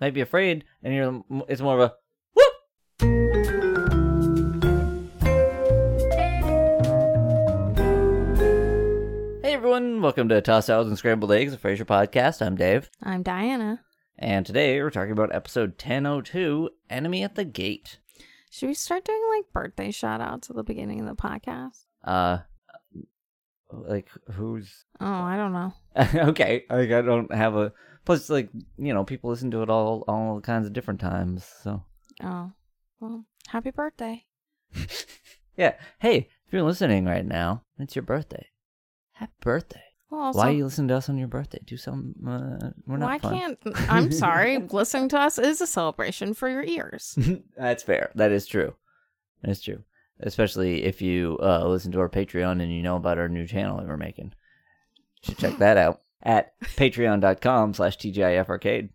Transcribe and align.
might 0.00 0.14
be 0.14 0.20
afraid, 0.20 0.64
and 0.82 0.94
you're 0.94 1.22
it's 1.48 1.60
more 1.60 1.80
of 1.80 1.90
a 1.90 1.94
whoop. 2.34 3.60
Hey 9.42 9.54
everyone, 9.54 10.02
welcome 10.02 10.28
to 10.28 10.40
Tossed 10.42 10.66
Salads 10.66 10.88
and 10.88 10.98
Scrambled 10.98 11.32
Eggs, 11.32 11.54
a 11.54 11.56
Frasier 11.56 11.84
podcast. 11.86 12.44
I'm 12.44 12.56
Dave, 12.56 12.90
I'm 13.02 13.22
Diana. 13.22 13.80
and 14.18 14.44
today 14.44 14.82
we're 14.82 14.90
talking 14.90 15.12
about 15.12 15.34
episode 15.34 15.70
1002, 15.70 16.68
Enemy 16.90 17.22
at 17.24 17.36
the 17.36 17.44
Gate. 17.46 17.98
Should 18.50 18.66
we 18.68 18.74
start 18.74 19.04
doing 19.04 19.22
like 19.34 19.52
birthday 19.52 19.90
shout 19.90 20.20
outs 20.20 20.50
at 20.50 20.56
the 20.56 20.62
beginning 20.62 21.00
of 21.00 21.06
the 21.06 21.14
podcast? 21.14 21.86
Uh, 22.04 22.38
like 23.72 24.08
who's 24.32 24.84
Oh, 25.00 25.06
I 25.06 25.36
don't 25.38 25.52
know. 25.52 25.72
okay? 26.30 26.64
Like 26.68 26.90
I 26.90 27.00
don't 27.00 27.32
have 27.32 27.54
a 27.56 27.72
plus 28.10 28.28
like 28.28 28.48
you 28.76 28.92
know 28.92 29.04
people 29.04 29.30
listen 29.30 29.52
to 29.52 29.62
it 29.62 29.70
all 29.70 30.04
all 30.08 30.40
kinds 30.40 30.66
of 30.66 30.72
different 30.72 30.98
times, 31.00 31.44
so 31.62 31.84
Oh, 32.22 32.50
well, 32.98 33.24
happy 33.46 33.70
birthday. 33.70 34.24
yeah. 35.56 35.74
Hey, 36.00 36.28
if 36.46 36.52
you're 36.52 36.64
listening 36.64 37.04
right 37.04 37.24
now, 37.24 37.62
it's 37.78 37.94
your 37.94 38.02
birthday. 38.02 38.48
Happy 39.12 39.32
birthday! 39.40 39.82
Well, 40.10 40.22
also, 40.22 40.38
Why 40.38 40.48
are 40.48 40.52
you 40.52 40.64
listening 40.64 40.88
to 40.88 40.96
us 40.96 41.08
on 41.08 41.18
your 41.18 41.28
birthday? 41.28 41.60
Do 41.64 41.76
some. 41.76 42.14
Uh, 42.26 42.70
we're 42.84 42.96
not 42.96 43.06
why 43.06 43.18
fun. 43.18 43.38
can't 43.38 43.58
I'm 43.88 44.10
sorry, 44.10 44.58
listening 44.58 45.08
to 45.10 45.18
us 45.18 45.38
is 45.38 45.60
a 45.60 45.66
celebration 45.66 46.34
for 46.34 46.48
your 46.48 46.64
ears. 46.64 47.16
That's 47.56 47.84
fair. 47.84 48.10
That 48.16 48.32
is 48.32 48.44
true. 48.46 48.74
That's 49.42 49.60
true. 49.60 49.84
Especially 50.18 50.82
if 50.84 51.00
you 51.00 51.38
uh, 51.40 51.64
listen 51.66 51.92
to 51.92 52.00
our 52.00 52.08
Patreon 52.08 52.60
and 52.60 52.72
you 52.74 52.82
know 52.82 52.96
about 52.96 53.18
our 53.18 53.28
new 53.28 53.46
channel 53.46 53.78
that 53.78 53.86
we're 53.86 53.96
making. 53.96 54.34
You 55.22 55.28
should 55.28 55.38
check 55.38 55.58
that 55.58 55.76
out 55.76 56.02
at 56.22 56.58
patreon.com 56.60 57.74
slash 57.74 57.96
TGIF 57.98 58.48
arcade. 58.48 58.90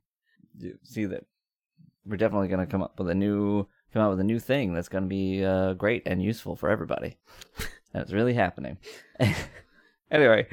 You 0.57 0.77
see 0.83 1.05
that 1.05 1.25
we're 2.05 2.17
definitely 2.17 2.47
going 2.47 2.65
to 2.65 2.71
come 2.71 2.83
up 2.83 2.97
with 2.99 3.09
a 3.09 3.15
new 3.15 3.67
come 3.93 4.01
out 4.01 4.11
with 4.11 4.19
a 4.19 4.25
new 4.25 4.39
thing 4.39 4.73
that's 4.73 4.89
going 4.89 5.05
to 5.05 5.07
be 5.07 5.43
uh, 5.43 5.73
great 5.73 6.03
and 6.05 6.21
useful 6.21 6.55
for 6.55 6.69
everybody. 6.69 7.17
and 7.93 8.03
it's 8.03 8.11
really 8.11 8.33
happening. 8.33 8.77
anyway, 10.11 10.47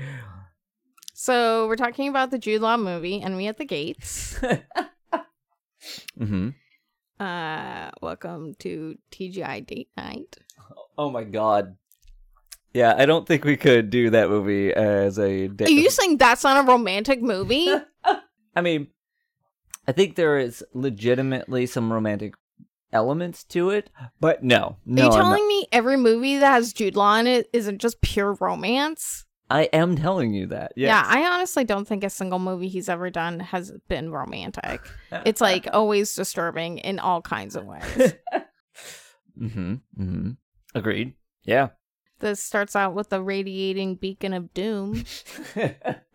So 1.12 1.66
we're 1.66 1.76
talking 1.76 2.08
about 2.08 2.30
the 2.30 2.38
Jude 2.38 2.62
Law 2.62 2.76
movie, 2.76 3.20
Enemy 3.20 3.48
at 3.48 3.58
the 3.58 3.64
Gates. 3.64 4.38
mm-hmm. 6.18 6.50
Uh, 7.18 7.90
welcome 8.00 8.54
to 8.60 8.96
TGI 9.10 9.66
Date 9.66 9.88
Night. 9.96 10.36
Oh 10.96 11.10
my 11.10 11.24
god. 11.24 11.76
Yeah, 12.74 12.94
I 12.96 13.06
don't 13.06 13.26
think 13.26 13.44
we 13.44 13.56
could 13.56 13.90
do 13.90 14.10
that 14.10 14.30
movie 14.30 14.72
as 14.72 15.18
a. 15.18 15.48
Are 15.48 15.68
you 15.68 15.90
saying 15.90 16.16
that's 16.16 16.44
not 16.44 16.64
a 16.64 16.66
romantic 16.66 17.20
movie? 17.20 17.68
I 18.56 18.60
mean, 18.60 18.88
I 19.86 19.92
think 19.92 20.16
there 20.16 20.38
is 20.38 20.64
legitimately 20.72 21.66
some 21.66 21.92
romantic 21.92 22.34
elements 22.92 23.44
to 23.44 23.70
it, 23.70 23.90
but 24.20 24.42
no, 24.42 24.76
no, 24.84 25.02
Are 25.02 25.06
you 25.06 25.16
telling 25.16 25.48
me 25.48 25.66
every 25.72 25.96
movie 25.96 26.38
that 26.38 26.50
has 26.50 26.72
Jude 26.72 26.96
Law 26.96 27.16
in 27.16 27.26
it 27.26 27.48
isn't 27.52 27.80
just 27.80 28.00
pure 28.00 28.34
romance? 28.34 29.24
I 29.50 29.64
am 29.64 29.96
telling 29.96 30.32
you 30.32 30.46
that. 30.46 30.72
Yes. 30.76 30.88
Yeah, 30.88 31.04
I 31.06 31.26
honestly 31.34 31.64
don't 31.64 31.86
think 31.86 32.04
a 32.04 32.10
single 32.10 32.38
movie 32.38 32.68
he's 32.68 32.88
ever 32.88 33.10
done 33.10 33.38
has 33.40 33.70
been 33.88 34.10
romantic. 34.10 34.80
It's 35.26 35.42
like 35.42 35.68
always 35.72 36.14
disturbing 36.14 36.78
in 36.78 36.98
all 36.98 37.20
kinds 37.20 37.54
of 37.54 37.66
ways. 37.66 37.82
mm-hmm. 39.38 39.74
Mm-hmm. 40.00 40.30
Agreed. 40.74 41.12
Yeah. 41.44 41.68
This 42.22 42.42
starts 42.42 42.74
out 42.74 42.94
with 42.94 43.10
the 43.10 43.22
radiating 43.22 43.96
beacon 43.96 44.32
of 44.32 44.54
doom, 44.54 45.04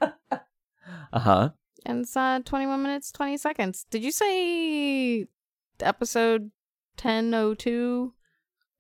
uh 0.01 1.19
huh. 1.19 1.49
and 1.85 2.01
it's 2.01 2.17
uh, 2.17 2.39
21 2.43 2.81
minutes, 2.81 3.11
20 3.11 3.37
seconds. 3.37 3.85
Did 3.89 4.03
you 4.03 4.11
say 4.11 5.27
episode 5.79 6.51
1002? 7.01 8.13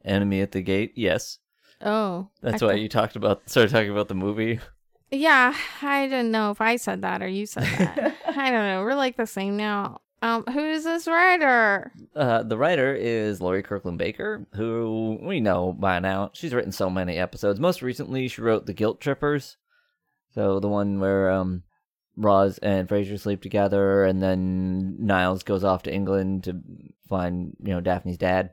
Enemy 0.05 0.41
at 0.41 0.51
the 0.51 0.61
gate. 0.61 0.93
Yes, 0.95 1.39
Oh. 1.81 2.29
that's 2.41 2.63
I 2.63 2.65
why 2.65 2.71
thought- 2.73 2.81
you 2.81 2.89
talked 2.89 3.15
about 3.15 3.47
started 3.49 3.71
talking 3.71 3.91
about 3.91 4.07
the 4.07 4.15
movie. 4.15 4.59
Yeah, 5.11 5.55
I 5.81 6.07
didn't 6.07 6.31
know 6.31 6.51
if 6.51 6.59
I 6.59 6.75
said 6.75 7.01
that 7.03 7.21
or 7.21 7.27
you 7.29 7.45
said 7.45 7.63
that. 7.63 8.15
I 8.27 8.51
don't 8.51 8.65
know. 8.67 8.81
We're 8.81 8.95
like 8.95 9.15
the 9.15 9.25
same 9.25 9.55
now. 9.55 10.01
Um, 10.21 10.43
who 10.45 10.59
is 10.59 10.83
this 10.83 11.07
writer? 11.07 11.91
Uh, 12.15 12.41
the 12.43 12.57
writer 12.57 12.95
is 12.95 13.39
Lori 13.39 13.61
Kirkland 13.61 13.99
Baker, 13.99 14.47
who 14.53 15.19
we 15.21 15.39
know 15.39 15.73
by 15.73 15.99
now. 15.99 16.31
She's 16.33 16.53
written 16.53 16.71
so 16.71 16.89
many 16.89 17.17
episodes. 17.17 17.59
Most 17.59 17.81
recently, 17.81 18.27
she 18.27 18.41
wrote 18.41 18.65
The 18.65 18.73
Guilt 18.73 18.99
Trippers. 18.99 19.57
So 20.33 20.59
the 20.59 20.67
one 20.67 20.99
where 20.99 21.29
um, 21.29 21.63
Roz 22.15 22.57
and 22.59 22.89
Fraser 22.89 23.17
sleep 23.17 23.41
together, 23.41 24.05
and 24.05 24.21
then 24.21 24.95
Niles 24.99 25.43
goes 25.43 25.63
off 25.63 25.83
to 25.83 25.93
England 25.93 26.45
to 26.45 26.61
find 27.07 27.55
you 27.63 27.73
know 27.73 27.81
Daphne's 27.81 28.17
dad. 28.17 28.51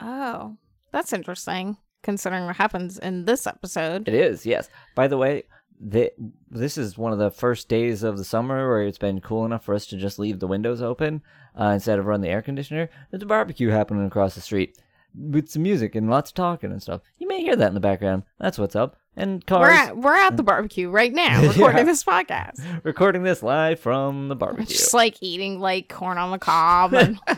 Oh, 0.00 0.56
that's 0.92 1.12
interesting. 1.12 1.76
Considering 2.02 2.44
what 2.44 2.56
happens 2.56 2.98
in 2.98 3.24
this 3.24 3.46
episode. 3.46 4.08
It 4.08 4.14
is, 4.14 4.46
yes. 4.46 4.68
By 4.94 5.08
the 5.08 5.16
way, 5.16 5.44
the, 5.80 6.10
this 6.50 6.76
is 6.78 6.98
one 6.98 7.12
of 7.12 7.18
the 7.18 7.30
first 7.30 7.68
days 7.68 8.02
of 8.02 8.16
the 8.18 8.24
summer 8.24 8.68
where 8.68 8.82
it's 8.82 8.98
been 8.98 9.20
cool 9.20 9.44
enough 9.44 9.64
for 9.64 9.74
us 9.74 9.86
to 9.86 9.96
just 9.96 10.18
leave 10.18 10.40
the 10.40 10.46
windows 10.48 10.82
open 10.82 11.22
uh, 11.58 11.66
instead 11.66 11.98
of 11.98 12.06
run 12.06 12.20
the 12.20 12.28
air 12.28 12.42
conditioner. 12.42 12.88
There's 13.10 13.22
a 13.22 13.26
barbecue 13.26 13.68
happening 13.70 14.04
across 14.06 14.34
the 14.34 14.40
street 14.40 14.76
with 15.14 15.48
some 15.48 15.62
music 15.62 15.94
and 15.94 16.10
lots 16.10 16.30
of 16.30 16.34
talking 16.34 16.70
and 16.72 16.82
stuff. 16.82 17.00
You 17.18 17.28
may 17.28 17.40
hear 17.42 17.56
that 17.56 17.68
in 17.68 17.74
the 17.74 17.80
background. 17.80 18.24
That's 18.38 18.58
what's 18.58 18.76
up. 18.76 18.96
And 19.16 19.44
cars 19.46 19.62
We're 19.62 19.70
at 19.70 19.96
we're 19.96 20.14
at 20.14 20.36
the 20.36 20.42
barbecue 20.44 20.88
right 20.90 21.12
now, 21.12 21.42
recording 21.48 21.78
Yeah. 21.78 21.82
this 21.84 22.04
podcast. 22.04 22.60
recording 22.84 23.22
this 23.24 23.42
live 23.42 23.80
from 23.80 24.28
the 24.28 24.36
barbecue. 24.36 24.66
Just 24.76 24.94
like 24.94 25.16
eating 25.20 25.58
like 25.58 25.88
corn 25.88 26.18
on 26.18 26.30
the 26.30 26.38
cob 26.38 26.92
and 26.94 27.18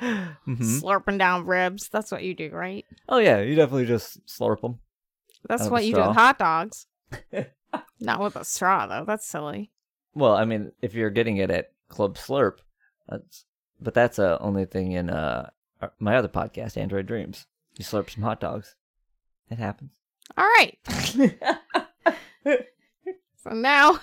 Mhm. 0.00 0.80
slurping 0.80 1.18
down 1.18 1.46
ribs. 1.46 1.88
That's 1.88 2.12
what 2.12 2.22
you 2.22 2.32
do, 2.34 2.50
right? 2.50 2.84
Oh 3.08 3.18
yeah, 3.18 3.40
you 3.40 3.56
definitely 3.56 3.86
just 3.86 4.24
slurp 4.26 4.60
them. 4.60 4.78
That's 5.48 5.68
what 5.68 5.84
you 5.84 5.94
do 5.94 6.00
with 6.06 6.16
hot 6.16 6.38
dogs. 6.38 6.86
Not 8.00 8.20
with 8.20 8.36
a 8.36 8.44
straw 8.44 8.86
though. 8.86 9.04
That's 9.04 9.26
silly. 9.26 9.70
Well, 10.14 10.34
I 10.34 10.44
mean, 10.44 10.72
if 10.82 10.94
you're 10.94 11.10
getting 11.10 11.36
it 11.36 11.50
at 11.50 11.72
Club 11.88 12.16
Slurp, 12.16 12.58
that's 13.08 13.44
but 13.80 13.94
that's 13.94 14.18
a 14.18 14.40
only 14.40 14.64
thing 14.64 14.92
in 14.92 15.10
uh 15.10 15.50
my 15.98 16.16
other 16.16 16.28
podcast, 16.28 16.76
Android 16.76 17.06
Dreams. 17.06 17.46
You 17.76 17.84
slurp 17.84 18.10
some 18.10 18.24
hot 18.24 18.40
dogs. 18.40 18.74
It 19.50 19.58
happens. 19.58 19.90
All 20.36 20.44
right. 20.44 20.78
So 23.48 23.54
now, 23.54 24.00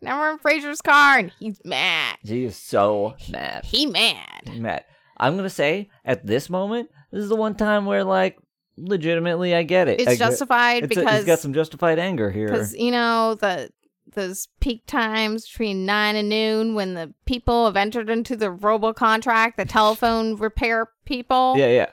now 0.00 0.18
we're 0.18 0.32
in 0.32 0.38
Frasier's 0.38 0.80
car 0.80 1.18
and 1.18 1.30
he's 1.38 1.60
mad. 1.64 2.16
She 2.24 2.44
is 2.44 2.56
so 2.56 3.14
mad. 3.30 3.64
He 3.64 3.86
mad. 3.86 4.48
He 4.48 4.58
Mad. 4.58 4.84
I'm 5.18 5.36
gonna 5.36 5.50
say 5.50 5.90
at 6.04 6.26
this 6.26 6.48
moment, 6.48 6.90
this 7.12 7.22
is 7.22 7.28
the 7.28 7.36
one 7.36 7.54
time 7.54 7.84
where 7.86 8.02
like 8.02 8.38
legitimately 8.76 9.54
I 9.54 9.62
get 9.62 9.88
it. 9.88 10.00
It's 10.00 10.18
justified 10.18 10.84
it's 10.84 10.96
a- 10.96 11.00
because 11.00 11.16
he's 11.16 11.24
got 11.24 11.38
some 11.38 11.52
justified 11.54 11.98
anger 11.98 12.30
here. 12.30 12.48
because 12.48 12.74
you 12.76 12.90
know 12.90 13.34
the 13.34 13.70
those 14.14 14.48
peak 14.60 14.84
times 14.86 15.48
between 15.48 15.86
nine 15.86 16.16
and 16.16 16.28
noon 16.28 16.74
when 16.74 16.92
the 16.94 17.14
people 17.24 17.64
have 17.64 17.76
entered 17.76 18.10
into 18.10 18.36
the 18.36 18.50
robo 18.50 18.92
contract, 18.92 19.56
the 19.56 19.64
telephone 19.64 20.36
repair 20.36 20.88
people. 21.06 21.54
Yeah, 21.56 21.68
yeah. 21.68 21.86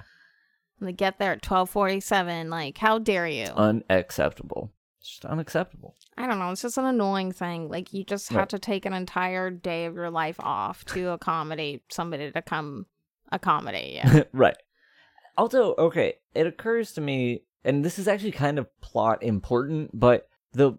And 0.80 0.88
they 0.88 0.94
get 0.94 1.18
there 1.20 1.32
at 1.34 1.42
twelve 1.42 1.70
forty 1.70 2.00
seven. 2.00 2.50
Like, 2.50 2.78
how 2.78 3.00
dare 3.00 3.28
you? 3.28 3.46
Unacceptable. 3.56 4.72
It's 5.00 5.10
just 5.12 5.26
unacceptable. 5.26 5.96
I 6.18 6.28
don't 6.28 6.40
know. 6.40 6.52
It's 6.52 6.62
just 6.62 6.78
an 6.78 6.84
annoying 6.86 7.32
thing. 7.32 7.70
Like, 7.70 7.94
you 7.94 8.04
just 8.04 8.28
have 8.30 8.38
Right. 8.40 8.50
to 8.50 8.60
take 8.60 8.86
an 8.86 8.94
entire 8.94 9.50
day 9.50 9.86
of 9.86 9.96
your 9.96 10.10
life 10.10 10.38
off 10.40 10.84
to 10.86 11.12
accommodate 11.12 11.84
somebody 11.90 12.32
to 12.32 12.42
come 12.42 12.86
accommodate 13.32 14.04
you. 14.04 14.26
right. 14.34 14.58
Also, 15.40 15.74
okay, 15.78 16.16
it 16.36 16.46
occurs 16.46 16.92
to 16.92 17.02
me, 17.02 17.44
and 17.64 17.86
this 17.86 17.98
is 17.98 18.08
actually 18.08 18.32
kind 18.34 18.60
of 18.60 18.68
plot 18.82 19.24
important, 19.24 19.92
but 19.98 20.28
the 20.52 20.78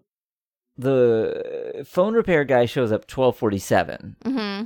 the 0.77 1.83
phone 1.85 2.13
repair 2.13 2.43
guy 2.43 2.65
shows 2.65 2.91
up 2.91 3.07
twelve 3.07 3.35
forty 3.35 3.57
seven. 3.57 4.15
mm-hmm. 4.23 4.65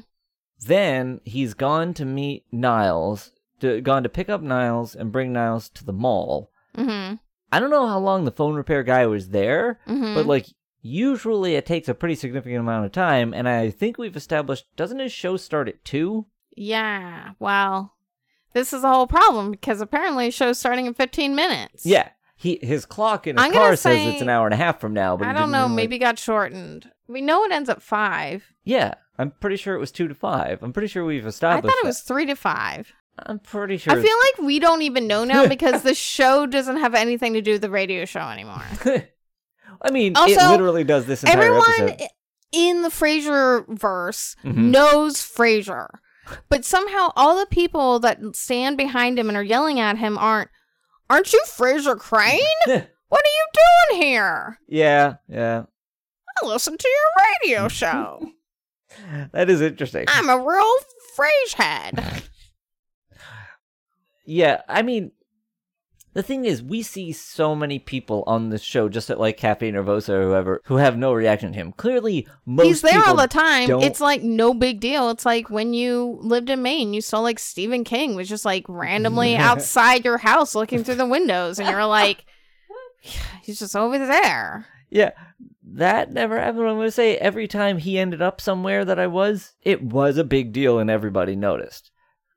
Then 0.60 1.22
he's 1.26 1.54
gone 1.54 1.94
to 1.96 2.06
meet 2.06 2.44
Niles, 2.52 3.32
to, 3.59 3.82
gone 3.82 4.03
to 4.03 4.09
pick 4.09 4.30
up 4.30 4.42
Niles 4.42 4.96
and 4.96 5.12
bring 5.12 5.34
Niles 5.34 5.70
to 5.70 5.86
the 5.86 5.94
mall. 5.94 6.50
Mm-hmm. 6.78 7.16
I 7.52 7.59
don't 7.59 7.70
know 7.70 7.88
how 7.88 8.00
long 8.00 8.26
the 8.26 8.32
phone 8.32 8.56
repair 8.56 8.84
guy 8.84 9.06
was 9.06 9.30
there, 9.30 9.80
Mm-hmm. 9.88 10.14
but 10.14 10.26
like 10.26 10.48
usually 10.82 11.56
it 11.56 11.66
takes 11.66 11.88
a 11.88 11.94
pretty 11.94 12.16
significant 12.16 12.59
amount 12.59 12.86
of 12.86 12.91
time, 12.91 13.34
and 13.34 13.48
I 13.48 13.70
think 13.70 13.98
we've 13.98 14.16
established 14.16 14.66
doesn't 14.76 15.00
his 15.00 15.12
show 15.14 15.38
start 15.38 15.70
at 15.70 15.86
two? 15.86 16.26
Yeah, 16.56 17.32
well, 17.40 17.94
this 18.55 18.73
is 18.73 18.84
a 18.84 18.90
whole 18.90 19.05
problem 19.05 19.52
because 19.52 19.79
apparently 19.81 20.25
the 20.28 20.31
show's 20.31 20.57
starting 20.57 20.87
in 20.87 20.96
15 20.96 21.35
minutes. 21.35 21.85
Yeah. 21.85 22.09
He 22.37 22.57
his 22.61 22.85
clock 22.85 23.28
in 23.28 23.37
his 23.37 23.46
I'm 23.46 23.53
car 23.53 23.75
says 23.75 24.07
it's 24.07 24.22
an 24.22 24.29
hour 24.29 24.46
and 24.47 24.53
a 24.53 24.57
half 24.57 24.81
from 24.81 24.93
now, 24.93 25.16
but 25.16 25.28
I 25.28 25.34
don't 25.34 25.52
know. 25.52 25.69
Maybe 25.69 25.96
it 25.96 25.99
got 25.99 26.17
shortened. 26.19 26.91
We 27.07 27.22
know 27.22 27.43
it 27.46 27.52
ends 27.52 27.69
at 27.69 27.81
five. 27.81 28.43
Yeah, 28.66 28.96
I'm 29.17 29.31
pretty 29.31 29.55
sure 29.55 29.73
it 29.75 29.79
was 29.79 29.91
two 29.91 30.07
to 30.09 30.13
five. 30.16 30.61
I'm 30.61 30.73
pretty 30.73 30.87
sure 30.90 31.05
we've 31.05 31.25
established. 31.25 31.66
I 31.66 31.69
thought 31.69 31.78
it 31.78 31.84
that. 31.84 31.87
was 31.87 32.02
three 32.02 32.25
to 32.25 32.35
five. 32.35 32.91
I'm 33.17 33.40
pretty 33.40 33.78
sure. 33.78 33.93
I 33.93 34.02
feel 34.02 34.17
like 34.17 34.46
we 34.47 34.59
don't 34.59 34.81
even 34.81 35.07
know 35.07 35.23
now 35.23 35.47
because 35.55 35.84
the 35.84 35.93
show 35.96 36.46
doesn't 36.46 36.78
have 36.78 36.93
anything 36.93 37.34
to 37.35 37.41
do 37.41 37.53
with 37.53 37.61
the 37.61 37.69
radio 37.69 38.03
show 38.03 38.19
anymore. 38.28 38.63
I 39.81 39.91
mean, 39.91 40.11
it 40.11 40.17
Also, 40.17 40.49
literally 40.49 40.84
does 40.84 41.05
this 41.05 41.23
entire 41.23 41.37
Everyone 41.41 41.90
episode. 41.90 42.07
in 42.52 42.81
the 42.81 42.90
Frasier 42.90 43.66
verse 43.69 44.35
Mhm. 44.43 44.55
knows 44.72 45.16
Frasier. 45.17 45.87
But 46.50 46.66
somehow 46.66 47.12
all 47.16 47.38
the 47.38 47.46
people 47.46 48.00
that 48.00 48.20
stand 48.36 48.78
behind 48.78 49.20
him 49.20 49.28
and 49.28 49.38
are 49.38 49.44
yelling 49.44 49.80
at 49.80 49.98
him 49.98 50.18
aren't 50.18 50.50
aren't 51.10 51.32
you 51.34 51.42
Frasier 51.48 51.98
Crane? 51.98 52.42
what 52.66 53.22
are 53.22 53.36
you 53.36 53.48
doing 53.90 54.02
here? 54.02 54.60
yeah, 54.68 55.16
yeah. 55.28 55.64
I 56.42 56.46
listen 56.46 56.78
to 56.78 56.88
your 56.90 57.50
radio 57.56 57.68
show. 57.70 58.28
That 59.32 59.50
is 59.50 59.62
interesting. 59.62 60.06
I'm 60.08 60.30
a 60.30 60.38
real 60.38 60.74
Frasier 61.18 61.54
head. 61.56 62.24
Yeah, 64.28 64.62
I 64.68 64.82
mean, 64.82 65.12
the 66.16 66.23
thing 66.23 66.46
is, 66.46 66.64
we 66.64 66.82
see 66.82 67.12
so 67.12 67.56
many 67.56 67.78
people 67.78 68.23
on 68.26 68.50
this 68.50 68.64
show, 68.64 68.90
just 68.90 69.12
at 69.12 69.20
like 69.20 69.38
Cafe 69.38 69.72
Nervosa 69.72 70.09
or 70.09 70.23
whoever, 70.23 70.62
who 70.66 70.78
have 70.78 70.97
no 70.97 71.14
reaction 71.14 71.52
to 71.52 71.56
him. 71.58 71.72
Clearly, 71.73 72.28
most 72.46 72.66
He's 72.66 72.82
there 72.82 73.03
all 73.06 73.16
the 73.16 73.28
time. 73.28 73.67
don't- 73.67 73.84
It's 73.84 74.02
like 74.02 74.23
no 74.23 74.53
big 74.56 74.79
deal. 74.79 75.09
It's 75.12 75.26
like 75.26 75.50
when 75.52 75.73
you 75.76 76.17
lived 76.22 76.50
in 76.50 76.64
Maine, 76.64 76.94
you 76.96 77.02
saw 77.02 77.20
like 77.20 77.38
Stephen 77.38 77.84
King 77.84 78.16
was 78.16 78.28
just 78.28 78.46
like 78.46 78.66
randomly 78.67 79.35
outside 79.38 80.03
your 80.06 80.17
house 80.17 80.56
looking 80.56 80.84
through 80.84 80.96
the 80.96 81.06
windows, 81.06 81.59
and 81.59 81.70
you're 81.70 81.85
like, 81.85 82.26
he's 83.44 83.59
just 83.59 83.76
over 83.76 83.97
there. 84.00 84.66
Yeah, 84.90 85.12
that 85.73 86.12
never 86.14 86.40
happened. 86.40 86.62
I'm 86.70 86.76
going 86.78 86.88
to 86.88 86.91
say 86.91 87.17
every 87.17 87.47
time 87.47 87.78
he 87.78 88.00
ended 88.00 88.22
up 88.22 88.40
somewhere 88.40 88.85
that 88.85 89.00
I 89.00 89.08
was, 89.08 89.53
it 89.62 89.82
was 89.82 90.17
a 90.17 90.23
big 90.23 90.53
deal 90.53 90.79
and 90.79 90.90
everybody 90.90 91.35
noticed. 91.35 91.91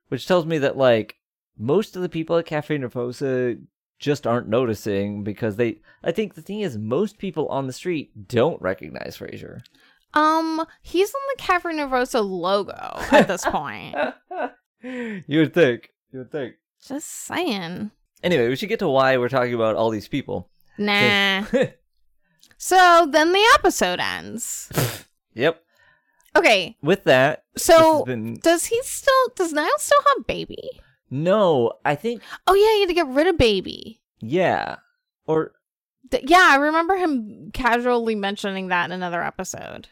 Which 0.09 0.27
tells 0.27 0.47
me 0.47 0.59
that, 0.59 0.77
like, 0.77 1.17
most 1.59 1.97
of 1.97 2.03
the 2.03 2.09
people 2.09 2.37
at 2.37 2.47
Cafe 2.47 2.77
Nervosa 2.77 3.61
just 3.99 4.27
aren't 4.27 4.49
noticing 4.49 5.25
because 5.25 5.57
they. 5.57 5.81
I 6.03 6.13
think 6.13 6.35
the 6.35 6.43
thing 6.43 6.61
is, 6.61 6.79
most 6.79 7.19
people 7.19 7.49
on 7.49 7.67
the 7.67 7.73
street 7.73 8.29
don't 8.29 8.61
recognize 8.63 9.19
Frasier. 9.19 9.61
Um, 10.15 10.65
he's 10.83 11.13
on 11.15 11.21
the 11.37 11.43
Cafe 11.43 11.69
Nervosa 11.71 12.27
logo 12.27 12.73
at 13.13 13.29
this 13.29 13.45
point. 13.45 13.97
you 14.83 15.39
would 15.41 15.55
think. 15.55 15.91
You 16.13 16.21
would 16.21 16.33
think. 16.33 16.55
Just 16.87 17.09
saying. 17.27 17.91
Anyway, 18.23 18.49
we 18.49 18.57
should 18.57 18.69
get 18.69 18.79
to 18.81 18.89
why 18.89 19.17
we're 19.17 19.29
talking 19.29 19.55
about 19.55 19.77
all 19.77 19.91
these 19.91 20.09
people. 20.09 20.51
Nah. 20.79 21.45
so 22.59 23.09
then 23.11 23.33
the 23.33 23.45
episode 23.55 24.01
ends. 24.01 24.71
yep. 25.35 25.63
Okay, 26.37 26.77
With 26.83 27.05
that, 27.05 27.45
so 27.57 28.05
been 28.05 28.35
does 28.35 28.67
he 28.67 28.81
still? 28.85 29.29
Does 29.35 29.53
Niles 29.53 29.83
still 29.83 29.99
have 30.15 30.27
baby? 30.27 30.81
No. 31.11 31.73
I 31.85 31.95
think 31.95 32.23
Oh 32.47 32.55
yeah, 32.55 32.73
he 32.75 32.81
had 32.81 32.89
to 32.89 32.95
get 32.95 33.07
rid 33.09 33.27
of 33.27 33.39
baby. 33.39 34.01
yeah, 34.21 34.77
or 35.27 35.53
Th- 36.11 36.25
yeah, 36.27 36.47
I 36.51 36.57
remember 36.57 36.97
him 36.97 37.51
casually 37.53 38.15
mentioning 38.15 38.69
that 38.69 38.87
in 38.87 38.93
another 38.93 39.23
episode. 39.23 39.89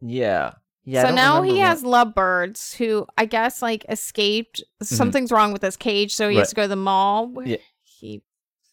yeah, 0.00 0.52
yeah. 0.84 1.02
So 1.08 1.14
now 1.14 1.42
he 1.42 1.52
what- 1.52 1.60
has 1.60 1.82
lovebirds 1.84 2.74
who 2.74 3.06
I 3.16 3.24
guess 3.24 3.62
like 3.62 3.84
escaped. 3.88 4.62
Something's 4.82 5.32
wrong 5.32 5.52
with 5.52 5.62
his 5.62 5.76
cage, 5.76 6.14
so 6.14 6.28
he 6.28 6.36
has 6.36 6.48
Mm-hmm. 6.48 6.50
To 6.50 6.56
go 6.56 6.62
to 6.62 6.68
the 6.68 6.76
mall. 6.76 7.32
Yeah. 7.44 7.56
He 7.82 8.22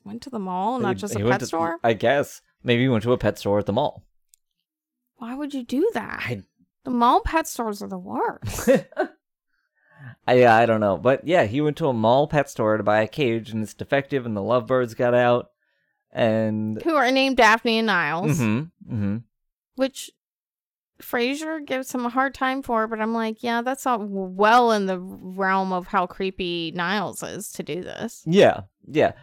went 0.03 0.21
to 0.23 0.29
the 0.29 0.39
mall, 0.39 0.79
not 0.79 0.95
He- 0.95 1.01
just 1.01 1.15
a 1.15 1.19
pet 1.19 1.39
to- 1.39 1.45
store. 1.47 1.77
I 1.83 1.93
guess 1.93 2.41
maybe 2.63 2.83
he 2.83 2.89
went 2.89 3.03
to 3.03 3.13
a 3.13 3.17
pet 3.17 3.37
store 3.39 3.59
at 3.59 3.65
the 3.65 3.73
mall. 3.73 4.03
Why 5.17 5.33
would 5.33 5.53
you 5.53 5.63
do 5.63 5.89
that? 5.93 6.23
I, 6.27 6.41
The 6.83 6.91
mall 6.91 7.21
pet 7.21 7.47
stores 7.47 7.81
are 7.81 7.87
the 7.87 7.97
worst. 7.97 8.69
I, 10.27 10.35
yeah, 10.35 10.55
I 10.55 10.65
don't 10.65 10.79
know, 10.79 10.97
but 10.97 11.27
yeah, 11.27 11.45
he 11.45 11.61
went 11.61 11.77
to 11.77 11.87
a 11.87 11.93
mall 11.93 12.27
pet 12.27 12.49
store 12.49 12.77
to 12.77 12.83
buy 12.83 13.01
a 13.01 13.07
cage, 13.07 13.51
and 13.51 13.63
it's 13.63 13.73
defective, 13.73 14.25
and 14.25 14.35
the 14.35 14.41
lovebirds 14.41 14.93
got 14.93 15.13
out, 15.13 15.51
and 16.11 16.81
who 16.83 16.95
are 16.95 17.11
named 17.11 17.37
Daphne 17.37 17.79
and 17.79 17.87
Niles, 17.87 18.37
hmm 18.37 18.61
hmm 18.87 19.17
which 19.75 20.11
Frasier 21.01 21.65
gives 21.65 21.93
him 21.93 22.05
a 22.05 22.09
hard 22.09 22.33
time 22.33 22.61
for. 22.61 22.87
But 22.87 23.01
I'm 23.01 23.13
like, 23.13 23.43
yeah, 23.43 23.61
that's 23.61 23.85
not 23.85 24.07
well 24.07 24.71
in 24.71 24.85
the 24.85 24.97
realm 24.99 25.73
of 25.73 25.87
how 25.87 26.07
creepy 26.07 26.71
Niles 26.73 27.21
is 27.21 27.51
to 27.53 27.63
do 27.63 27.81
this. 27.83 28.23
yeah, 28.25 28.61
yeah. 28.87 29.13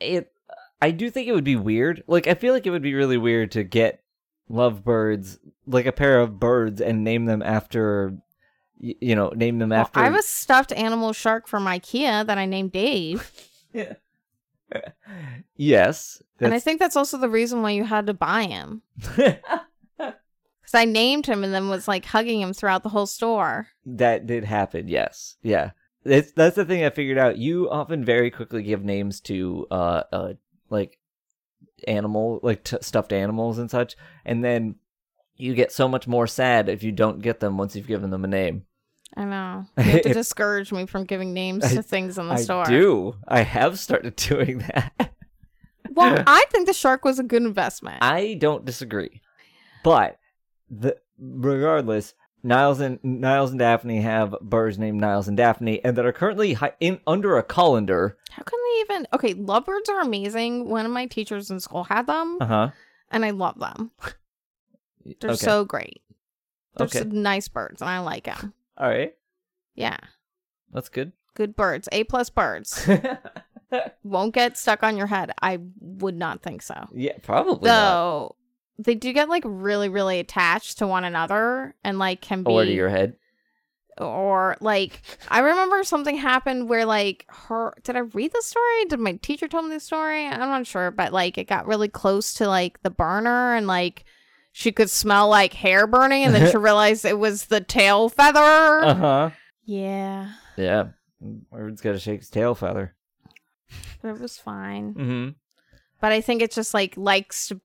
It. 0.00 0.32
I 0.80 0.92
do 0.92 1.10
think 1.10 1.26
it 1.26 1.32
would 1.32 1.42
be 1.42 1.56
weird. 1.56 2.04
Like, 2.06 2.28
I 2.28 2.34
feel 2.34 2.54
like 2.54 2.64
it 2.64 2.70
would 2.70 2.82
be 2.82 2.94
really 2.94 3.16
weird 3.16 3.50
to 3.52 3.64
get 3.64 4.00
lovebirds, 4.48 5.40
like 5.66 5.86
a 5.86 5.92
pair 5.92 6.20
of 6.20 6.38
birds, 6.38 6.80
and 6.80 7.02
name 7.02 7.24
them 7.24 7.42
after, 7.42 8.16
you 8.80 9.14
know, 9.14 9.30
name 9.30 9.58
them 9.58 9.70
Well, 9.70 9.80
after. 9.80 10.00
I 10.00 10.04
have 10.04 10.14
a 10.14 10.22
stuffed 10.22 10.72
animal 10.72 11.12
shark 11.12 11.46
from 11.48 11.64
IKEA 11.66 12.26
that 12.26 12.38
I 12.38 12.46
named 12.46 12.72
Dave. 12.72 13.30
Yeah. 13.72 13.94
yes. 15.56 16.22
And 16.40 16.54
I 16.54 16.58
think 16.58 16.78
that's 16.78 16.96
also 16.96 17.18
the 17.18 17.28
reason 17.28 17.62
why 17.62 17.70
you 17.70 17.84
had 17.84 18.06
to 18.06 18.14
buy 18.14 18.44
him. 18.44 18.82
Because 19.96 20.82
I 20.82 20.84
named 20.84 21.24
him 21.24 21.44
and 21.44 21.54
then 21.54 21.70
was 21.70 21.88
like 21.88 22.04
hugging 22.04 22.42
him 22.42 22.52
throughout 22.52 22.82
the 22.82 22.90
whole 22.90 23.06
store. 23.06 23.68
that 23.86 24.26
did 24.26 24.44
happen. 24.44 24.86
Yes. 24.86 25.36
Yeah. 25.42 25.70
It's, 26.04 26.32
that's 26.32 26.56
the 26.56 26.64
thing 26.66 26.84
I 26.84 26.90
figured 26.90 27.16
out. 27.16 27.38
You 27.38 27.70
often 27.70 28.04
very 28.04 28.30
quickly 28.30 28.62
give 28.62 28.84
names 28.84 29.20
to 29.22 29.66
uh 29.70 30.02
uh 30.12 30.32
like 30.68 30.98
animal 31.86 32.40
like 32.42 32.64
t- 32.64 32.76
stuffed 32.82 33.14
animals 33.14 33.56
and 33.56 33.70
such, 33.70 33.96
and 34.26 34.44
then 34.44 34.74
you 35.36 35.54
get 35.54 35.72
so 35.72 35.88
much 35.88 36.06
more 36.06 36.26
sad 36.26 36.68
if 36.68 36.82
you 36.82 36.92
don't 36.92 37.22
get 37.22 37.40
them 37.40 37.56
once 37.56 37.74
you've 37.74 37.86
given 37.86 38.10
them 38.10 38.24
a 38.24 38.28
name. 38.28 38.66
I 39.18 39.24
know. 39.24 39.66
You 39.78 39.82
have 39.84 40.02
to 40.02 40.14
discourage 40.14 40.70
me 40.72 40.86
from 40.86 41.04
giving 41.04 41.34
names 41.34 41.64
I- 41.64 41.74
to 41.74 41.82
things 41.82 42.18
in 42.18 42.28
the 42.28 42.34
I 42.34 42.42
store. 42.42 42.64
do. 42.64 43.16
I 43.26 43.40
have 43.42 43.78
started 43.78 44.14
doing 44.30 44.58
that. 44.58 45.12
Well, 45.90 46.22
I 46.26 46.44
think 46.50 46.66
the 46.66 46.72
shark 46.72 47.04
was 47.04 47.18
a 47.18 47.24
good 47.24 47.42
investment. 47.42 47.98
I 48.02 48.34
don't 48.34 48.64
disagree, 48.64 49.20
but 49.82 50.18
the 50.70 50.96
regardless, 51.18 52.14
Niles 52.44 52.78
and 52.78 53.00
Niles 53.02 53.50
and 53.50 53.58
Daphne 53.58 54.00
have 54.02 54.36
birds 54.40 54.78
named 54.78 55.00
Niles 55.00 55.26
and 55.26 55.36
Daphne, 55.36 55.82
and 55.84 55.96
that 55.96 56.06
are 56.06 56.12
currently 56.12 56.56
in 56.78 57.00
under 57.06 57.36
a 57.36 57.42
colander. 57.42 58.16
How 58.30 58.42
can 58.44 58.58
they 58.62 58.80
even? 58.94 59.06
Okay, 59.12 59.34
lovebirds 59.34 59.88
are 59.88 60.00
amazing. 60.00 60.68
One 60.68 60.86
of 60.86 60.92
my 60.92 61.06
teachers 61.06 61.50
in 61.50 61.58
school 61.58 61.82
had 61.84 62.06
them, 62.06 62.38
Uh 62.40 62.46
huh. 62.46 62.70
and 63.10 63.24
I 63.24 63.30
love 63.30 63.58
them. 63.58 63.90
They're 65.20 65.30
okay. 65.30 65.36
so 65.36 65.64
great. 65.64 66.02
They're 66.76 66.86
okay. 66.86 66.98
so 67.00 67.04
nice 67.06 67.48
birds, 67.48 67.80
and 67.82 67.90
I 67.90 67.98
like 68.00 68.24
them. 68.24 68.52
All 68.78 68.88
right. 68.88 69.12
Yeah, 69.74 69.98
That's 70.72 70.88
good. 70.88 71.12
good 71.34 71.54
birds. 71.56 71.88
A 71.92 72.04
plus 72.04 72.30
birds. 72.30 72.88
Won't 74.02 74.34
get 74.34 74.56
stuck 74.56 74.82
on 74.82 74.96
your 74.96 75.06
head. 75.08 75.32
I 75.42 75.58
would 75.80 76.16
not 76.16 76.42
think 76.42 76.62
so. 76.62 76.86
yeah, 76.94 77.12
probably. 77.22 77.68
not. 77.68 77.80
Though 77.90 78.36
they 78.78 78.94
do 78.94 79.12
get 79.12 79.28
like 79.28 79.42
really, 79.46 79.88
really 79.88 80.20
attached 80.20 80.78
to 80.78 80.86
one 80.86 81.04
another, 81.04 81.74
and 81.84 81.98
like 81.98 82.20
can 82.20 82.42
be 82.44 82.50
Or 82.50 82.64
to 82.64 82.72
your 82.72 82.88
head. 82.88 83.16
or 83.98 84.56
like 84.60 85.02
I 85.28 85.40
remember 85.40 85.82
something 85.84 86.16
happened 86.16 86.68
where 86.68 86.84
like 86.84 87.24
her 87.28 87.74
did 87.82 87.96
I 87.96 88.00
read 88.00 88.32
the 88.32 88.42
story? 88.42 88.84
Did 88.88 89.00
my 89.00 89.12
teacher 89.14 89.48
tell 89.48 89.62
me 89.62 89.74
the 89.74 89.80
story? 89.80 90.26
I'm 90.26 90.38
not 90.38 90.66
sure, 90.66 90.90
but 90.90 91.12
like 91.12 91.36
it 91.38 91.48
got 91.48 91.66
really 91.66 91.88
close 91.88 92.32
to 92.34 92.46
like 92.48 92.80
the 92.82 92.90
burner 92.90 93.54
and 93.54 93.66
like 93.66 94.04
she 94.58 94.72
could 94.72 94.90
smell 94.90 95.28
like 95.28 95.52
hair 95.52 95.86
burning 95.86 96.24
and 96.24 96.34
then 96.34 96.50
she 96.50 96.56
realized 96.68 97.04
it 97.04 97.16
was 97.16 97.44
the 97.44 97.60
tail 97.60 98.08
feather. 98.08 98.40
Uh 98.84 98.94
huh. 98.94 99.30
yeah. 99.64 100.32
Yeah. 100.56 100.88
Bird's 101.20 101.80
got 101.80 101.92
to 101.92 102.00
shake 102.00 102.18
his 102.18 102.28
tail 102.28 102.56
feather. 102.56 102.96
But 104.02 104.08
it 104.08 104.20
was 104.20 104.36
fine. 104.36 104.94
Mm-hmm. 104.94 105.28
But 106.00 106.10
I 106.10 106.20
think 106.20 106.42
it 106.42 106.50
just 106.50 106.74
like 106.74 106.96
likes 106.96 107.46
to 107.48 107.60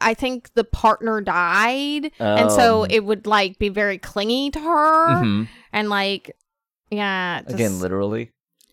I 0.00 0.14
think 0.14 0.54
the 0.54 0.62
partner 0.62 1.20
died 1.20 2.12
and 2.20 2.52
so 2.52 2.84
Um, 2.84 2.90
it 2.92 3.04
would 3.04 3.26
like 3.26 3.58
be 3.58 3.68
very 3.68 3.98
clingy 3.98 4.52
to 4.52 4.60
her 4.60 5.08
mhm. 5.24 5.48
and 5.72 5.88
like 5.88 6.36
yeah, 6.92 7.42
just- 7.42 7.54
Again, 7.54 7.80
literally. 7.80 8.30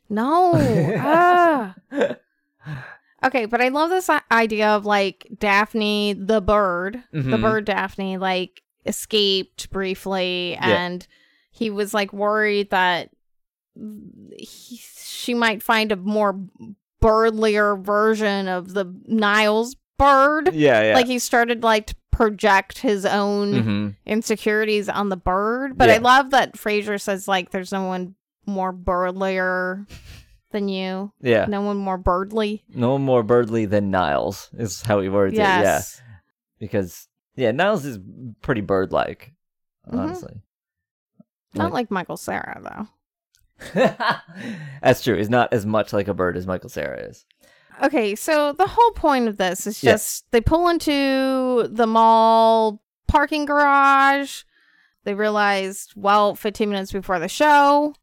No. 0.09 0.51
ah. 0.99 1.75
Okay, 3.23 3.45
but 3.45 3.61
I 3.61 3.69
love 3.69 3.89
this 3.89 4.09
idea 4.31 4.69
of 4.69 4.85
like 4.85 5.27
Daphne, 5.39 6.13
the 6.13 6.41
bird, 6.41 7.03
the 7.11 7.19
Mhm. 7.19 7.41
bird 7.41 7.65
Daphne, 7.65 8.17
like 8.17 8.61
escaped 8.85 9.69
briefly, 9.71 10.57
and 10.59 11.05
he 11.51 11.69
was 11.69 11.93
like 11.93 12.13
worried 12.13 12.69
that 12.69 13.09
he, 14.37 14.77
she 14.77 15.33
might 15.33 15.63
find 15.63 15.91
a 15.91 15.95
more 15.95 16.39
birdlier 17.01 17.83
version 17.83 18.47
of 18.47 18.73
the 18.73 18.85
Niles 19.07 19.75
bird. 19.97 20.53
Yeah, 20.53 20.81
yeah. 20.89 20.95
Like 20.95 21.07
he 21.07 21.19
started 21.19 21.63
like 21.63 21.87
to 21.87 21.95
project 22.11 22.79
his 22.79 23.05
own 23.05 23.53
mm-hmm. 23.53 23.87
insecurities 24.05 24.89
on 24.89 25.09
the 25.09 25.17
bird. 25.17 25.77
But 25.77 25.89
I 25.89 25.97
love 25.97 26.31
that 26.31 26.53
Frasier 26.53 26.99
says 26.99 27.27
like 27.27 27.51
there's 27.51 27.71
no 27.71 27.85
one 27.85 28.15
more 28.45 28.73
birdlier 28.73 29.85
than 30.51 30.67
you. 30.69 31.11
Yeah. 31.21 31.45
No 31.47 31.61
one 31.61 31.77
more 31.77 31.97
birdly. 31.97 32.63
No 32.73 32.93
one 32.93 33.01
more 33.03 33.23
birdly 33.23 33.65
than 33.65 33.91
Niles 33.91 34.49
is 34.57 34.81
how 34.81 34.99
he 35.01 35.09
words 35.09 35.33
it. 35.33 35.37
Yeah. 35.37 35.61
Yes. 35.61 36.01
Because 36.59 37.07
yeah, 37.35 37.51
Niles 37.51 37.85
is 37.85 37.99
pretty 38.41 38.61
bird-like, 38.61 39.33
Mhm. 39.91 39.99
honestly. 39.99 40.41
Not 41.53 41.73
like 41.73 41.89
Michael 41.91 42.17
Cera 42.17 42.59
though. 42.63 42.87
That's 44.81 45.01
true. 45.03 45.17
He's 45.17 45.29
not 45.29 45.51
as 45.53 45.65
much 45.65 45.93
like 45.93 46.07
a 46.07 46.13
bird 46.13 46.37
as 46.37 46.45
Michael 46.47 46.69
Cera 46.69 46.99
is. 47.07 47.25
Okay, 47.83 48.15
so 48.15 48.53
the 48.53 48.67
whole 48.67 48.91
point 48.91 49.27
of 49.27 49.37
this 49.37 49.67
is 49.67 49.83
Yeah. 49.83 49.91
just 49.93 50.29
they 50.31 50.41
pull 50.41 50.67
into 50.67 51.67
the 51.69 51.85
mall 51.87 52.81
parking 53.07 53.45
garage. 53.45 54.43
They 55.03 55.13
realized, 55.13 55.93
well, 55.95 56.35
15 56.35 56.69
minutes 56.69 56.91
before 56.91 57.17
the 57.19 57.27
show, 57.29 57.93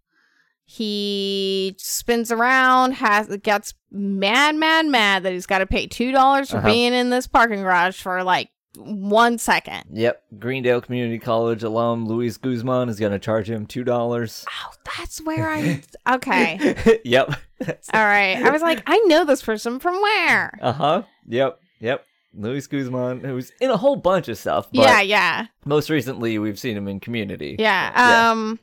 he 0.66 1.74
spins 1.78 2.32
around, 2.32 2.92
has 2.92 3.28
gets 3.42 3.74
mad, 3.90 4.56
mad, 4.56 4.86
mad 4.86 5.22
that 5.22 5.32
he's 5.32 5.46
got 5.46 5.58
to 5.58 5.66
pay 5.66 5.86
two 5.86 6.10
dollars 6.12 6.50
for 6.50 6.58
Uh-huh. 6.58 6.66
being 6.68 6.92
in 6.92 7.10
this 7.10 7.26
parking 7.26 7.62
garage 7.62 8.00
for 8.00 8.22
like 8.22 8.50
one 8.76 9.38
second. 9.38 9.84
Yep. 9.92 10.20
Greendale 10.40 10.80
Community 10.80 11.18
College 11.20 11.62
alum 11.62 12.06
Luis 12.06 12.36
Guzman 12.38 12.88
is 12.88 12.98
going 12.98 13.12
to 13.12 13.20
charge 13.20 13.48
him 13.48 13.66
$2. 13.68 14.44
Oh, 14.48 14.72
that's 14.98 15.20
where 15.22 15.48
I. 15.48 15.82
Okay. 16.14 17.00
yep. 17.04 17.28
All 17.94 18.04
right. 18.04 18.36
I 18.42 18.50
was 18.50 18.62
like, 18.62 18.82
I 18.86 18.98
know 19.06 19.24
this 19.24 19.42
person 19.42 19.78
from 19.78 19.94
where? 20.02 20.58
Uh 20.60 20.72
huh. 20.72 21.02
Yep. 21.28 21.60
Yep. 21.80 22.04
Luis 22.36 22.66
Guzman, 22.66 23.20
who's 23.20 23.52
in 23.60 23.70
a 23.70 23.76
whole 23.76 23.94
bunch 23.96 24.28
of 24.28 24.36
stuff. 24.36 24.68
But 24.72 24.80
yeah, 24.82 25.00
yeah, 25.00 25.46
Most 25.64 25.88
recently, 25.88 26.36
we've 26.40 26.58
seen 26.58 26.76
him 26.76 26.88
in 26.88 26.98
Community. 26.98 27.54
yeah. 27.60 27.92
Yeah. 27.96 28.54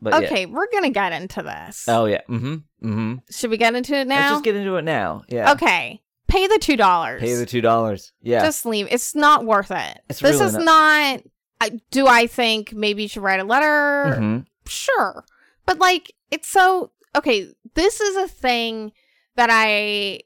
But 0.00 0.12
yeah. 0.22 0.28
okay, 0.28 0.46
we're 0.46 0.70
gonna 0.72 0.90
get 0.90 1.12
into 1.12 1.42
this. 1.42 1.84
Oh 1.88 2.04
yeah. 2.06 2.20
Mm-hmm. 2.28 2.54
Mm-hmm. 2.88 3.14
Should 3.30 3.50
we 3.50 3.56
get 3.56 3.74
into 3.74 3.94
it 3.94 4.06
now? 4.06 4.16
Let's 4.16 4.30
just 4.34 4.44
get 4.44 4.56
into 4.56 4.76
it 4.76 4.84
now. 4.84 5.24
Yeah. 5.28 5.52
Okay. 5.52 6.00
Pay 6.28 6.46
the 6.46 6.58
two 6.58 6.76
dollars. 6.76 7.20
Pay 7.20 7.34
the 7.34 7.46
two 7.46 7.60
dollars. 7.60 8.12
Yeah. 8.22 8.40
Just 8.44 8.64
leave. 8.66 8.86
It's 8.90 9.14
not 9.14 9.44
worth 9.44 9.70
it. 9.70 10.00
It's 10.08 10.20
this 10.20 10.34
really 10.34 10.46
is 10.46 10.52
not. 10.54 10.64
not. 10.64 11.22
I, 11.60 11.80
do 11.90 12.06
I 12.06 12.28
think 12.28 12.72
maybe 12.72 13.02
you 13.02 13.08
should 13.08 13.22
write 13.22 13.40
a 13.40 13.44
letter? 13.44 14.16
Mhm. 14.20 14.46
Sure, 14.66 15.24
but 15.66 15.78
like 15.78 16.12
it's 16.30 16.46
so 16.48 16.92
okay. 17.16 17.52
This 17.74 18.00
is 18.00 18.16
a 18.16 18.28
thing 18.28 18.92
that 19.34 19.48
I 19.50 20.20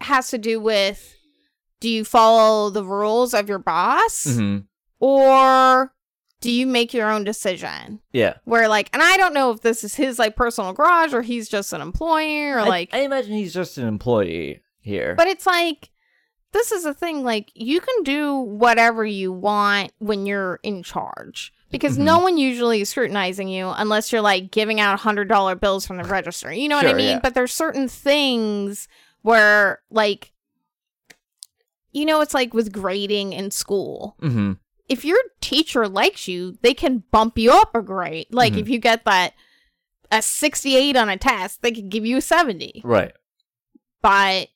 has 0.00 0.28
to 0.30 0.38
do 0.38 0.60
with. 0.60 1.14
Do 1.80 1.88
you 1.88 2.04
follow 2.04 2.68
the 2.70 2.84
rules 2.84 3.32
of 3.32 3.48
your 3.48 3.60
boss, 3.60 4.26
Mhm. 4.26 4.64
or 5.00 5.94
do 6.40 6.50
you 6.50 6.66
make 6.66 6.94
your 6.94 7.10
own 7.10 7.24
decision? 7.24 8.00
Yeah. 8.12 8.34
Where 8.44 8.68
like, 8.68 8.90
and 8.92 9.02
I 9.02 9.16
don't 9.16 9.34
know 9.34 9.50
if 9.50 9.60
this 9.62 9.82
is 9.82 9.94
his 9.96 10.18
like 10.18 10.36
personal 10.36 10.72
garage 10.72 11.12
or 11.12 11.22
he's 11.22 11.48
just 11.48 11.72
an 11.72 11.80
employee 11.80 12.48
or 12.50 12.60
I- 12.60 12.68
like 12.68 12.90
I, 12.94 13.00
imagine 13.00 13.32
he's 13.34 13.52
just 13.54 13.76
an 13.78 13.86
employee 13.88 14.62
here. 14.80 15.14
But 15.16 15.26
it's 15.28 15.46
like 15.46 15.90
this 16.52 16.72
is 16.72 16.84
a 16.86 16.94
thing 16.94 17.24
like 17.24 17.50
you 17.54 17.80
can 17.80 18.02
do 18.04 18.34
whatever 18.38 19.04
you 19.04 19.32
want 19.32 19.92
when 19.98 20.26
you're 20.26 20.60
in 20.62 20.82
charge 20.82 21.52
because 21.70 21.94
Mm-hmm. 21.96 22.04
no 22.04 22.18
one 22.20 22.38
usually 22.38 22.80
is 22.80 22.88
scrutinizing 22.88 23.48
you 23.48 23.68
unless 23.76 24.10
you're 24.12 24.22
like 24.22 24.50
giving 24.50 24.80
out 24.80 24.98
$100 24.98 25.60
bills 25.60 25.86
from 25.86 25.98
the 25.98 26.04
register. 26.04 26.50
You 26.52 26.68
know 26.68 26.76
what 26.76 26.86
I 26.86 26.94
mean? 26.94 27.06
yeah. 27.08 27.20
But 27.22 27.34
there's 27.34 27.52
certain 27.52 27.86
things 27.88 28.88
where 29.22 29.80
like 29.90 30.32
you 31.92 32.06
know 32.06 32.20
it's 32.20 32.34
like 32.34 32.54
with 32.54 32.72
grading 32.72 33.32
in 33.32 33.50
school. 33.50 34.16
mm-hmm. 34.22 34.52
If 34.88 35.04
your 35.04 35.18
teacher 35.40 35.86
likes 35.88 36.28
you, 36.28 36.58
they 36.62 36.74
can 36.74 37.04
bump 37.10 37.36
you 37.38 37.52
up 37.52 37.74
a 37.74 37.82
grade. 37.82 38.26
Like 38.30 38.54
Mhm. 38.54 38.58
if 38.60 38.68
you 38.68 38.78
get 38.78 39.04
that 39.04 39.34
a 40.10 40.22
68 40.22 40.96
on 40.96 41.08
a 41.10 41.16
test, 41.18 41.60
they 41.62 41.70
could 41.72 41.90
give 41.90 42.06
you 42.06 42.16
a 42.16 42.20
70. 42.22 42.80
Right. 42.84 43.12
But 44.00 44.48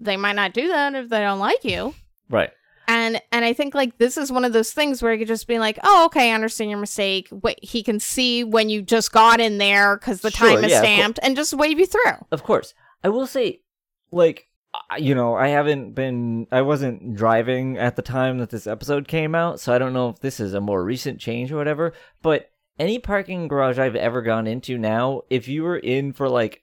they 0.00 0.16
might 0.16 0.36
not 0.36 0.52
do 0.52 0.68
that 0.68 0.94
if 0.94 1.08
they 1.08 1.20
don't 1.20 1.40
like 1.40 1.64
you. 1.64 1.94
Right. 2.28 2.50
And 2.86 3.20
and 3.32 3.44
I 3.44 3.52
think 3.52 3.74
like 3.74 3.98
this 3.98 4.16
is 4.16 4.32
one 4.32 4.44
of 4.44 4.52
those 4.52 4.72
things 4.72 5.02
where 5.02 5.12
you 5.12 5.18
could 5.18 5.28
just 5.28 5.46
be 5.46 5.58
like, 5.58 5.78
oh, 5.82 6.06
okay, 6.06 6.30
I 6.30 6.34
understand 6.34 6.70
your 6.70 6.78
mistake. 6.78 7.28
Wait, 7.30 7.62
he 7.62 7.82
can 7.82 8.00
see 8.00 8.44
when 8.44 8.70
you 8.70 8.80
just 8.80 9.12
got 9.12 9.40
in 9.40 9.58
there 9.58 9.96
because 9.96 10.20
the 10.22 10.30
Sure, 10.30 10.48
time 10.54 10.64
is 10.64 10.70
yeah, 10.70 10.80
stamped, 10.80 11.18
and 11.22 11.36
just 11.36 11.52
wave 11.52 11.78
you 11.78 11.86
through. 11.86 12.24
Of 12.30 12.44
course. 12.44 12.72
I 13.04 13.10
will 13.10 13.26
say, 13.26 13.60
like, 14.10 14.47
you 14.98 15.14
know, 15.14 15.34
I 15.34 15.48
haven't 15.48 15.94
been, 15.94 16.46
I 16.52 16.62
wasn't 16.62 17.14
driving 17.14 17.78
at 17.78 17.96
the 17.96 18.02
time 18.02 18.38
that 18.38 18.50
this 18.50 18.66
episode 18.66 19.08
came 19.08 19.34
out, 19.34 19.60
so 19.60 19.72
I 19.72 19.78
don't 19.78 19.92
know 19.92 20.08
if 20.10 20.20
this 20.20 20.40
is 20.40 20.54
a 20.54 20.60
more 20.60 20.84
recent 20.84 21.20
change 21.20 21.52
or 21.52 21.56
whatever, 21.56 21.92
but 22.22 22.50
any 22.78 22.98
parking 22.98 23.48
garage 23.48 23.78
I've 23.78 23.96
ever 23.96 24.22
gone 24.22 24.46
into 24.46 24.78
now, 24.78 25.22
if 25.30 25.48
you 25.48 25.62
were 25.62 25.78
in 25.78 26.12
for 26.12 26.28
like 26.28 26.62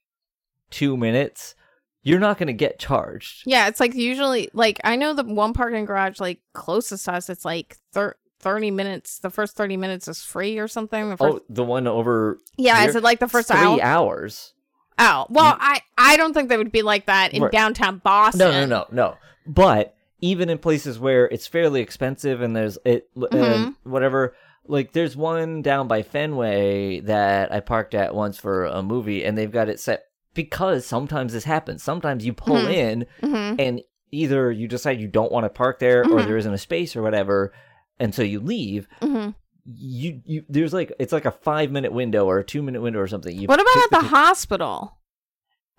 two 0.69 0.95
minutes, 0.97 1.55
you're 2.03 2.19
not 2.19 2.37
going 2.37 2.47
to 2.47 2.53
get 2.53 2.79
charged. 2.79 3.43
Yeah, 3.45 3.67
it's 3.67 3.79
like 3.79 3.93
usually 3.95 4.49
like 4.53 4.79
I 4.83 4.95
know 4.95 5.13
the 5.13 5.23
one 5.23 5.53
parking 5.53 5.85
garage 5.85 6.19
like 6.19 6.39
closest 6.53 7.05
to 7.05 7.13
us, 7.13 7.29
it's 7.29 7.43
like 7.43 7.77
thir- 7.91 8.15
thirty 8.39 8.71
minutes. 8.71 9.19
The 9.19 9.29
first 9.29 9.57
thirty 9.57 9.75
minutes 9.75 10.07
is 10.07 10.23
free 10.23 10.57
or 10.59 10.67
something. 10.67 11.09
The 11.09 11.13
oh, 11.15 11.17
first, 11.17 11.37
Oh, 11.37 11.45
the 11.49 11.63
one 11.63 11.87
over 11.87 12.37
yeah, 12.57 12.79
here? 12.79 12.89
is 12.89 12.95
it 12.95 13.03
like 13.03 13.19
the 13.19 13.27
first 13.27 13.47
three 13.49 13.57
hour? 13.57 13.81
hours. 13.81 14.53
Oh, 14.97 15.25
well, 15.29 15.57
I 15.59 15.81
I 15.97 16.17
don't 16.17 16.33
think 16.33 16.49
they 16.49 16.57
would 16.57 16.71
be 16.71 16.81
like 16.81 17.05
that 17.07 17.33
in 17.33 17.43
Right. 17.43 17.51
downtown 17.51 17.99
Boston. 18.03 18.39
No, 18.39 18.51
no, 18.51 18.65
no, 18.65 18.85
no. 18.91 19.17
But 19.45 19.95
even 20.21 20.49
in 20.49 20.57
places 20.57 20.97
where 20.97 21.25
it's 21.25 21.47
fairly 21.47 21.81
expensive 21.81 22.41
and 22.41 22.55
there's 22.55 22.77
it 22.85 23.09
Mhm. 23.15 23.75
whatever, 23.83 24.33
like 24.67 24.93
there's 24.93 25.15
one 25.17 25.61
down 25.61 25.87
by 25.87 26.01
Fenway 26.01 27.01
that 27.01 27.51
I 27.51 27.59
parked 27.59 27.93
at 27.93 28.15
once 28.15 28.37
for 28.39 28.65
a 28.65 28.81
movie, 28.81 29.23
and 29.25 29.37
they've 29.37 29.51
got 29.51 29.69
it 29.69 29.79
set 29.79 30.05
because 30.33 30.85
sometimes 30.85 31.33
this 31.33 31.43
happens. 31.43 31.83
Sometimes 31.83 32.25
you 32.25 32.33
pull 32.33 32.57
Mhm. 32.63 32.71
in 32.73 33.05
hmm 33.21 33.55
and 33.59 33.81
either 34.11 34.49
you 34.51 34.67
decide 34.67 34.99
you 35.01 35.07
don't 35.07 35.31
want 35.31 35.43
to 35.43 35.49
park 35.49 35.79
there 35.79 36.01
or 36.03 36.19
Mhm. 36.21 36.25
there 36.25 36.37
isn't 36.37 36.53
a 36.53 36.57
space 36.57 36.95
or 36.95 37.01
whatever, 37.01 37.51
and 37.99 38.15
so 38.15 38.21
you 38.23 38.39
leave. 38.39 38.87
hmm 39.01 39.29
You 39.65 40.21
you 40.25 40.45
there's 40.47 40.73
like 40.73 40.93
it's 40.99 41.11
like 41.11 41.25
a 41.25 41.31
five 41.31 41.71
minute 41.71 41.91
window 41.91 42.25
or 42.25 42.37
a 42.39 42.43
two 42.43 42.61
minute 42.61 42.81
window 42.81 42.99
or 42.99 43.07
something. 43.07 43.35
You 43.35 43.47
What 43.47 43.59
about 43.59 43.75
at 43.77 43.89
the 43.89 43.97
the- 43.99 44.15
hospital? 44.15 44.97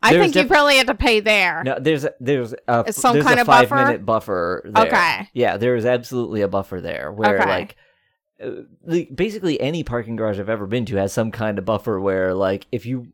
I 0.03 0.13
think 0.13 0.35
you 0.37 0.45
probably 0.47 0.77
had 0.77 0.87
to 0.89 0.95
pay 0.95 1.21
there. 1.21 1.63
No, 1.65 1.79
there's 1.81 2.05
a, 2.05 2.13
there's 2.21 2.55
a 2.69 2.93
some 2.93 3.15
there's 3.15 3.25
kind 3.25 3.39
a 3.39 3.43
of 3.43 3.47
five 3.47 3.69
buffer? 3.71 3.85
minute 3.87 4.05
buffer. 4.07 4.63
There. 4.73 4.87
Okay. 4.87 5.29
Yeah, 5.33 5.57
there 5.57 5.75
is 5.75 5.85
absolutely 5.87 6.43
a 6.43 6.49
buffer 6.49 6.81
there 6.81 7.11
where 7.11 7.41
Okay. 7.41 7.49
like, 7.49 7.77
uh, 8.41 8.63
the, 8.87 9.07
basically 9.07 9.61
any 9.61 9.83
parking 9.83 10.15
garage 10.15 10.39
I've 10.39 10.49
ever 10.51 10.67
been 10.67 10.85
to 10.87 10.97
has 10.97 11.13
some 11.13 11.31
kind 11.33 11.59
of 11.59 11.65
buffer 11.65 11.99
where 11.99 12.35
like 12.35 12.67
if 12.71 12.87
you 12.87 13.09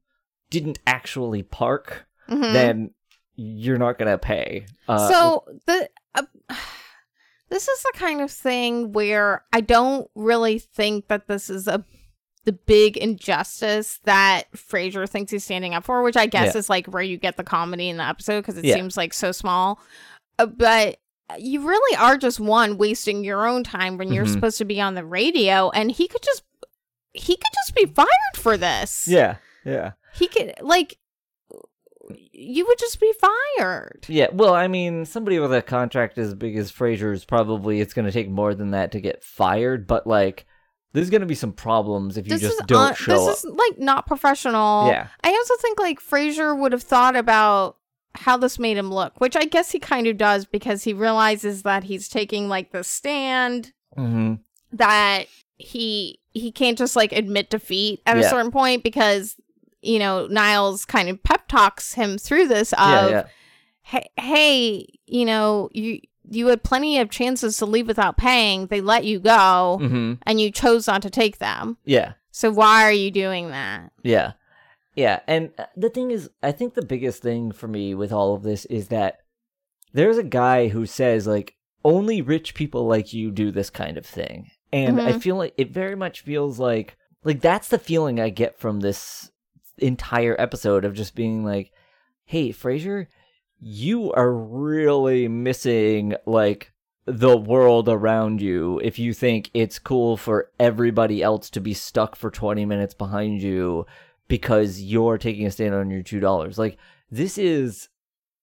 didn't 0.50 0.80
actually 0.86 1.42
park, 1.42 2.06
Mhm. 2.28 2.52
then 2.52 2.90
you're 3.36 3.78
not 3.78 3.96
gonna 3.98 4.18
pay. 4.18 4.66
Uh, 4.88 5.08
so 5.10 5.44
the 5.66 5.88
uh, 6.14 6.22
this 7.52 7.68
is 7.68 7.82
the 7.82 7.92
kind 7.94 8.20
of 8.20 8.30
thing 8.30 8.92
where 8.92 9.44
I 9.52 9.60
don't 9.60 10.10
really 10.14 10.58
think 10.58 11.08
that 11.08 11.28
this 11.28 11.50
is 11.50 11.68
a 11.68 11.84
the 12.44 12.52
big 12.52 12.96
injustice 12.96 14.00
that 14.02 14.50
Frasier 14.52 15.08
thinks 15.08 15.30
he's 15.30 15.44
standing 15.44 15.74
up 15.74 15.84
for, 15.84 16.02
which 16.02 16.16
I 16.16 16.26
guess 16.26 16.54
Yeah. 16.54 16.58
is 16.58 16.68
like 16.68 16.86
where 16.86 17.02
you 17.02 17.16
get 17.16 17.36
the 17.36 17.44
comedy 17.44 17.88
in 17.88 17.98
the 17.98 18.04
episode 18.04 18.40
because 18.40 18.58
it 18.58 18.64
Yeah. 18.64 18.74
seems 18.74 18.96
like 18.96 19.14
so 19.14 19.30
small. 19.30 19.78
Uh, 20.40 20.46
but 20.46 20.98
you 21.38 21.66
really 21.66 21.96
are 21.98 22.16
just 22.18 22.40
one 22.40 22.78
wasting 22.78 23.22
your 23.22 23.46
own 23.46 23.62
time 23.62 23.96
when 23.96 24.12
you're 24.12 24.24
Mhm. 24.24 24.32
supposed 24.32 24.58
to 24.58 24.64
be 24.64 24.80
on 24.80 24.94
the 24.94 25.04
radio, 25.04 25.70
and 25.70 25.92
he 25.92 26.08
could 26.08 26.22
just 26.22 26.42
he 27.14 27.36
could 27.36 27.52
just 27.62 27.74
be 27.74 27.84
fired 27.84 28.08
for 28.36 28.56
this. 28.56 29.06
yeah, 29.06 29.36
yeah, 29.64 29.92
he 30.14 30.26
could 30.26 30.54
like 30.62 30.96
you 32.32 32.66
would 32.66 32.78
just 32.78 33.00
be 33.00 33.12
fired. 33.58 34.04
yeah. 34.08 34.28
Well, 34.32 34.54
I 34.54 34.68
mean, 34.68 35.04
somebody 35.04 35.38
with 35.38 35.52
a 35.52 35.62
contract 35.62 36.18
as 36.18 36.34
big 36.34 36.56
as 36.56 36.70
Frasier's 36.72 37.24
probably 37.24 37.80
it's 37.80 37.94
gonna 37.94 38.12
take 38.12 38.28
more 38.28 38.54
than 38.54 38.70
that 38.72 38.92
to 38.92 39.00
get 39.00 39.22
fired, 39.24 39.86
but 39.86 40.06
like. 40.06 40.46
There's 40.94 41.08
gonna 41.08 41.24
be 41.24 41.34
some 41.34 41.54
problems 41.54 42.18
if 42.18 42.26
you 42.26 42.34
this 42.34 42.42
just 42.42 42.60
is 42.60 42.66
don't 42.66 42.88
un- 42.88 42.94
show 42.94 43.12
this 43.12 43.26
up. 43.26 43.50
is 43.50 43.56
like 43.56 43.78
not 43.78 44.06
professional. 44.06 44.88
Yeah. 44.88 45.06
I 45.24 45.30
also 45.30 45.54
think 45.56 45.80
like 45.80 46.00
Frasier 46.00 46.54
would 46.58 46.72
have 46.72 46.82
thought 46.82 47.16
about 47.16 47.78
how 48.14 48.36
this 48.36 48.58
made 48.58 48.76
him 48.76 48.92
look, 48.92 49.18
which 49.18 49.34
I 49.34 49.46
guess 49.46 49.70
he 49.70 49.78
kind 49.78 50.06
of 50.06 50.18
does 50.18 50.44
because 50.44 50.84
he 50.84 50.92
realizes 50.92 51.62
that 51.62 51.84
he's 51.84 52.10
taking 52.10 52.50
like 52.50 52.72
the 52.72 52.84
stand 52.84 53.72
hmm 53.96 54.34
that 54.72 55.28
he 55.56 56.20
he 56.32 56.52
can't 56.52 56.76
just 56.76 56.94
like 56.94 57.12
admit 57.12 57.48
defeat 57.48 58.02
at 58.04 58.18
a 58.18 58.24
certain 58.28 58.50
point 58.50 58.82
because 58.82 59.36
you 59.82 59.98
know 59.98 60.26
Niles 60.28 60.84
kind 60.84 61.08
of 61.08 61.22
pep 61.22 61.48
talks 61.48 61.94
him 61.94 62.18
through 62.18 62.48
this 62.48 62.72
of 62.74 62.78
Yeah, 62.78 63.08
yeah. 63.08 63.24
hey, 63.82 64.08
hey 64.16 64.86
you 65.06 65.24
know 65.24 65.68
you 65.72 66.00
you 66.30 66.46
had 66.46 66.62
plenty 66.62 66.98
of 66.98 67.10
chances 67.10 67.56
to 67.58 67.66
leave 67.66 67.86
without 67.88 68.16
paying 68.16 68.66
they 68.68 68.80
let 68.80 69.04
you 69.04 69.18
go 69.18 69.78
hmm 69.80 70.14
and 70.24 70.40
you 70.40 70.50
chose 70.50 70.86
not 70.86 71.02
to 71.02 71.10
take 71.10 71.38
them 71.38 71.76
Yeah. 71.84 72.12
so 72.30 72.50
why 72.50 72.84
are 72.84 72.92
you 72.92 73.10
doing 73.10 73.50
that 73.50 73.92
Yeah. 74.02 74.32
Yeah. 74.94 75.20
And 75.26 75.50
uh, 75.58 75.64
the 75.76 75.88
thing 75.88 76.10
is, 76.10 76.28
I 76.42 76.52
think 76.52 76.74
the 76.74 76.84
biggest 76.84 77.22
thing 77.22 77.50
for 77.50 77.66
me 77.66 77.94
with 77.94 78.12
all 78.12 78.34
of 78.34 78.42
this 78.42 78.66
is 78.66 78.88
that 78.88 79.18
there's 79.94 80.18
a 80.18 80.22
guy 80.22 80.68
who 80.68 80.84
says, 80.86 81.26
like, 81.26 81.54
only 81.82 82.20
rich 82.22 82.54
people 82.54 82.86
like 82.86 83.12
you 83.14 83.30
do 83.30 83.50
this 83.50 83.70
kind 83.70 83.96
of 83.96 84.04
thing. 84.06 84.50
And 84.70 85.00
I 85.00 85.12
Mhm. 85.14 85.22
feel 85.22 85.36
like 85.36 85.54
it 85.56 85.70
very 85.70 85.96
much 85.96 86.20
feels 86.20 86.58
like, 86.58 86.96
like, 87.24 87.40
that's 87.40 87.68
the 87.68 87.78
feeling 87.78 88.20
I 88.20 88.28
get 88.28 88.58
from 88.58 88.80
this 88.80 89.30
entire 89.78 90.36
episode 90.38 90.84
of 90.84 90.94
just 90.94 91.14
being 91.14 91.44
like, 91.44 91.72
hey, 92.24 92.50
Frasier, 92.50 93.06
you 93.60 94.12
are 94.12 94.32
really 94.32 95.28
missing, 95.28 96.14
like, 96.26 96.72
the 97.04 97.36
world 97.36 97.88
around 97.88 98.40
you 98.40 98.80
if 98.82 98.98
you 98.98 99.12
think 99.12 99.50
it's 99.54 99.78
cool 99.78 100.16
for 100.16 100.50
everybody 100.60 101.22
else 101.22 101.50
to 101.50 101.60
be 101.60 101.74
stuck 101.74 102.14
for 102.14 102.30
20 102.30 102.64
minutes 102.64 102.94
behind 102.94 103.42
you 103.42 103.84
because 104.28 104.80
you're 104.80 105.18
taking 105.18 105.46
a 105.46 105.50
stand 105.50 105.74
on 105.74 105.90
your 105.90 106.02
$2. 106.02 106.58
Like, 106.58 106.78
this 107.10 107.38
is, 107.38 107.88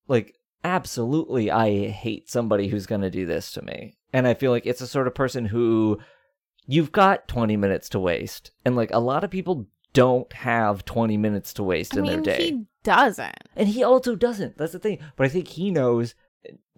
like, 0.07 0.35
absolutely 0.63 1.49
I 1.49 1.87
hate 1.87 2.29
somebody 2.29 2.67
who's 2.67 2.85
going 2.85 3.01
to 3.01 3.09
do 3.09 3.25
this 3.25 3.51
to 3.53 3.61
me. 3.61 3.95
And 4.11 4.27
I 4.27 4.33
feel 4.33 4.51
like 4.51 4.65
it's 4.65 4.81
a 4.81 4.87
sort 4.87 5.07
of 5.07 5.15
person 5.15 5.45
who 5.45 5.99
you've 6.65 6.91
got 6.91 7.27
20 7.27 7.57
minutes 7.57 7.89
to 7.89 7.99
waste. 7.99 8.51
And 8.65 8.75
like 8.75 8.91
a 8.91 8.99
lot 8.99 9.23
of 9.23 9.31
people 9.31 9.67
don't 9.93 10.31
have 10.33 10.85
20 10.85 11.17
minutes 11.17 11.53
to 11.55 11.63
waste 11.63 11.95
I 11.95 11.99
in 11.99 12.03
mean, 12.03 12.23
their 12.23 12.35
day. 12.37 12.43
he 12.45 12.65
doesn't. 12.83 13.35
And 13.55 13.67
he 13.69 13.83
also 13.83 14.15
doesn't. 14.15 14.57
That's 14.57 14.73
the 14.73 14.79
thing. 14.79 14.99
But 15.15 15.25
I 15.25 15.29
think 15.29 15.47
he 15.49 15.71
knows 15.71 16.15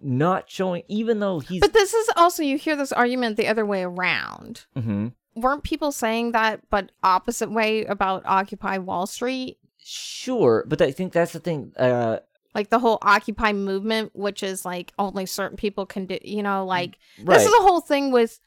not 0.02 0.50
showing, 0.50 0.82
even 0.88 1.20
though 1.20 1.38
he's. 1.40 1.60
But 1.60 1.72
this 1.72 1.94
is 1.94 2.10
also 2.16 2.42
you 2.42 2.58
hear 2.58 2.74
this 2.76 2.92
argument 2.92 3.36
the 3.36 3.46
other 3.46 3.64
way 3.64 3.82
around. 3.84 4.64
Mhm. 4.76 5.12
Weren't 5.34 5.62
people 5.62 5.92
saying 5.92 6.32
that, 6.32 6.60
but 6.70 6.90
opposite 7.02 7.50
way 7.50 7.84
about 7.84 8.22
Occupy 8.26 8.78
Wall 8.78 9.06
Street? 9.06 9.58
Sure, 9.78 10.64
but 10.68 10.82
I 10.82 10.90
think 10.90 11.12
that's 11.12 11.32
the 11.32 11.40
thing. 11.40 11.72
Uh, 11.76 12.18
Like 12.54 12.68
the 12.68 12.78
whole 12.80 12.98
Occupy 13.02 13.52
movement, 13.52 14.10
which 14.14 14.42
is 14.42 14.64
like 14.64 14.92
only 14.98 15.24
certain 15.26 15.56
people 15.56 15.86
can 15.86 16.06
do. 16.06 16.18
You 16.22 16.42
know, 16.42 16.66
like 16.66 16.98
right. 17.22 17.38
this 17.38 17.46
is 17.46 17.52
a 17.54 17.62
whole 17.62 17.80
thing 17.80 18.10
with 18.12 18.40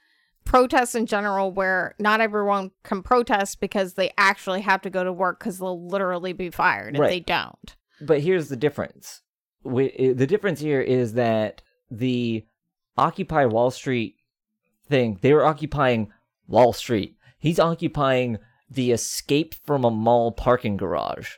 protests 0.46 0.96
in 0.96 1.06
general, 1.06 1.52
where 1.52 1.96
not 2.00 2.22
everyone 2.22 2.72
can 2.84 3.02
protest 3.04 3.60
because 3.60 3.94
they 3.96 4.12
actually 4.18 4.62
have 4.62 4.82
to 4.84 4.90
go 4.90 5.04
to 5.04 5.12
work 5.12 5.40
because 5.40 5.60
they'll 5.60 5.88
literally 5.88 6.34
be 6.34 6.50
fired 6.50 6.96
if 6.96 7.02
Right. 7.02 7.10
they 7.10 7.20
don't. 7.20 7.76
but 8.02 8.22
here's 8.22 8.50
the 8.50 8.56
difference. 8.58 9.22
Wi- 9.64 10.14
The 10.14 10.28
difference 10.28 10.60
here 10.60 10.82
is 10.82 11.14
that 11.14 11.62
the 11.90 12.46
Occupy 12.98 13.46
Wall 13.46 13.72
Street 13.72 14.16
thing, 14.88 15.18
they 15.22 15.34
were 15.34 15.46
occupying 15.46 16.12
Wall 16.48 16.72
Street. 16.74 17.16
He's 17.40 17.60
occupying 17.60 18.38
the 18.70 18.92
escape 18.92 19.56
from 19.66 19.84
a 19.84 19.92
mall 19.92 20.32
parking 20.32 20.78
garage. 20.78 21.36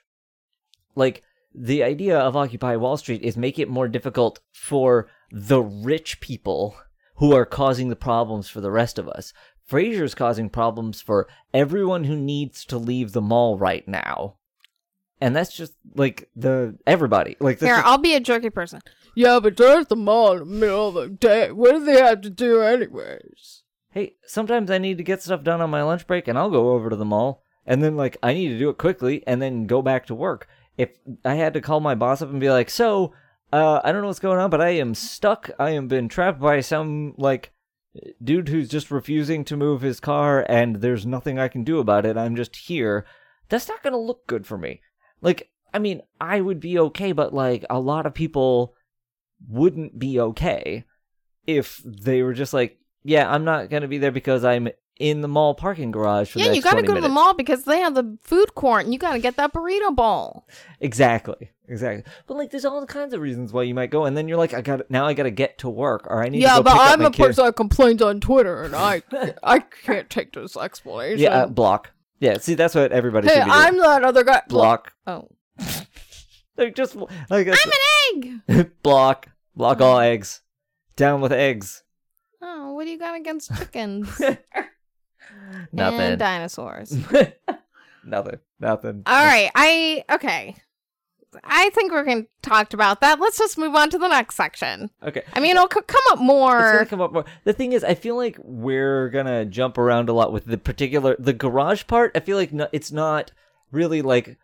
Like, 0.95 1.23
the 1.53 1.83
idea 1.83 2.17
of 2.19 2.35
Occupy 2.35 2.75
Wall 2.75 2.97
Street 2.97 3.21
is 3.21 3.37
make 3.37 3.57
it 3.59 3.69
more 3.69 3.87
difficult 3.87 4.39
for 4.51 5.07
the 5.31 5.61
rich 5.61 6.19
people 6.21 6.75
who 7.17 7.33
are 7.33 7.45
causing 7.45 7.89
the 7.89 7.95
problems 7.95 8.49
for 8.49 8.61
the 8.61 8.71
rest 8.71 8.97
of 8.97 9.07
us. 9.09 9.33
Frasier's 9.69 10.15
causing 10.15 10.49
problems 10.49 11.01
for 11.01 11.27
everyone 11.53 12.05
who 12.05 12.15
needs 12.15 12.63
to 12.65 12.77
leave 12.77 13.11
the 13.11 13.21
mall 13.21 13.57
right 13.57 13.87
now. 13.87 14.35
And 15.19 15.35
that's 15.35 15.55
just 15.55 15.73
like 15.95 16.29
the 16.35 16.77
everybody. 16.85 17.35
Like 17.39 17.59
this 17.59 17.67
Here, 17.67 17.77
is- 17.77 17.83
I'll 17.83 17.97
be 17.97 18.13
a 18.15 18.19
jerky 18.19 18.49
person. 18.49 18.81
Yeah, 19.15 19.39
but 19.39 19.57
there's 19.57 19.87
the 19.87 19.95
mall 19.95 20.33
in 20.33 20.39
the 20.39 20.45
middle 20.45 20.89
of 20.89 20.93
the 20.93 21.09
day. 21.09 21.51
What 21.51 21.71
do 21.73 21.83
they 21.83 21.99
have 21.99 22.21
to 22.21 22.29
do 22.29 22.61
anyways? 22.61 23.63
hey, 23.91 24.13
sometimes 24.27 24.69
I 24.69 24.77
need 24.77 24.97
to 24.99 25.03
get 25.03 25.23
stuff 25.23 25.43
done 25.43 25.59
on 25.59 25.71
my 25.71 25.81
lunch 25.81 26.05
break 26.05 26.27
and 26.27 26.37
I'll 26.37 26.51
go 26.51 26.69
over 26.73 26.87
to 26.91 26.95
the 26.95 27.03
mall 27.05 27.41
and 27.65 27.81
then 27.83 27.95
like 27.97 28.15
I 28.21 28.33
need 28.35 28.49
to 28.49 28.59
do 28.59 28.69
it 28.69 28.77
quickly 28.77 29.23
and 29.25 29.41
then 29.41 29.65
go 29.65 29.81
back 29.81 30.05
to 30.05 30.13
work. 30.15 30.47
If 30.77 30.91
I 31.25 31.33
had 31.33 31.55
to 31.55 31.61
call 31.61 31.79
my 31.79 31.95
boss 31.95 32.21
up 32.21 32.29
and 32.29 32.39
be 32.39 32.51
like, 32.51 32.69
"So, 32.69 33.13
uh 33.57 33.81
I 33.83 33.91
don't 33.91 34.01
know 34.01 34.07
what's 34.07 34.19
going 34.19 34.39
on, 34.39 34.49
but 34.49 34.61
I 34.61 34.69
am 34.69 34.93
stuck. 34.95 35.49
I 35.59 35.71
am 35.71 35.87
been 35.87 36.07
trapped 36.07 36.39
by 36.39 36.61
some 36.61 37.13
like 37.17 37.51
dude 38.23 38.49
who's 38.49 38.69
just 38.69 38.91
refusing 38.91 39.43
to 39.45 39.57
move 39.57 39.81
his 39.81 39.99
car 39.99 40.45
and 40.47 40.77
there's 40.77 41.05
nothing 41.05 41.39
I 41.39 41.47
can 41.47 41.63
do 41.63 41.79
about 41.79 42.05
it. 42.05 42.17
I'm 42.17 42.35
just 42.35 42.55
here." 42.55 43.05
That's 43.49 43.69
not 43.69 43.81
going 43.81 43.93
to 43.93 43.99
look 43.99 44.27
good 44.27 44.45
for 44.45 44.57
me. 44.57 44.81
Like, 45.21 45.49
I 45.73 45.79
mean, 45.79 46.01
I 46.19 46.41
would 46.41 46.59
be 46.59 46.77
okay, 46.79 47.13
but 47.13 47.33
like 47.33 47.63
a 47.69 47.79
lot 47.79 48.05
of 48.05 48.13
people 48.13 48.75
wouldn't 49.47 49.97
be 49.97 50.19
okay 50.19 50.83
if 51.45 51.81
they 51.85 52.23
were 52.23 52.33
just 52.33 52.53
like, 52.53 52.77
yeah, 53.03 53.31
I'm 53.31 53.45
not 53.45 53.69
gonna 53.69 53.87
be 53.87 53.97
there 53.97 54.11
because 54.11 54.43
I'm 54.43 54.67
in 54.99 55.21
the 55.21 55.27
mall 55.27 55.55
parking 55.55 55.91
garage 55.91 56.31
for 56.31 56.39
Yeah, 56.39 56.51
you 56.51 56.61
got 56.61 56.71
to 56.71 56.81
20 56.81 56.87
go 56.87 56.95
to 56.95 57.01
the 57.01 57.09
mall 57.09 57.33
because 57.33 57.63
they 57.63 57.79
have 57.79 57.95
the 57.95 58.17
food 58.21 58.55
court 58.55 58.83
and 58.83 58.93
you 58.93 58.99
got 58.99 59.13
to 59.13 59.19
get 59.19 59.37
that 59.37 59.53
burrito 59.53 59.95
bowl. 59.95 60.47
Exactly, 60.79 61.51
exactly. 61.67 62.03
But 62.27 62.37
like, 62.37 62.51
there's 62.51 62.65
all 62.65 62.85
kinds 62.85 63.13
of 63.13 63.21
reasons 63.21 63.51
why 63.53 63.63
you 63.63 63.73
might 63.73 63.89
go, 63.91 64.05
and 64.05 64.15
then 64.17 64.27
you're 64.27 64.37
like, 64.37 64.53
I 64.53 64.61
got 64.61 64.89
now 64.89 65.05
I 65.05 65.13
got 65.13 65.23
to 65.23 65.31
get 65.31 65.57
to 65.59 65.69
work, 65.69 66.07
or 66.09 66.23
I 66.23 66.29
need 66.29 66.41
Yeah, 66.41 66.57
to 66.57 66.59
go 66.59 66.63
but 66.63 66.77
I'm 66.79 67.01
a 67.01 67.11
kid. 67.11 67.23
person 67.27 67.45
that 67.45 67.55
complains 67.55 68.01
on 68.01 68.19
Twitter, 68.19 68.63
and 68.63 68.75
I 68.75 69.01
I 69.43 69.59
can't 69.59 70.09
take 70.09 70.33
this 70.33 70.55
explanation. 70.57 71.19
Yeah, 71.19 71.43
uh, 71.43 71.47
block. 71.47 71.91
Yeah, 72.19 72.37
see, 72.39 72.55
that's 72.55 72.73
what 72.75 72.91
everybody 72.91 73.27
hey, 73.27 73.41
I'm 73.41 73.73
doing. 73.75 73.83
that 73.83 74.03
other 74.03 74.23
guy. 74.23 74.41
block. 74.47 74.93
Oh, 75.05 75.29
Like 76.57 76.73
just 76.75 76.95
like 76.95 77.47
I'm 77.47 77.53
an 77.53 78.41
egg. 78.55 78.71
block, 78.83 79.27
block 79.55 79.79
all 79.79 79.99
eggs. 79.99 80.41
Down 80.95 81.21
with 81.21 81.31
eggs. 81.31 81.83
Oh, 82.41 82.73
what 82.73 82.85
do 82.85 82.89
you 82.89 82.97
got 82.97 83.15
against 83.15 83.55
chickens 83.55 84.19
Nothing. 85.71 85.99
and 85.99 86.17
dinosaurs? 86.19 86.91
nothing. 88.03 88.39
Nothing. 88.59 89.03
All 89.05 89.23
right, 89.25 89.51
I 89.53 90.03
okay. 90.13 90.55
I 91.43 91.69
think 91.71 91.91
we're 91.91 92.03
gonna 92.05 92.23
talked 92.41 92.73
about 92.73 93.01
that. 93.01 93.19
Let's 93.19 93.37
just 93.37 93.57
move 93.57 93.75
on 93.75 93.89
to 93.89 93.97
the 93.97 94.07
next 94.07 94.35
section. 94.35 94.89
Okay. 95.03 95.23
I 95.33 95.39
mean, 95.39 95.51
it'll 95.57 95.69
c- 95.71 95.81
come 95.85 96.01
up 96.09 96.13
It's 96.19 96.21
more. 96.21 96.85
come 96.85 97.01
up 97.01 97.11
more. 97.13 97.25
The 97.43 97.53
thing 97.53 97.73
is, 97.73 97.83
I 97.83 97.95
feel 97.95 98.15
like 98.15 98.37
we're 98.43 99.09
gonna 99.09 99.45
jump 99.45 99.77
around 99.77 100.09
a 100.09 100.13
lot 100.13 100.31
with 100.31 100.45
the 100.45 100.57
particular 100.57 101.15
the 101.19 101.33
garage 101.33 101.85
part. 101.87 102.11
I 102.15 102.21
feel 102.21 102.37
like 102.37 102.53
no, 102.53 102.67
it's 102.71 102.91
not 102.91 103.31
really 103.71 104.01
like 104.01 104.37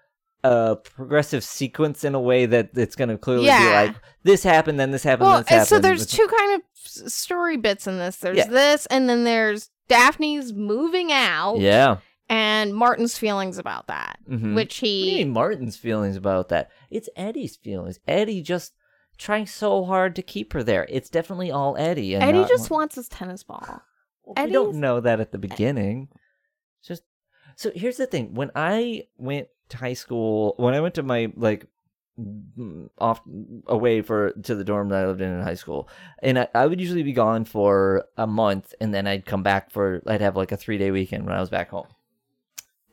a 0.43 0.75
progressive 0.75 1.41
sequence 1.43 2.03
in 2.03 2.13
a 2.15 2.19
way 2.19 2.45
that 2.45 2.71
it's 2.75 2.95
gonna 2.97 3.17
clearly 3.17 3.45
Yeah. 3.45 3.59
be 3.85 3.87
like 3.87 3.95
this 4.23 4.43
happened, 4.43 4.77
then 4.79 4.91
this 4.91 5.03
happened, 5.03 5.27
well, 5.27 5.35
then 5.37 5.43
this 5.43 5.49
happened. 5.49 5.67
so 5.67 5.79
there's 5.79 6.01
It's- 6.03 6.17
two 6.17 6.27
kind 6.27 6.55
of 6.55 6.61
s- 6.85 7.13
story 7.13 7.55
bits 7.55 7.87
in 7.87 7.97
this. 7.97 8.17
There's 8.17 8.37
Yeah. 8.37 8.47
this, 8.47 8.85
and 8.87 9.07
then 9.09 9.23
there's 9.23 9.69
Daphne's 9.87 10.51
moving 10.53 11.11
out, 11.13 11.59
yeah. 11.59 11.97
And 12.33 12.73
Martin's 12.73 13.17
feelings 13.17 13.57
about 13.57 13.87
that, 13.87 14.17
Mhm. 14.27 14.55
which 14.55 14.79
What 14.81 14.85
do 14.85 14.87
you 14.89 15.11
he 15.11 15.17
mean 15.23 15.33
Martin's 15.33 15.77
feelings 15.77 16.15
about 16.15 16.49
that? 16.49 16.69
It's 16.89 17.09
Eddie's 17.15 17.55
feelings. 17.55 17.99
Eddie 18.07 18.41
just 18.41 18.73
trying 19.17 19.45
so 19.45 19.85
hard 19.85 20.15
to 20.15 20.21
keep 20.23 20.53
her 20.53 20.63
there. 20.63 20.87
It's 20.89 21.09
definitely 21.09 21.51
all 21.51 21.77
Eddie. 21.77 22.15
And 22.15 22.23
Eddie 22.23 22.39
not 22.39 22.49
just 22.49 22.69
wants 22.71 22.95
his 22.95 23.07
tennis 23.07 23.43
ball. 23.43 23.81
Well, 24.23 24.45
we 24.45 24.51
don't 24.51 24.75
know 24.77 24.99
that 24.99 25.19
at 25.19 25.31
the 25.31 25.37
beginning. 25.37 26.09
It's 26.79 26.87
just 26.87 27.03
so 27.55 27.71
here's 27.75 27.97
the 27.97 28.07
thing: 28.07 28.33
when 28.33 28.49
I 28.55 29.03
went 29.17 29.47
to 29.69 29.77
high 29.77 29.93
school, 29.93 30.55
when 30.57 30.73
I 30.73 30.79
went 30.81 30.95
to 30.95 31.03
my 31.03 31.31
like 31.35 31.67
mm, 32.19 32.89
off 32.97 33.21
away 33.67 34.01
for 34.01 34.31
to 34.31 34.55
the 34.55 34.63
dorm 34.63 34.89
that 34.89 35.03
I 35.03 35.07
lived 35.07 35.21
in 35.21 35.31
in 35.31 35.41
high 35.41 35.53
school, 35.55 35.87
and 36.23 36.39
I, 36.39 36.47
I 36.55 36.65
would 36.67 36.79
usually 36.81 37.03
be 37.03 37.13
gone 37.13 37.45
for 37.45 38.05
a 38.17 38.25
month, 38.25 38.73
and 38.81 38.93
then 38.93 39.05
I'd 39.07 39.25
come 39.25 39.43
back 39.43 39.69
for 39.71 40.01
I'd 40.07 40.21
have 40.21 40.35
like 40.35 40.51
a 40.51 40.57
three 40.57 40.77
day 40.79 40.89
weekend 40.91 41.25
when 41.25 41.35
I 41.35 41.39
was 41.39 41.49
back 41.49 41.69
home. 41.69 41.87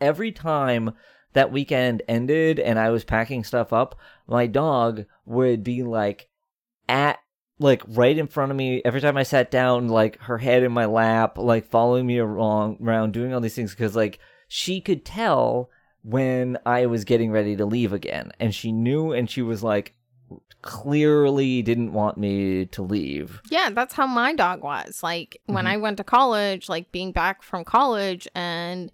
Every 0.01 0.33
time 0.33 0.93
that 1.33 1.53
weekend 1.53 2.03
ended 2.09 2.59
and 2.59 2.79
I 2.79 2.91
was 2.91 3.05
packing 3.05 3.45
stuff 3.45 3.73
up, 3.73 3.99
my 4.27 4.47
dog 4.47 5.05
would 5.27 5.63
be 5.63 5.83
like 5.83 6.29
at 6.89 7.19
like 7.59 7.83
right 7.87 8.17
in 8.17 8.27
front 8.27 8.51
of 8.51 8.57
me 8.57 8.81
every 8.85 9.01
time 9.03 9.17
I 9.17 9.23
sat 9.23 9.51
down, 9.51 9.89
like 9.89 10.19
her 10.23 10.39
head 10.39 10.63
in 10.63 10.73
my 10.73 10.87
lap, 10.87 11.37
like 11.39 11.67
following 11.67 12.07
me 12.07 12.19
around, 12.19 12.79
around 12.81 13.13
doing 13.13 13.35
all 13.35 13.41
these 13.41 13.55
things 13.55 13.73
because 13.73 13.95
like 13.95 14.19
she 14.49 14.81
could 14.81 15.05
tell 15.05 15.69
when 16.03 16.57
I 16.65 16.87
was 16.87 17.05
getting 17.05 17.31
ready 17.31 17.55
to 17.57 17.67
leave 17.67 17.93
again, 17.93 18.33
and 18.41 18.55
she 18.55 18.73
knew, 18.73 19.13
and 19.13 19.29
she 19.31 19.43
was 19.43 19.63
like 19.63 19.95
clearly 20.63 21.63
didn't 21.63 21.93
want 21.93 22.17
me 22.19 22.67
to 22.67 22.83
leave. 22.83 23.41
Yeah, 23.51 23.71
that's 23.71 23.95
how 23.95 24.07
my 24.07 24.35
dog 24.35 24.63
was. 24.63 25.03
Like 25.03 25.41
when 25.47 25.65
Mhm. 25.65 25.69
I 25.69 25.77
went 25.77 25.97
to 25.99 26.05
college, 26.05 26.69
like 26.69 26.93
being 26.93 27.13
back 27.13 27.43
from 27.43 27.65
college 27.65 28.29
and 28.35 28.91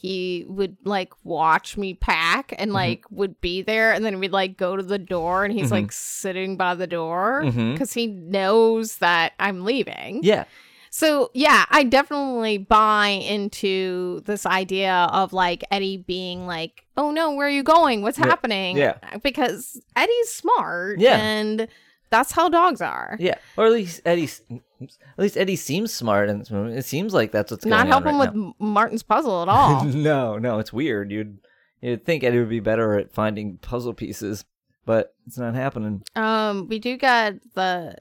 he 0.00 0.46
would 0.48 0.78
like 0.84 1.12
watch 1.24 1.76
me 1.76 1.92
pack 1.92 2.54
and 2.58 2.72
like 2.72 3.04
would 3.10 3.38
be 3.42 3.60
there 3.60 3.92
and 3.92 4.02
then 4.02 4.18
we'd 4.18 4.32
like 4.32 4.56
go 4.56 4.74
to 4.74 4.82
the 4.82 4.98
door 4.98 5.44
and 5.44 5.52
he's 5.52 5.68
Mhm. 5.68 5.72
like 5.72 5.92
sitting 5.92 6.56
by 6.56 6.74
the 6.74 6.86
door 6.86 7.42
because 7.44 7.92
he 7.92 8.06
knows 8.06 8.96
that 8.96 9.32
I'm 9.38 9.62
leaving. 9.64 10.20
Yeah, 10.22 10.44
So 10.88 11.30
yeah, 11.34 11.66
I 11.70 11.84
definitely 11.84 12.56
buy 12.58 13.08
into 13.08 14.22
this 14.24 14.46
idea 14.46 15.06
of 15.12 15.32
like 15.34 15.62
Eddie 15.70 15.98
being 15.98 16.46
like, 16.46 16.84
"Oh 16.96 17.10
no, 17.10 17.32
where 17.32 17.46
are 17.46 17.50
you 17.50 17.62
going? 17.62 18.00
What's 18.02 18.18
Yeah, 18.18 18.26
happening?" 18.26 18.76
yeah. 18.78 18.94
because 19.22 19.80
Eddie's 19.94 20.32
smart. 20.32 20.98
Yeah. 20.98 21.16
and 21.18 21.68
that's 22.10 22.32
how 22.32 22.48
dogs 22.48 22.80
are. 22.80 23.16
yeah, 23.20 23.36
or 23.56 23.66
at 23.66 23.72
least 23.72 24.00
Eddie, 24.04 24.28
at 24.50 25.18
least 25.18 25.36
Eddie 25.36 25.56
seems 25.56 25.92
smart 25.92 26.28
in 26.28 26.38
this 26.40 26.50
movie. 26.50 26.76
It 26.76 26.84
seems 26.84 27.14
like 27.14 27.30
that's 27.32 27.50
what's 27.50 27.64
Not 27.64 27.86
helping 27.86 28.16
right 28.18 28.32
with 28.34 28.44
M- 28.44 28.54
Martin's 28.58 29.02
puzzle 29.02 29.42
at 29.42 29.48
all. 29.50 29.84
no, 29.84 30.36
no, 30.38 30.58
it's 30.58 30.72
weird. 30.72 31.10
You'd 31.10 31.38
you'd 31.80 32.04
think 32.04 32.24
Eddie 32.24 32.38
would 32.38 32.48
be 32.48 32.60
better 32.60 32.98
at 32.98 33.12
finding 33.12 33.58
puzzle 33.58 33.94
pieces, 33.94 34.44
but 34.84 35.14
it's 35.26 35.38
not 35.38 35.54
happening. 35.54 36.02
um, 36.16 36.66
we 36.68 36.78
do 36.78 36.96
get 36.96 37.34
the 37.54 37.94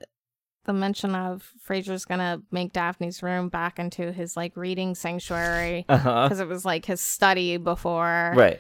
the 0.66 0.74
mention 0.74 1.16
of 1.16 1.52
Frasier's 1.68 2.06
gonna 2.06 2.42
make 2.52 2.74
Daphne's 2.74 3.24
room 3.24 3.50
back 3.50 3.80
into 3.80 4.12
his 4.12 4.36
like 4.38 4.56
reading 4.56 4.94
sanctuary 4.96 5.84
because 5.88 6.40
it 6.40 6.48
was 6.48 6.64
like 6.66 6.86
his 6.86 7.02
study 7.02 7.58
before. 7.58 8.34
Right. 8.36 8.60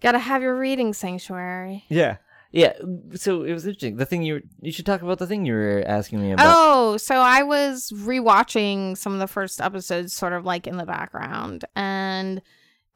Gotta 0.00 0.20
have 0.20 0.42
your 0.42 0.56
reading 0.56 0.92
sanctuary. 0.92 1.84
Yeah. 1.88 2.18
Yeah. 2.50 2.72
So 3.14 3.42
it 3.42 3.52
was 3.52 3.66
interesting. 3.66 3.96
The 3.96 4.06
thing 4.06 4.22
you 4.22 4.42
you 4.60 4.72
should 4.72 4.86
talk 4.86 5.02
about 5.02 5.18
the 5.18 5.26
thing 5.26 5.44
you 5.44 5.52
were 5.52 5.84
asking 5.86 6.20
me 6.20 6.32
about. 6.32 6.46
Oh, 6.48 6.96
so 6.96 7.16
I 7.16 7.42
was 7.42 7.92
rewatching 7.94 8.96
some 8.96 9.12
of 9.12 9.18
the 9.18 9.26
first 9.26 9.60
episodes, 9.60 10.12
sort 10.14 10.32
of 10.32 10.44
like 10.44 10.66
in 10.66 10.76
the 10.76 10.86
background, 10.86 11.64
and 11.76 12.40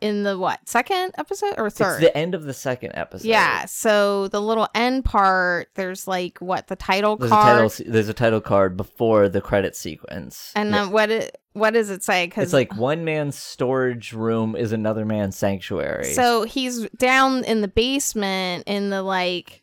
in 0.02 0.24
the 0.24 0.36
what 0.38 0.68
second 0.68 1.12
episode 1.16 1.54
or 1.58 1.70
third? 1.70 2.02
It's 2.02 2.12
the 2.12 2.16
end 2.18 2.34
of 2.34 2.44
the 2.44 2.52
second 2.52 2.92
episode. 2.94 3.26
yeah. 3.28 3.64
So 3.66 4.28
the 4.28 4.40
little 4.42 4.68
end 4.74 5.04
part, 5.04 5.68
there's 5.74 6.06
like 6.08 6.38
what 6.40 6.66
the 6.66 6.76
title 6.76 7.16
There's 7.16 7.30
a 7.30 7.34
card, 7.34 7.70
title. 7.70 7.92
There's 7.92 8.08
a 8.08 8.14
title 8.14 8.40
card 8.40 8.76
before 8.76 9.28
the 9.28 9.40
credit 9.40 9.76
sequence. 9.76 10.52
and 10.56 10.74
then 10.74 10.90
what 10.90 11.10
it 11.10 11.38
what 11.54 11.74
does 11.74 11.90
it 11.90 12.02
say? 12.02 12.26
Because 12.26 12.44
it's 12.44 12.52
like 12.52 12.74
one 12.76 13.04
man's 13.04 13.36
storage 13.36 14.12
room 14.12 14.56
is 14.56 14.72
another 14.72 15.04
man's 15.04 15.36
sanctuary. 15.36 16.12
So 16.14 16.44
he's 16.44 16.88
down 16.96 17.44
in 17.44 17.60
the 17.60 17.68
basement 17.68 18.64
in 18.66 18.90
the 18.90 19.02
like 19.02 19.62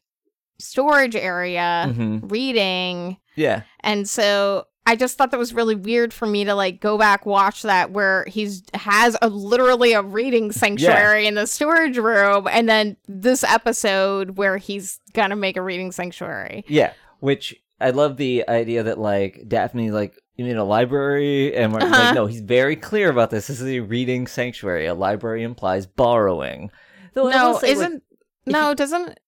storage 0.60 1.16
area 1.16 1.86
Mhm. 1.90 2.32
reading. 2.32 3.18
yeah, 3.36 3.62
And 3.82 4.08
so 4.08 4.68
I 4.90 4.96
just 4.96 5.18
thought 5.18 5.30
that 5.32 5.38
was 5.38 5.54
really 5.54 5.76
weird 5.76 6.14
for 6.14 6.26
me 6.26 6.46
to 6.46 6.56
like 6.56 6.80
go 6.80 6.98
back 6.98 7.26
watch 7.26 7.62
that 7.62 7.92
where 7.92 8.26
he's 8.28 8.64
has 8.74 9.16
a 9.22 9.30
literally 9.30 9.94
a 9.94 10.02
reading 10.02 10.52
sanctuary 10.52 11.28
in 11.28 11.36
the 11.36 11.46
storage 11.46 11.98
room 11.98 12.48
and 12.52 12.68
then 12.68 12.98
this 13.08 13.44
episode 13.44 14.32
where 14.38 14.58
he's 14.58 15.00
gonna 15.14 15.36
make 15.36 15.58
a 15.58 15.62
reading 15.62 15.92
sanctuary. 15.92 16.66
yeah. 16.68 16.94
Which 17.20 17.54
I 17.80 17.92
love 17.92 18.18
the 18.18 18.48
idea 18.50 18.82
that 18.84 18.98
like 18.98 19.44
Daphne 19.48 19.92
like 19.92 20.16
you 20.36 20.46
need 20.46 20.56
a 20.56 20.64
library, 20.64 21.54
and 21.56 21.74
we're 21.74 21.82
Uh-huh. 21.82 21.90
like, 22.06 22.16
no, 22.16 22.26
he's 22.26 22.40
very 22.42 22.78
clear 22.78 23.10
about 23.10 23.30
this. 23.30 23.48
This 23.48 23.60
is 23.60 23.68
a 23.68 23.82
reading 23.82 24.26
sanctuary. 24.26 24.86
A 24.86 24.94
library 24.94 25.44
implies 25.44 25.86
borrowing. 25.86 26.72
Though 27.14 27.30
no, 27.30 27.60
say, 27.60 27.72
isn't 27.72 28.04
no, 28.46 28.74
doesn't 28.74 29.20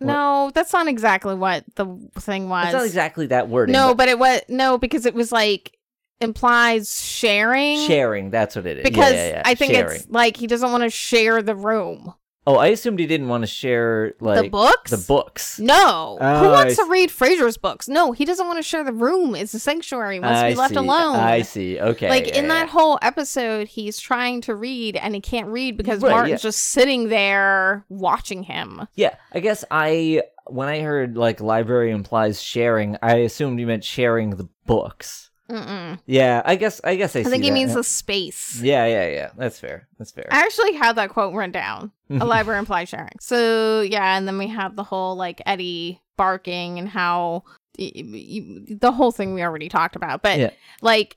no, 0.00 0.50
that's 0.54 0.72
not 0.72 0.88
exactly 0.88 1.34
what 1.34 1.64
the 1.76 1.86
thing 2.18 2.48
was. 2.48 2.66
it's 2.66 2.74
not 2.74 2.84
exactly 2.84 3.26
that 3.26 3.48
wording. 3.48 3.72
no, 3.72 3.94
but 3.94 4.08
it 4.08 4.18
was 4.18 4.40
no, 4.48 4.78
because 4.78 5.06
it 5.06 5.14
was 5.14 5.32
like 5.32 5.76
implies 6.20 7.00
sharing. 7.02 7.78
sharing. 7.86 8.30
That's 8.30 8.56
what 8.56 8.66
it 8.66 8.78
is. 8.78 8.84
because 8.84 9.12
yeah, 9.12 9.26
yeah, 9.26 9.32
yeah. 9.36 9.42
I 9.44 9.54
think 9.54 9.74
sharing. 9.74 9.96
it's 9.96 10.08
like 10.08 10.36
he 10.36 10.46
doesn't 10.46 10.70
want 10.70 10.82
to 10.82 10.90
share 10.90 11.42
the 11.42 11.54
room. 11.54 12.14
Oh, 12.46 12.56
I 12.56 12.66
assumed 12.68 12.98
he 12.98 13.06
didn't 13.06 13.28
want 13.28 13.42
to 13.42 13.46
share 13.46 14.14
like 14.20 14.42
the 14.44 14.50
books? 14.50 14.90
The 14.90 14.98
books. 14.98 15.58
No. 15.58 16.18
Uh, 16.20 16.40
Who 16.40 16.46
Oh, 16.46 16.52
wants 16.52 16.78
I 16.78 16.84
to 16.84 16.90
read 16.90 17.08
Frasier's 17.08 17.56
books? 17.56 17.88
No, 17.88 18.12
he 18.12 18.26
doesn't 18.26 18.46
want 18.46 18.58
to 18.58 18.62
share 18.62 18.84
the 18.84 18.92
room. 18.92 19.34
It's 19.34 19.54
a 19.54 19.58
sanctuary. 19.58 20.16
He 20.16 20.20
wants 20.20 20.40
to 20.40 20.46
I 20.46 20.50
be 20.50 20.56
left 20.56 20.74
see. 20.74 20.78
alone. 20.78 21.16
I 21.16 21.40
see. 21.42 21.80
Okay. 21.80 22.10
Like 22.10 22.26
yeah, 22.26 22.34
in 22.36 22.44
yeah. 22.44 22.48
that 22.50 22.68
whole 22.68 22.98
episode, 23.00 23.68
he's 23.68 23.98
trying 23.98 24.42
to 24.42 24.54
read 24.54 24.96
and 24.96 25.14
he 25.14 25.22
can't 25.22 25.48
read 25.48 25.78
because 25.78 26.02
Right, 26.02 26.10
Martin's 26.10 26.42
yeah. 26.42 26.48
just 26.48 26.58
sitting 26.58 27.08
there 27.08 27.86
watching 27.88 28.42
him. 28.42 28.88
Yeah, 28.94 29.14
I 29.32 29.40
guess 29.40 29.64
I 29.70 30.22
when 30.46 30.68
I 30.68 30.80
heard 30.80 31.16
like 31.16 31.40
library 31.40 31.92
implies 31.92 32.42
sharing, 32.42 32.98
I 33.00 33.16
assumed 33.16 33.58
you 33.58 33.66
meant 33.66 33.84
sharing 33.84 34.30
the 34.36 34.48
books. 34.66 35.30
Mm-mm. 35.50 35.98
Yeah, 36.06 36.40
I 36.44 36.56
guess 36.56 36.80
I 36.84 36.96
guess 36.96 37.14
I, 37.14 37.20
I 37.20 37.24
think 37.24 37.44
he 37.44 37.50
means 37.50 37.74
the 37.74 37.84
space. 37.84 38.60
Yeah, 38.62 38.86
yeah, 38.86 39.08
yeah. 39.08 39.30
That's 39.36 39.58
fair. 39.58 39.88
That's 39.98 40.10
fair. 40.10 40.26
I 40.30 40.38
actually 40.40 40.72
had 40.74 40.96
that 40.96 41.10
quote 41.10 41.34
written 41.34 41.52
down. 41.52 41.92
A 42.10 42.24
library 42.24 42.58
implies 42.58 42.88
sharing. 42.88 43.16
So 43.20 43.82
yeah, 43.82 44.16
and 44.16 44.26
then 44.26 44.38
we 44.38 44.48
have 44.48 44.74
the 44.76 44.84
whole 44.84 45.16
like 45.16 45.42
Eddie 45.44 46.00
barking 46.16 46.78
and 46.78 46.88
how 46.88 47.44
the 47.76 48.92
whole 48.94 49.12
thing 49.12 49.34
we 49.34 49.42
already 49.42 49.68
talked 49.68 49.96
about. 49.96 50.22
But 50.22 50.38
Yeah. 50.38 50.50
like, 50.80 51.16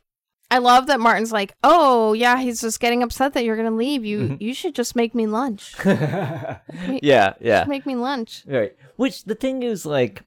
I 0.50 0.58
love 0.58 0.88
that 0.88 1.00
Martin's 1.00 1.32
like, 1.32 1.54
oh 1.63 2.13
yeah, 2.13 2.38
he's 2.40 2.60
just 2.62 2.80
getting 2.80 3.04
upset 3.04 3.34
that 3.34 3.46
you're 3.46 3.56
gonna 3.58 3.72
leave. 3.72 4.04
You 4.04 4.20
Mhm. 4.20 4.42
you 4.42 4.54
should 4.54 4.76
just 4.76 4.96
make 4.96 5.13
me 5.16 5.26
lunch. 5.28 5.76
yeah, 5.86 7.34
yeah. 7.40 7.66
Make 7.68 7.86
me 7.86 7.96
lunch. 7.96 8.44
Right. 8.48 8.76
Which 8.96 9.24
the 9.26 9.36
thing 9.36 9.63
is 9.63 9.86
like 9.86 10.24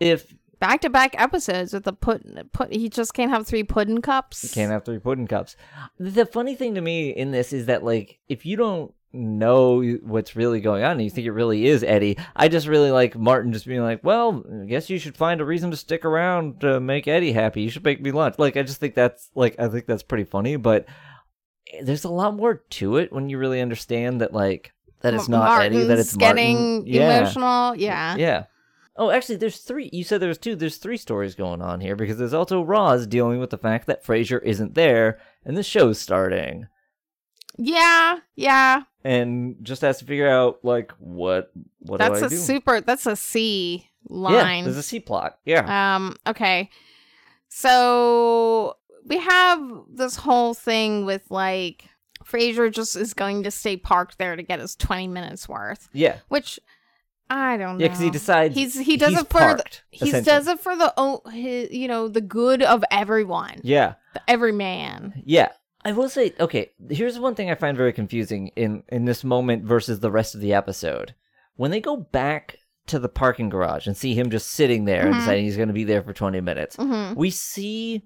if 0.00 0.34
Back 0.62 0.80
to 0.82 0.90
back 0.90 1.20
episodes 1.20 1.72
with 1.72 1.82
the 1.82 1.92
put 1.92 2.52
put. 2.52 2.72
He 2.72 2.88
just 2.88 3.14
can't 3.14 3.32
have 3.32 3.48
three 3.48 3.64
pudding 3.64 4.00
cups. 4.00 4.44
you 4.44 4.50
can't 4.50 4.70
have 4.70 4.84
three 4.84 5.00
pudding 5.00 5.26
cups. 5.26 5.56
The 5.98 6.24
funny 6.24 6.54
thing 6.54 6.76
to 6.76 6.80
me 6.80 7.10
in 7.10 7.32
this 7.32 7.52
is 7.52 7.66
that 7.66 7.82
like 7.82 8.20
if 8.28 8.46
you 8.46 8.56
don't 8.56 8.94
know 9.12 9.82
what's 10.04 10.36
really 10.36 10.60
going 10.60 10.84
on 10.84 10.92
and 10.92 11.02
you 11.02 11.10
think 11.10 11.26
it 11.26 11.32
really 11.32 11.66
is 11.66 11.82
Eddie, 11.82 12.16
I 12.36 12.46
just 12.46 12.68
really 12.68 12.92
like 12.92 13.18
Martin 13.18 13.52
just 13.52 13.66
being 13.66 13.82
like, 13.82 14.04
"Well, 14.04 14.44
I 14.62 14.66
guess 14.66 14.88
you 14.88 15.00
should 15.00 15.16
find 15.16 15.40
a 15.40 15.44
reason 15.44 15.72
to 15.72 15.76
stick 15.76 16.04
around 16.04 16.60
to 16.60 16.78
make 16.78 17.08
Eddie 17.08 17.32
happy. 17.32 17.62
You 17.62 17.70
should 17.70 17.82
make 17.82 18.00
me 18.00 18.12
lunch." 18.12 18.36
Like 18.38 18.56
I 18.56 18.62
just 18.62 18.78
think 18.78 18.94
that's 18.94 19.30
like 19.34 19.58
I 19.58 19.66
think 19.66 19.86
that's 19.86 20.04
pretty 20.04 20.22
funny, 20.22 20.54
but 20.54 20.86
there's 21.82 22.04
a 22.04 22.08
lot 22.08 22.36
more 22.36 22.62
to 22.70 22.98
it 22.98 23.12
when 23.12 23.28
you 23.28 23.36
really 23.36 23.60
understand 23.60 24.20
that 24.20 24.32
like 24.32 24.72
that 25.00 25.12
it's 25.12 25.28
not 25.28 25.60
Eddie, 25.62 25.82
that 25.82 25.98
it's 25.98 26.14
getting 26.16 26.76
Martin. 26.76 26.86
Yeah. 26.86 27.18
emotional. 27.18 27.74
Yeah. 27.74 28.14
Yeah. 28.14 28.44
Oh, 28.96 29.10
actually, 29.10 29.36
there's 29.36 29.58
three. 29.58 29.88
You 29.92 30.04
said 30.04 30.20
there's 30.20 30.36
two. 30.38 30.54
There's 30.54 30.76
three 30.76 30.96
stories 30.98 31.34
going 31.34 31.62
on 31.62 31.80
here 31.80 31.96
because 31.96 32.18
there's 32.18 32.34
also 32.34 32.62
Roz 32.62 33.06
dealing 33.06 33.40
with 33.40 33.50
the 33.50 33.58
fact 33.58 33.86
that 33.86 34.04
Frasier 34.04 34.42
isn't 34.42 34.74
there 34.74 35.18
and 35.44 35.56
the 35.56 35.62
show's 35.62 35.98
starting, 35.98 36.66
Yeah. 37.56 38.18
Yeah. 38.36 38.82
and 39.04 39.56
just 39.62 39.80
has 39.82 39.98
to 40.00 40.04
figure 40.04 40.28
out 40.28 40.58
like 40.62 40.92
what 40.98 41.50
what 41.78 41.98
That's 41.98 42.18
do 42.18 42.24
I 42.24 42.26
a 42.26 42.30
do? 42.30 42.36
super. 42.36 42.80
That's 42.82 43.06
a 43.06 43.16
C 43.16 43.88
line. 44.08 44.58
Yeah, 44.58 44.64
there's 44.64 44.76
a 44.76 44.82
C 44.82 45.00
plot. 45.00 45.38
Yeah. 45.46 45.94
Um, 45.96 46.16
okay. 46.26 46.68
So 47.48 48.76
we 49.06 49.18
have 49.18 49.60
this 49.88 50.16
whole 50.16 50.54
thing 50.54 51.04
with 51.04 51.22
like 51.30 51.84
Frasier 52.24 52.72
just 52.72 52.96
is 52.96 53.14
going 53.14 53.42
to 53.44 53.50
stay 53.50 53.76
parked 53.76 54.18
there 54.18 54.36
to 54.36 54.42
get 54.42 54.60
his 54.60 54.74
20 54.76 55.08
minutes 55.08 55.48
worth, 55.48 55.88
yeah. 55.92 56.18
which 56.28 56.58
I 57.34 57.56
don't 57.56 57.78
know. 57.78 57.82
Yeah, 57.82 57.88
because 57.88 58.00
he 58.00 58.10
decides 58.10 58.54
He's 58.54 58.78
he 58.78 58.96
does 58.98 59.14
it 59.14 59.28
for 59.28 59.40
the, 59.40 59.64
he 59.90 60.10
does 60.12 60.46
it 60.46 60.60
for 60.60 60.76
the 60.76 60.92
oh 60.98 61.22
his, 61.30 61.70
you 61.70 61.88
know 61.88 62.08
the 62.08 62.20
good 62.20 62.62
of 62.62 62.84
everyone, 62.90 63.60
Yeah. 63.62 63.94
the 64.14 64.20
every 64.28 64.52
man. 64.52 65.14
Yeah. 65.24 65.48
I 65.84 65.92
will 65.92 66.08
say, 66.10 66.32
okay, 66.38 66.70
here's 66.90 67.18
one 67.18 67.34
thing 67.34 67.50
I 67.50 67.54
find 67.56 67.76
very 67.76 67.92
confusing 67.92 68.48
in 68.54 68.82
in 68.88 69.06
this 69.06 69.24
moment 69.24 69.64
versus 69.64 70.00
the 70.00 70.10
rest 70.10 70.34
of 70.34 70.40
the 70.42 70.52
episode. 70.52 71.14
When 71.56 71.70
they 71.70 71.80
go 71.80 71.96
back 71.96 72.58
to 72.88 72.98
the 72.98 73.08
parking 73.08 73.48
garage 73.48 73.86
and 73.86 73.96
see 73.96 74.14
him 74.14 74.28
just 74.30 74.50
sitting 74.50 74.84
there 74.84 75.06
and 75.06 75.14
Mhm. 75.14 75.18
deciding 75.20 75.44
he's 75.44 75.56
going 75.56 75.68
to 75.68 75.74
be 75.74 75.84
there 75.84 76.02
for 76.02 76.12
20 76.12 76.40
minutes, 76.40 76.76
hmm 76.76 77.14
we 77.14 77.30
see 77.30 78.02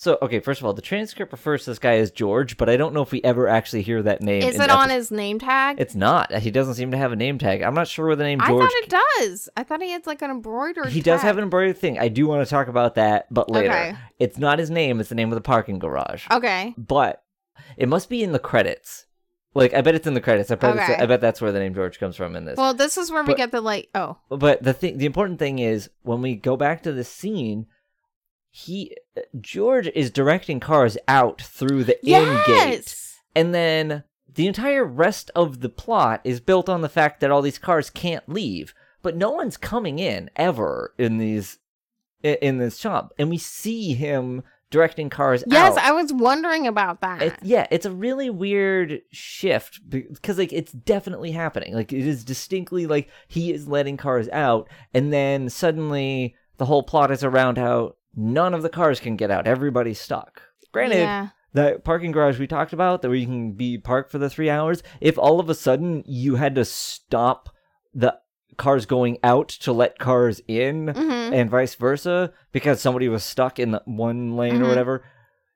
so 0.00 0.16
okay 0.22 0.38
first 0.38 0.60
of 0.60 0.64
all 0.64 0.72
the 0.72 0.80
transcript 0.80 1.32
refers 1.32 1.64
to 1.64 1.70
this 1.70 1.78
guy 1.80 1.96
as 1.96 2.10
george 2.12 2.56
but 2.56 2.68
i 2.70 2.76
don't 2.76 2.94
know 2.94 3.02
if 3.02 3.10
we 3.10 3.20
ever 3.24 3.48
actually 3.48 3.82
hear 3.82 4.00
that 4.00 4.22
name 4.22 4.42
Is 4.42 4.58
it 4.58 4.70
on 4.70 4.90
his 4.90 5.10
name 5.10 5.38
tag? 5.40 5.80
it's 5.80 5.94
not 5.96 6.32
he 6.32 6.50
doesn't 6.52 6.74
seem 6.74 6.92
to 6.92 6.96
have 6.96 7.10
a 7.12 7.16
name 7.16 7.36
tag 7.38 7.62
i'm 7.62 7.74
not 7.74 7.88
sure 7.88 8.06
where 8.06 8.16
the 8.16 8.22
name 8.24 8.38
George. 8.38 8.62
I 8.62 8.66
thought 8.66 8.72
it 8.84 9.04
does. 9.18 9.48
I 9.56 9.62
thought 9.64 9.82
he 9.82 9.90
had 9.90 10.06
like 10.06 10.22
an 10.22 10.30
embroidered. 10.30 10.86
he 10.90 11.00
does 11.02 11.20
have 11.22 11.36
an 11.36 11.42
embroidered 11.44 11.76
thing 11.78 11.98
i 11.98 12.06
do 12.08 12.26
want 12.28 12.44
to 12.46 12.48
talk 12.50 12.68
about 12.68 12.94
that 12.94 13.26
but 13.32 13.50
later 13.50 13.70
Okay. 13.70 13.96
it's 14.20 14.38
not 14.38 14.58
his 14.60 14.70
name 14.70 15.00
it's 15.00 15.08
the 15.08 15.14
name 15.16 15.30
of 15.30 15.34
the 15.34 15.40
parking 15.42 15.78
garage 15.80 16.26
Okay. 16.30 16.74
but 16.78 17.24
it 17.76 17.88
must 17.88 18.08
be 18.08 18.22
in 18.22 18.30
the 18.32 18.38
credits 18.38 19.06
like 19.54 19.74
i 19.74 19.80
bet 19.80 19.96
it's 19.96 20.06
in 20.06 20.14
the 20.14 20.20
credits 20.20 20.50
i 20.52 20.54
it's- 20.54 20.90
Okay. 20.90 21.02
I 21.02 21.06
bet 21.06 21.20
that's 21.20 21.40
where 21.40 21.50
the 21.50 21.58
name 21.58 21.74
george 21.74 21.98
comes 21.98 22.14
from 22.14 22.36
in 22.36 22.44
this 22.44 22.56
Well, 22.56 22.72
this 22.72 22.96
is 22.96 23.10
where 23.10 23.24
we 23.24 23.34
get 23.34 23.50
the 23.50 23.60
like. 23.60 23.88
Oh, 23.96 24.18
but 24.28 24.62
the 24.62 24.72
thing 24.72 24.98
the 24.98 25.06
important 25.06 25.40
thing 25.40 25.58
is 25.58 25.90
when 26.02 26.22
we 26.22 26.36
go 26.36 26.56
back 26.56 26.84
to 26.84 26.92
the 26.92 27.02
scene 27.04 27.66
he 28.50 28.96
george 29.40 29.88
is 29.94 30.10
directing 30.10 30.60
cars 30.60 30.96
out 31.06 31.40
through 31.42 31.84
the 31.84 31.98
in 32.06 32.40
gate. 32.46 32.94
And 33.36 33.54
then 33.54 34.04
the 34.32 34.46
entire 34.46 34.84
rest 34.84 35.30
of 35.34 35.60
the 35.60 35.68
plot 35.68 36.20
is 36.24 36.40
built 36.40 36.68
on 36.68 36.80
the 36.80 36.88
fact 36.88 37.20
that 37.20 37.30
all 37.30 37.42
these 37.42 37.58
cars 37.58 37.90
can't 37.90 38.28
leave. 38.28 38.74
But 39.02 39.16
no 39.16 39.30
one's 39.30 39.56
coming 39.56 39.98
in 39.98 40.30
ever 40.36 40.92
in 40.98 41.18
these 41.18 41.58
in 42.22 42.58
this 42.58 42.78
shop. 42.78 43.12
And 43.18 43.30
we 43.30 43.38
see 43.38 43.94
him 43.94 44.42
directing 44.70 45.08
cars 45.08 45.44
Yes, 45.46 45.76
out. 45.76 45.84
I 45.84 45.92
was 45.92 46.12
wondering 46.12 46.66
about 46.66 47.00
that. 47.00 47.22
it, 47.22 47.34
yeah, 47.42 47.66
it's 47.70 47.86
a 47.86 47.90
really 47.90 48.28
weird 48.28 49.02
shift 49.10 49.80
because 49.88 50.38
like 50.38 50.52
it's 50.52 50.72
definitely 50.72 51.30
happening. 51.32 51.74
Like 51.74 51.92
it 51.92 52.06
is 52.06 52.24
distinctly 52.24 52.86
like 52.86 53.08
he 53.28 53.52
is 53.52 53.68
letting 53.68 53.96
cars 53.96 54.28
out, 54.30 54.68
and 54.92 55.12
then 55.12 55.48
suddenly 55.48 56.34
the 56.56 56.66
whole 56.66 56.82
plot 56.82 57.10
is 57.10 57.22
around 57.22 57.56
how 57.56 57.94
none 58.14 58.54
of 58.54 58.62
the 58.62 58.68
cars 58.68 59.00
can 59.00 59.16
get 59.16 59.30
out. 59.30 59.46
Everybody's 59.46 60.00
stuck. 60.00 60.42
Granted, 60.72 60.98
Yeah. 60.98 61.28
that 61.54 61.84
parking 61.84 62.12
garage 62.12 62.38
we 62.38 62.46
talked 62.46 62.72
about, 62.72 63.02
that 63.02 63.08
where 63.08 63.16
you 63.16 63.26
can 63.26 63.52
be 63.52 63.78
parked 63.78 64.10
for 64.10 64.18
the 64.18 64.30
three 64.30 64.50
hours, 64.50 64.82
if 65.00 65.18
all 65.18 65.40
of 65.40 65.48
a 65.48 65.54
sudden 65.54 66.02
you 66.06 66.36
had 66.36 66.54
to 66.56 66.64
stop 66.64 67.48
the 67.94 68.16
cars 68.56 68.86
going 68.86 69.18
out 69.22 69.48
to 69.48 69.72
let 69.72 69.98
cars 69.98 70.40
in 70.48 70.86
Mhm. 70.86 71.32
and 71.32 71.48
vice 71.50 71.74
versa 71.76 72.32
because 72.52 72.80
somebody 72.80 73.08
was 73.08 73.22
stuck 73.24 73.58
in 73.58 73.70
the 73.70 73.82
one 73.86 74.36
lane 74.36 74.60
or 74.60 74.64
Mhm. 74.64 74.68
whatever, 74.68 75.04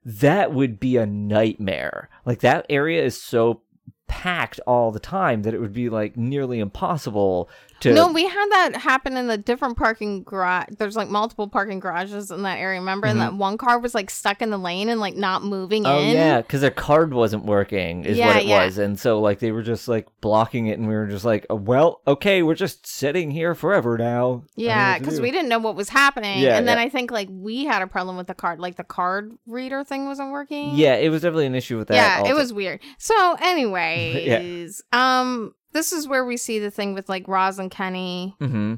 that 0.04 0.52
would 0.52 0.78
be 0.80 0.96
a 0.96 1.06
nightmare. 1.06 2.08
Like 2.24 2.40
that 2.40 2.64
area 2.70 3.02
is 3.02 3.20
so 3.20 3.62
packed 4.08 4.60
all 4.66 4.90
the 4.92 5.00
time 5.00 5.42
that 5.42 5.54
it 5.54 5.60
would 5.60 5.72
be 5.72 5.88
like 5.88 6.16
nearly 6.16 6.60
impossible 6.60 7.48
to 7.82 7.92
No, 7.92 8.10
we 8.12 8.24
had 8.26 8.48
that 8.50 8.76
happen 8.76 9.16
in 9.16 9.26
the 9.28 9.38
different 9.38 9.76
parking 9.76 10.22
garage. 10.24 10.68
There's 10.78 10.96
like 10.96 11.08
multiple 11.08 11.48
parking 11.48 11.78
garages 11.80 12.30
in 12.30 12.42
that 12.42 12.58
area. 12.58 12.80
Remember, 12.80 13.06
and 13.06 13.20
that 13.20 13.34
one 13.34 13.58
car 13.58 13.78
was 13.78 13.94
like 13.94 14.10
stuck 14.10 14.42
in 14.42 14.50
the 14.50 14.58
lane 14.58 14.88
and 14.88 15.00
like 15.00 15.14
not 15.16 15.44
moving 15.44 15.84
Mm-hmm. 15.84 15.92
Oh 15.92 16.00
in. 16.02 16.14
yeah, 16.16 16.40
because 16.40 16.60
their 16.60 16.70
card 16.70 17.12
wasn't 17.14 17.44
working, 17.44 18.04
is 18.04 18.16
Yeah, 18.18 18.26
what 18.28 18.36
it 18.36 18.46
yeah. 18.46 18.64
was, 18.64 18.78
and 18.78 18.98
so 18.98 19.20
like 19.20 19.38
they 19.38 19.52
were 19.52 19.62
just 19.62 19.86
like 19.88 20.08
blocking 20.20 20.66
it, 20.66 20.78
and 20.78 20.88
we 20.88 20.94
were 20.94 21.06
just 21.06 21.24
like, 21.24 21.44
oh, 21.50 21.54
well, 21.56 22.00
okay, 22.06 22.42
we're 22.42 22.54
just 22.54 22.86
sitting 22.86 23.30
here 23.30 23.54
forever 23.54 23.96
now. 23.98 24.04
I 24.04 24.30
don't 24.30 24.38
know 24.40 24.44
Yeah, 24.56 24.98
because 24.98 25.20
we 25.20 25.30
didn't 25.30 25.48
know 25.48 25.58
what 25.58 25.76
was 25.76 25.88
happening. 25.88 26.40
Yeah, 26.40 26.56
and 26.58 26.66
then. 26.68 26.78
I 26.78 26.88
think 26.88 27.10
like 27.10 27.28
we 27.30 27.64
had 27.64 27.82
a 27.82 27.86
problem 27.86 28.16
with 28.16 28.26
the 28.26 28.34
card, 28.34 28.58
like 28.58 28.76
the 28.76 28.84
card 28.84 29.32
reader 29.46 29.84
thing 29.84 30.06
wasn't 30.06 30.30
working. 30.30 30.74
Yeah, 30.74 30.94
it 30.96 31.10
was 31.10 31.22
definitely 31.22 31.46
an 31.46 31.54
issue 31.54 31.78
with 31.78 31.88
that. 31.88 31.94
yeah, 31.94 32.28
it 32.30 32.34
was 32.34 32.52
weird. 32.52 32.80
So 32.98 33.36
anyway, 33.40 34.24
Anyways, 34.26 34.82
um, 34.92 35.54
this 35.72 35.92
is 35.92 36.06
where 36.08 36.24
we 36.24 36.36
see 36.36 36.58
the 36.58 36.70
thing 36.70 36.94
with 36.94 37.08
like 37.08 37.26
Roz 37.28 37.58
and 37.58 37.70
Kenny. 37.70 38.36
Mm-hmm. 38.40 38.74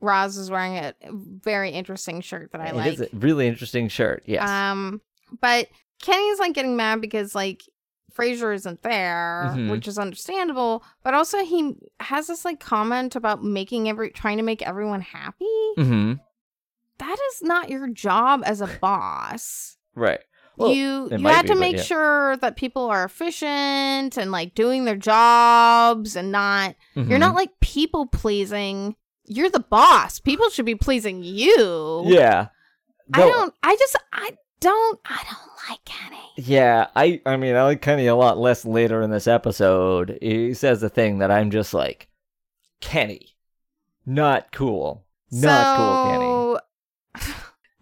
Roz 0.00 0.36
is 0.36 0.50
wearing 0.50 0.76
a 0.78 0.94
very 1.12 1.70
interesting 1.70 2.20
shirt 2.20 2.50
that 2.52 2.60
I 2.60 2.66
It 2.68 2.74
like. 2.74 2.92
is 2.94 3.00
a 3.02 3.08
really 3.12 3.46
interesting 3.46 3.88
shirt. 3.88 4.22
Yes. 4.26 4.48
Um, 4.48 5.00
but 5.40 5.68
Kenny's 6.02 6.38
like 6.40 6.54
getting 6.54 6.76
mad 6.76 7.00
because 7.00 7.34
like 7.34 7.62
Frasier 8.12 8.54
isn't 8.54 8.82
there, 8.82 9.52
Mhm. 9.56 9.70
which 9.70 9.86
is 9.88 9.98
understandable. 9.98 10.82
But 11.04 11.14
also 11.14 11.44
he 11.44 11.76
has 12.00 12.26
this 12.26 12.44
like 12.44 12.60
comment 12.60 13.14
about 13.16 13.42
making 13.44 13.88
every 13.88 14.10
trying 14.10 14.36
to 14.38 14.42
make 14.42 14.60
everyone 14.60 15.00
happy. 15.00 15.46
mm-hmm. 15.78 16.14
That 16.98 17.18
is 17.32 17.42
not 17.42 17.70
your 17.70 17.88
job 17.88 18.42
as 18.44 18.60
a 18.60 18.66
boss. 18.80 19.76
Right. 19.94 20.20
Well, 20.56 20.72
you 20.72 21.08
you 21.10 21.26
had 21.26 21.42
be, 21.42 21.48
to 21.48 21.54
make 21.54 21.76
yeah. 21.76 21.82
sure 21.82 22.36
that 22.38 22.56
people 22.56 22.84
are 22.86 23.04
efficient 23.04 24.16
and 24.16 24.30
like 24.30 24.54
doing 24.54 24.84
their 24.84 24.96
jobs 24.96 26.14
and 26.16 26.30
not 26.30 26.74
you're 26.94 27.04
Mhm. 27.06 27.20
not 27.20 27.34
like 27.34 27.58
people 27.60 28.06
pleasing. 28.06 28.96
You're 29.24 29.50
the 29.50 29.60
boss. 29.60 30.20
People 30.20 30.50
should 30.50 30.66
be 30.66 30.74
pleasing 30.74 31.22
you. 31.22 32.02
Yeah. 32.06 32.48
I 33.14 33.20
don't 33.20 33.54
I 33.62 33.76
just 33.76 33.96
I 34.12 34.36
don't 34.60 35.00
I 35.04 35.22
don't 35.24 35.70
like 35.70 35.84
Kenny. 35.84 36.18
Yeah, 36.36 36.88
I 36.96 37.20
I 37.26 37.36
mean 37.36 37.56
I 37.56 37.62
like 37.64 37.80
Kenny 37.82 38.06
a 38.06 38.14
lot 38.14 38.38
less 38.38 38.64
later 38.64 39.00
in 39.02 39.10
this 39.10 39.26
episode. 39.26 40.18
He 40.20 40.54
says 40.54 40.82
a 40.82 40.88
thing 40.88 41.18
that 41.18 41.30
I'm 41.30 41.50
just 41.50 41.72
like, 41.74 42.08
Kenny, 42.80 43.36
not 44.06 44.52
cool, 44.52 45.04
not 45.30 45.76
cool, 45.76 46.04
Kenny. 46.12 46.41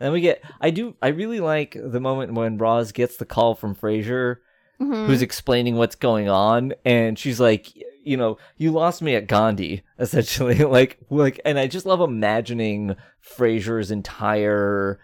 Then 0.00 0.12
we 0.12 0.20
get 0.20 0.42
I 0.60 0.70
do 0.70 0.96
I 1.00 1.08
really 1.08 1.38
like 1.40 1.76
the 1.80 2.00
moment 2.00 2.34
when 2.34 2.58
Roz 2.58 2.90
gets 2.92 3.16
the 3.18 3.24
call 3.26 3.54
from 3.54 3.74
Frasier, 3.76 4.36
Mhm. 4.80 5.06
who's 5.06 5.22
explaining 5.22 5.76
what's 5.76 5.94
going 5.94 6.28
on, 6.28 6.72
and 6.86 7.18
she's 7.18 7.38
like, 7.38 7.68
you 8.02 8.16
know, 8.16 8.38
you 8.56 8.70
lost 8.72 9.02
me 9.02 9.14
at 9.14 9.26
Gandhi, 9.28 9.82
essentially, 9.98 10.58
like 10.64 10.98
like, 11.10 11.38
and 11.44 11.58
I 11.58 11.66
just 11.66 11.84
love 11.86 12.00
imagining 12.00 12.96
Frasier's 13.22 13.90
entire 13.90 14.98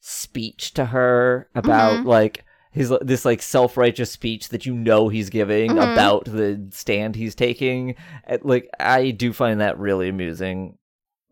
speech 0.00 0.72
to 0.74 0.86
her 0.86 1.48
about 1.54 2.00
Mhm. 2.00 2.06
like 2.06 2.44
his 2.70 2.92
this 3.00 3.24
like 3.24 3.42
self-righteous 3.42 4.10
speech 4.12 4.50
that 4.50 4.64
you 4.66 4.74
know 4.74 5.08
he's 5.08 5.30
giving 5.30 5.70
Mhm. 5.72 5.92
about 5.92 6.26
the 6.26 6.68
stand 6.70 7.16
he's 7.16 7.34
taking 7.34 7.94
like 8.42 8.68
i 8.78 9.10
do 9.10 9.32
find 9.32 9.60
that 9.60 9.78
really 9.78 10.08
amusing 10.10 10.76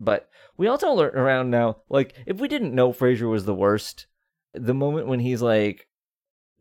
but 0.00 0.28
we 0.56 0.66
also 0.66 0.92
learn 0.92 1.14
around 1.16 1.50
now 1.50 1.76
like 1.88 2.14
if 2.26 2.38
we 2.38 2.48
didn't 2.48 2.74
know 2.74 2.92
Frasier 2.92 3.30
was 3.30 3.44
the 3.44 3.54
worst 3.54 4.06
the 4.52 4.74
moment 4.74 5.06
when 5.06 5.20
he's 5.20 5.42
like 5.42 5.88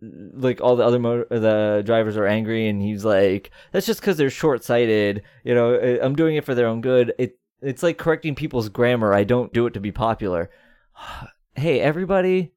like 0.01 0.59
all 0.59 0.75
the 0.75 0.83
other 0.83 0.99
mo- 0.99 1.25
the 1.29 1.81
drivers 1.85 2.17
are 2.17 2.27
angry 2.27 2.67
and 2.67 2.81
he's 2.81 3.05
like 3.05 3.51
that's 3.71 3.85
just 3.85 4.01
because 4.01 4.17
they're 4.17 4.29
short-sighted 4.29 5.23
you 5.45 5.53
know 5.55 5.99
i'm 6.01 6.15
doing 6.15 6.35
it 6.35 6.43
for 6.43 6.53
their 6.53 6.67
own 6.67 6.81
good 6.81 7.13
it 7.17 7.39
it's 7.61 7.83
like 7.83 7.97
correcting 7.97 8.35
people's 8.35 8.67
grammar 8.67 9.13
i 9.13 9.23
don't 9.23 9.53
do 9.53 9.65
it 9.65 9.73
to 9.73 9.79
be 9.79 9.91
popular. 9.91 10.49
Hey 11.55 11.79
everybody 11.79 12.51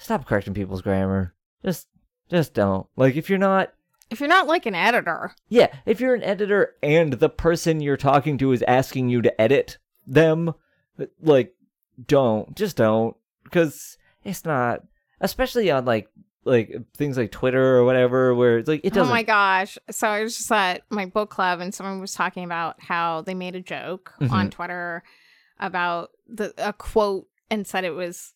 stop 0.00 0.26
correcting 0.26 0.54
people's 0.54 0.82
grammar. 0.82 1.34
Just 1.64 1.86
just 2.28 2.54
don't. 2.54 2.86
Like 2.96 3.14
if 3.14 3.30
you're 3.30 3.38
not 3.38 3.72
if 4.10 4.18
you're 4.18 4.28
not 4.28 4.48
like 4.48 4.66
an 4.66 4.74
editor, 4.74 5.32
yeah 5.48 5.68
if 5.86 6.00
you're 6.00 6.14
an 6.14 6.24
editor 6.24 6.74
and 6.82 7.12
the 7.14 7.28
person 7.28 7.80
you're 7.80 7.96
talking 7.96 8.38
to 8.38 8.50
is 8.50 8.64
asking 8.66 9.08
you 9.08 9.22
to 9.22 9.40
edit 9.40 9.78
them 10.06 10.52
like 11.22 11.54
don't 12.06 12.56
just 12.56 12.76
don't 12.76 13.16
because 13.44 13.98
it's 14.24 14.44
not 14.44 14.82
especially 15.20 15.70
on 15.70 15.84
like 15.84 16.08
like 16.44 16.74
things 16.96 17.16
like 17.18 17.30
twitter 17.30 17.76
or 17.76 17.84
whatever 17.84 18.34
where 18.34 18.58
it's 18.58 18.68
like 18.68 18.80
it 18.84 18.92
oh 18.92 18.96
doesn't 18.96 19.10
my 19.10 19.22
gosh! 19.22 19.76
So 19.90 20.08
I 20.08 20.22
was 20.22 20.36
just 20.36 20.50
at 20.50 20.82
my 20.90 21.04
book 21.06 21.28
club, 21.30 21.60
and 21.60 21.74
someone 21.74 22.00
was 22.00 22.12
talking 22.14 22.44
about 22.44 22.80
how 22.80 23.20
they 23.22 23.34
made 23.34 23.54
a 23.54 23.60
joke 23.60 24.12
Mm-hmm. 24.20 24.34
on 24.34 24.50
Twitter 24.50 25.02
about 25.58 26.10
the 26.26 26.54
a 26.56 26.72
quote 26.72 27.26
and 27.50 27.66
said 27.66 27.84
it 27.84 27.90
was 27.94 28.32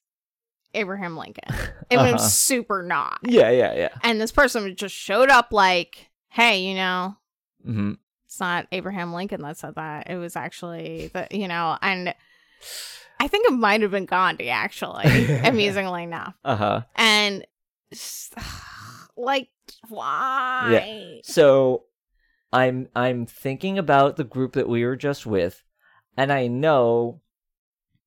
Abraham 0.75 1.17
Lincoln. 1.17 1.45
It 1.91 1.99
Uh-huh. 1.99 2.13
was 2.15 2.33
super 2.33 2.83
not. 2.83 3.21
yeah 3.23 3.51
yeah 3.51 3.75
yeah 3.75 3.89
And 4.03 4.21
this 4.21 4.33
person 4.33 4.75
just 4.77 4.95
showed 4.95 5.29
up 5.31 5.49
like, 5.53 6.11
"Hey, 6.29 6.63
you 6.69 6.75
know, 6.75 7.17
hmm 7.65 7.93
it's 8.27 8.41
not 8.41 8.67
Abraham 8.73 9.13
Lincoln 9.15 9.41
that 9.43 9.57
said 9.57 9.77
that. 9.77 10.11
It 10.11 10.17
was 10.17 10.35
actually 10.35 11.11
the, 11.15 11.29
you 11.31 11.47
know, 11.49 11.79
and 11.81 12.15
I 13.21 13.29
think 13.29 13.49
it 13.49 13.53
might 13.53 13.81
have 13.83 13.91
been 13.93 14.07
Gandhi 14.07 14.51
actually, 14.51 15.27
amusingly 15.45 16.03
enough. 16.03 16.35
uh-huh 16.45 16.83
And 16.97 17.47
s- 17.93 18.31
like, 19.17 19.49
why? 19.89 21.21
So 21.25 21.85
I'm 22.53 22.89
I'm 22.95 23.27
thinking 23.27 23.79
about 23.79 24.17
the 24.17 24.25
group 24.25 24.53
that 24.55 24.69
we 24.69 24.85
were 24.85 24.97
just 24.97 25.27
with, 25.27 25.63
and 26.17 26.33
I 26.33 26.47
know 26.47 27.21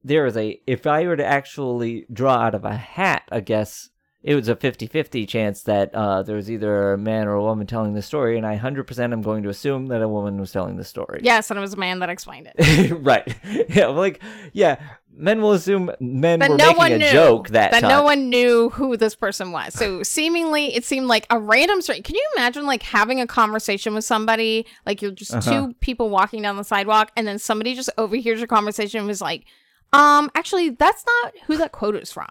there 0.03 0.25
is 0.25 0.37
a 0.37 0.61
if 0.67 0.85
I 0.87 1.05
were 1.05 1.17
to 1.17 1.25
actually 1.25 2.05
draw 2.11 2.35
out 2.35 2.55
of 2.55 2.63
a 2.65 2.75
hat, 2.75 3.23
I 3.31 3.39
guess 3.41 3.89
it 4.27 4.35
was 4.35 4.49
a 4.49 4.55
50-50 4.55 5.25
chance 5.27 5.63
that 5.63 5.95
uh, 5.95 6.21
there 6.21 6.35
was 6.35 6.51
either 6.51 6.93
a 6.93 6.97
man 6.97 7.27
or 7.27 7.35
a 7.35 7.41
woman 7.41 7.65
telling 7.65 7.93
the 7.93 8.01
story, 8.01 8.37
and 8.37 8.45
I 8.45 8.55
hundred 8.55 8.85
percent 8.85 9.13
am 9.13 9.21
going 9.21 9.41
to 9.43 9.49
assume 9.49 9.87
that 9.87 10.01
a 10.01 10.07
woman 10.09 10.37
was 10.39 10.51
telling 10.51 10.75
the 10.75 10.83
story. 10.83 11.21
Yes, 11.23 11.49
and 11.49 11.57
it 11.57 11.61
was 11.61 11.73
a 11.73 11.77
man 11.77 11.99
that 11.99 12.09
explained 12.09 12.49
it. 12.53 12.91
right. 13.01 13.27
Yeah, 13.69 13.87
like 13.87 14.21
yeah, 14.53 14.79
men 15.15 15.41
will 15.41 15.53
assume 15.53 15.91
men 15.99 16.39
That 16.39 16.49
were 16.49 16.57
no 16.57 16.65
making 16.67 16.77
one 16.77 16.91
a 16.91 16.97
knew. 16.97 17.09
joke 17.11 17.49
that, 17.49 17.71
that 17.71 17.79
time. 17.81 17.89
no 17.89 18.03
one 18.03 18.29
knew 18.29 18.69
who 18.71 18.97
this 18.97 19.15
person 19.15 19.51
was. 19.51 19.73
So 19.73 20.03
seemingly, 20.03 20.75
it 20.75 20.83
seemed 20.83 21.07
like 21.07 21.25
a 21.29 21.39
random 21.39 21.81
story 21.81 22.01
Can 22.01 22.15
you 22.15 22.27
imagine 22.35 22.65
like 22.65 22.83
having 22.83 23.19
a 23.21 23.27
conversation 23.27 23.93
with 23.93 24.03
somebody? 24.03 24.65
Like 24.85 25.01
you're 25.01 25.11
just 25.11 25.33
Uh-huh. 25.33 25.51
two 25.67 25.73
people 25.79 26.09
walking 26.09 26.41
down 26.41 26.57
the 26.57 26.63
sidewalk, 26.65 27.11
and 27.15 27.25
then 27.27 27.39
somebody 27.39 27.75
just 27.75 27.89
overhears 27.97 28.39
your 28.39 28.47
conversation 28.47 28.99
and 28.99 29.07
was 29.07 29.21
like, 29.21 29.45
"Um, 29.93 30.29
actually, 30.35 30.69
that's 30.71 31.03
not 31.05 31.33
who 31.45 31.55
that 31.57 31.71
quote 31.71 31.95
is 31.95 32.11
from." 32.11 32.27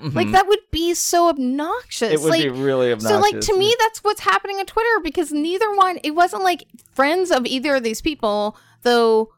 Like 0.00 0.28
Mhm. 0.28 0.32
that 0.32 0.46
would 0.46 0.60
be 0.70 0.94
so 0.94 1.28
obnoxious. 1.28 2.12
it 2.12 2.20
would 2.20 2.30
like 2.30 2.42
be 2.42 2.48
really 2.50 2.92
obnoxious. 2.92 3.10
So 3.16 3.20
like 3.20 3.40
to 3.40 3.58
me 3.58 3.74
that's 3.80 4.04
what's 4.04 4.20
happening 4.20 4.58
on 4.58 4.66
Twitter 4.66 5.00
because 5.02 5.32
neither 5.32 5.74
one 5.74 5.98
it 6.04 6.12
wasn't 6.14 6.42
like 6.44 6.66
friends 6.94 7.30
of 7.30 7.44
either 7.46 7.76
of 7.76 7.82
these 7.82 8.00
people 8.00 8.56
though 8.82 9.32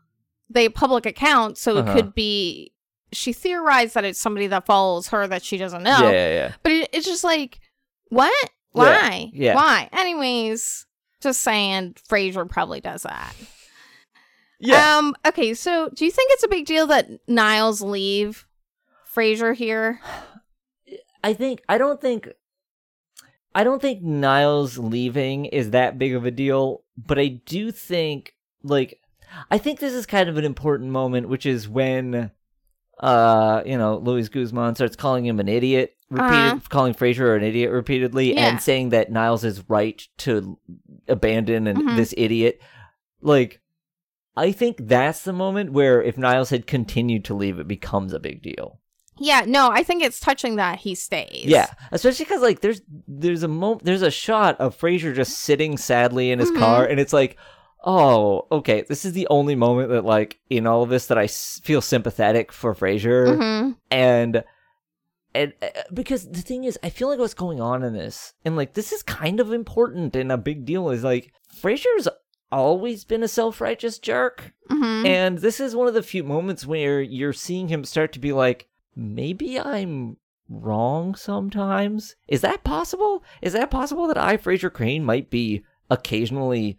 they 0.51 0.69
public 0.69 1.07
accounts 1.07 1.61
so 1.63 1.77
Uh-huh. 1.79 1.91
it 1.91 1.95
could 1.95 2.15
be 2.15 2.73
she 3.13 3.33
theorized 3.33 3.95
that 3.95 4.05
it's 4.05 4.21
somebody 4.21 4.47
that 4.49 4.67
follows 4.67 5.09
her 5.09 5.27
that 5.27 5.43
she 5.43 5.57
doesn't 5.57 5.83
know. 5.83 5.99
Yeah, 6.03 6.11
yeah, 6.11 6.29
yeah. 6.33 6.53
But 6.63 6.73
it, 6.73 6.91
it's 6.93 7.07
just 7.07 7.25
like 7.25 7.61
what? 8.09 8.33
Yeah, 8.75 8.83
Why? 9.09 9.31
yeah. 9.33 9.55
Why? 9.55 9.89
Anyways, 9.93 10.87
just 11.23 11.41
saying 11.41 11.95
Frasier 12.09 12.49
probably 12.49 12.81
does 12.81 13.03
that. 13.05 13.35
Yeah. 14.59 14.99
Um 14.99 15.15
okay, 15.27 15.55
so 15.55 15.89
do 15.95 16.05
you 16.05 16.11
think 16.11 16.31
it's 16.35 16.45
a 16.45 16.49
big 16.49 16.67
deal 16.67 16.87
that 16.89 17.09
Niles 17.27 17.81
leave 17.81 18.47
Frasier 19.15 19.57
here? 19.57 20.01
I 21.23 21.33
think 21.35 21.63
I 21.69 21.79
don't 21.79 22.01
think 22.01 22.29
I 23.55 23.65
don't 23.65 23.83
think 23.83 24.03
Niles 24.03 24.79
leaving 24.79 25.45
is 25.47 25.71
that 25.71 25.99
big 25.99 26.15
of 26.15 26.25
a 26.25 26.31
deal, 26.31 26.85
but 26.97 27.19
I 27.19 27.29
do 27.29 27.71
think 27.73 28.35
like 28.63 29.01
I 29.51 29.59
think 29.59 29.81
this 29.81 29.93
is 29.93 30.07
kind 30.07 30.29
of 30.29 30.37
an 30.37 30.45
important 30.45 30.91
moment, 30.91 31.29
which 31.29 31.47
is 31.47 31.69
when 31.69 32.31
uh 32.99 33.63
you 33.67 33.79
know 33.79 33.97
Luis 33.99 34.29
Guzman 34.29 34.75
starts 34.75 34.97
calling 34.97 35.25
him 35.27 35.41
an 35.41 35.49
idiot, 35.49 35.97
repeated 36.11 36.35
Uh-huh. 36.35 36.61
calling 36.69 36.95
Frasier 36.95 37.37
an 37.37 37.43
idiot 37.43 37.71
repeatedly, 37.71 38.35
Yeah. 38.35 38.49
and 38.49 38.61
saying 38.61 38.91
that 38.91 39.11
Niles 39.11 39.45
is 39.45 39.69
right 39.69 40.01
to 40.19 40.59
abandon 41.09 41.67
and 41.67 41.79
Mhm. 41.79 41.97
this 41.97 42.15
idiot. 42.17 42.61
Like 43.21 43.61
I 44.37 44.53
think 44.53 44.77
that's 44.87 45.25
the 45.25 45.33
moment 45.33 45.73
where 45.73 46.03
if 46.03 46.17
Niles 46.17 46.51
had 46.51 46.67
continued 46.67 47.25
to 47.27 47.35
leave, 47.35 47.59
it 47.59 47.67
becomes 47.69 48.13
a 48.13 48.21
big 48.21 48.43
deal. 48.43 48.80
Yeah, 49.23 49.45
no, 49.47 49.69
I 49.71 49.83
think 49.83 50.03
it's 50.03 50.19
touching 50.19 50.57
that 50.57 50.79
he 50.81 50.95
stays. 50.95 51.45
Yeah, 51.45 51.67
especially 51.93 52.25
because 52.25 52.41
like 52.41 52.61
there's 52.61 52.81
there's 53.07 53.43
a 53.43 53.49
moment 53.49 53.85
there's 53.85 54.03
a 54.03 54.11
shot 54.11 54.59
of 54.59 54.77
Frasier 54.79 55.15
just 55.15 55.39
sitting 55.39 55.77
sadly 55.77 56.31
in 56.31 56.39
his 56.39 56.51
Mhm. 56.51 56.59
car, 56.59 56.87
and 56.87 56.99
it's 56.99 57.13
like, 57.13 57.37
oh, 57.85 58.47
okay, 58.51 58.83
this 58.89 59.05
is 59.05 59.13
the 59.13 59.27
only 59.31 59.55
moment 59.55 59.91
that 59.91 60.05
like 60.05 60.41
in 60.49 60.67
all 60.67 60.83
of 60.83 60.89
this 60.89 61.07
that 61.07 61.19
I 61.19 61.25
s- 61.25 61.61
feel 61.63 61.81
sympathetic 61.83 62.51
for 62.51 62.75
Frasier, 62.75 63.37
hmm 63.37 63.71
and 63.91 64.43
and 65.35 65.53
uh, 65.63 65.67
because 65.95 66.29
the 66.29 66.41
thing 66.43 66.65
is, 66.65 66.79
I 66.83 66.91
feel 66.91 67.09
like 67.09 67.19
what's 67.19 67.35
going 67.35 67.61
on 67.61 67.83
in 67.83 67.93
this, 67.93 68.33
and 68.45 68.57
like 68.57 68.75
this 68.75 68.91
is 68.91 69.03
kind 69.03 69.39
of 69.39 69.53
important 69.53 70.17
and 70.17 70.33
a 70.33 70.39
big 70.39 70.65
deal, 70.65 70.91
is 70.91 71.05
like 71.05 71.31
Frasier's 71.63 72.09
always 72.51 73.05
been 73.05 73.23
a 73.23 73.29
self 73.29 73.61
righteous 73.61 73.99
jerk, 73.99 74.53
hmm 74.69 75.05
and 75.07 75.39
this 75.39 75.61
is 75.61 75.77
one 75.77 75.89
of 75.89 75.95
the 75.95 76.03
few 76.03 76.25
moments 76.25 76.67
where 76.67 77.01
you're 77.01 77.33
seeing 77.33 77.69
him 77.69 77.85
start 77.85 78.13
to 78.13 78.19
be 78.19 78.33
like, 78.33 78.67
maybe 78.97 79.59
I'm 79.59 80.17
wrong 80.49 81.15
sometimes. 81.15 82.17
Is 82.29 82.41
that 82.41 82.65
possible? 82.65 83.23
Is 83.43 83.53
that 83.53 83.71
possible 83.71 84.07
that 84.09 84.19
I, 84.19 84.37
Frasier 84.37 84.73
Crane, 84.73 85.05
might 85.05 85.31
be 85.31 85.63
occasionally 85.91 86.79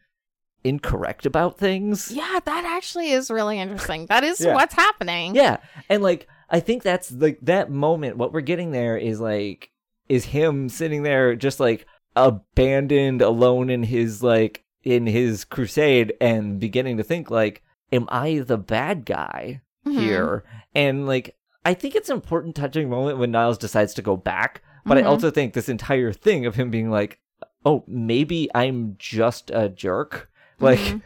incorrect 0.63 1.25
about 1.25 1.57
things? 1.57 2.11
Yeah, 2.11 2.39
that 2.45 2.65
actually 2.65 3.11
is 3.11 3.31
really 3.31 3.59
interesting. 3.59 4.05
That 4.07 4.23
is 4.23 4.39
Yeah. 4.41 4.53
what's 4.55 4.73
happening. 4.75 5.35
Yeah. 5.35 5.57
And 5.89 6.03
like, 6.03 6.27
I 6.49 6.59
think 6.59 6.83
that's 6.83 7.11
like 7.11 7.39
that 7.43 7.71
moment. 7.71 8.17
What 8.17 8.33
we're 8.33 8.41
getting 8.41 8.71
there 8.71 8.97
is 8.97 9.19
like, 9.21 9.71
is 10.09 10.25
him 10.25 10.67
sitting 10.69 11.03
there 11.03 11.35
just 11.35 11.59
like 11.59 11.85
abandoned, 12.15 13.21
alone 13.21 13.69
in 13.69 13.83
his 13.83 14.21
like, 14.21 14.63
in 14.83 15.05
his 15.07 15.45
crusade 15.45 16.13
and 16.19 16.59
beginning 16.59 16.97
to 16.97 17.03
think 17.03 17.29
like, 17.31 17.61
am 17.91 18.05
I 18.09 18.39
the 18.39 18.57
bad 18.57 19.05
guy 19.05 19.61
Mhm. 19.85 19.99
here? 19.99 20.43
And 20.75 21.07
like, 21.07 21.35
I 21.65 21.73
think 21.73 21.95
it's 21.95 22.09
an 22.09 22.15
important 22.15 22.55
touching 22.55 22.89
moment 22.89 23.17
when 23.17 23.31
Niles 23.31 23.57
decides 23.57 23.93
to 23.95 24.01
go 24.01 24.17
back. 24.17 24.61
But 24.85 24.97
I 24.97 25.03
Mhm. 25.03 25.07
also 25.07 25.29
think 25.29 25.53
this 25.53 25.69
entire 25.69 26.11
thing 26.11 26.45
of 26.47 26.55
him 26.55 26.71
being 26.71 26.89
like, 26.89 27.19
oh, 27.65 27.83
maybe 27.87 28.49
I'm 28.55 28.95
just 28.97 29.51
a 29.51 29.69
jerk, 29.69 30.29
like, 30.59 30.79
Mhm. 30.79 31.01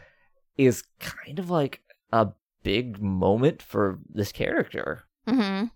is 0.56 0.82
kind 0.98 1.38
of 1.38 1.50
like 1.50 1.82
a 2.10 2.28
big 2.62 3.00
moment 3.02 3.60
for 3.60 3.98
this 4.08 4.32
character. 4.32 5.04
Mm-hmm. 5.28 5.66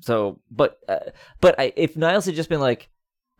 So, 0.00 0.40
but, 0.50 0.78
uh, 0.88 1.10
but 1.40 1.58
I, 1.58 1.72
if 1.76 1.96
Niles 1.96 2.26
had 2.26 2.34
just 2.36 2.48
been 2.48 2.60
like, 2.60 2.88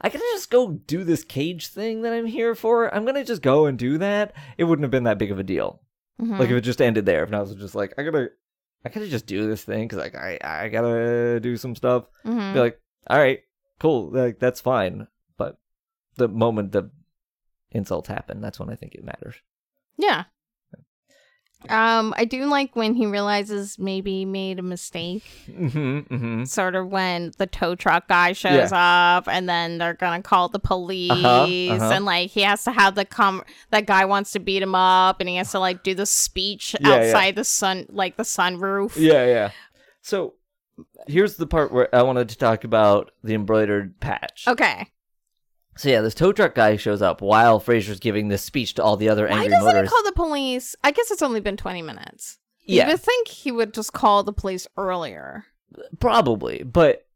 I 0.00 0.08
gotta 0.08 0.24
just 0.32 0.50
go 0.50 0.72
do 0.72 1.04
this 1.04 1.22
cage 1.22 1.68
thing 1.68 2.02
that 2.02 2.12
I'm 2.12 2.26
here 2.26 2.56
for. 2.56 2.92
I'm 2.92 3.04
gonna 3.04 3.24
just 3.24 3.42
go 3.42 3.66
and 3.66 3.78
do 3.78 3.98
that. 3.98 4.32
It 4.58 4.64
wouldn't 4.64 4.82
have 4.84 4.90
been 4.90 5.04
that 5.04 5.18
big 5.18 5.30
of 5.30 5.38
a 5.38 5.44
deal. 5.44 5.80
Mhm. 6.20 6.38
Like 6.40 6.50
if 6.50 6.56
it 6.56 6.60
just 6.62 6.82
ended 6.82 7.06
there. 7.06 7.22
If 7.22 7.30
Niles 7.30 7.50
was 7.50 7.60
just 7.62 7.74
like, 7.76 7.94
I 7.96 8.02
gotta, 8.02 8.30
I 8.84 8.88
gotta 8.88 9.08
just 9.08 9.26
do 9.26 9.46
this 9.46 9.64
thing 9.64 9.86
because 9.86 9.98
like 9.98 10.14
I, 10.14 10.38
I 10.42 10.68
gotta 10.68 11.38
do 11.40 11.56
some 11.56 11.74
stuff. 11.76 12.04
Mhm. 12.24 12.54
Be 12.54 12.60
like, 12.60 12.80
all 13.08 13.18
right, 13.18 13.40
cool, 13.78 14.10
like 14.10 14.38
that's 14.38 14.60
fine. 14.60 15.06
But 15.36 15.58
the 16.16 16.28
moment 16.28 16.72
the 16.72 16.90
insults 17.70 18.08
happen, 18.08 18.40
that's 18.40 18.58
when 18.58 18.70
I 18.70 18.74
think 18.76 18.94
it 18.94 19.04
matters. 19.04 19.36
Yeah. 19.96 20.24
Um, 21.70 22.14
I 22.16 22.24
do 22.24 22.44
like 22.46 22.76
when 22.76 22.94
he 22.94 23.06
realizes 23.06 23.78
maybe 23.78 24.18
he 24.18 24.24
made 24.24 24.58
a 24.58 24.62
mistake. 24.62 25.24
Mm-hmm. 25.48 26.14
Mm-hmm. 26.14 26.44
Sort 26.44 26.74
of 26.74 26.88
when 26.88 27.32
the 27.38 27.46
tow 27.46 27.74
truck 27.74 28.08
guy 28.08 28.32
shows 28.32 28.70
up, 28.72 29.28
and 29.28 29.48
then 29.48 29.78
they're 29.78 29.94
gonna 29.94 30.22
call 30.22 30.48
the 30.48 30.58
police, 30.58 31.10
uh-huh. 31.10 31.90
and 31.92 32.04
like 32.04 32.30
he 32.30 32.42
has 32.42 32.64
to 32.64 32.72
have 32.72 32.94
the 32.94 33.04
com. 33.04 33.42
That 33.70 33.86
guy 33.86 34.04
wants 34.04 34.32
to 34.32 34.38
beat 34.38 34.62
him 34.62 34.74
up, 34.74 35.20
and 35.20 35.28
he 35.28 35.36
has 35.36 35.50
to 35.52 35.58
like 35.58 35.82
do 35.82 35.94
the 35.94 36.06
speech 36.06 36.74
Yeah, 36.80 36.88
yeah. 36.88 36.94
outside 36.96 37.34
the 37.36 37.44
sun, 37.44 37.86
like 37.90 38.16
the 38.16 38.22
sunroof. 38.22 38.96
Yeah, 38.96 39.26
yeah. 39.26 39.50
So 40.02 40.34
here's 41.06 41.36
the 41.36 41.46
part 41.46 41.72
where 41.72 41.94
I 41.94 42.02
wanted 42.02 42.28
to 42.30 42.38
talk 42.38 42.64
about 42.64 43.10
the 43.22 43.34
embroidered 43.34 44.00
patch. 44.00 44.44
Okay. 44.48 44.88
So 45.76 45.88
yeah, 45.88 46.00
this 46.02 46.14
tow 46.14 46.32
truck 46.32 46.54
guy 46.54 46.76
shows 46.76 47.00
up 47.02 47.20
while 47.22 47.58
Frasier's 47.60 47.98
giving 48.00 48.28
this 48.28 48.42
speech 48.42 48.74
to 48.74 48.82
all 48.82 48.96
the 48.96 49.08
other 49.08 49.26
Why 49.26 49.36
angry 49.36 49.48
doesn't 49.50 49.64
motorists. 49.66 49.90
he 49.90 50.02
call 50.02 50.04
the 50.04 50.12
police? 50.16 50.76
I 50.84 50.90
guess 50.90 51.10
it's 51.10 51.22
only 51.22 51.40
been 51.40 51.56
twenty 51.56 51.82
minutes. 51.82 52.38
yeah, 52.64 52.84
You 52.86 52.92
would 52.92 53.00
think 53.00 53.28
he 53.28 53.50
would 53.52 53.72
just 53.74 53.92
call 53.92 54.22
the 54.22 54.32
police 54.32 54.66
earlier. 54.76 55.46
probably, 55.98 56.62
but 56.62 57.06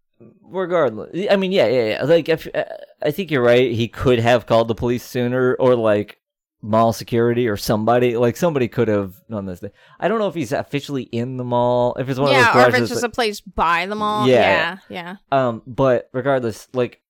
regardless, 0.43 1.27
I 1.31 1.37
mean, 1.37 1.53
yeah, 1.53 1.67
yeah, 1.67 1.85
yeah. 1.85 2.05
Like, 2.05 2.29
if, 2.29 2.49
uh, 2.55 2.65
I 3.03 3.11
think 3.11 3.31
you're 3.31 3.43
right. 3.43 3.71
He 3.73 3.89
could 3.89 4.19
have 4.19 4.47
called 4.47 4.69
the 4.69 4.75
police 4.75 5.05
sooner, 5.05 5.55
or 5.55 5.75
like 5.75 6.19
mall 6.63 6.93
security 6.93 7.47
or 7.49 7.57
somebody. 7.59 8.17
Like 8.17 8.37
somebody 8.37 8.69
could 8.69 8.89
have 8.89 9.15
done 9.31 9.45
this 9.47 9.61
thing. 9.61 9.71
I 10.01 10.09
don't 10.09 10.19
know 10.19 10.29
if 10.29 10.35
he's 10.35 10.53
officially 10.53 11.03
in 11.05 11.37
the 11.37 11.45
mall. 11.45 11.95
If 11.99 12.09
it's 12.09 12.19
one 12.19 12.31
of 12.31 12.35
yeah, 12.37 12.53
those 12.55 12.65
or 12.65 12.69
if 12.69 12.75
it's 12.81 12.89
just 12.89 13.01
that- 13.03 13.09
a 13.09 13.11
place 13.11 13.41
by 13.43 13.87
the 13.87 13.95
mall. 13.95 14.27
Yeah. 14.27 14.79
Yeah, 14.89 15.17
yeah. 15.31 15.47
Um, 15.49 15.63
but 15.67 16.09
regardless, 16.13 16.69
like, 16.73 17.03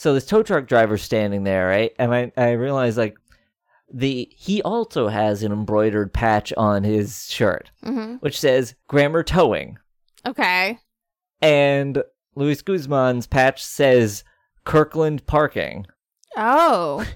so 0.00 0.14
this 0.14 0.24
tow 0.24 0.42
truck 0.42 0.66
driver's 0.66 1.02
standing 1.02 1.44
there, 1.44 1.66
right? 1.68 1.92
And 1.98 2.14
I, 2.14 2.32
I 2.36 2.52
realize 2.52 2.96
like 2.96 3.16
the 3.92 4.28
he 4.36 4.62
also 4.62 5.08
has 5.08 5.42
an 5.42 5.52
embroidered 5.52 6.12
patch 6.14 6.52
on 6.56 6.84
his 6.84 7.26
shirt, 7.30 7.70
hmm 7.84 8.14
which 8.20 8.38
says 8.40 8.74
"Grammer 8.88 9.22
Towing," 9.22 9.78
Okay. 10.26 10.78
and 11.42 12.02
Luis 12.34 12.62
Guzman's 12.62 13.26
patch 13.26 13.62
says 13.64 14.24
"Kirkland 14.64 15.26
Parking." 15.26 15.86
Oh. 16.36 17.04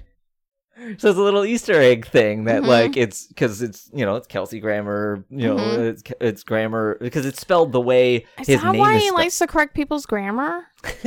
So 0.97 1.07
it's 1.07 1.17
a 1.17 1.21
little 1.21 1.45
Easter 1.45 1.79
egg 1.79 2.05
thing 2.05 2.43
that 2.45 2.63
Mhm. 2.63 2.67
like 2.67 2.97
it's 2.97 3.27
because 3.27 3.61
it's 3.61 3.89
you 3.93 4.05
know 4.05 4.17
it's 4.17 4.27
Kelsey 4.27 4.59
Grammer 4.59 5.23
you 5.29 5.47
know 5.47 5.55
Mhm. 5.55 5.89
it's 5.91 6.03
it's 6.19 6.43
grammar 6.43 6.97
because 6.99 7.25
it's 7.25 7.39
spelled 7.39 7.71
the 7.71 7.79
way 7.79 8.25
Is 8.41 8.47
his 8.47 8.61
that 8.61 8.73
name 8.73 8.81
why 8.81 8.95
is 8.95 9.01
he 9.03 9.07
spelled. 9.07 9.19
likes 9.21 9.37
to 9.39 9.47
correct 9.47 9.73
people's 9.73 10.05
grammar? 10.05 10.65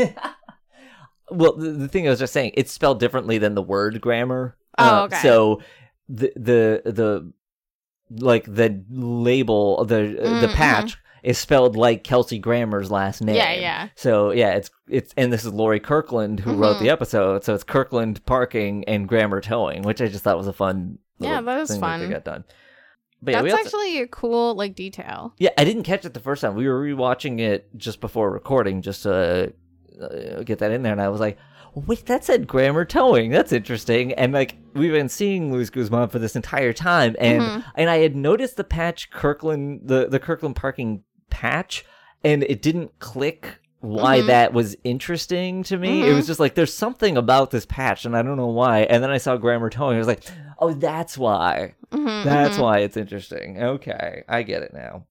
Well, 1.31 1.53
the, 1.57 1.71
the 1.71 1.89
thing 1.89 2.07
I 2.07 2.11
was 2.11 2.19
just 2.19 2.33
saying, 2.33 2.53
it's 2.55 2.73
spelled 2.73 3.01
differently 3.01 3.39
than 3.39 3.55
the 3.55 3.63
word 3.63 4.01
grammar. 4.01 4.57
Oh, 4.79 4.85
Uh, 5.01 5.05
okay. 5.05 5.19
So 5.23 5.61
the 6.09 6.33
the 6.37 6.83
the 6.91 7.33
like 8.11 8.45
the 8.45 8.83
label 8.91 9.85
the 9.85 10.01
uh, 10.19 10.41
the 10.41 10.47
Mm, 10.49 10.55
patch 10.55 10.97
is 11.23 11.37
spelled 11.37 11.77
like 11.77 12.05
Kelsey 12.05 12.39
Grammer's 12.39 12.91
last 12.91 13.21
name. 13.21 13.37
Yeah, 13.37 13.53
yeah. 13.53 13.89
So 13.97 14.31
yeah, 14.31 14.53
it's 14.55 14.71
it's 14.89 15.13
and 15.17 15.33
this 15.33 15.45
is 15.45 15.53
Lori 15.53 15.81
Kirkland 15.81 16.41
who 16.41 16.55
wrote 16.55 16.77
Mhm. 16.77 16.81
the 16.81 16.91
episode. 16.91 17.45
So 17.45 17.55
it's 17.55 17.65
Kirkland 17.65 18.25
Parking 18.25 18.85
and 18.85 19.07
Grammer 19.09 19.41
Towing, 19.41 19.83
which 19.83 20.01
I 20.01 20.07
just 20.09 20.25
thought 20.25 20.39
was 20.39 20.47
a 20.47 20.53
fun. 20.53 20.99
Yeah, 21.19 21.41
that 21.41 21.61
is 21.61 21.71
thing 21.71 21.81
That 21.81 21.99
they 21.99 22.05
fun. 22.05 22.13
got 22.13 22.25
done. 22.25 22.45
But 23.21 23.33
That's 23.33 23.43
we 23.43 23.51
also, 23.51 23.65
actually 23.65 23.99
a 23.99 24.07
cool 24.07 24.55
like 24.55 24.77
detail. 24.77 25.35
yeah, 25.39 25.51
I 25.59 25.65
didn't 25.65 25.83
catch 25.83 26.05
it 26.05 26.15
the 26.15 26.21
first 26.21 26.41
time. 26.41 26.55
We 26.55 26.69
were 26.69 26.81
rewatching 26.81 27.41
it 27.41 27.69
just 27.77 28.01
before 28.01 28.31
recording, 28.31 28.81
just 28.81 29.03
to 29.03 29.53
uh, 30.01 30.43
get 30.43 30.59
that 30.61 30.71
in 30.73 30.83
there, 30.83 30.93
and 30.93 31.01
I 31.01 31.09
was 31.09 31.21
like, 31.21 31.39
"Wait, 31.75 32.07
that 32.07 32.25
said 32.25 32.47
grammar 32.47 32.85
towing. 32.85 33.31
That's 33.31 33.53
interesting." 33.53 34.13
And 34.15 34.33
like 34.33 34.57
we've 34.75 34.93
been 34.93 35.09
seeing 35.09 35.53
Luis 35.53 35.71
Guzman 35.71 36.09
for 36.09 36.19
this 36.19 36.37
entire 36.37 36.73
time, 36.73 37.17
and 37.19 37.43
Mhm. 37.43 37.65
and 37.75 37.91
I 37.91 37.99
had 37.99 38.15
noticed 38.17 38.57
the 38.57 38.65
patch 38.65 39.11
Kirkland, 39.11 39.83
the 39.85 40.07
the 40.09 40.19
Kirkland 40.19 40.57
parking 40.57 41.03
patch, 41.31 41.85
and 42.25 42.43
it 42.45 42.63
didn't 42.63 42.99
click 42.99 43.59
why 43.81 44.21
Mhm. 44.21 44.27
that 44.27 44.53
was 44.53 44.77
interesting 44.83 45.63
to 45.63 45.77
me. 45.77 46.03
It 46.03 46.11
Mhm. 46.13 46.17
was 46.17 46.27
just 46.27 46.41
like 46.41 46.55
there's 46.57 46.75
something 46.75 47.17
about 47.17 47.51
this 47.53 47.65
patch, 47.67 48.05
and 48.05 48.17
I 48.17 48.23
don't 48.23 48.37
know 48.37 48.47
why. 48.49 48.81
And 48.81 49.03
then 49.03 49.11
I 49.11 49.19
saw 49.19 49.37
grammar 49.37 49.71
towing. 49.71 49.95
I 49.97 49.99
was 49.99 50.09
like, 50.09 50.25
"Oh, 50.59 50.73
that's 50.73 51.17
why." 51.17 51.75
Mhm, 51.93 52.25
That's 52.25 52.57
mhm. 52.59 52.63
why 52.63 52.79
it's 52.81 52.97
interesting. 52.97 53.63
Okay, 53.63 54.25
I 54.29 54.43
get 54.43 54.63
it 54.63 54.75
now. 54.75 55.07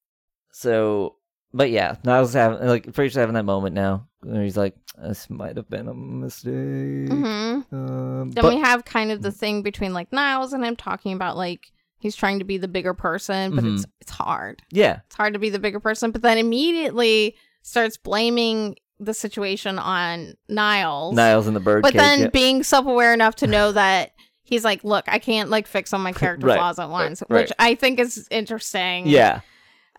So, 0.51 1.15
but 1.53 1.69
yeah, 1.71 1.95
Niles 2.03 2.33
having 2.33 2.65
like 2.67 2.93
pretty 2.93 3.09
Frasier's 3.09 3.15
having 3.15 3.35
that 3.35 3.43
moment 3.45 3.75
now. 3.75 4.07
Where 4.21 4.43
he's 4.43 4.57
like, 4.57 4.75
"This 5.01 5.29
might 5.29 5.57
have 5.57 5.69
been 5.69 5.87
a 5.87 5.93
mistake." 5.93 6.51
Mhm. 6.53 7.71
Um, 7.71 8.31
Then 8.31 8.43
but 8.43 8.53
we 8.53 8.59
have 8.59 8.83
kind 8.85 9.11
of 9.11 9.21
the 9.21 9.31
thing 9.31 9.61
between 9.61 9.93
like 9.93 10.11
Niles 10.11 10.53
and 10.53 10.63
him 10.65 10.75
talking 10.75 11.13
about 11.13 11.37
like 11.37 11.71
he's 11.99 12.15
trying 12.15 12.39
to 12.39 12.45
be 12.45 12.57
the 12.57 12.67
bigger 12.67 12.93
person, 12.93 13.55
but 13.55 13.63
it's 13.63 13.85
it's 14.01 14.11
hard. 14.11 14.61
yeah, 14.71 14.99
It's 15.07 15.15
hard 15.15 15.33
to 15.33 15.39
be 15.39 15.49
the 15.49 15.59
bigger 15.59 15.79
person, 15.79 16.11
but 16.11 16.21
then 16.21 16.37
immediately 16.37 17.35
starts 17.63 17.97
blaming 17.97 18.75
the 18.99 19.13
situation 19.13 19.77
on 19.79 20.33
Niles. 20.49 21.15
Niles 21.15 21.47
and 21.47 21.55
the 21.55 21.59
bird 21.59 21.83
but 21.83 21.93
cage. 21.93 21.99
then 22.01 22.19
yeah. 22.21 22.27
being 22.29 22.63
self-aware 22.63 23.13
enough 23.13 23.35
to 23.37 23.47
know 23.47 23.71
that 23.73 24.11
he's 24.43 24.63
like, 24.63 24.83
look, 24.83 25.05
I 25.07 25.19
can't 25.19 25.49
like 25.49 25.67
fix 25.67 25.93
all 25.93 25.99
my 25.99 26.13
character 26.13 26.47
Right, 26.47 26.57
flaws 26.57 26.79
at 26.79 26.89
once, 26.89 27.21
right. 27.29 27.41
which 27.41 27.51
I 27.59 27.75
think 27.75 27.99
is 27.99 28.27
interesting. 28.31 29.07
yeah, 29.07 29.41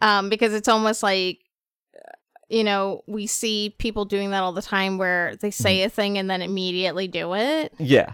um, 0.01 0.29
because 0.29 0.53
it's 0.55 0.69
almost 0.69 1.03
like 1.03 1.41
you 2.49 2.65
know 2.65 3.03
we 3.07 3.27
see 3.27 3.75
people 3.79 4.05
doing 4.05 4.31
that 4.31 4.43
all 4.43 4.53
the 4.53 4.63
time 4.63 4.99
where 4.99 5.37
they 5.37 5.49
Mm-hmm. 5.49 5.63
say 5.63 5.83
a 5.83 5.89
thing 5.91 6.17
and 6.19 6.31
then 6.31 6.41
immediately 6.43 7.07
do 7.09 7.35
it. 7.35 7.73
yeah, 7.79 8.13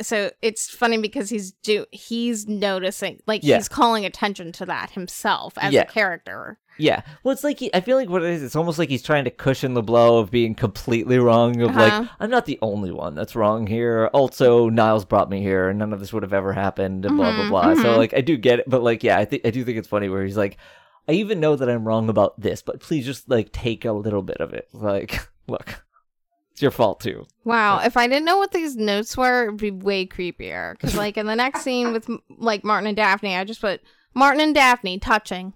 So 0.00 0.30
it's 0.42 0.68
funny 0.70 0.98
because 0.98 1.28
he's 1.28 1.52
do 1.52 1.84
he's 1.90 2.46
noticing 2.48 3.20
like 3.26 3.42
Yeah. 3.44 3.56
he's 3.56 3.68
calling 3.68 4.04
attention 4.06 4.52
to 4.52 4.66
that 4.66 4.90
himself 4.92 5.54
as 5.58 5.72
Yeah. 5.74 5.82
a 5.82 5.86
character. 5.86 6.58
yeah. 6.78 7.02
Well, 7.22 7.32
it's 7.32 7.44
like 7.44 7.58
he, 7.58 7.70
I 7.74 7.80
feel 7.80 7.96
like 7.96 8.08
what 8.10 8.22
it 8.22 8.30
is. 8.30 8.42
It's 8.42 8.56
almost 8.56 8.78
like 8.78 8.88
he's 8.90 9.02
trying 9.02 9.24
to 9.24 9.30
cushion 9.30 9.72
the 9.74 9.82
blow 9.82 10.18
of 10.18 10.30
being 10.30 10.54
completely 10.54 11.18
wrong. 11.18 11.60
Of 11.62 11.70
Uh-huh. 11.70 11.80
like, 12.00 12.08
I'm 12.20 12.30
not 12.30 12.44
the 12.46 12.58
only 12.62 12.90
one 12.92 13.14
that's 13.14 13.34
wrong 13.36 13.66
here. 13.66 14.08
Also, 14.12 14.68
Niles 14.68 15.04
brought 15.06 15.30
me 15.30 15.40
here, 15.40 15.68
and 15.70 15.78
none 15.78 15.92
of 15.94 16.00
this 16.00 16.12
would 16.12 16.22
have 16.22 16.34
ever 16.34 16.52
happened. 16.52 17.04
And 17.06 17.16
blah 17.16 17.32
blah 17.32 17.44
Mhm, 17.44 17.48
blah. 17.48 17.74
So 17.74 17.94
mhm. 17.94 17.96
like, 17.96 18.12
I 18.14 18.20
do 18.20 18.36
get 18.36 18.58
it, 18.60 18.68
but 18.68 18.82
like, 18.82 19.02
yeah, 19.02 19.18
I 19.18 19.24
think 19.24 19.46
I 19.46 19.50
do 19.50 19.64
think 19.64 19.78
it's 19.78 19.88
funny 19.88 20.08
where 20.10 20.22
he's 20.24 20.36
like, 20.36 20.58
I 21.08 21.12
even 21.12 21.38
know 21.40 21.54
that 21.56 21.68
I'm 21.68 21.86
wrong 21.86 22.08
about 22.08 22.40
this, 22.40 22.62
but 22.62 22.80
please 22.80 23.06
just 23.06 23.28
like 23.28 23.52
take 23.52 23.84
a 23.84 23.92
little 23.92 24.22
bit 24.22 24.38
of 24.38 24.52
it. 24.52 24.68
Like, 24.72 25.28
look, 25.46 25.84
it's 26.52 26.62
your 26.62 26.70
fault 26.72 27.00
too. 27.00 27.26
Wow, 27.44 27.78
if 27.80 27.96
I 27.96 28.06
didn't 28.08 28.24
know 28.24 28.38
what 28.38 28.52
these 28.52 28.76
notes 28.76 29.16
were, 29.16 29.44
it'd 29.44 29.56
be 29.58 29.70
way 29.70 30.06
creepier. 30.06 30.72
Because 30.72 30.96
like 31.04 31.16
in 31.16 31.26
the 31.26 31.36
next 31.36 31.62
scene 31.62 31.92
with 31.92 32.08
like 32.28 32.64
Martin 32.64 32.88
and 32.88 32.96
Daphne, 32.96 33.36
I 33.36 33.44
just 33.44 33.60
put 33.60 33.80
Martin 34.14 34.40
and 34.40 34.54
Daphne 34.54 34.98
touching. 34.98 35.52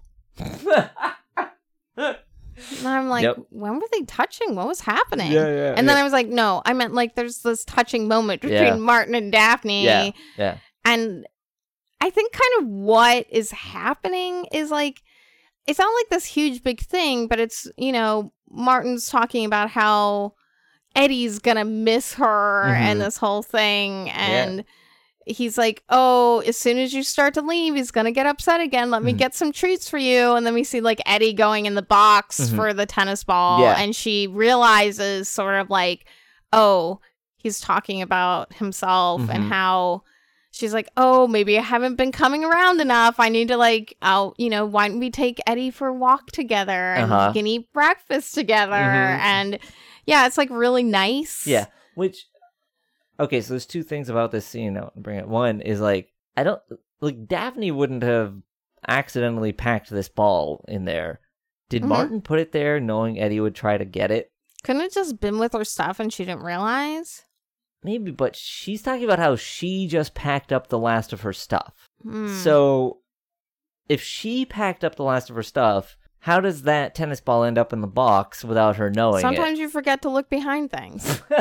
And 1.97 2.87
I'm 2.87 3.09
like, 3.09 3.23
Yep. 3.23 3.37
when 3.49 3.75
were 3.75 3.87
they 3.91 4.03
touching? 4.03 4.55
What 4.55 4.67
was 4.67 4.81
happening? 4.81 5.31
yeah. 5.31 5.47
yeah, 5.47 5.73
And 5.75 5.89
then 5.89 5.97
I 5.97 6.03
was 6.03 6.13
like, 6.13 6.27
no, 6.27 6.61
I 6.65 6.73
meant 6.73 6.93
like 6.93 7.15
there's 7.15 7.39
this 7.39 7.65
touching 7.65 8.07
moment 8.07 8.41
between 8.41 8.61
Yeah. 8.63 8.75
Martin 8.75 9.15
and 9.15 9.31
Daphne. 9.31 9.83
yeah, 9.83 10.11
yeah, 10.37 10.57
And 10.85 11.25
I 11.99 12.09
think 12.09 12.31
kind 12.33 12.63
of 12.63 12.67
what 12.69 13.25
is 13.29 13.51
happening 13.51 14.45
is 14.51 14.69
like, 14.69 15.01
it's 15.67 15.79
not 15.79 15.93
like 15.93 16.09
this 16.09 16.25
huge 16.25 16.63
big 16.63 16.79
thing, 16.81 17.27
but 17.27 17.39
it's, 17.39 17.67
you 17.77 17.91
know, 17.91 18.31
Martin's 18.49 19.09
talking 19.09 19.45
about 19.45 19.69
how 19.69 20.33
Eddie's 20.95 21.39
gonna 21.39 21.63
miss 21.65 22.15
her 22.15 22.65
Mhm. 22.67 22.73
and 22.79 23.01
this 23.01 23.17
whole 23.17 23.41
thing. 23.43 24.09
And 24.09 24.65
he's 25.25 25.57
like, 25.57 25.83
oh, 25.89 26.39
as 26.47 26.57
soon 26.57 26.77
as 26.79 26.93
you 26.93 27.03
start 27.03 27.33
to 27.35 27.41
leave, 27.41 27.75
he's 27.75 27.91
gonna 27.91 28.11
get 28.11 28.25
upset 28.25 28.59
again. 28.59 28.89
Let 28.89 29.03
me 29.03 29.13
Mhm. 29.13 29.17
get 29.17 29.35
some 29.35 29.51
treats 29.51 29.87
for 29.87 29.97
you. 29.99 30.33
And 30.33 30.45
then 30.45 30.53
we 30.53 30.63
see 30.63 30.81
like 30.81 30.99
Eddie 31.05 31.33
going 31.33 31.65
in 31.67 31.75
the 31.75 31.81
box 31.81 32.39
Mhm. 32.41 32.55
for 32.55 32.73
the 32.73 32.85
tennis 32.85 33.23
ball. 33.23 33.61
Yeah. 33.61 33.75
And 33.77 33.95
she 33.95 34.27
realizes 34.27 35.29
sort 35.29 35.55
of 35.55 35.69
like, 35.69 36.05
oh, 36.51 36.99
he's 37.37 37.59
talking 37.61 38.01
about 38.01 38.51
himself 38.53 39.21
and 39.29 39.45
Mhm. 39.45 39.49
how 39.49 40.01
she's 40.51 40.73
like, 40.73 40.89
"Oh, 40.97 41.27
maybe 41.27 41.57
I 41.57 41.61
haven't 41.61 41.95
been 41.95 42.11
coming 42.11 42.43
around 42.43 42.79
enough. 42.81 43.19
I 43.19 43.29
need 43.29 43.47
to 43.47 43.57
like 43.57 43.95
out, 44.01 44.35
you 44.37 44.49
know, 44.49 44.65
why 44.65 44.87
don't 44.87 44.99
we 44.99 45.09
take 45.09 45.39
Eddie 45.47 45.71
for 45.71 45.87
a 45.87 45.93
walk 45.93 46.27
together 46.27 46.93
and 46.93 47.11
Uh-huh. 47.11 47.31
we 47.33 47.39
can 47.39 47.47
eat 47.47 47.71
breakfast 47.73 48.33
together?" 48.35 48.75
Mhm. 48.75 49.19
And 49.19 49.59
yeah, 50.05 50.27
it's 50.27 50.37
like 50.37 50.49
really 50.49 50.83
nice. 50.83 51.47
Yeah, 51.47 51.65
which 51.95 52.27
okay, 53.19 53.41
so 53.41 53.53
there's 53.53 53.65
two 53.65 53.83
things 53.83 54.09
about 54.09 54.31
this 54.31 54.45
scene 54.45 54.77
I 54.77 54.81
want 54.81 54.95
to 54.95 55.01
bring 55.01 55.19
up. 55.19 55.27
One 55.27 55.61
is 55.61 55.79
like 55.81 56.11
I 56.37 56.43
don't 56.43 56.61
like 57.01 57.27
Daphne 57.27 57.71
wouldn't 57.71 58.03
have 58.03 58.35
accidentally 58.87 59.51
packed 59.53 59.89
this 59.89 60.09
ball 60.09 60.63
in 60.67 60.85
there. 60.85 61.19
Did 61.69 61.83
Mhm. 61.83 61.87
Martin 61.87 62.21
put 62.21 62.39
it 62.39 62.51
there 62.51 62.79
knowing 62.79 63.19
Eddie 63.19 63.39
would 63.39 63.55
try 63.55 63.77
to 63.77 63.85
get 63.85 64.11
it? 64.11 64.31
Couldn't 64.63 64.81
it 64.83 64.93
just 64.93 65.19
been 65.19 65.39
with 65.39 65.53
her 65.53 65.63
stuff 65.63 65.99
and 65.99 66.11
she 66.11 66.25
didn't 66.25 66.43
realize? 66.43 67.23
Maybe, 67.83 68.11
but 68.11 68.35
she's 68.35 68.83
talking 68.83 69.03
about 69.05 69.19
how 69.19 69.35
she 69.35 69.87
just 69.87 70.13
packed 70.13 70.53
up 70.53 70.67
the 70.67 70.77
last 70.77 71.13
of 71.13 71.21
her 71.21 71.33
stuff. 71.33 71.87
Hmm. 72.03 72.27
So 72.27 72.99
if 73.89 74.03
she 74.03 74.45
packed 74.45 74.83
up 74.83 74.95
the 74.95 75.03
last 75.03 75.29
of 75.29 75.35
her 75.35 75.43
stuff, 75.43 75.97
how 76.19 76.39
does 76.39 76.61
that 76.63 76.93
tennis 76.93 77.19
ball 77.19 77.43
end 77.43 77.57
up 77.57 77.73
in 77.73 77.81
the 77.81 77.87
box 77.87 78.43
without 78.43 78.75
her 78.75 78.91
knowing 78.91 79.21
sometimes 79.21 79.57
you 79.57 79.67
forget 79.67 80.03
to 80.03 80.09
look 80.09 80.29
behind 80.29 80.71
things. 80.71 81.21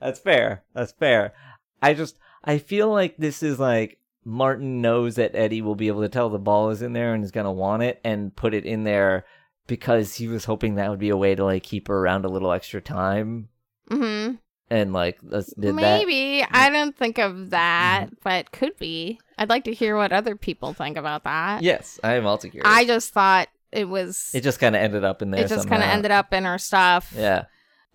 That's 0.00 0.20
fair. 0.20 0.64
That's 0.74 0.92
fair. 0.92 1.34
I 1.82 1.92
just 1.94 2.18
I 2.42 2.58
feel 2.58 2.90
like 2.90 3.16
this 3.16 3.42
is 3.42 3.58
like 3.58 3.98
Martin 4.24 4.80
knows 4.80 5.16
that 5.16 5.34
Eddie 5.34 5.62
will 5.62 5.74
be 5.74 5.88
able 5.88 6.02
to 6.02 6.08
tell 6.08 6.30
the 6.30 6.38
ball 6.38 6.70
is 6.70 6.82
in 6.82 6.92
there 6.94 7.14
and 7.14 7.22
is 7.22 7.30
gonna 7.30 7.52
want 7.52 7.82
it 7.82 8.00
and 8.04 8.34
put 8.34 8.54
it 8.54 8.64
in 8.64 8.84
there 8.84 9.26
because 9.66 10.14
he 10.14 10.28
was 10.28 10.46
hoping 10.46 10.76
that 10.76 10.88
would 10.88 10.98
be 10.98 11.10
a 11.10 11.16
way 11.16 11.34
to 11.34 11.44
like 11.44 11.62
keep 11.62 11.88
her 11.88 11.98
around 11.98 12.24
a 12.24 12.28
little 12.28 12.52
extra 12.52 12.80
time 12.80 13.48
hmm 13.90 14.32
and 14.70 14.92
like 14.92 15.18
did 15.22 15.40
that. 15.58 15.72
Maybe 15.74 16.44
I 16.50 16.68
don't 16.68 16.94
think 16.96 17.18
of 17.18 17.50
that, 17.50 18.08
but 18.22 18.52
could 18.52 18.76
be. 18.78 19.18
I'd 19.38 19.48
like 19.48 19.64
to 19.64 19.72
hear 19.72 19.96
what 19.96 20.12
other 20.12 20.36
people 20.36 20.74
think 20.74 20.96
about 20.98 21.24
that. 21.24 21.62
Yes, 21.62 21.98
I 22.04 22.14
am 22.16 22.26
also 22.26 22.48
curious. 22.48 22.68
I 22.70 22.84
just 22.84 23.12
thought 23.14 23.48
it 23.72 23.88
was. 23.88 24.30
it 24.34 24.42
just 24.42 24.60
kind 24.60 24.76
of 24.76 24.82
ended 24.82 25.04
up 25.04 25.22
in 25.22 25.30
there. 25.30 25.42
it 25.44 25.48
just 25.48 25.68
kind 25.68 25.82
of 25.82 25.88
ended 25.88 26.10
up 26.10 26.32
in 26.34 26.44
her 26.44 26.58
stuff. 26.58 27.12
Yeah. 27.16 27.44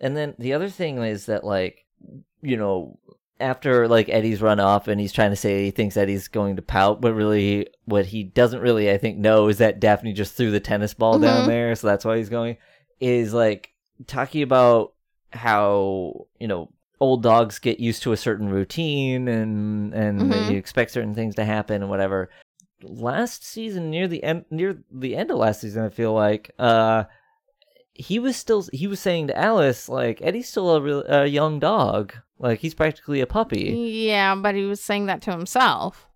And 0.00 0.16
then 0.16 0.34
the 0.38 0.52
other 0.54 0.68
thing 0.68 0.98
is 0.98 1.26
that 1.26 1.44
like 1.44 1.84
you 2.42 2.56
know 2.56 2.98
after 3.40 3.86
like 3.86 4.08
Eddie's 4.08 4.42
run 4.42 4.58
off 4.58 4.88
and 4.88 5.00
he's 5.00 5.12
trying 5.12 5.30
to 5.30 5.36
say 5.36 5.64
he 5.64 5.70
thinks 5.70 5.96
Eddie's 5.96 6.26
going 6.28 6.56
to 6.56 6.62
pout, 6.62 7.00
but 7.00 7.12
really 7.14 7.68
what 7.84 8.06
he 8.06 8.24
doesn't 8.24 8.60
really 8.60 8.90
I 8.90 8.98
think 8.98 9.16
know 9.18 9.46
is 9.48 9.58
that 9.58 9.78
Daphne 9.78 10.12
just 10.12 10.34
threw 10.36 10.50
the 10.50 10.58
tennis 10.60 10.92
ball 10.94 11.20
down 11.20 11.44
Mhm. 11.44 11.46
there, 11.46 11.74
so 11.76 11.86
that's 11.86 12.04
why 12.04 12.16
he's 12.16 12.28
going 12.30 12.56
is 12.98 13.32
like 13.32 13.70
talking 14.08 14.42
about 14.42 14.93
how, 15.34 16.26
you 16.38 16.46
know, 16.48 16.70
old 17.00 17.22
dogs 17.22 17.58
get 17.58 17.80
used 17.80 18.02
to 18.04 18.12
a 18.12 18.16
certain 18.16 18.48
routine 18.48 19.28
and 19.28 19.92
and 19.94 20.20
Mhm. 20.20 20.50
you 20.52 20.56
expect 20.58 20.90
certain 20.92 21.14
things 21.14 21.34
to 21.34 21.44
happen 21.44 21.82
and 21.82 21.90
whatever. 21.90 22.30
Last 22.82 23.44
season 23.44 23.90
near 23.90 24.06
the 24.08 24.22
end 24.22 24.44
near 24.50 24.78
the 24.90 25.16
end 25.16 25.30
of 25.30 25.38
last 25.38 25.60
season 25.60 25.84
I 25.84 25.88
feel 25.88 26.12
like 26.12 26.50
uh 26.58 27.04
he 27.94 28.18
was 28.18 28.36
still 28.36 28.66
he 28.72 28.86
was 28.86 29.00
saying 29.00 29.28
to 29.28 29.38
Alice 29.38 29.88
like 29.88 30.20
Eddie's 30.22 30.48
still 30.48 30.70
a, 30.76 30.80
real, 30.80 31.04
a 31.06 31.26
young 31.26 31.58
dog 31.58 32.14
like 32.38 32.60
he's 32.60 32.74
practically 32.74 33.20
a 33.20 33.26
puppy. 33.26 33.70
Yeah, 34.06 34.34
but 34.34 34.54
he 34.54 34.64
was 34.64 34.80
saying 34.80 35.06
that 35.06 35.22
to 35.22 35.30
himself. 35.30 36.08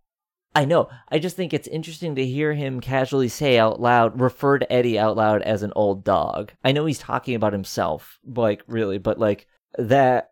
I 0.55 0.64
know. 0.64 0.88
I 1.09 1.18
just 1.18 1.36
think 1.36 1.53
it's 1.53 1.68
interesting 1.68 2.14
to 2.16 2.24
hear 2.26 2.53
him 2.55 2.80
casually 2.80 3.28
say 3.28 3.59
out 3.59 3.80
loud, 3.80 4.20
refer 4.20 4.59
to 4.59 4.72
Eddie 4.72 4.99
out 4.99 5.16
loud 5.16 5.42
as 5.42 5.62
an 5.62 5.72
old 5.76 6.03
dog. 6.05 6.53
I 6.64 6.72
know 6.72 6.86
he's 6.86 6.99
talking 6.99 7.34
about 7.34 7.53
himself, 7.53 8.18
like 8.26 8.62
really, 8.66 8.99
but 8.99 9.18
like 9.18 9.46
that. 9.78 10.30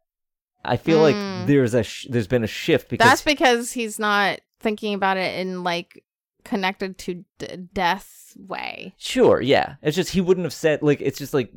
I 0.65 0.77
feel 0.79 0.99
Mm. 0.99 1.03
like 1.39 1.47
there's 1.47 1.75
a 1.75 1.85
sh- 1.85 2.07
there's 2.11 2.27
been 2.27 2.43
a 2.43 2.49
shift 2.49 2.89
because 2.89 3.07
That's 3.07 3.23
because 3.23 3.71
he's 3.73 4.01
not 4.01 4.41
thinking 4.59 4.95
about 4.95 5.17
it 5.17 5.39
in 5.39 5.63
like 5.63 6.03
connected 6.45 6.99
to 6.99 7.25
d- 7.39 7.69
death 7.73 8.33
way. 8.37 8.95
Sure, 8.99 9.41
yeah. 9.41 9.77
It's 9.83 9.95
just 9.95 10.11
he 10.11 10.21
wouldn't 10.21 10.45
have 10.45 10.53
said 10.53 10.83
like 10.83 11.01
it's 11.01 11.19
just 11.19 11.35
like 11.35 11.53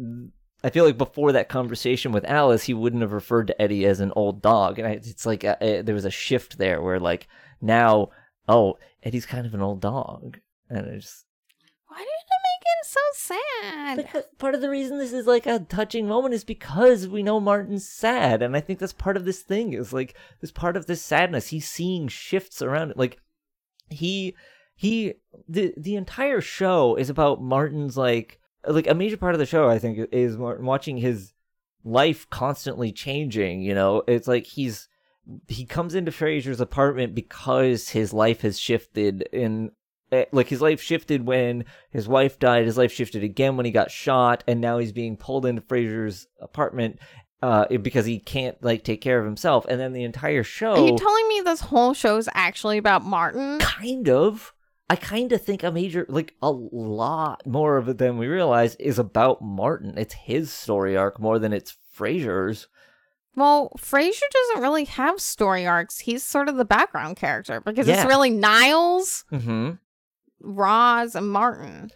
I 0.64 0.70
feel 0.70 0.86
like 0.86 0.98
before 0.98 1.32
that 1.32 1.50
conversation 1.50 2.12
with 2.12 2.26
Alice, 2.26 2.66
he 2.66 2.74
wouldn't 2.76 3.02
have 3.02 3.14
referred 3.14 3.48
to 3.48 3.60
Eddie 3.62 3.86
as 3.86 4.00
an 4.00 4.12
old 4.16 4.44
dog, 4.44 4.78
and 4.78 4.88
I, 4.88 4.92
it's 4.92 5.26
like 5.26 5.44
uh 5.44 5.56
uh 5.60 5.82
there 5.82 5.96
was 5.96 6.06
a 6.06 6.12
shift 6.12 6.60
there 6.60 6.80
where 6.82 7.00
like 7.00 7.28
now, 7.62 8.10
oh, 8.50 8.78
Eddie's 9.04 9.26
kind 9.26 9.46
of 9.46 9.54
an 9.54 9.62
old 9.62 9.80
dog, 9.80 10.40
and 10.70 10.86
it's 10.88 11.24
Why 11.88 12.00
did 12.00 12.04
it 12.04 12.42
make 12.44 12.66
him 12.66 12.84
so 12.84 13.00
sad? 13.14 13.98
because 13.98 14.24
part 14.38 14.56
of 14.56 14.62
the 14.62 14.70
reason 14.70 14.98
this 14.98 15.14
is 15.14 15.28
like 15.28 15.46
a 15.46 15.60
touching 15.60 16.08
moment 16.08 16.34
is 16.34 16.44
because 16.44 17.08
we 17.08 17.24
know 17.24 17.40
Martin's 17.40 17.88
sad, 17.88 18.42
and 18.42 18.58
I 18.58 18.60
think 18.60 18.80
that's 18.80 18.92
part 18.92 19.16
of 19.16 19.24
this 19.26 19.42
thing 19.42 19.74
is 19.74 19.94
like 19.94 20.16
this 20.42 20.52
part 20.52 20.76
of 20.76 20.88
this 20.88 21.02
sadness. 21.02 21.48
He's 21.48 21.68
seeing 21.70 22.08
shifts 22.08 22.62
around 22.62 22.92
it, 22.92 22.98
like 22.98 23.20
he 23.90 24.36
he 24.76 25.14
the 25.48 25.74
the 25.78 25.96
entire 25.96 26.42
show 26.42 26.96
is 26.96 27.10
about 27.10 27.42
Martin's 27.42 27.96
like 27.98 28.40
like 28.68 28.88
a 28.88 28.96
major 28.96 29.18
part 29.18 29.36
of 29.36 29.40
the 29.40 29.46
show. 29.46 29.70
I 29.70 29.80
think 29.80 30.10
is 30.12 30.38
Martin 30.38 30.66
watching 30.66 30.98
his 30.98 31.34
life 31.84 32.30
constantly 32.30 32.92
changing. 32.92 33.62
You 33.62 33.74
know, 33.76 34.04
it's 34.08 34.28
like 34.28 34.46
he's 34.46 34.88
he 35.48 35.66
comes 35.66 35.96
into 35.96 36.12
Frasier's 36.12 36.62
apartment 36.62 37.16
because 37.16 37.90
his 37.90 38.14
life 38.14 38.42
has 38.42 38.60
shifted 38.60 39.24
in 39.34 39.72
eh, 40.12 40.26
like 40.32 40.48
his 40.48 40.62
life 40.62 40.82
shifted 40.82 41.26
when 41.26 41.66
his 41.90 42.08
wife 42.08 42.40
died 42.40 42.66
his 42.66 42.78
life 42.78 42.92
shifted 42.92 43.24
again 43.24 43.58
when 43.58 43.66
he 43.66 43.72
got 43.72 43.92
shot 43.92 44.44
and 44.48 44.62
now 44.62 44.78
he's 44.78 44.92
being 44.92 45.18
pulled 45.18 45.46
into 45.46 45.62
Frasier's 45.62 46.28
apartment 46.40 47.00
uh 47.42 47.66
because 47.82 48.06
he 48.06 48.20
can't 48.20 48.62
like 48.64 48.84
take 48.84 49.02
care 49.02 49.20
of 49.20 49.26
himself. 49.26 49.66
And 49.70 49.80
then 49.80 49.94
the 49.94 50.04
entire 50.04 50.44
show 50.44 50.74
Are 50.74 50.88
you 50.88 50.98
telling 50.98 51.28
me 51.28 51.42
this 51.42 51.62
whole 51.62 51.94
show 51.94 52.18
is 52.18 52.30
actually 52.34 52.78
about 52.78 53.04
Martin? 53.04 53.60
kind 53.60 54.10
of. 54.10 54.54
I 54.92 54.96
kind 54.96 55.32
of 55.32 55.44
think 55.44 55.62
a 55.62 55.72
major 55.72 56.06
like 56.10 56.34
a 56.42 56.50
lot 56.52 57.46
more 57.46 57.78
of 57.78 57.88
it 57.90 58.00
than 58.00 58.18
we 58.18 58.26
realize 58.26 58.74
is 58.76 58.98
about 58.98 59.40
Martin. 59.40 59.94
It's 59.98 60.16
his 60.16 60.52
story 60.52 60.98
arc 60.98 61.20
more 61.20 61.38
than 61.38 61.54
it's 61.54 61.78
Frasier's 61.96 62.68
Well, 63.36 63.72
Frasier 63.78 64.20
doesn't 64.32 64.62
really 64.62 64.86
have 64.86 65.20
story 65.22 65.66
arcs. 65.66 66.00
He's 66.00 66.24
sort 66.24 66.50
of 66.50 66.58
the 66.58 66.66
background 66.66 67.16
character 67.18 67.62
because 67.62 67.88
Yeah. 67.88 67.96
it's 68.02 68.06
really 68.06 68.30
Niles, 68.32 69.24
mhm 69.32 69.80
Roz, 70.42 71.16
and 71.16 71.30
Martin. 71.30 71.92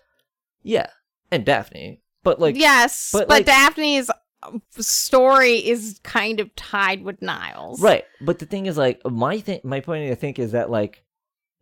yeah 0.62 0.88
and 1.32 1.46
Daphne 1.46 2.02
but 2.24 2.40
like 2.40 2.56
yes, 2.56 3.10
but, 3.12 3.28
but, 3.28 3.30
like- 3.40 3.46
Daphne's 3.46 4.10
uh, 4.10 4.52
story 4.80 5.56
is 5.56 6.00
kind 6.04 6.40
of 6.40 6.54
tied 6.56 7.04
with 7.04 7.22
Niles. 7.22 7.82
Right. 7.82 8.04
But 8.22 8.40
the 8.40 8.46
thing 8.46 8.66
is 8.66 8.78
like 8.78 9.02
my 9.06 9.40
thing 9.40 9.60
my 9.64 9.80
point 9.82 10.10
I 10.12 10.16
think 10.16 10.40
is 10.40 10.52
that 10.54 10.70
like 10.70 11.04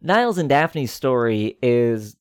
Niles 0.02 0.38
and 0.38 0.50
Daphne's 0.50 0.92
story 0.92 1.58
is 1.62 2.16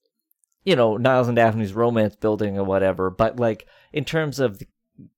you 0.64 0.76
know, 0.76 0.98
Niles 0.98 1.26
and 1.26 1.36
Daphne's 1.36 1.72
romance 1.72 2.14
building 2.16 2.58
or 2.58 2.64
whatever, 2.64 3.08
but 3.10 3.38
like 3.40 3.66
in 3.94 4.04
terms 4.04 4.38
of 4.38 4.58
the 4.58 4.66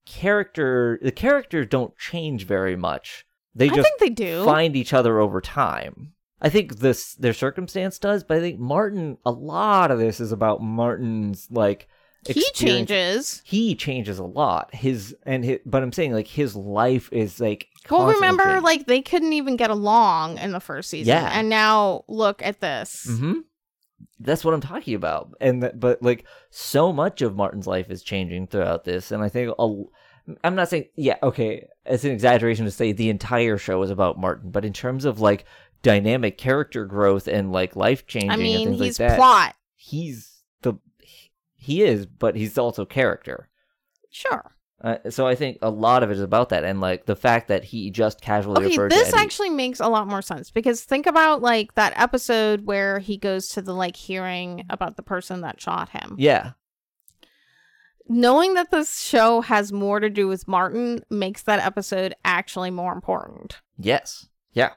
character 0.06 0.98
the 1.02 1.12
characters 1.12 1.66
don't 1.68 1.96
change 1.98 2.46
very 2.46 2.76
much. 2.76 3.26
They 3.54 3.68
I 3.68 3.74
just 3.74 3.88
think 3.88 4.00
they 4.00 4.10
do. 4.10 4.44
find 4.44 4.76
each 4.76 4.92
other 4.92 5.18
over 5.20 5.40
time. 5.40 6.12
I 6.40 6.48
think 6.48 6.78
this 6.80 7.14
their 7.14 7.32
circumstance 7.34 7.98
does, 7.98 8.24
but 8.24 8.36
I 8.38 8.40
think 8.40 8.58
Martin 8.58 9.18
a 9.24 9.30
lot 9.30 9.90
of 9.90 9.98
this 9.98 10.20
is 10.20 10.32
about 10.32 10.62
Martin's 10.62 11.46
like 11.50 11.88
he 12.26 12.44
changes. 12.54 13.42
He 13.44 13.74
changes 13.74 14.18
a 14.20 14.24
lot. 14.24 14.72
His 14.74 15.14
and 15.24 15.44
his, 15.44 15.58
but 15.66 15.82
I'm 15.82 15.92
saying 15.92 16.12
like 16.12 16.28
his 16.28 16.54
life 16.54 17.08
is 17.12 17.40
like 17.40 17.66
Well, 17.90 18.06
remember, 18.06 18.44
changing. 18.44 18.62
like 18.62 18.86
they 18.86 19.02
couldn't 19.02 19.32
even 19.32 19.56
get 19.56 19.70
along 19.70 20.38
in 20.38 20.52
the 20.52 20.60
first 20.60 20.88
season, 20.90 21.08
Yeah. 21.08 21.30
and 21.32 21.48
now 21.48 22.04
look 22.08 22.40
at 22.42 22.60
this. 22.60 23.06
hmm 23.08 23.40
That's 24.20 24.44
what 24.44 24.54
I'm 24.54 24.60
talking 24.60 24.94
about. 24.94 25.34
And 25.40 25.62
that, 25.62 25.80
but 25.80 26.02
like 26.02 26.24
so 26.50 26.92
much 26.92 27.22
of 27.22 27.36
Martin's 27.36 27.66
life 27.66 27.90
is 27.90 28.02
changing 28.02 28.46
throughout 28.46 28.84
this, 28.84 29.10
and 29.10 29.22
I 29.22 29.28
think 29.28 29.52
i 29.58 29.82
I'm 30.44 30.54
not 30.54 30.68
saying 30.68 30.84
yeah 30.96 31.16
okay. 31.22 31.66
It's 31.84 32.04
an 32.04 32.12
exaggeration 32.12 32.64
to 32.64 32.70
say 32.70 32.92
the 32.92 33.10
entire 33.10 33.58
show 33.58 33.82
is 33.82 33.90
about 33.90 34.18
Martin, 34.18 34.50
but 34.50 34.64
in 34.64 34.72
terms 34.72 35.04
of 35.04 35.20
like 35.20 35.44
dynamic 35.82 36.38
character 36.38 36.84
growth 36.84 37.26
and 37.26 37.50
like 37.50 37.74
life 37.74 38.06
changing, 38.06 38.30
I 38.30 38.34
and 38.34 38.42
mean, 38.42 38.68
things 38.68 38.80
he's 38.80 39.00
like 39.00 39.08
that, 39.08 39.16
plot, 39.18 39.54
he's 39.74 40.42
the 40.62 40.74
he 41.56 41.82
is, 41.82 42.06
but 42.06 42.36
he's 42.36 42.56
also 42.58 42.84
character. 42.84 43.48
sure. 44.10 44.54
Uh, 44.82 44.96
so 45.10 45.28
I 45.28 45.36
think 45.36 45.58
a 45.62 45.70
lot 45.70 46.02
of 46.02 46.10
it 46.10 46.14
is 46.14 46.20
about 46.20 46.48
that, 46.48 46.64
and 46.64 46.80
like 46.80 47.06
the 47.06 47.14
fact 47.14 47.46
that 47.48 47.62
he 47.62 47.88
just 47.90 48.20
casually 48.20 48.64
Okay, 48.66 48.70
referred 48.74 48.90
this 48.90 49.14
actually 49.14 49.50
makes 49.50 49.78
a 49.78 49.86
lot 49.86 50.08
more 50.08 50.22
sense 50.22 50.50
because 50.50 50.82
think 50.82 51.06
about 51.06 51.40
like 51.40 51.74
that 51.76 51.92
episode 51.96 52.66
where 52.66 52.98
he 52.98 53.16
goes 53.16 53.48
to 53.50 53.62
the 53.62 53.72
like 53.74 53.94
hearing 53.94 54.64
about 54.68 54.96
the 54.96 55.02
person 55.04 55.42
that 55.42 55.60
shot 55.60 55.90
him. 55.90 56.16
yeah, 56.18 56.52
Knowing 58.08 58.54
that 58.54 58.70
this 58.72 59.00
show 59.00 59.40
has 59.42 59.72
more 59.72 60.00
to 60.00 60.10
do 60.10 60.26
with 60.26 60.48
Martin 60.48 61.04
makes 61.08 61.42
that 61.42 61.64
episode 61.64 62.14
actually 62.24 62.70
more 62.70 62.92
important. 62.92 63.60
yes, 63.78 64.26
yeah, 64.52 64.70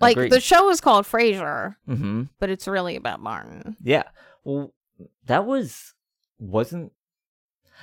Like 0.00 0.16
Agreed. 0.16 0.32
the 0.32 0.40
show 0.40 0.68
is 0.68 0.80
called 0.82 1.06
Frasier, 1.06 1.76
mm-hmm. 1.88 2.24
but 2.38 2.50
it's 2.50 2.68
really 2.68 2.94
about 2.96 3.20
Martin. 3.20 3.76
Yeah. 3.82 4.04
Well, 4.44 4.74
that 5.26 5.46
was 5.46 5.94
wasn't 6.38 6.92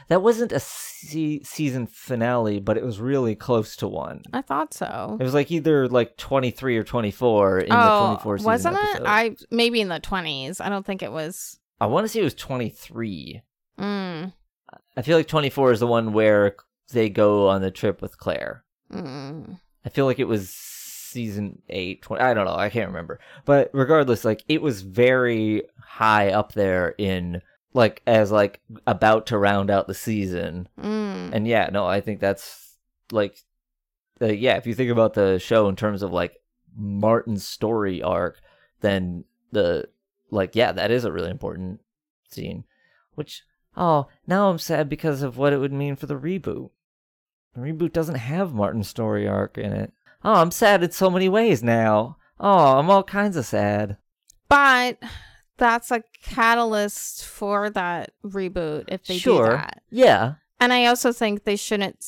That 0.08 0.22
wasn't 0.22 0.52
a 0.52 0.60
se- 0.60 1.42
season 1.44 1.88
finale, 1.88 2.60
but 2.60 2.78
it 2.78 2.84
was 2.84 3.00
really 3.00 3.36
close 3.36 3.76
to 3.78 3.88
one. 3.88 4.24
I 4.34 4.42
thought 4.42 4.74
so. 4.74 5.18
It 5.20 5.24
was 5.24 5.34
like 5.34 5.52
either 5.52 5.88
like 5.88 6.18
23 6.18 6.78
or 6.78 6.84
24 6.84 7.60
in 7.60 7.70
the 7.70 7.76
oh, 7.76 8.06
24 8.06 8.38
season 8.38 8.46
wasn't 8.52 8.76
episode. 8.76 9.02
it? 9.02 9.08
I 9.08 9.36
maybe 9.52 9.82
in 9.82 9.90
the 9.90 10.00
twenties. 10.00 10.62
I 10.62 10.70
don't 10.70 10.86
think 10.86 11.02
it 11.04 11.12
was. 11.12 11.60
I 11.80 11.86
want 11.88 12.06
to 12.06 12.10
say 12.10 12.22
it 12.22 12.24
was 12.24 12.34
23. 12.34 13.42
Mm, 13.80 14.34
I 14.96 15.02
feel 15.04 15.18
like 15.18 15.28
24 15.28 15.72
is 15.74 15.80
the 15.80 15.88
one 15.88 16.12
where 16.14 16.56
they 16.92 17.10
go 17.10 17.50
on 17.50 17.62
the 17.62 17.70
trip 17.70 18.02
with 18.02 18.18
Claire. 18.18 18.64
mm. 18.92 19.60
I 19.86 19.90
feel 19.90 20.06
like 20.06 20.20
it 20.20 20.28
was 20.28 20.50
season 20.50 21.62
8, 21.70 22.02
20, 22.02 22.22
I 22.22 22.34
don't 22.34 22.46
know, 22.46 22.56
I 22.56 22.70
can't 22.70 22.88
remember. 22.90 23.20
But 23.46 23.70
regardless, 23.74 24.26
like 24.26 24.44
it 24.50 24.62
was 24.62 24.82
very 24.82 25.64
high 25.82 26.32
up 26.32 26.54
there 26.54 26.94
in 26.98 27.42
like 27.74 28.02
as 28.08 28.32
like 28.32 28.62
about 28.86 29.28
to 29.28 29.38
round 29.38 29.70
out 29.70 29.88
the 29.88 29.94
season. 29.94 30.68
Mm. 30.80 31.32
And 31.34 31.48
yeah, 31.48 31.70
no, 31.72 31.86
I 31.86 32.02
think 32.02 32.20
that's 32.20 32.76
like 33.12 33.38
uh, 34.22 34.28
yeah, 34.28 34.56
if 34.56 34.66
you 34.66 34.74
think 34.74 34.92
about 34.92 35.14
the 35.14 35.40
show 35.40 35.70
in 35.70 35.76
terms 35.76 36.02
of 36.02 36.12
like 36.12 36.42
Martin's 36.76 37.46
story 37.46 38.02
arc, 38.02 38.40
then 38.82 39.26
the 39.52 39.88
like 40.32 40.56
yeah, 40.56 40.72
that 40.72 40.92
is 40.92 41.06
a 41.06 41.12
really 41.12 41.30
important 41.30 41.82
scene. 42.30 42.64
Which 43.16 43.44
oh, 43.76 44.08
now 44.26 44.50
I'm 44.50 44.60
sad 44.60 44.90
because 44.90 45.22
of 45.22 45.38
what 45.38 45.54
it 45.54 45.58
would 45.58 45.74
mean 45.74 45.96
for 45.96 46.06
the 46.06 46.18
reboot. 46.20 46.70
The 47.54 47.62
reboot 47.62 47.94
doesn't 47.94 48.16
have 48.16 48.54
Martin's 48.54 48.88
story 48.88 49.28
arc 49.28 49.58
in 49.58 49.72
it. 49.72 49.92
Oh, 50.24 50.36
I'm 50.36 50.52
sad 50.52 50.84
in 50.84 50.92
so 50.92 51.10
many 51.10 51.30
ways 51.30 51.64
now. 51.64 52.18
Oh, 52.40 52.78
I'm 52.78 52.90
all 52.90 53.04
kinds 53.04 53.38
of 53.38 53.46
sad. 53.46 53.98
But 54.50 54.98
that's 55.58 55.92
a 55.92 56.04
catalyst 56.24 57.26
for 57.26 57.70
that 57.72 58.12
reboot 58.24 58.86
if 58.88 59.04
they 59.06 59.18
sure. 59.18 59.46
do 59.46 59.52
that. 59.58 59.82
Yeah. 59.90 60.36
And 60.60 60.74
I 60.74 60.86
also 60.86 61.12
think 61.12 61.44
they 61.44 61.56
shouldn't. 61.56 62.04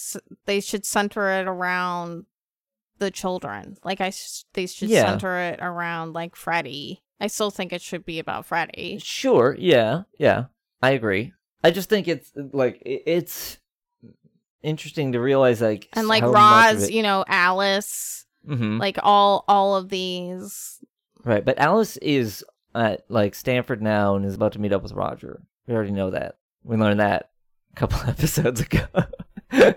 They 0.46 0.60
should 0.60 0.86
center 0.86 1.30
it 1.40 1.48
around 1.48 2.26
the 2.98 3.12
children. 3.12 3.78
Like 3.84 4.02
I, 4.02 4.12
they 4.54 4.66
should 4.68 4.90
Yeah. 4.90 5.06
center 5.06 5.38
it 5.38 5.60
around 5.62 6.14
like 6.14 6.36
Freddy. 6.36 7.02
I 7.20 7.28
still 7.28 7.52
think 7.52 7.74
it 7.74 7.82
should 7.82 8.06
be 8.06 8.18
about 8.20 8.46
Freddy. 8.46 9.00
Sure. 9.04 9.56
Yeah. 9.60 10.04
Yeah. 10.18 10.46
I 10.82 10.92
agree. 10.92 11.34
I 11.64 11.72
just 11.72 11.90
think 11.90 12.08
it's 12.08 12.32
like 12.36 12.82
it's 12.86 13.58
interesting 14.62 15.12
to 15.14 15.20
realize 15.20 15.62
like 15.62 15.88
And 15.94 16.08
like 16.08 16.24
Roz, 16.24 16.84
it- 16.84 16.94
you 16.94 17.04
know, 17.04 17.24
Alice, 17.28 18.26
Mhm. 18.48 18.80
like 18.80 18.98
all 19.04 19.44
all 19.48 19.76
of 19.76 19.90
these. 19.90 20.80
right. 21.24 21.44
But 21.44 21.58
Alice 21.60 21.98
is 21.98 22.44
at 22.76 23.06
like 23.10 23.36
Stanford 23.36 23.82
now 23.82 24.16
and 24.16 24.26
is 24.26 24.36
about 24.36 24.54
to 24.54 24.60
meet 24.60 24.74
up 24.74 24.84
with 24.84 24.92
Roger. 24.94 25.42
We 25.68 25.74
already 25.74 25.92
know 25.92 26.10
that. 26.12 26.38
We 26.64 26.78
learned 26.78 27.00
that 27.00 27.30
a 27.74 27.76
couple 27.76 28.00
episodes 28.10 28.62
ago. 28.62 28.86
um. 29.52 29.74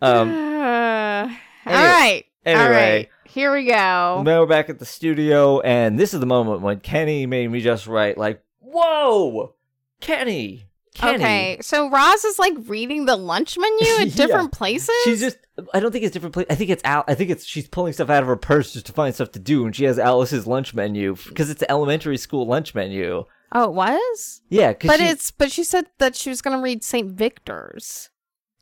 all 0.00 0.16
anyway- 0.30 1.36
right. 1.66 2.22
All 2.46 2.52
Anyway, 2.54 2.70
right. 2.98 3.08
Here 3.24 3.52
we 3.52 3.64
go. 3.66 4.22
now 4.24 4.40
we're 4.40 4.46
back 4.46 4.68
at 4.70 4.78
the 4.78 4.86
studio, 4.86 5.58
and 5.60 5.98
this 5.98 6.14
is 6.14 6.20
the 6.20 6.26
moment 6.26 6.60
when 6.62 6.78
Kenny 6.78 7.26
made 7.26 7.50
me 7.50 7.60
just 7.60 7.86
write 7.88 8.16
like, 8.16 8.40
"Whoa, 8.60 9.54
Kenny." 10.00 10.68
Kenny. 10.96 11.16
Okay, 11.16 11.58
so 11.60 11.88
Roz 11.90 12.24
is 12.24 12.38
like 12.38 12.54
reading 12.66 13.04
the 13.06 13.16
lunch 13.16 13.56
menu 13.58 13.86
at 14.00 14.06
Yeah. 14.08 14.14
different 14.26 14.52
places. 14.52 14.94
She's 15.04 15.20
just 15.20 15.38
I 15.72 15.80
don't 15.80 15.90
think 15.92 16.04
it's 16.04 16.12
different 16.12 16.32
places. 16.34 16.48
I 16.50 16.54
think 16.54 16.70
it's 16.70 16.82
Al 16.84 17.04
I 17.08 17.14
think 17.14 17.30
it's 17.30 17.44
she's 17.44 17.68
pulling 17.68 17.92
stuff 17.92 18.10
out 18.10 18.22
of 18.22 18.28
her 18.28 18.36
purse 18.36 18.72
just 18.72 18.86
to 18.86 18.92
find 18.92 19.14
stuff 19.14 19.32
to 19.32 19.38
do 19.38 19.64
and 19.66 19.74
she 19.74 19.84
has 19.84 19.98
Alice's 19.98 20.46
lunch 20.46 20.74
menu 20.74 21.16
because 21.28 21.50
it's 21.50 21.60
the 21.60 21.70
elementary 21.70 22.16
school 22.16 22.46
lunch 22.46 22.74
menu. 22.74 23.24
oh, 23.52 23.64
it 23.64 23.72
was. 23.72 24.42
Yeah, 24.48 24.72
But 24.72 25.00
it's 25.00 25.30
but 25.30 25.50
she 25.52 25.64
said 25.64 25.86
that 25.98 26.16
she 26.16 26.28
was 26.30 26.42
gonna 26.42 26.60
read 26.60 26.82
Saint 26.84 27.12
Victor's 27.12 28.10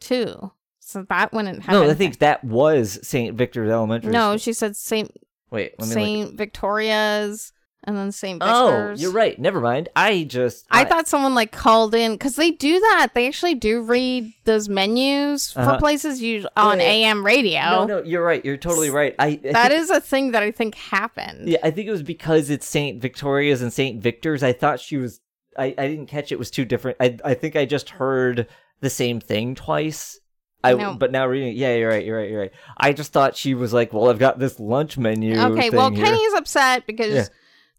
too. 0.00 0.52
So 0.80 1.02
that 1.08 1.32
wouldn't 1.32 1.62
happen. 1.62 1.80
No, 1.82 1.90
I 1.90 1.94
think 1.94 2.18
that 2.18 2.44
was 2.44 2.98
St. 3.02 3.34
Victor's 3.34 3.70
Elementary 3.70 4.12
No, 4.12 4.32
School. 4.32 4.38
she 4.38 4.52
said 4.52 4.76
Saint 4.76 5.10
Wait, 5.50 5.72
let 5.78 5.88
me 5.88 5.94
look. 5.94 5.94
Saint 6.28 6.36
Victoria's 6.36 7.52
and 7.86 7.96
then 7.96 8.10
Saint 8.12 8.42
Oh, 8.44 8.66
Victor's. 8.66 9.02
you're 9.02 9.12
right. 9.12 9.38
Never 9.38 9.60
mind. 9.60 9.88
I 9.94 10.24
just 10.24 10.66
I 10.70 10.84
thought 10.84 11.06
someone 11.08 11.34
like 11.34 11.52
called 11.52 11.94
in 11.94 12.12
because 12.12 12.36
they 12.36 12.50
do 12.50 12.80
that. 12.80 13.08
They 13.14 13.26
actually 13.28 13.54
do 13.54 13.82
read 13.82 14.32
those 14.44 14.68
menus 14.68 15.54
Uh-huh. 15.56 15.74
for 15.74 15.78
places 15.78 16.20
you 16.22 16.46
on 16.56 16.78
Yeah. 16.80 16.86
AM 16.86 17.24
radio. 17.24 17.60
No, 17.62 17.84
no, 17.86 18.02
you're 18.02 18.24
right. 18.24 18.44
You're 18.44 18.56
totally 18.56 18.90
right. 18.90 19.14
I, 19.18 19.26
I 19.26 19.36
That 19.52 19.68
think- 19.70 19.82
is 19.82 19.90
a 19.90 20.00
thing 20.00 20.30
that 20.32 20.42
I 20.42 20.50
think 20.50 20.74
happened. 20.74 21.48
Yeah, 21.48 21.58
I 21.62 21.70
think 21.70 21.88
it 21.88 21.92
was 21.92 22.02
because 22.02 22.50
it's 22.50 22.66
St. 22.66 23.00
Victoria's 23.00 23.62
and 23.62 23.72
St. 23.72 24.00
Victor's. 24.02 24.42
I 24.42 24.52
thought 24.52 24.80
she 24.80 24.96
was 24.96 25.20
I, 25.56 25.66
I 25.78 25.86
didn't 25.86 26.06
catch 26.06 26.32
it 26.32 26.38
was 26.38 26.50
two 26.50 26.64
different. 26.64 26.96
I 27.00 27.16
I 27.24 27.34
think 27.34 27.54
I 27.54 27.64
just 27.64 27.90
heard 27.90 28.48
the 28.80 28.90
same 28.90 29.20
thing 29.20 29.54
twice. 29.54 30.18
I 30.64 30.72
No. 30.72 30.94
but 30.94 31.12
now 31.12 31.26
reading, 31.26 31.54
yeah, 31.56 31.74
you're 31.76 31.90
right, 31.90 32.04
you're 32.04 32.16
right, 32.16 32.30
you're 32.30 32.40
right. 32.40 32.50
I 32.78 32.94
just 32.94 33.12
thought 33.12 33.36
she 33.36 33.52
was 33.54 33.74
like, 33.74 33.92
well, 33.92 34.08
I've 34.08 34.18
got 34.18 34.38
this 34.38 34.58
lunch 34.58 34.96
menu. 34.96 35.38
Okay, 35.38 35.68
well, 35.68 35.90
thing 35.90 35.96
here. 35.96 36.06
Kenny's 36.06 36.32
upset 36.32 36.86
because 36.86 37.12
Yeah. 37.12 37.26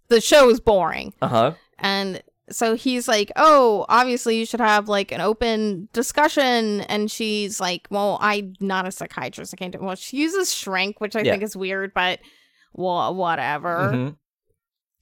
The 0.08 0.22
show 0.22 0.49
is 0.49 0.60
boring. 0.60 1.14
Uh 1.22 1.28
huh. 1.28 1.51
And 1.80 2.22
so 2.49 2.76
he's 2.76 3.08
like, 3.08 3.32
Oh, 3.36 3.86
obviously 3.89 4.38
you 4.38 4.45
should 4.45 4.60
have 4.60 4.88
like 4.88 5.12
an 5.12 5.20
open 5.22 5.89
discussion. 5.93 6.82
And 6.82 7.10
she's 7.10 7.60
like, 7.60 7.88
Well, 7.89 8.18
I'm 8.22 8.53
not 8.60 8.88
a 8.88 8.91
psychiatrist. 8.91 9.53
I 9.53 9.58
can't 9.58 9.74
do 9.74 9.80
Well, 9.80 9.95
she 9.95 10.18
uses 10.18 10.53
shrink, 10.53 11.01
which 11.01 11.16
I 11.16 11.22
Yeah. 11.22 11.32
think 11.32 11.43
is 11.43 11.56
weird, 11.58 11.93
but 11.93 12.20
well, 12.74 13.14
whatever. 13.16 13.89
hmm 13.91 14.10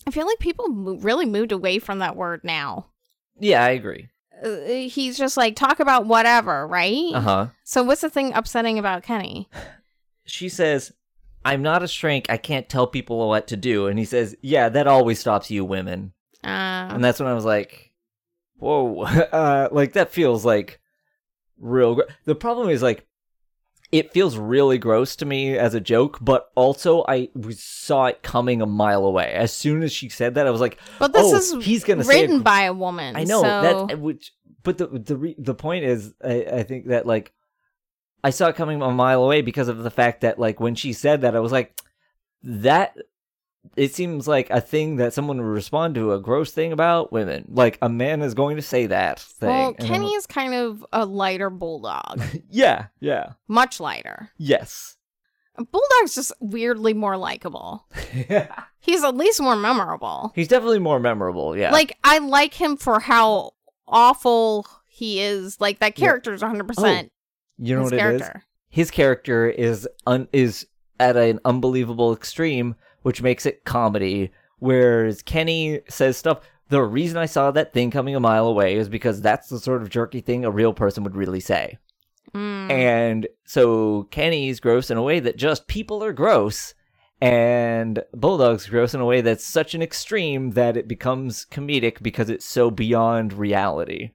I 0.05 0.11
feel 0.11 0.25
like 0.27 0.39
people 0.39 0.67
mo- 0.67 0.97
really 0.97 1.25
moved 1.25 1.51
away 1.53 1.79
from 1.79 1.99
that 1.99 2.15
word 2.17 2.41
now. 2.43 2.87
Yeah, 3.39 3.63
I 3.63 3.69
agree. 3.69 4.09
Uh, 4.43 4.57
he's 4.89 5.17
just 5.17 5.37
like, 5.37 5.55
Talk 5.55 5.79
about 5.79 6.05
whatever, 6.07 6.67
right? 6.67 7.11
Uh 7.13 7.21
huh. 7.21 7.47
So 7.63 7.83
what's 7.83 8.01
the 8.01 8.09
thing 8.09 8.33
upsetting 8.33 8.77
about 8.79 9.03
Kenny? 9.03 9.47
She 10.25 10.47
says, 10.47 10.93
"I'm 11.45 11.61
not 11.61 11.83
a 11.83 11.87
shrink. 11.87 12.27
I 12.29 12.37
can't 12.37 12.69
tell 12.69 12.87
people 12.87 13.27
what 13.27 13.47
to 13.47 13.57
do." 13.57 13.87
And 13.87 13.97
he 13.99 14.05
says, 14.05 14.35
"Yeah, 14.41 14.69
that 14.69 14.87
always 14.87 15.19
stops 15.19 15.51
you 15.51 15.65
women." 15.65 16.13
Uh, 16.43 16.47
And 16.93 17.03
that's 17.03 17.19
when 17.19 17.29
I 17.29 17.33
was 17.33 17.45
like, 17.45 17.91
"Whoa!" 18.57 19.01
uh, 19.03 19.69
like 19.71 19.93
that 19.93 20.11
feels 20.11 20.43
like 20.45 20.79
real. 21.57 21.95
Gr- 21.95 22.01
the 22.25 22.35
problem 22.35 22.69
is 22.69 22.81
like, 22.81 23.07
it 23.91 24.11
feels 24.11 24.37
really 24.37 24.79
gross 24.79 25.15
to 25.17 25.25
me 25.25 25.55
as 25.55 25.75
a 25.75 25.79
joke, 25.79 26.17
but 26.19 26.51
also 26.55 27.05
I 27.07 27.29
we 27.35 27.53
saw 27.53 28.07
it 28.07 28.23
coming 28.23 28.61
a 28.61 28.65
mile 28.65 29.05
away. 29.05 29.31
As 29.33 29.53
soon 29.53 29.83
as 29.83 29.91
she 29.91 30.09
said 30.09 30.35
that, 30.35 30.47
I 30.47 30.49
was 30.49 30.61
like, 30.61 30.79
but 30.99 31.13
this 31.13 31.31
"Oh, 31.31 31.59
is 31.59 31.65
he's 31.65 31.83
gonna 31.83 32.03
say 32.03 32.21
written 32.21 32.37
it." 32.37 32.43
by 32.43 32.63
a 32.63 32.73
woman. 32.73 33.15
I 33.15 33.23
know 33.23 33.41
so... 33.43 33.85
that, 33.87 33.99
which, 33.99 34.33
but 34.63 34.79
the 34.79 34.87
the 34.87 35.35
the 35.37 35.53
point 35.53 35.85
is, 35.85 36.13
I, 36.23 36.45
I 36.51 36.63
think 36.63 36.87
that 36.87 37.05
like, 37.05 37.33
I 38.23 38.29
saw 38.29 38.47
it 38.47 38.55
coming 38.55 38.81
a 38.81 38.91
mile 38.91 39.23
away 39.23 39.41
because 39.41 39.67
of 39.67 39.79
the 39.83 39.91
fact 39.91 40.21
that 40.21 40.39
like 40.39 40.59
when 40.59 40.75
she 40.75 40.93
said 40.93 41.21
that, 41.21 41.35
I 41.35 41.39
was 41.39 41.51
like, 41.51 41.79
that. 42.43 42.97
It 43.77 43.95
seems 43.95 44.27
like 44.27 44.49
a 44.49 44.59
thing 44.59 44.97
that 44.97 45.13
someone 45.13 45.37
would 45.37 45.45
respond 45.47 45.95
to 45.95 46.11
a 46.11 46.19
gross 46.19 46.51
thing 46.51 46.73
about 46.73 47.13
women. 47.13 47.45
Like 47.47 47.77
a 47.81 47.87
man 47.87 48.21
is 48.21 48.33
going 48.33 48.57
to 48.57 48.61
say 48.61 48.87
that 48.87 49.21
thing. 49.21 49.47
Well, 49.49 49.73
Kenny 49.75 50.13
is 50.15 50.27
kind 50.27 50.53
of 50.53 50.85
a 50.91 51.05
lighter 51.05 51.49
bulldog, 51.49 52.21
yeah, 52.49 52.87
yeah, 52.99 53.33
much 53.47 53.79
lighter. 53.79 54.31
yes. 54.37 54.97
A 55.55 55.63
bulldog's 55.63 56.13
just 56.13 56.33
weirdly 56.41 56.93
more 56.93 57.15
likable. 57.15 57.85
He's 58.79 59.01
at 59.03 59.15
least 59.15 59.39
more 59.39 59.55
memorable. 59.55 60.33
He's 60.35 60.49
definitely 60.49 60.79
more 60.79 60.99
memorable. 60.99 61.55
Yeah, 61.55 61.71
Like 61.71 61.95
I 62.03 62.17
like 62.17 62.55
him 62.55 62.75
for 62.75 62.99
how 62.99 63.51
awful 63.87 64.67
he 64.87 65.21
is. 65.21 65.61
Like 65.61 65.79
that 65.79 65.97
Yeah. 65.97 66.07
character 66.07 66.33
is 66.33 66.41
100 66.41 66.67
percent 66.67 67.11
you 67.57 67.75
know 67.75 67.83
his 67.83 67.91
what 67.91 68.01
it 68.01 68.21
is. 68.21 68.29
his 68.69 68.91
character 68.91 69.47
is 69.49 69.87
un- 70.07 70.27
is 70.33 70.67
at 70.99 71.17
an 71.17 71.39
unbelievable 71.45 72.13
extreme, 72.13 72.75
which 73.01 73.21
makes 73.21 73.45
it 73.45 73.65
comedy. 73.65 74.31
Whereas 74.59 75.21
Kenny 75.21 75.81
says 75.89 76.17
stuff. 76.17 76.39
The 76.69 76.81
reason 76.81 77.17
I 77.17 77.25
saw 77.25 77.51
that 77.51 77.73
thing 77.73 77.91
coming 77.91 78.15
a 78.15 78.19
mile 78.19 78.47
away 78.47 78.75
is 78.75 78.89
because 78.89 79.21
that's 79.21 79.49
the 79.49 79.59
sort 79.59 79.81
of 79.81 79.89
jerky 79.89 80.21
thing 80.21 80.45
a 80.45 80.51
real 80.51 80.73
person 80.73 81.03
would 81.03 81.15
really 81.15 81.41
say. 81.41 81.77
Mm. 82.33 82.71
And 82.71 83.27
so 83.45 84.07
Kenny's 84.11 84.59
gross 84.59 84.89
in 84.89 84.97
a 84.97 85.03
way 85.03 85.19
that 85.19 85.37
just 85.37 85.67
people 85.67 86.03
are 86.03 86.13
gross, 86.13 86.73
and 87.21 88.01
Bulldog's 88.13 88.67
gross 88.67 88.93
in 88.93 89.01
a 89.01 89.05
way 89.05 89.21
that's 89.21 89.45
such 89.45 89.75
an 89.75 89.81
extreme 89.81 90.51
that 90.51 90.77
it 90.77 90.87
becomes 90.87 91.45
comedic 91.51 92.01
because 92.01 92.29
it's 92.29 92.45
so 92.45 92.71
beyond 92.71 93.33
reality. 93.33 94.11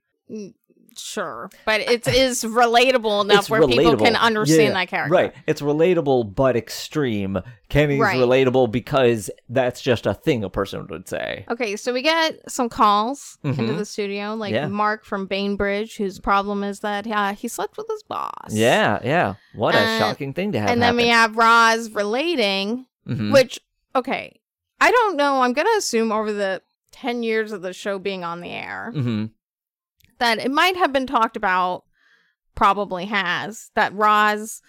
Sure, 0.97 1.49
but 1.65 1.81
it 1.81 2.07
is 2.07 2.43
relatable 2.43 3.23
enough 3.23 3.39
It's 3.41 3.49
where 3.49 3.65
people 3.67 3.97
can 3.97 4.15
understand 4.15 4.63
Yeah, 4.69 4.73
that 4.73 4.87
character. 4.87 5.13
Right. 5.13 5.33
It's 5.47 5.61
relatable 5.61 6.35
but 6.35 6.55
extreme. 6.55 7.39
Kenny's 7.69 7.99
Right. 7.99 8.17
relatable 8.17 8.71
because 8.71 9.29
that's 9.47 9.79
just 9.81 10.05
a 10.05 10.13
thing 10.13 10.43
a 10.43 10.49
person 10.49 10.87
would 10.89 11.07
say. 11.07 11.45
Okay, 11.49 11.75
so 11.75 11.93
we 11.93 12.01
get 12.01 12.49
some 12.51 12.67
calls 12.69 13.37
into 13.43 13.61
Mhm. 13.61 13.77
the 13.77 13.85
studio, 13.85 14.33
like 14.33 14.53
Yeah. 14.53 14.67
Mark 14.67 15.05
from 15.05 15.25
Bainbridge, 15.27 15.97
whose 15.97 16.19
problem 16.19 16.63
is 16.63 16.79
that 16.79 17.05
uh, 17.05 17.33
he 17.33 17.47
slept 17.47 17.77
with 17.77 17.87
his 17.87 18.01
boss. 18.03 18.49
Yeah, 18.51 18.99
yeah. 19.03 19.35
What 19.53 19.75
a 19.75 19.79
Uh, 19.79 19.99
shocking 19.99 20.33
thing 20.33 20.51
to 20.53 20.59
have. 20.59 20.69
and 20.69 20.81
then 20.81 20.95
we 20.95 21.07
have 21.09 21.37
Roz 21.37 21.91
relating, 21.91 22.85
Mhm. 23.07 23.31
which 23.31 23.59
okay, 23.95 24.39
I 24.81 24.91
don't 24.91 25.15
know. 25.17 25.41
I'm 25.43 25.53
gonna 25.53 25.69
assume 25.77 26.11
over 26.11 26.31
the 26.33 26.61
ten 26.91 27.21
years 27.21 27.51
of 27.51 27.61
the 27.61 27.73
show 27.73 27.99
being 27.99 28.23
on 28.23 28.41
the 28.41 28.49
air, 28.49 28.91
Mhm. 28.95 29.29
That 30.19 30.39
it 30.39 30.51
might 30.51 30.75
have 30.75 30.93
been 30.93 31.07
talked 31.07 31.35
about, 31.37 31.83
probably 32.55 33.05
has, 33.05 33.71
that 33.75 33.93
Roz 33.93 34.61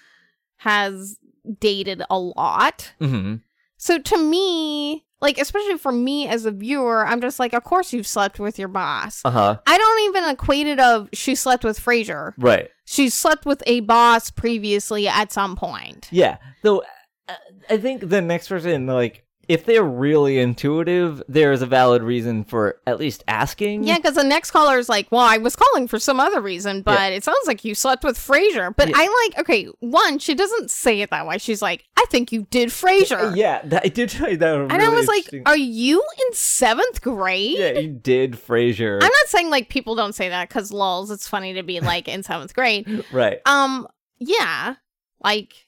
has 0.57 1.19
dated 1.59 2.03
a 2.11 2.19
lot. 2.19 2.93
hmm 2.99 3.37
So 3.77 3.99
to 3.99 4.19
me, 4.19 5.07
like, 5.21 5.39
especially 5.39 5.77
for 5.77 5.93
me 5.93 6.29
as 6.29 6.47
a 6.47 6.51
viewer, 6.51 7.07
I'm 7.07 7.21
just 7.21 7.39
like, 7.39 7.53
of 7.53 7.65
course 7.65 7.93
you've 7.93 8.07
slept 8.07 8.39
with 8.39 8.59
your 8.59 8.69
boss. 8.69 9.23
Uh 9.25 9.31
huh. 9.31 9.59
I 9.67 9.77
don't 9.79 10.01
even 10.05 10.31
equate 10.31 10.67
it 10.67 10.81
of 10.81 11.09
she 11.13 11.35
slept 11.35 11.65
with 11.65 11.79
Frasier. 11.79 12.33
Right. 12.39 12.69
She 12.85 13.09
slept 13.09 13.47
with 13.47 13.63
a 13.67 13.81
boss 13.81 14.31
previously 14.31 15.07
at 15.09 15.33
some 15.33 15.57
point. 15.57 16.09
Yeah. 16.11 16.39
Though 16.63 16.83
uh, 17.29 17.35
I 17.69 17.77
think 17.77 18.09
the 18.09 18.21
next 18.21 18.49
person, 18.49 18.87
like, 18.87 19.25
if 19.51 19.65
they're 19.65 19.83
really 19.83 20.39
intuitive, 20.39 21.21
there 21.29 21.51
is 21.51 21.61
a 21.61 21.67
valid 21.67 22.05
reason 22.05 22.45
for 22.45 22.81
at 22.87 23.01
least 23.01 23.25
asking. 23.27 23.83
Yeah, 23.83 23.97
because 23.97 24.15
the 24.15 24.23
next 24.23 24.53
caller 24.53 24.79
is 24.79 24.89
like, 24.89 25.11
"Well, 25.11 25.23
I 25.27 25.39
was 25.39 25.57
calling 25.57 25.89
for 25.89 25.99
some 25.99 26.21
other 26.21 26.41
reason, 26.41 26.83
but 26.83 27.13
it 27.13 27.25
sounds 27.25 27.49
like 27.49 27.65
you 27.65 27.75
slept 27.75 28.05
with 28.05 28.17
Frasier." 28.17 28.75
But 28.77 28.91
Yeah. 28.91 28.95
I 28.97 29.27
like, 29.29 29.41
okay, 29.41 29.65
one, 29.81 30.21
she 30.21 30.35
doesn't 30.37 30.71
say 30.71 31.01
it 31.01 31.11
that 31.11 31.27
way. 31.27 31.39
She's 31.39 31.61
like, 31.61 31.85
"I 31.97 32.05
think 32.11 32.31
you 32.31 32.47
did 32.51 32.69
Frasier," 32.69 33.33
Uh, 33.33 33.35
Yeah, 33.35 33.61
that, 33.65 33.83
I 33.85 33.89
did 33.89 34.09
try 34.11 34.37
that. 34.37 34.55
and 34.61 34.73
I 34.73 34.89
was 34.89 35.09
like, 35.09 35.29
"Are 35.47 35.57
you 35.57 36.01
in 36.29 36.33
seventh 36.35 37.03
grade?" 37.03 37.59
yeah, 37.59 37.73
you 37.81 37.89
did 37.89 38.35
Frasier. 38.35 38.95
I'm 39.03 39.11
not 39.11 39.27
saying 39.27 39.51
like 39.51 39.69
people 39.69 39.97
don't 39.97 40.15
say 40.15 40.29
that 40.29 40.49
because 40.49 40.71
lulls. 40.71 41.11
It's 41.11 41.27
funny 41.27 41.55
to 41.55 41.65
be 41.65 41.81
like 41.81 42.07
in 42.07 42.23
seventh 42.23 42.55
grade. 42.55 42.87
right. 43.13 43.41
Um, 43.47 43.89
yeah, 44.21 44.77
like 45.25 45.67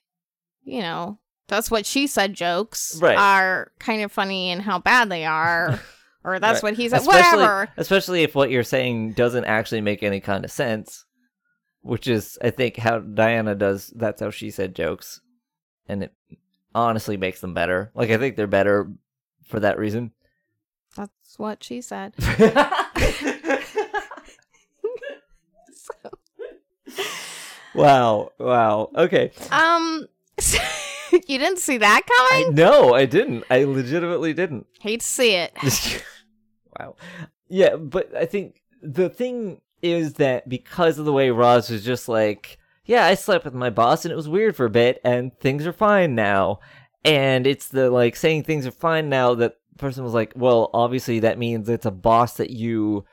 you 0.62 0.82
know, 0.82 1.18
that's 1.48 1.70
what 1.70 1.84
she 1.86 2.06
said. 2.06 2.34
Jokes 2.34 2.98
Right. 3.00 3.16
are 3.18 3.72
kind 3.78 4.02
of 4.02 4.10
funny 4.12 4.50
and 4.50 4.62
how 4.62 4.78
bad 4.78 5.08
they 5.08 5.24
are, 5.24 5.80
or 6.24 6.38
that's 6.38 6.62
Right. 6.62 6.70
what 6.70 6.74
he 6.74 6.88
said. 6.88 7.00
Especially, 7.00 7.38
Whatever. 7.42 7.68
especially 7.76 8.22
if 8.22 8.34
what 8.34 8.50
you're 8.50 8.62
saying 8.64 9.12
doesn't 9.12 9.44
actually 9.44 9.80
make 9.80 10.02
any 10.02 10.20
kind 10.20 10.44
of 10.44 10.50
sense, 10.50 11.04
which 11.82 12.06
is, 12.08 12.38
I 12.42 12.50
think, 12.50 12.76
how 12.76 12.98
Diana 13.00 13.54
does. 13.54 13.92
That's 13.94 14.20
how 14.20 14.30
she 14.30 14.50
said 14.50 14.74
jokes, 14.74 15.20
and 15.88 16.04
it 16.04 16.12
honestly 16.74 17.16
makes 17.16 17.40
them 17.40 17.54
better. 17.54 17.90
Like 17.94 18.10
I 18.10 18.16
think 18.18 18.36
they're 18.36 18.46
better 18.46 18.90
for 19.46 19.60
that 19.60 19.78
reason. 19.78 20.12
That's 20.96 21.38
what 21.38 21.62
she 21.64 21.80
said. 21.80 22.14
wow! 27.74 28.30
Wow! 28.38 28.90
Okay. 28.94 29.32
Um, 29.50 30.06
you 31.28 31.38
didn't 31.38 31.58
see 31.58 31.78
that 31.78 32.02
I 32.04 32.42
coming? 32.42 32.54
no, 32.54 32.94
I 32.94 33.06
didn't. 33.06 33.44
I 33.50 33.64
legitimately 33.64 34.32
didn't. 34.32 34.66
Hate 34.80 35.00
to 35.00 35.06
see 35.06 35.34
it. 35.34 35.56
wow. 36.78 36.96
Yeah, 37.48 37.76
but 37.76 38.14
I 38.16 38.24
think 38.24 38.62
the 38.82 39.08
thing 39.08 39.60
is 39.82 40.14
that 40.14 40.48
because 40.48 40.98
of 40.98 41.04
the 41.04 41.12
way 41.12 41.30
Roz 41.30 41.70
was 41.70 41.84
just 41.84 42.08
like, 42.08 42.58
yeah, 42.84 43.04
I 43.04 43.14
slept 43.14 43.44
with 43.44 43.54
my 43.54 43.70
boss 43.70 44.04
and 44.04 44.12
it 44.12 44.16
was 44.16 44.28
weird 44.28 44.56
for 44.56 44.66
a 44.66 44.70
bit 44.70 45.00
and 45.04 45.38
things 45.38 45.66
are 45.66 45.72
fine 45.72 46.14
now. 46.14 46.60
And 47.04 47.46
it's 47.46 47.68
the 47.68 47.90
like 47.90 48.16
saying 48.16 48.44
things 48.44 48.66
are 48.66 48.72
fine 48.72 49.08
now 49.08 49.34
that 49.34 49.56
person 49.78 50.04
was 50.04 50.14
like, 50.14 50.32
well, 50.36 50.70
obviously 50.72 51.20
that 51.20 51.38
means 51.38 51.68
it's 51.68 51.86
a 51.86 51.90
boss 51.90 52.36
that 52.36 52.50
you 52.50 53.04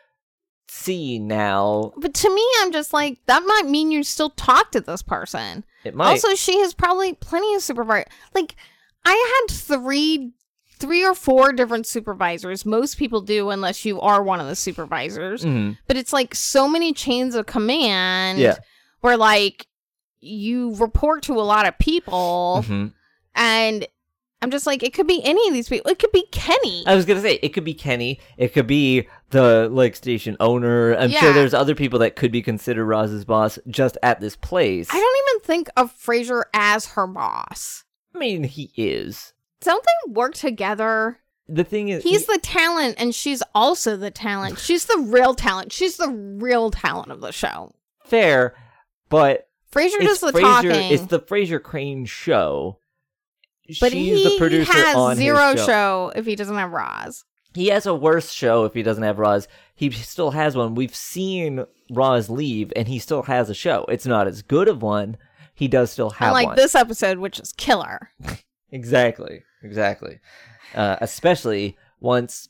see 0.69 1.19
now. 1.19 1.91
But 1.97 2.13
to 2.15 2.33
me, 2.33 2.45
I'm 2.59 2.71
just 2.71 2.93
like 2.93 3.19
that 3.25 3.43
might 3.45 3.67
mean 3.69 3.91
you 3.91 4.03
still 4.03 4.29
talk 4.31 4.71
to 4.71 4.81
this 4.81 5.01
person. 5.01 5.63
It 5.83 5.95
might. 5.95 6.09
Also, 6.11 6.35
she 6.35 6.59
has 6.59 6.73
probably 6.73 7.13
plenty 7.13 7.55
of 7.55 7.61
supervisor. 7.61 8.05
Like, 8.35 8.55
I 9.05 9.45
had 9.49 9.55
three, 9.55 10.33
three 10.77 11.05
or 11.05 11.15
four 11.15 11.53
different 11.53 11.87
supervisors. 11.87 12.65
Most 12.65 12.97
people 12.97 13.21
do, 13.21 13.49
unless 13.49 13.85
you 13.85 13.99
are 14.01 14.21
one 14.21 14.39
of 14.39 14.47
the 14.47 14.55
supervisors. 14.55 15.43
Mhm. 15.45 15.77
But 15.87 15.97
it's 15.97 16.13
like 16.13 16.35
so 16.35 16.67
many 16.67 16.93
chains 16.93 17.35
of 17.35 17.45
command. 17.45 18.39
Yeah. 18.39 18.55
Where 19.01 19.17
like 19.17 19.67
you 20.19 20.75
report 20.75 21.23
to 21.23 21.33
a 21.33 21.41
lot 21.43 21.65
of 21.65 21.77
people, 21.79 22.65
Mhm. 22.67 22.93
and 23.35 23.87
I'm 24.41 24.51
just 24.51 24.65
like, 24.65 24.83
it 24.83 24.93
could 24.93 25.07
be 25.07 25.21
any 25.25 25.45
of 25.47 25.53
these 25.53 25.67
people. 25.67 25.91
It 25.91 25.99
could 25.99 26.11
be 26.13 26.25
Kenny. 26.31 26.83
I 26.87 26.95
was 26.95 27.05
gonna 27.05 27.21
say 27.21 27.39
it 27.41 27.49
could 27.49 27.65
be 27.65 27.73
Kenny. 27.73 28.19
It 28.37 28.53
could 28.53 28.67
be 28.67 29.07
the 29.31 29.67
like 29.69 29.95
station 29.95 30.37
owner. 30.39 30.95
I'm 30.95 31.11
sure 31.11 31.33
there's 31.33 31.53
other 31.53 31.75
people 31.75 31.99
that 31.99 32.15
could 32.15 32.31
be 32.31 32.41
considered 32.41 32.85
Roz's 32.85 33.25
boss 33.25 33.59
just 33.67 33.97
at 34.01 34.21
this 34.21 34.35
place. 34.37 34.87
I 34.91 34.99
don't 34.99 35.35
even 35.35 35.45
think 35.45 35.69
of 35.75 35.93
Frasier 35.93 36.43
as 36.53 36.85
her 36.93 37.05
boss. 37.05 37.83
I 38.15 38.17
mean, 38.17 38.43
he 38.45 38.71
is. 38.77 39.33
Don't 39.61 39.83
they 39.83 40.13
work 40.13 40.35
together? 40.35 41.19
The 41.49 41.63
thing 41.63 41.89
is, 41.89 42.03
He's 42.03 42.27
the 42.27 42.39
talent, 42.41 42.95
and 42.99 43.13
she's 43.13 43.41
also 43.55 43.97
the 43.97 44.11
talent. 44.11 44.59
She's 44.59 44.85
the 44.85 44.99
real 44.99 45.33
talent. 45.33 45.71
She's 45.71 45.97
the 45.97 46.09
real 46.09 46.69
talent 46.69 47.11
of 47.11 47.21
the 47.21 47.31
show. 47.31 47.73
fair, 48.05 48.55
but 49.09 49.47
Frasier 49.71 49.99
it's 49.99 50.21
does 50.21 50.31
the 50.31 50.39
Frasier. 50.39 50.41
talking, 50.41 50.91
It's 50.93 51.07
the 51.07 51.19
Frasier 51.19 51.61
Crane 51.61 52.05
show. 52.05 52.77
But 53.79 53.91
She's 53.91 54.17
he, 54.17 54.23
the 54.23 54.37
producer 54.37 54.71
has 54.71 55.17
zero 55.17 55.55
show. 55.55 55.65
show. 55.65 56.11
if 56.15 56.25
he 56.25 56.35
doesn't 56.35 56.55
have 56.55 56.71
Roz. 56.71 57.23
He 57.53 57.67
has 57.67 57.85
a 57.85 57.93
worse 57.95 58.31
show 58.31 58.65
if 58.65 58.73
he 58.73 58.83
doesn't 58.83 59.03
have 59.03 59.17
Roz. 59.19 59.47
He 59.75 59.89
still 59.91 60.31
has 60.31 60.55
one. 60.55 60.75
We've 60.75 60.95
seen 60.95 61.65
Roz 61.91 62.29
leave, 62.29 62.71
and 62.75 62.87
he 62.87 62.99
still 62.99 63.23
has 63.23 63.49
a 63.49 63.55
show. 63.55 63.85
It's 63.89 64.05
not 64.05 64.27
as 64.27 64.41
good 64.43 64.67
of 64.67 64.81
one. 64.81 65.17
He 65.55 65.67
does 65.67 65.91
still 65.91 66.11
have 66.11 66.29
Unlike 66.29 66.47
one. 66.47 66.55
this 66.55 66.75
episode, 66.75 67.17
which 67.17 67.39
is 67.39 67.53
killer. 67.53 68.11
Exactly. 68.71 69.41
Exactly. 69.63 70.19
Uh, 70.75 70.97
especially 71.01 71.75
once 71.99 72.49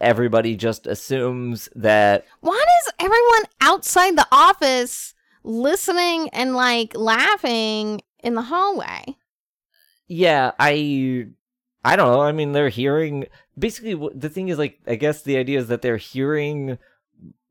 everybody 0.00 0.56
just 0.56 0.86
assumes 0.86 1.70
that 1.74 2.26
Why 2.40 2.62
does 2.62 2.92
everyone 2.98 3.44
outside 3.62 4.14
the 4.18 4.26
office 4.30 5.14
listening 5.42 6.28
and 6.34 6.54
like 6.54 6.94
laughing 6.94 8.02
in 8.22 8.34
the 8.34 8.42
hallway? 8.42 9.16
Yeah 10.08 10.52
i 10.58 11.26
i 11.84 11.96
don't 11.96 12.12
know 12.12 12.22
i 12.22 12.32
mean 12.32 12.52
they're 12.52 12.68
hearing 12.68 13.26
basically 13.58 13.94
the 14.14 14.28
thing 14.28 14.48
is 14.48 14.58
like 14.58 14.78
i 14.86 14.94
guess 14.94 15.22
the 15.22 15.36
idea 15.36 15.58
is 15.58 15.68
that 15.68 15.82
they're 15.82 15.96
hearing 15.96 16.78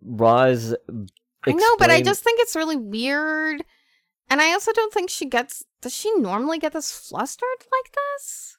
Roz 0.06 0.76
I 1.46 1.52
know, 1.52 1.76
but 1.78 1.90
I 1.90 2.02
just 2.02 2.24
think 2.24 2.40
it's 2.40 2.56
really 2.56 2.78
weird. 2.78 3.66
And 4.30 4.40
I 4.42 4.54
also 4.54 4.72
don't 4.72 4.94
think 4.94 5.10
she 5.10 5.26
gets. 5.26 5.66
Does 5.82 5.94
she 5.94 6.14
normally 6.16 6.58
get 6.58 6.72
this 6.72 6.90
flustered 6.90 7.50
like 7.70 7.94
this? 7.94 8.58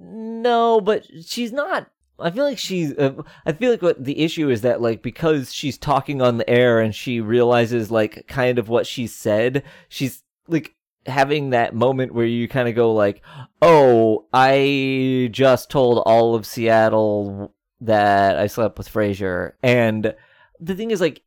no 0.00 0.80
but 0.80 1.06
she's 1.24 1.52
not 1.52 1.90
i 2.18 2.30
feel 2.30 2.44
like 2.44 2.58
she's 2.58 2.96
uh, 2.96 3.12
i 3.44 3.52
feel 3.52 3.70
like 3.70 3.82
what 3.82 4.02
the 4.02 4.18
issue 4.20 4.48
is 4.48 4.62
that 4.62 4.80
like 4.80 5.02
because 5.02 5.52
she's 5.52 5.76
talking 5.76 6.22
on 6.22 6.38
the 6.38 6.48
air 6.48 6.80
and 6.80 6.94
she 6.94 7.20
realizes 7.20 7.90
like 7.90 8.26
kind 8.26 8.58
of 8.58 8.68
what 8.68 8.86
she 8.86 9.06
said 9.06 9.62
she's 9.88 10.22
like 10.48 10.74
having 11.10 11.50
that 11.50 11.74
moment 11.74 12.14
where 12.14 12.24
you 12.26 12.48
kind 12.48 12.68
of 12.68 12.74
go 12.74 12.92
like 12.94 13.20
oh 13.60 14.26
i 14.32 15.28
just 15.32 15.70
told 15.70 15.98
all 16.06 16.34
of 16.34 16.46
seattle 16.46 17.52
that 17.80 18.36
i 18.38 18.46
slept 18.46 18.78
with 18.78 18.90
frasier 18.92 19.52
and 19.62 20.14
the 20.58 20.74
thing 20.74 20.90
is 20.90 21.00
like 21.00 21.22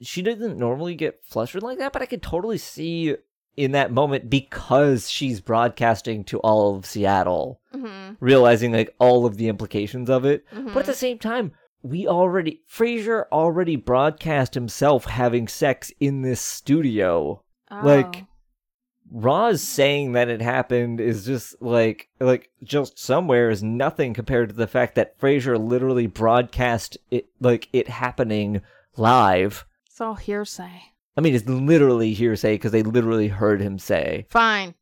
she 0.00 0.22
doesn't 0.22 0.58
normally 0.58 0.94
get 0.94 1.20
flustered 1.24 1.62
like 1.62 1.78
that 1.78 1.92
but 1.92 2.02
i 2.02 2.06
could 2.06 2.22
totally 2.22 2.58
see 2.58 3.14
in 3.56 3.72
that 3.72 3.92
moment 3.92 4.30
because 4.30 5.10
she's 5.10 5.40
broadcasting 5.40 6.24
to 6.24 6.38
all 6.40 6.76
of 6.76 6.86
seattle 6.86 7.60
Mm-hmm. 7.74 8.14
realizing 8.20 8.72
like 8.72 8.94
all 8.98 9.24
of 9.24 9.38
the 9.38 9.48
implications 9.48 10.10
of 10.10 10.26
it. 10.26 10.44
Mhm. 10.54 10.74
But 10.74 10.80
at 10.80 10.86
the 10.86 10.92
same 10.94 11.18
time, 11.18 11.52
we 11.82 12.06
already 12.06 12.60
Frasier 12.70 13.24
already 13.32 13.76
broadcast 13.76 14.52
himself 14.52 15.06
having 15.06 15.48
sex 15.48 15.90
in 15.98 16.20
this 16.20 16.40
studio. 16.42 17.42
like- 17.82 18.26
Roz 19.14 19.62
saying 19.62 20.12
that 20.12 20.30
it 20.30 20.40
happened 20.40 20.98
is 20.98 21.26
just 21.26 21.60
like 21.60 22.08
like 22.18 22.48
just 22.64 22.98
somewhere 22.98 23.50
is 23.50 23.62
nothing 23.62 24.14
compared 24.14 24.48
to 24.48 24.54
the 24.54 24.66
fact 24.66 24.94
that 24.94 25.18
Frasier 25.20 25.58
literally 25.62 26.06
broadcast 26.06 26.96
it 27.10 27.26
like 27.38 27.68
it 27.74 27.88
happening 27.88 28.62
live. 28.96 29.66
it's 29.86 30.00
all 30.00 30.14
hearsay. 30.14 30.82
I 31.14 31.20
mean, 31.20 31.34
it's 31.34 31.46
literally 31.46 32.14
hearsay 32.14 32.54
because 32.54 32.72
they 32.72 32.82
literally 32.82 33.28
heard 33.28 33.60
him 33.60 33.78
say. 33.78 34.26
Fine. 34.30 34.74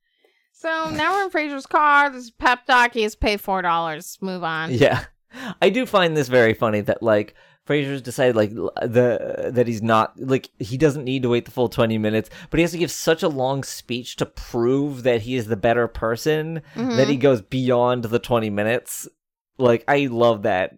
So 0.53 0.91
now 0.91 1.15
we're 1.15 1.25
in 1.25 1.31
Frasier's 1.31 1.67
car. 1.67 2.09
This 2.11 2.31
pep 2.31 2.61
has 2.69 3.13
to 3.13 3.19
pay 3.19 3.37
four 3.37 3.63
dollars. 3.63 4.17
Move 4.21 4.45
on. 4.45 4.73
Yeah, 4.73 5.07
I 5.61 5.71
do 5.71 5.87
find 5.87 6.17
this 6.17 6.29
very 6.29 6.55
funny 6.55 6.83
that 6.83 7.03
like 7.03 7.35
Frasier's 7.71 8.03
decided 8.03 8.35
like 8.35 8.51
the 8.51 9.51
that 9.53 9.67
he's 9.69 9.81
not 9.83 10.19
like 10.19 10.51
he 10.59 10.77
doesn't 10.77 11.05
need 11.05 11.23
to 11.23 11.29
wait 11.29 11.45
the 11.45 11.51
full 11.53 11.69
twenty 11.69 11.99
minutes, 11.99 12.29
but 12.51 12.59
he 12.59 12.63
has 12.63 12.73
to 12.73 12.79
give 12.79 12.91
such 12.91 13.23
a 13.23 13.29
long 13.29 13.63
speech 13.63 14.17
to 14.17 14.27
prove 14.27 15.05
that 15.05 15.23
he 15.23 15.37
is 15.37 15.47
the 15.47 15.57
better 15.57 15.87
person 15.87 16.63
Mhm. 16.75 16.97
that 16.97 17.09
he 17.09 17.17
goes 17.17 17.41
beyond 17.43 18.05
the 18.05 18.19
twenty 18.19 18.51
minutes. 18.51 19.09
Like 19.59 19.85
I 19.87 20.07
love 20.11 20.43
that 20.43 20.75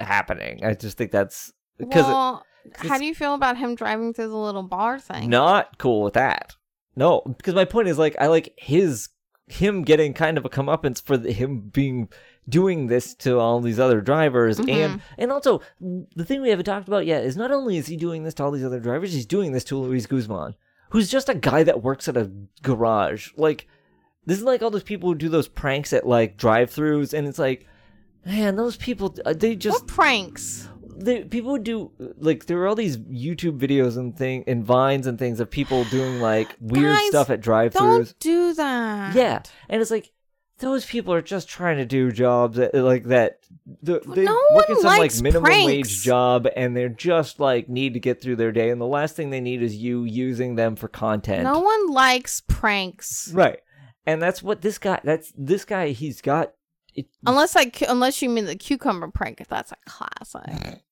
happening. 0.00 0.64
I 0.64 0.74
just 0.74 0.98
think 0.98 1.12
that's 1.12 1.52
because 1.78 2.06
well, 2.06 2.44
how 2.76 2.98
do 2.98 3.04
you 3.04 3.14
feel 3.14 3.34
about 3.34 3.56
him 3.56 3.74
driving 3.74 4.12
through 4.12 4.28
the 4.28 4.36
little 4.36 4.62
bar 4.62 4.98
thing? 4.98 5.30
not 5.30 5.78
cool 5.78 6.02
with 6.02 6.14
that. 6.14 6.56
No, 6.96 7.22
because 7.36 7.54
my 7.54 7.64
point 7.64 7.88
is 7.88 7.98
like 7.98 8.16
I 8.20 8.26
like 8.26 8.52
his 8.56 9.08
him 9.46 9.82
getting 9.82 10.14
kind 10.14 10.38
of 10.38 10.44
a 10.44 10.48
comeuppance 10.48 11.02
for 11.02 11.16
the, 11.16 11.32
him 11.32 11.60
being 11.72 12.08
doing 12.48 12.88
this 12.88 13.14
to 13.14 13.38
all 13.38 13.60
these 13.60 13.78
other 13.78 14.00
drivers 14.00 14.58
and 14.58 15.00
and 15.16 15.30
also 15.30 15.60
the 15.80 16.24
thing 16.24 16.42
we 16.42 16.50
haven't 16.50 16.64
talked 16.64 16.88
about 16.88 17.06
yet 17.06 17.24
is 17.24 17.36
not 17.36 17.52
only 17.52 17.76
is 17.76 17.86
he 17.86 17.96
doing 17.96 18.24
this 18.24 18.34
to 18.34 18.42
all 18.42 18.50
these 18.50 18.64
other 18.64 18.80
drivers 18.80 19.12
he's 19.12 19.26
doing 19.26 19.52
this 19.52 19.62
to 19.62 19.78
Luis 19.78 20.06
Guzman 20.06 20.54
who's 20.90 21.08
just 21.08 21.28
a 21.28 21.34
guy 21.34 21.62
that 21.62 21.82
works 21.82 22.08
at 22.08 22.16
a 22.16 22.30
garage 22.62 23.30
like 23.36 23.68
this 24.26 24.38
is 24.38 24.44
like 24.44 24.60
all 24.60 24.70
those 24.70 24.82
people 24.82 25.08
who 25.08 25.14
do 25.14 25.28
those 25.28 25.46
pranks 25.46 25.92
at 25.92 26.06
like 26.06 26.36
drive-throughs 26.36 27.14
and 27.16 27.28
it's 27.28 27.38
like 27.38 27.66
man 28.26 28.56
those 28.56 28.76
people 28.76 29.14
uh, 29.24 29.32
they 29.32 29.54
just 29.54 29.82
what 29.82 29.86
pranks? 29.86 30.68
the 30.96 31.24
people 31.24 31.52
would 31.52 31.64
do 31.64 31.90
like 32.18 32.46
there 32.46 32.56
were 32.56 32.66
all 32.66 32.74
these 32.74 32.98
YouTube 32.98 33.58
videos 33.58 33.96
and 33.96 34.16
thing 34.16 34.44
and 34.46 34.64
vines 34.64 35.06
and 35.06 35.18
things 35.18 35.40
of 35.40 35.50
people 35.50 35.84
doing 35.84 36.20
like 36.20 36.56
weird 36.60 36.96
Guys, 36.96 37.08
stuff 37.08 37.30
at 37.30 37.40
drive-throughs. 37.40 37.78
Don't 37.78 38.18
do 38.20 38.54
that. 38.54 39.14
Yeah, 39.14 39.42
and 39.68 39.80
it's 39.80 39.90
like 39.90 40.12
those 40.58 40.86
people 40.86 41.12
are 41.12 41.22
just 41.22 41.48
trying 41.48 41.78
to 41.78 41.84
do 41.84 42.12
jobs 42.12 42.56
that, 42.56 42.74
like 42.74 43.04
that. 43.04 43.40
The, 43.82 44.00
they 44.00 44.24
No 44.24 44.40
work 44.52 44.68
one 44.68 44.76
in 44.76 44.82
some 44.82 44.98
likes 44.98 45.16
like 45.16 45.22
minimum 45.22 45.44
pranks. 45.44 45.66
wage 45.66 46.02
job, 46.02 46.46
and 46.56 46.76
they're 46.76 46.88
just 46.88 47.40
like 47.40 47.68
need 47.68 47.94
to 47.94 48.00
get 48.00 48.20
through 48.20 48.36
their 48.36 48.52
day, 48.52 48.70
and 48.70 48.80
the 48.80 48.86
last 48.86 49.16
thing 49.16 49.30
they 49.30 49.40
need 49.40 49.62
is 49.62 49.76
you 49.76 50.04
using 50.04 50.54
them 50.54 50.76
for 50.76 50.88
content. 50.88 51.42
No 51.44 51.60
one 51.60 51.88
likes 51.88 52.40
pranks. 52.42 53.32
right, 53.32 53.60
and 54.06 54.22
that's 54.22 54.42
what 54.42 54.62
this 54.62 54.78
guy. 54.78 55.00
That's 55.02 55.32
this 55.36 55.64
guy. 55.64 55.88
He's 55.88 56.20
got. 56.20 56.52
It, 56.94 57.06
Unless 57.26 57.56
I, 57.56 57.72
unless 57.88 58.20
you 58.20 58.28
mean 58.28 58.44
the 58.44 58.54
cucumber 58.54 59.08
prank, 59.08 59.42
that's 59.48 59.72
a 59.72 59.76
classic. 59.86 60.82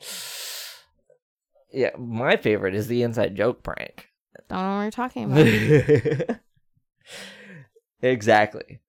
yeah, 1.72 1.90
my 1.96 2.36
favorite 2.36 2.74
is 2.74 2.88
the 2.88 3.02
inside 3.02 3.36
joke 3.36 3.62
prank. 3.62 4.08
Don't 4.48 4.58
know 4.58 4.76
what 4.76 4.82
you're 4.82 4.90
talking 4.90 5.24
about. 5.30 6.38
exactly. 8.02 8.80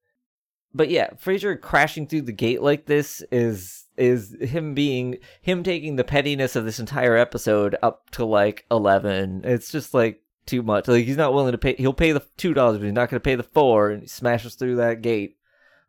But 0.73 0.89
yeah, 0.89 1.09
Frasier 1.11 1.59
crashing 1.59 2.07
through 2.07 2.23
the 2.23 2.31
gate 2.31 2.61
like 2.61 2.85
this 2.85 3.23
is 3.31 3.85
is 3.97 4.35
him 4.39 4.73
being 4.73 5.17
him 5.41 5.63
taking 5.63 5.95
the 5.95 6.03
pettiness 6.03 6.55
of 6.55 6.63
this 6.63 6.79
entire 6.79 7.17
episode 7.17 7.75
up 7.81 8.09
to 8.11 8.25
like 8.25 8.65
eleven. 8.69 9.41
It's 9.43 9.71
just 9.71 9.93
like 9.93 10.21
too 10.45 10.61
much. 10.61 10.87
Like 10.87 11.05
he's 11.05 11.17
not 11.17 11.33
willing 11.33 11.53
to 11.53 11.57
pay. 11.57 11.75
He'll 11.77 11.93
pay 11.93 12.11
the 12.11 12.23
two 12.37 12.53
dollars, 12.53 12.77
but 12.77 12.85
he's 12.85 12.93
not 12.93 13.09
going 13.09 13.19
to 13.19 13.23
pay 13.23 13.35
the 13.35 13.43
four, 13.43 13.89
and 13.89 14.01
he 14.03 14.07
smashes 14.07 14.55
through 14.55 14.77
that 14.77 15.01
gate. 15.01 15.37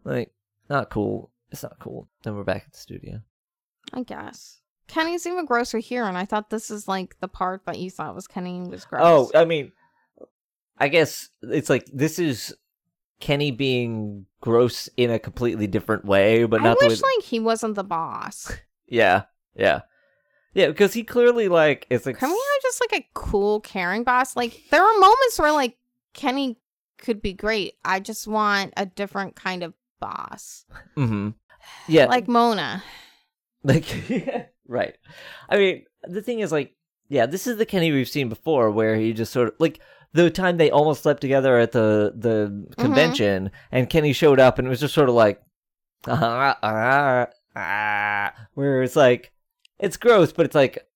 Like 0.04 0.32
not 0.68 0.90
cool. 0.90 1.30
It's 1.50 1.62
not 1.62 1.78
cool. 1.78 2.08
Then 2.22 2.36
we're 2.36 2.44
back 2.44 2.64
at 2.66 2.72
the 2.72 2.78
studio. 2.78 3.20
I 3.92 4.02
guess. 4.02 4.60
Kenny's 4.86 5.26
even 5.26 5.44
grosser 5.44 5.78
here, 5.78 6.04
and 6.04 6.18
I 6.18 6.24
thought 6.24 6.50
this 6.50 6.70
is 6.70 6.88
like 6.88 7.16
the 7.20 7.28
part 7.28 7.64
that 7.66 7.78
you 7.78 7.90
thought 7.90 8.14
was 8.14 8.26
Kenny 8.26 8.60
was 8.60 8.84
oh, 8.84 8.88
gross. 8.90 9.30
Oh, 9.34 9.40
I 9.40 9.44
mean, 9.44 9.72
I 10.78 10.88
guess 10.88 11.28
it's 11.42 11.70
like 11.70 11.86
this 11.92 12.18
is 12.18 12.54
Kenny 13.20 13.50
being 13.50 14.26
gross 14.40 14.88
in 14.96 15.10
a 15.10 15.18
completely 15.18 15.66
different 15.66 16.04
way, 16.04 16.44
but 16.44 16.60
I 16.60 16.64
not 16.64 16.78
the 16.78 16.86
way. 16.86 16.88
wish 16.90 17.00
that- 17.00 17.12
like 17.18 17.24
he 17.24 17.38
wasn't 17.40 17.74
the 17.74 17.84
boss. 17.84 18.52
yeah, 18.88 19.24
yeah, 19.54 19.82
yeah. 20.54 20.68
Because 20.68 20.94
he 20.94 21.04
clearly 21.04 21.48
like 21.48 21.86
it's 21.90 22.06
like 22.06 22.18
Can 22.18 22.30
we 22.30 22.34
have 22.54 22.62
just 22.62 22.80
like 22.90 23.00
a 23.02 23.08
cool, 23.14 23.60
caring 23.60 24.04
boss? 24.04 24.36
Like 24.36 24.62
there 24.70 24.82
are 24.82 24.98
moments 24.98 25.38
where 25.38 25.52
like 25.52 25.76
Kenny 26.14 26.58
could 26.98 27.22
be 27.22 27.32
great. 27.32 27.74
I 27.84 28.00
just 28.00 28.26
want 28.26 28.72
a 28.76 28.86
different 28.86 29.36
kind 29.36 29.62
of 29.62 29.74
boss, 30.00 30.64
hmm 30.94 31.30
yeah, 31.86 32.06
like 32.06 32.26
Mona. 32.26 32.82
like 33.62 33.84
right. 34.66 34.96
I 35.48 35.56
mean, 35.58 35.84
the 36.04 36.22
thing 36.22 36.40
is 36.40 36.50
like, 36.52 36.74
yeah, 37.08 37.26
this 37.26 37.46
is 37.46 37.58
the 37.58 37.66
Kenny 37.66 37.92
we've 37.92 38.08
seen 38.08 38.28
before, 38.30 38.70
where 38.70 38.96
he 38.96 39.12
just 39.12 39.32
sort 39.32 39.48
of 39.48 39.54
like 39.58 39.78
the 40.12 40.30
time 40.30 40.56
they 40.56 40.70
almost 40.70 41.02
slept 41.02 41.20
together 41.20 41.58
at 41.58 41.72
the 41.72 42.12
the 42.16 42.48
Mm-hmm. 42.50 42.80
convention, 42.82 43.50
and 43.70 43.88
Kenny 43.90 44.12
showed 44.12 44.40
up, 44.40 44.58
and 44.58 44.66
it 44.66 44.70
was 44.70 44.80
just 44.80 44.94
sort 44.94 45.08
of 45.08 45.14
like, 45.14 45.40
ah, 46.06 46.58
ah, 46.62 47.26
ah, 47.56 48.32
where 48.54 48.82
it's 48.82 48.96
like, 48.96 49.32
it's 49.78 49.96
gross, 49.96 50.32
but 50.32 50.46
it's 50.46 50.54
like 50.54 50.86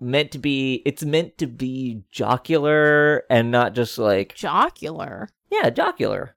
meant 0.00 0.30
to 0.32 0.38
be. 0.38 0.82
It's 0.84 1.04
meant 1.04 1.38
to 1.38 1.46
be 1.46 2.02
jocular 2.10 3.24
and 3.30 3.50
not 3.50 3.74
just 3.74 3.98
like, 3.98 4.34
Jocular, 4.34 5.28
yeah, 5.50 5.70
jocular, 5.70 6.36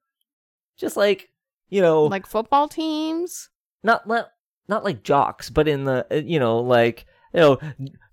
just 0.78 0.96
like 0.98 1.30
you 1.70 1.82
know, 1.82 2.06
like 2.06 2.26
football 2.26 2.68
teams. 2.70 3.50
not 3.84 4.08
not 4.08 4.32
not 4.70 4.84
like 4.84 5.04
jocks, 5.04 5.50
but 5.50 5.68
in 5.68 5.84
the 5.86 6.06
you 6.26 6.40
know 6.40 6.60
like 6.60 7.06
you 7.34 7.40
know 7.42 7.60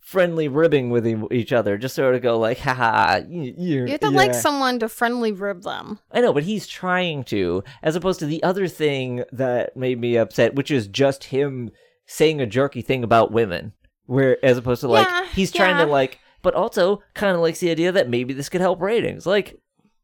friendly 0.05 0.49
ribbing 0.49 0.91
with 0.91 1.07
e- 1.07 1.17
each 1.31 1.51
other, 1.53 1.79
just 1.79 1.95
sort 1.95 2.15
of 2.15 2.21
go 2.21 2.39
like, 2.39 2.59
haha, 2.59 3.21
you, 3.27 3.55
You 3.57 3.87
have 3.87 4.01
to 4.01 4.11
like 4.11 4.35
someone 4.35 4.79
to 4.81 4.89
friendly 4.89 5.33
rib 5.33 5.63
them. 5.63 5.99
I 6.13 6.21
know, 6.21 6.33
but 6.35 6.43
he's 6.43 6.67
trying 6.67 7.25
to, 7.25 7.65
as 7.83 7.97
opposed 7.97 8.21
to 8.21 8.27
the 8.27 8.43
other 8.43 8.69
thing 8.69 9.25
that 9.33 9.77
made 9.77 9.99
me 9.99 10.17
upset, 10.19 10.55
which 10.55 10.71
is 10.71 10.87
just 10.89 11.25
him 11.25 11.71
saying 12.07 12.41
a 12.41 12.47
jerky 12.47 12.83
thing 12.83 13.03
about 13.03 13.33
women, 13.33 13.73
where 14.05 14.37
as 14.45 14.59
opposed 14.59 14.83
to 14.83 14.89
like 14.89 15.09
Yeah, 15.09 15.27
he's 15.33 15.51
trying 15.51 15.79
yeah. 15.79 15.87
to 15.87 15.91
like, 15.91 16.19
but 16.43 16.55
also 16.55 17.03
kind 17.15 17.35
of 17.35 17.41
likes 17.41 17.61
the 17.61 17.71
idea 17.71 17.91
that 17.91 18.11
maybe 18.11 18.35
this 18.35 18.51
could 18.51 18.61
help 18.61 18.81
ratings, 18.83 19.27
like. 19.27 19.59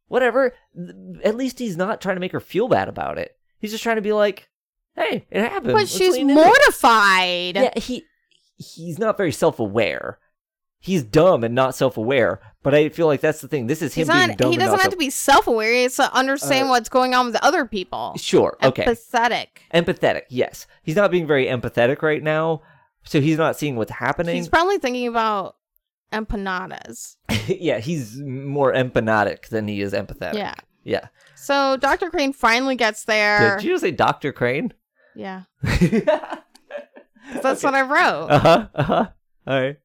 Whatever. 0.09 0.55
th- 0.74 1.24
At 1.24 1.36
least 1.36 1.61
he's 1.61 1.76
not 1.76 2.01
trying 2.01 2.16
to 2.16 2.20
make 2.20 2.32
her 2.32 2.40
feel 2.40 2.66
bad 2.66 2.88
about 2.88 3.16
it. 3.16 3.36
He's 3.61 3.70
just 3.70 3.84
trying 3.84 3.94
to 3.94 4.03
be 4.03 4.12
like, 4.12 4.48
"Hey, 4.96 5.24
it 5.30 5.40
happened." 5.40 5.66
But 5.66 5.74
Let's 5.74 5.96
she's 5.96 6.14
lean 6.14 6.30
into 6.30 6.42
it." 6.42 6.46
mortified. 6.46 7.55
Yeah, 7.55 7.78
he 7.78 8.03
he's 8.61 8.98
not 8.98 9.16
very 9.16 9.32
self-aware. 9.32 10.18
He's 10.82 11.02
dumb 11.02 11.44
and 11.44 11.54
not 11.54 11.74
self-aware. 11.74 12.40
But 12.62 12.74
I 12.74 12.88
feel 12.90 13.06
like 13.06 13.20
that's 13.20 13.40
the 13.40 13.48
thing. 13.48 13.66
This 13.66 13.82
is 13.82 13.94
him 13.94 14.02
He's 14.06 14.14
being 14.14 14.28
not. 14.28 14.36
dumb. 14.38 14.50
He 14.52 14.56
doesn't 14.58 14.80
have 14.80 14.90
to 14.90 14.96
be 14.96 15.11
self-aware. 15.11 15.72
He 15.72 15.82
has 15.84 15.96
to 15.96 16.12
understand 16.14 16.68
Uh, 16.68 16.70
what's 16.70 16.88
going 16.88 17.14
on 17.14 17.26
with 17.26 17.34
the 17.34 17.44
other 17.44 17.64
people. 17.66 18.14
Sure. 18.16 18.56
Okay. 18.62 18.84
Empathetic. 18.84 19.46
empathetic. 19.74 20.22
Yes, 20.30 20.66
he's 20.82 20.96
not 20.96 21.11
being 21.11 21.26
very 21.26 21.46
empathetic 21.46 22.02
right 22.02 22.22
now. 22.22 22.62
So 23.02 23.20
he's 23.20 23.38
not 23.38 23.56
seeing 23.58 23.76
what's 23.76 23.90
happening. 23.92 24.36
He's 24.36 24.48
probably 24.48 24.78
thinking 24.78 25.06
about 25.06 25.56
empanadas. 26.12 27.16
yeah, 27.48 27.78
he's 27.78 28.18
more 28.18 28.74
empanatic 28.74 29.48
than 29.48 29.68
he 29.68 29.80
is 29.80 29.92
empathetic. 29.92 30.34
Yeah. 30.34 30.54
Yeah. 30.84 31.08
So 31.34 31.76
Dr. 31.78 32.11
Crane 32.11 32.32
finally 32.32 32.76
gets 32.76 33.04
there. 33.04 33.56
Did 33.56 33.64
you 33.66 33.78
say 33.78 33.90
Doctor 33.90 34.32
Crane? 34.32 34.72
Yeah. 35.14 35.42
uh 37.34 37.40
That's 37.40 37.62
what 37.62 37.74
I 37.74 37.82
wrote. 37.82 38.28
huh. 38.30 38.66
Uh 38.74 38.82
huh. 38.82 39.06
All 39.46 39.60
right. 39.60 39.76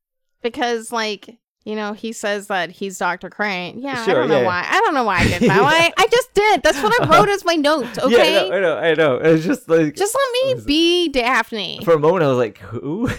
because 0.42 0.92
like 0.92 1.38
you 1.64 1.76
know 1.76 1.94
he 1.94 2.12
says 2.14 2.48
that 2.48 2.70
he's 2.70 3.00
dr 3.00 3.28
crane 3.32 3.80
yeah 3.80 4.04
i 4.08 4.14
don't 4.14 4.28
know 4.28 4.36
yeah, 4.36 4.42
yeah. 4.42 4.46
why 4.46 4.68
i 4.70 4.80
don't 4.82 4.94
know 4.94 5.04
why 5.04 5.18
i 5.18 5.24
did 5.28 5.42
that 5.50 5.60
I, 5.64 5.92
I 5.98 6.08
just 6.08 6.32
did 6.36 6.62
that's 6.62 6.80
what 6.84 6.94
i 7.02 7.10
wrote 7.10 7.30
as 7.30 7.44
my 7.44 7.56
note 7.56 7.98
okay 7.98 8.48
Yeah, 8.50 8.56
I 8.56 8.60
know. 8.60 8.78
I 8.78 8.94
know. 8.94 9.18
I 9.18 9.24
know. 9.24 9.30
It's 9.34 9.44
just 9.46 9.68
like 9.68 9.96
just 9.96 10.14
let 10.16 10.58
me 10.58 10.64
be 10.66 11.10
daphne 11.10 11.80
for 11.84 11.94
a 11.94 12.00
moment 12.00 12.24
I 12.24 12.28
was 12.28 12.38
like, 12.38 12.60
who? 12.60 13.10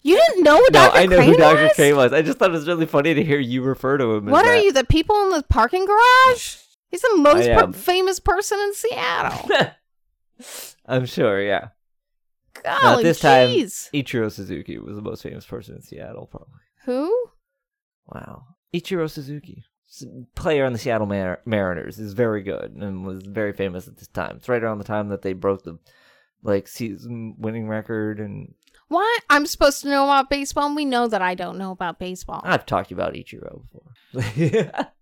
you 0.00 0.16
didn't 0.16 0.44
know 0.44 0.58
No, 0.58 0.66
dr 0.70 0.96
I 0.96 1.04
know 1.04 1.16
crane 1.16 1.28
who 1.30 1.36
Dr. 1.36 1.62
was 1.64 1.72
Crane 1.74 1.96
was. 1.96 2.12
I 2.14 2.22
just 2.22 2.38
thought 2.38 2.48
it 2.50 2.52
was 2.54 2.66
really 2.68 2.86
funny 2.86 3.12
to 3.12 3.22
hear 3.22 3.38
you 3.40 3.60
refer 3.62 3.98
to 3.98 4.14
him. 4.14 4.28
as 4.28 4.32
what 4.32 4.46
are 4.46 4.54
that. 4.56 4.64
you 4.64 4.72
the 4.72 4.84
people 4.84 5.20
in 5.24 5.30
the 5.30 5.42
parking 5.42 5.84
garage 5.84 6.56
he's 6.90 7.02
the 7.02 7.16
most 7.18 7.46
per- 7.48 7.72
famous 7.72 8.18
person 8.20 8.58
in 8.60 8.72
seattle 8.72 9.50
I'm 10.86 11.04
sure, 11.06 11.42
yeah. 11.42 11.68
Golly 12.62 13.02
this 13.02 13.20
time. 13.20 13.48
Ichiro 13.50 14.30
Suzuki 14.30 14.78
was 14.78 14.96
the 14.96 15.02
most 15.02 15.22
famous 15.22 15.44
person 15.46 15.76
in 15.76 15.82
Seattle, 15.82 16.26
probably. 16.26 16.60
who 16.84 17.26
Wow. 18.06 18.44
Ichiro 18.74 19.08
Suzuki, 19.10 19.64
player 20.34 20.64
on 20.64 20.72
the 20.72 20.78
Seattle 20.78 21.06
Mar- 21.06 21.40
Mariners, 21.46 21.98
is 21.98 22.12
very 22.12 22.42
good 22.42 22.72
and 22.72 23.06
was 23.06 23.22
very 23.22 23.52
famous 23.52 23.88
at 23.88 23.96
this 23.96 24.08
time. 24.08 24.36
It's 24.36 24.48
right 24.48 24.62
around 24.62 24.78
the 24.78 24.84
time 24.84 25.08
that 25.08 25.22
they 25.22 25.32
broke 25.32 25.62
the 25.64 25.78
like 26.42 26.68
season 26.68 27.34
winning 27.38 27.66
record 27.68 28.20
and 28.20 28.52
what 28.88 29.22
i'm 29.30 29.46
supposed 29.46 29.80
to 29.80 29.88
know 29.88 30.04
about 30.04 30.28
baseball 30.28 30.66
and 30.66 30.76
we 30.76 30.84
know 30.84 31.08
that 31.08 31.22
i 31.22 31.34
don't 31.34 31.56
know 31.56 31.70
about 31.70 31.98
baseball 31.98 32.42
I've 32.44 32.66
talked 32.66 32.92
about 32.92 33.14
Ichiro 33.14 33.62
before. 34.12 34.92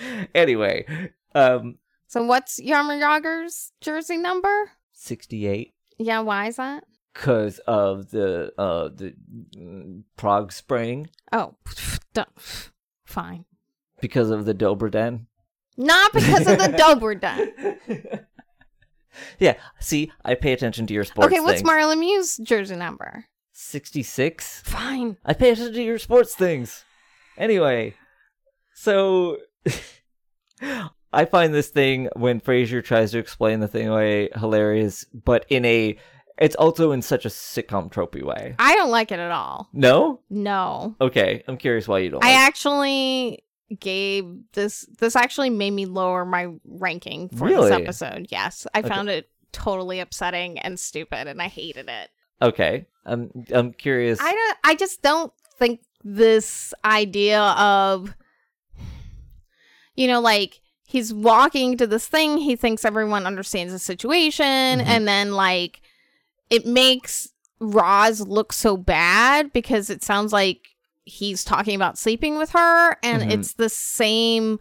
anyway, 0.34 0.86
um 1.34 1.76
so 2.06 2.24
what's 2.24 2.58
Jaromir 2.58 2.98
Jagr's 2.98 3.72
jersey 3.82 4.16
number 4.16 4.72
68 4.92 5.74
yeah 6.00 6.20
why 6.20 6.48
is 6.48 6.56
that 6.56 6.84
cuz 7.14 7.58
of 7.60 8.10
the 8.10 8.52
uh 8.58 8.88
the 8.88 9.14
mm, 9.56 10.02
Prague 10.16 10.52
Spring 10.52 11.08
oh 11.32 11.54
duh. 12.12 12.24
fine 13.04 13.44
because 14.00 14.30
of 14.30 14.44
the 14.44 14.54
Dobrden. 14.54 15.26
Not 15.76 16.12
because 16.12 16.46
of 16.46 16.58
the 16.58 16.68
dub 16.76 17.02
yeah, 19.38 19.54
see, 19.80 20.12
I 20.24 20.34
pay 20.34 20.52
attention 20.52 20.86
to 20.86 20.94
your 20.94 21.04
sports 21.04 21.26
Okay, 21.26 21.40
what's 21.40 21.60
things. 21.60 21.66
Mario 21.66 21.88
Lemieux's 21.88 22.36
jersey 22.38 22.76
number? 22.76 23.26
66? 23.52 24.62
Fine. 24.64 25.16
I 25.24 25.32
pay 25.32 25.50
attention 25.50 25.74
to 25.74 25.82
your 25.82 25.98
sports 25.98 26.34
things. 26.34 26.84
Anyway, 27.36 27.94
so 28.74 29.38
I 31.12 31.24
find 31.24 31.52
this 31.52 31.68
thing 31.68 32.08
when 32.14 32.40
Frasier 32.40 32.84
tries 32.84 33.10
to 33.12 33.18
explain 33.18 33.60
the 33.60 33.68
thing 33.68 33.88
away 33.88 34.28
hilarious, 34.36 35.04
but 35.12 35.44
in 35.48 35.64
a 35.64 35.96
it's 36.38 36.54
also 36.56 36.92
in 36.92 37.02
such 37.02 37.26
a 37.26 37.28
sitcom 37.28 37.92
tropey 37.92 38.22
way. 38.22 38.54
I 38.58 38.74
don't 38.74 38.90
like 38.90 39.12
it 39.12 39.18
at 39.18 39.30
all. 39.30 39.68
No? 39.74 40.20
No. 40.30 40.96
Okay, 41.00 41.42
I'm 41.46 41.58
curious 41.58 41.86
why 41.86 41.98
you 41.98 42.10
don't. 42.10 42.24
I 42.24 42.28
like 42.28 42.38
actually 42.38 43.44
gave 43.78 44.24
this 44.52 44.86
this 44.98 45.14
actually 45.16 45.50
made 45.50 45.70
me 45.72 45.86
lower 45.86 46.24
my 46.24 46.48
ranking 46.64 47.28
for 47.28 47.44
Really? 47.46 47.70
this 47.70 47.80
episode. 47.80 48.26
Yes. 48.30 48.66
I 48.74 48.78
Okay. 48.80 48.88
found 48.88 49.08
it 49.10 49.28
totally 49.52 50.00
upsetting 50.00 50.58
and 50.58 50.78
stupid 50.78 51.26
and 51.28 51.42
I 51.42 51.48
hated 51.48 51.88
it. 51.88 52.10
Okay, 52.42 52.86
I'm 53.04 53.30
I'm 53.52 53.72
curious. 53.72 54.18
I 54.20 54.32
don't 54.32 54.58
I 54.64 54.74
just 54.76 55.02
don't 55.02 55.32
think 55.58 55.80
this 56.02 56.72
idea 56.84 57.40
of 57.42 58.14
you 59.94 60.06
know 60.06 60.20
like 60.20 60.59
he's 60.90 61.14
walking 61.14 61.76
to 61.76 61.86
this 61.86 62.06
thing 62.06 62.38
he 62.38 62.56
thinks 62.56 62.84
everyone 62.84 63.26
understands 63.26 63.72
the 63.72 63.78
situation 63.78 64.44
Mhm. 64.80 64.86
and 64.86 65.06
then 65.08 65.32
like 65.32 65.80
it 66.50 66.66
makes 66.66 67.28
Roz 67.60 68.20
look 68.22 68.52
so 68.52 68.76
bad 68.76 69.52
because 69.52 69.88
it 69.90 70.02
sounds 70.02 70.32
like 70.32 70.68
he's 71.04 71.44
talking 71.44 71.74
about 71.76 71.98
sleeping 71.98 72.38
with 72.38 72.50
her 72.50 72.96
and 73.02 73.22
Mhm. 73.22 73.30
it's 73.32 73.52
the 73.54 73.68
same 73.68 74.58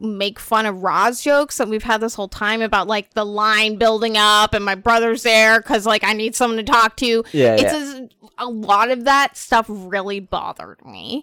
make 0.00 0.40
fun 0.40 0.66
of 0.66 0.82
Roz 0.82 1.20
jokes 1.22 1.58
that 1.58 1.68
we've 1.68 1.84
had 1.84 2.00
this 2.00 2.14
whole 2.14 2.26
time 2.28 2.60
about 2.60 2.88
like 2.88 3.14
the 3.14 3.24
line 3.24 3.76
building 3.76 4.16
up 4.16 4.52
and 4.52 4.64
my 4.64 4.74
brother's 4.74 5.22
there 5.22 5.62
cuz 5.62 5.86
like 5.86 6.02
I 6.02 6.12
need 6.14 6.34
someone 6.34 6.56
to 6.56 6.64
talk 6.64 6.96
to 6.96 7.22
yeah, 7.32 7.54
it's 7.54 7.62
yeah. 7.62 7.76
as, 7.76 8.00
a 8.38 8.46
lot 8.46 8.90
of 8.90 9.04
that 9.04 9.36
stuff 9.36 9.66
really 9.68 10.18
bothered 10.18 10.84
me. 10.84 11.22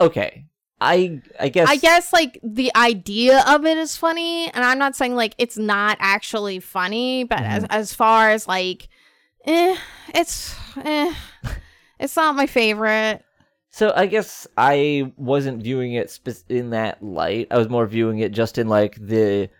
okay. 0.00 0.44
I 0.80 1.20
I 1.40 1.48
guess 1.48 1.68
I 1.68 1.76
guess 1.76 2.12
like 2.12 2.38
the 2.42 2.70
idea 2.76 3.44
of 3.48 3.64
it 3.66 3.76
is 3.78 3.96
funny, 3.96 4.48
and 4.52 4.64
I'm 4.64 4.78
not 4.78 4.94
saying 4.96 5.14
like 5.16 5.34
it's 5.38 5.58
not 5.58 5.96
actually 6.00 6.60
funny, 6.60 7.24
but 7.24 7.40
as 7.40 7.64
Mm-hmm. 7.64 7.72
as 7.72 7.94
far 7.94 8.30
as 8.30 8.46
like, 8.46 8.88
eh, 9.44 9.76
it's 10.14 10.54
eh, 10.84 11.12
it's 11.98 12.14
not 12.16 12.36
my 12.36 12.46
favorite. 12.46 13.24
So 13.70 13.92
I 13.94 14.06
guess 14.06 14.46
I 14.56 15.12
wasn't 15.16 15.62
viewing 15.62 15.92
it 15.94 16.10
spe- 16.10 16.48
in 16.48 16.70
that 16.70 17.02
light. 17.02 17.48
I 17.50 17.58
was 17.58 17.68
more 17.68 17.86
viewing 17.86 18.18
it 18.20 18.32
just 18.32 18.56
in 18.58 18.68
like 18.68 18.94
the 18.96 19.50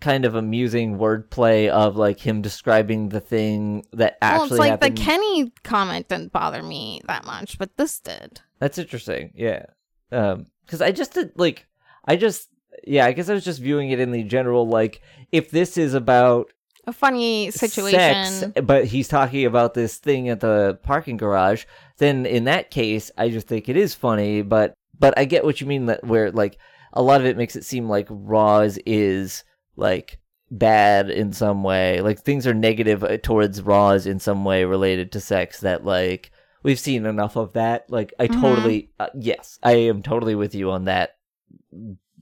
kind 0.00 0.24
of 0.24 0.34
amusing 0.34 0.96
wordplay 0.98 1.68
of 1.68 1.94
like 1.94 2.18
him 2.18 2.40
describing 2.40 3.10
the 3.10 3.20
thing 3.20 3.84
that 3.92 4.16
well, 4.22 4.42
actually 4.44 4.46
it's 4.46 4.58
like 4.58 4.70
happened. 4.70 4.96
the 4.96 5.02
Kenny 5.02 5.52
comment 5.62 6.08
didn't 6.08 6.32
bother 6.32 6.62
me 6.62 7.02
that 7.06 7.26
much, 7.26 7.58
but 7.58 7.76
this 7.76 8.00
did. 8.00 8.40
That's 8.60 8.78
interesting. 8.78 9.32
Yeah. 9.34 9.66
Um 10.10 10.46
cuz 10.70 10.80
I 10.80 10.92
just 10.92 11.14
did 11.14 11.32
like 11.36 11.66
I 12.04 12.16
just 12.16 12.48
yeah, 12.86 13.04
I 13.06 13.12
guess 13.12 13.28
I 13.28 13.34
was 13.34 13.44
just 13.44 13.60
viewing 13.60 13.90
it 13.90 14.00
in 14.00 14.12
the 14.12 14.22
general 14.22 14.66
like 14.68 15.02
if 15.32 15.50
this 15.50 15.76
is 15.76 15.94
about 15.94 16.50
A 16.86 16.92
funny 16.92 17.50
situation. 17.50 18.24
sex, 18.24 18.44
but 18.64 18.86
he's 18.86 19.08
talking 19.08 19.44
about 19.44 19.74
this 19.74 19.96
thing 19.98 20.28
at 20.28 20.40
the 20.40 20.78
parking 20.82 21.16
garage, 21.16 21.64
then 21.98 22.24
in 22.26 22.44
that 22.44 22.70
case, 22.70 23.10
I 23.18 23.28
just 23.28 23.46
think 23.48 23.68
it 23.68 23.76
is 23.76 23.94
funny. 23.94 24.42
But 24.42 24.72
but 24.98 25.12
I 25.18 25.24
get 25.24 25.44
what 25.44 25.60
you 25.60 25.66
mean 25.66 25.86
that 25.86 26.04
where 26.04 26.30
like 26.30 26.58
a 26.92 27.02
lot 27.02 27.20
of 27.20 27.26
it 27.26 27.36
makes 27.36 27.56
it 27.56 27.64
seem 27.64 27.88
like 27.88 28.06
Roz 28.10 28.78
is 28.86 29.44
like 29.76 30.18
bad 30.50 31.10
in 31.10 31.32
some 31.32 31.62
way, 31.62 32.00
like 32.00 32.20
things 32.20 32.46
are 32.46 32.54
negative 32.54 33.04
uh, 33.04 33.18
towards 33.18 33.62
Roz 33.62 34.06
in 34.06 34.18
some 34.18 34.44
way 34.44 34.64
related 34.64 35.12
to 35.12 35.20
sex 35.20 35.60
that 35.60 35.84
like 35.84 36.30
we've 36.62 36.78
seen 36.78 37.06
enough 37.06 37.36
of 37.36 37.52
that. 37.54 37.88
Like 37.90 38.12
I 38.18 38.28
Mhm. 38.28 38.40
totally 38.40 38.90
uh, 38.98 39.08
yes, 39.14 39.58
I 39.62 39.72
am 39.72 40.02
totally 40.02 40.34
with 40.34 40.54
you 40.54 40.70
on 40.70 40.84
that 40.84 41.16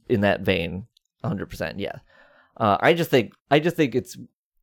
in 0.09 0.21
that 0.23 0.41
vein, 0.43 0.87
hundred 1.25 1.47
percent. 1.47 1.79
Yeah. 1.79 1.97
Uh, 2.57 2.77
I 2.81 2.95
just 2.95 3.11
think 3.11 3.33
I 3.51 3.61
just 3.61 3.77
think 3.77 3.95
it's 3.95 4.17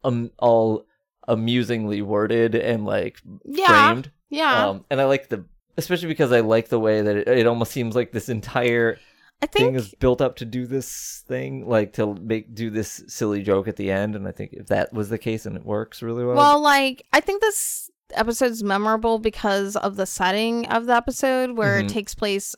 um 0.04 0.32
all 0.40 0.86
amusingly 1.28 2.02
worded 2.02 2.56
and 2.56 2.86
like 2.86 3.20
yeah, 3.46 3.90
framed. 3.92 4.12
yeah. 4.30 4.68
Um, 4.68 4.86
and 4.90 5.02
I 5.02 5.06
like 5.06 5.30
the 5.30 5.46
especially 5.78 6.08
because 6.08 6.32
I 6.32 6.40
like 6.42 6.70
the 6.70 6.80
way 6.80 7.02
that 7.02 7.16
it, 7.18 7.28
it 7.28 7.48
almost 7.48 7.72
seems 7.72 7.96
like 7.96 8.12
this 8.12 8.30
entire 8.30 8.98
I 9.42 9.48
thing 9.48 9.76
is 9.76 9.94
built 9.96 10.22
up 10.22 10.38
to 10.38 10.46
do 10.46 10.66
this 10.66 11.24
thing, 11.28 11.68
like 11.68 11.94
to 11.94 12.16
make 12.16 12.56
do 12.56 12.70
this 12.70 13.04
silly 13.08 13.44
joke 13.44 13.68
at 13.68 13.76
the 13.76 13.92
end. 13.92 14.16
And 14.16 14.28
I 14.28 14.32
think 14.32 14.54
if 14.54 14.68
that 14.68 14.94
was 14.94 15.10
the 15.10 15.18
case, 15.18 15.46
and 15.46 15.58
it 15.58 15.66
works 15.66 16.02
really 16.02 16.24
well. 16.24 16.36
Well, 16.38 16.62
like 16.62 17.06
I 17.12 17.20
think 17.20 17.42
this 17.42 17.90
episode's 18.14 18.64
memorable 18.64 19.20
because 19.20 19.76
of 19.76 19.96
the 19.96 20.06
setting 20.06 20.68
of 20.68 20.86
the 20.86 20.96
episode 20.96 21.58
where 21.58 21.80
Mhm. 21.82 21.86
it 21.86 21.90
takes 21.90 22.14
place 22.16 22.56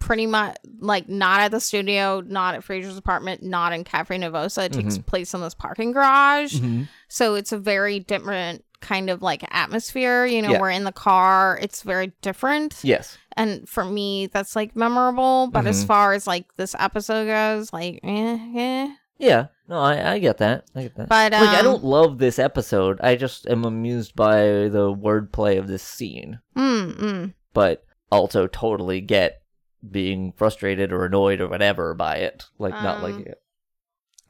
pretty 0.00 0.26
much 0.26 0.56
like 0.80 1.08
not 1.08 1.40
at 1.40 1.50
the 1.50 1.60
studio, 1.60 2.20
not 2.24 2.54
at 2.54 2.62
Frasier's 2.64 2.96
apartment, 2.96 3.42
not 3.42 3.72
in 3.72 3.82
Cafe 3.84 4.16
Nervosa. 4.16 4.64
It 4.64 4.72
takes 4.72 4.96
place 4.98 5.34
in 5.34 5.40
this 5.40 5.54
parking 5.54 5.92
garage. 5.92 6.54
Mhm. 6.54 6.88
So 7.08 7.34
it's 7.34 7.50
a 7.52 7.58
very 7.58 7.98
different 7.98 8.64
kind 8.80 9.10
of 9.10 9.22
like 9.22 9.44
atmosphere. 9.50 10.24
You 10.24 10.40
know, 10.42 10.52
Yeah. 10.52 10.60
we're 10.60 10.70
in 10.70 10.84
the 10.84 10.92
car. 10.92 11.58
It's 11.60 11.82
very 11.82 12.12
different. 12.22 12.76
yes, 12.82 13.18
And 13.36 13.68
for 13.68 13.84
me, 13.84 14.26
that's 14.28 14.54
like 14.56 14.74
memorable. 14.76 15.48
But 15.52 15.66
as 15.66 15.82
Mhm. 15.84 15.86
far 15.88 16.12
as 16.12 16.26
like 16.28 16.54
this 16.56 16.74
episode 16.78 17.26
goes, 17.26 17.72
like, 17.72 17.98
eh, 18.04 18.38
eh. 18.56 18.88
Yeah, 19.18 19.46
no, 19.68 19.78
I, 19.80 20.12
I 20.14 20.18
get 20.18 20.38
that. 20.38 20.64
I 20.74 20.82
get 20.82 20.94
that. 20.96 21.08
But 21.08 21.34
um, 21.34 21.44
like 21.44 21.56
I 21.58 21.62
don't 21.62 21.84
love 21.84 22.18
this 22.18 22.38
episode. 22.38 22.98
I 23.02 23.16
just 23.16 23.46
am 23.48 23.64
amused 23.64 24.14
by 24.16 24.40
the 24.68 24.94
wordplay 24.94 25.58
of 25.58 25.66
this 25.68 25.82
scene. 25.82 26.40
Mm, 26.56 26.96
mm. 26.98 27.34
but 27.52 27.84
also 28.10 28.46
totally 28.46 29.00
get 29.00 29.42
being 29.90 30.32
frustrated 30.36 30.92
or 30.92 31.04
annoyed 31.04 31.40
or 31.40 31.48
whatever 31.48 31.94
by 31.94 32.16
it, 32.16 32.46
like 32.58 32.72
not 32.72 32.96
Um, 32.96 33.02
liking 33.02 33.26
it. 33.26 33.40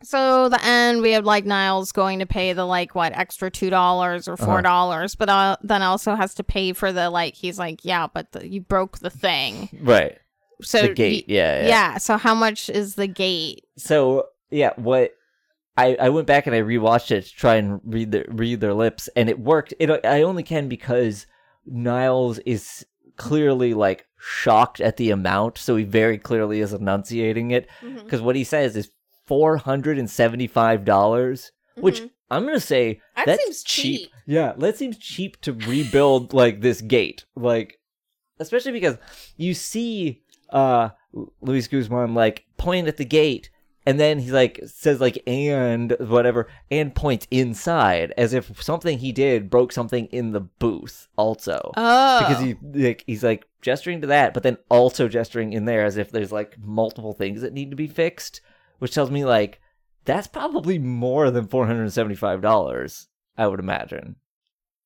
So 0.03 0.49
the 0.49 0.64
end, 0.64 1.03
we 1.03 1.12
have 1.12 1.24
like 1.24 1.45
Niles 1.45 1.91
going 1.91 2.20
to 2.20 2.26
pay 2.26 2.53
the 2.53 2.64
like 2.64 2.95
what 2.95 3.12
extra 3.16 3.51
two 3.51 3.68
dollars 3.70 4.28
or 4.28 4.34
Uh-huh. 4.34 4.45
four 4.45 4.62
dollars, 4.62 5.14
but 5.16 5.28
uh, 5.28 5.57
then 5.62 5.82
also 5.82 6.14
has 6.14 6.34
to 6.34 6.45
pay 6.45 6.72
for 6.72 6.93
the 6.93 7.11
like. 7.11 7.34
He's 7.34 7.59
like, 7.59 7.84
yeah, 7.84 8.07
but 8.12 8.30
the, 8.32 8.49
you 8.49 8.61
broke 8.61 8.99
the 8.99 9.11
thing. 9.11 9.68
Right, 9.80 10.16
So 10.62 10.82
the 10.82 10.95
gate. 10.95 11.24
y- 11.28 11.34
yeah, 11.34 11.62
yeah. 11.62 11.68
yeah, 11.68 11.99
So 11.99 12.16
how 12.16 12.34
much 12.34 12.68
is 12.70 12.95
the 12.95 13.09
gate? 13.09 13.64
So 13.76 14.26
yeah, 14.51 14.72
what 14.76 15.12
I 15.76 15.96
I 16.01 16.09
went 16.09 16.26
back 16.26 16.46
and 16.46 16.55
I 16.57 16.61
rewatched 16.61 17.11
it 17.11 17.24
to 17.26 17.34
try 17.34 17.57
and 17.57 17.80
read 17.84 18.12
their 18.12 18.24
read 18.28 18.61
their 18.61 18.74
lips, 18.74 19.09
and 19.16 19.28
it 19.28 19.38
worked. 19.38 19.74
It 19.78 19.90
I 20.05 20.22
only 20.22 20.42
can 20.42 20.68
because 20.68 21.26
Niles 21.66 22.38
is 22.40 22.86
clearly 23.16 23.74
like 23.74 24.07
shocked 24.18 24.80
at 24.80 24.96
the 24.96 25.11
amount, 25.11 25.59
so 25.59 25.76
he 25.76 25.84
very 25.84 26.18
clearly 26.18 26.61
is 26.61 26.72
enunciating 26.72 27.51
it. 27.51 27.68
Because 28.05 28.20
what 28.20 28.36
he 28.36 28.44
says 28.44 28.76
is 28.76 28.90
four 29.26 29.57
hundred 29.59 29.99
and 29.99 30.09
seventy 30.11 30.46
five 30.46 30.84
dollars, 30.84 31.53
which 31.76 32.01
Mhm. 32.03 32.11
I'm 32.30 32.44
gonna 32.44 32.61
say 32.61 33.01
That 33.16 33.26
that's 33.26 33.42
seems 33.44 33.62
cheap. 33.64 34.11
Yeah, 34.26 34.53
that 34.59 34.76
seems 34.76 34.99
cheap 34.99 35.40
to 35.42 35.53
rebuild 35.53 36.32
like 36.42 36.61
this 36.61 36.80
gate. 36.80 37.24
Like 37.36 37.78
especially 38.40 38.72
because 38.72 38.96
you 39.36 39.55
see 39.55 40.22
uh 40.51 40.90
Luis 41.40 41.68
Guzman 41.68 42.14
like 42.14 42.44
point 42.57 42.88
at 42.88 42.96
the 42.96 43.05
gate 43.05 43.51
and 43.89 43.99
then 43.99 44.18
he's 44.18 44.32
like 44.32 44.61
says 44.66 45.01
like 45.01 45.18
and 45.26 45.97
whatever 45.99 46.47
and 46.70 46.95
points 46.95 47.26
inside 47.30 48.12
as 48.18 48.34
if 48.34 48.62
something 48.62 48.99
he 48.99 49.12
did 49.12 49.49
broke 49.49 49.72
something 49.72 50.05
in 50.07 50.32
the 50.32 50.41
booth 50.41 51.09
also. 51.16 51.72
Oh, 51.76 52.18
Because 52.20 52.43
he 52.43 52.55
like 52.86 53.03
he's 53.07 53.24
like 53.24 53.47
gesturing 53.62 54.03
to 54.03 54.09
that, 54.09 54.34
but 54.34 54.43
then 54.43 54.59
also 54.68 55.09
gesturing 55.09 55.53
in 55.55 55.64
there 55.64 55.84
as 55.86 55.97
if 55.97 56.11
there's 56.11 56.30
like 56.32 56.57
multiple 56.61 57.14
things 57.14 57.41
that 57.41 57.55
need 57.55 57.70
to 57.70 57.76
be 57.76 57.86
fixed, 57.86 58.43
which 58.78 58.93
tells 58.93 59.11
me 59.11 59.24
like 59.24 59.61
that's 60.05 60.26
probably 60.28 60.78
more 60.78 61.30
than 61.30 61.47
four 61.49 61.66
hundred 61.66 61.91
seventy 61.93 62.14
five 62.16 62.41
dollars. 62.43 63.09
I 63.36 63.47
would 63.47 63.61
imagine. 63.61 64.16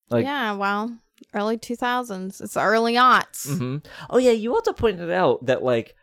Like, 0.09 0.25
yeah, 0.25 0.53
well, 0.53 0.97
early 1.33 1.57
two 1.57 1.75
thousands. 1.75 2.39
It's 2.39 2.55
early 2.57 2.93
aughts. 2.95 3.57
hmm 3.57 3.77
oh 4.09 4.17
yeah, 4.17 4.31
you 4.31 4.53
also 4.53 4.73
pointed 4.73 5.11
out 5.11 5.45
that 5.47 5.63
like 5.63 5.95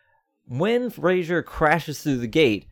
when 0.46 0.90
Frasier 0.90 1.44
crashes 1.44 2.02
through 2.02 2.18
the 2.18 2.26
gate, 2.26 2.66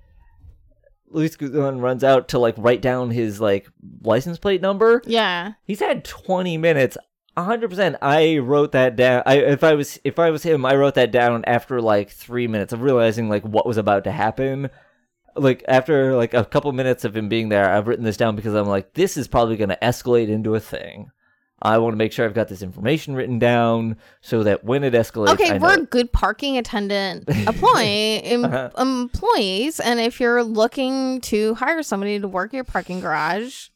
Luis 1.10 1.36
Guzman 1.36 1.80
runs 1.80 2.04
out 2.04 2.28
to 2.28 2.38
like 2.38 2.54
write 2.58 2.82
down 2.82 3.10
his 3.10 3.40
like 3.40 3.68
license 4.02 4.38
plate 4.38 4.60
number. 4.60 5.02
Yeah, 5.06 5.52
He's 5.64 5.80
had 5.80 6.04
20 6.04 6.58
minutes. 6.58 6.96
100% 7.36 7.96
I 8.02 8.38
wrote 8.38 8.72
that 8.72 8.96
down. 8.96 9.22
I 9.24 9.38
if 9.38 9.62
I 9.62 9.74
was 9.74 10.00
if 10.02 10.18
I 10.18 10.30
was 10.30 10.42
him, 10.42 10.66
I 10.66 10.74
wrote 10.74 10.94
that 10.94 11.12
down 11.12 11.44
after 11.46 11.80
like 11.80 12.10
3 12.10 12.48
minutes 12.48 12.72
of 12.72 12.82
realizing 12.82 13.28
like 13.28 13.44
what 13.44 13.66
was 13.66 13.76
about 13.76 14.04
to 14.04 14.12
happen. 14.12 14.70
Like 15.36 15.64
after 15.68 16.16
like 16.16 16.34
a 16.34 16.44
couple 16.44 16.72
minutes 16.72 17.04
of 17.04 17.16
him 17.16 17.28
being 17.28 17.48
there, 17.48 17.70
I've 17.70 17.86
written 17.86 18.04
this 18.04 18.16
down 18.16 18.34
because 18.34 18.54
I'm 18.54 18.66
like 18.66 18.94
this 18.94 19.16
is 19.16 19.28
probably 19.28 19.56
going 19.56 19.68
to 19.68 19.78
escalate 19.80 20.28
into 20.28 20.56
a 20.56 20.60
thing. 20.60 21.10
I 21.60 21.78
want 21.78 21.92
to 21.92 21.96
make 21.96 22.12
sure 22.12 22.24
I've 22.24 22.34
got 22.34 22.48
this 22.48 22.62
information 22.62 23.14
written 23.16 23.38
down 23.40 23.96
so 24.20 24.44
that 24.44 24.62
when 24.62 24.84
it 24.84 24.94
escalates, 24.94 25.30
okay, 25.34 25.52
I 25.54 25.58
we're 25.58 25.78
good 25.78 26.12
parking 26.12 26.56
attendant 26.56 27.28
employee 27.28 28.22
em- 28.22 28.44
Uh-huh. 28.44 28.70
employees, 28.78 29.80
and 29.80 29.98
if 29.98 30.20
you're 30.20 30.44
looking 30.44 31.20
to 31.22 31.54
hire 31.54 31.82
somebody 31.82 32.20
to 32.20 32.28
work 32.28 32.52
your 32.52 32.62
parking 32.64 33.00
garage, 33.00 33.68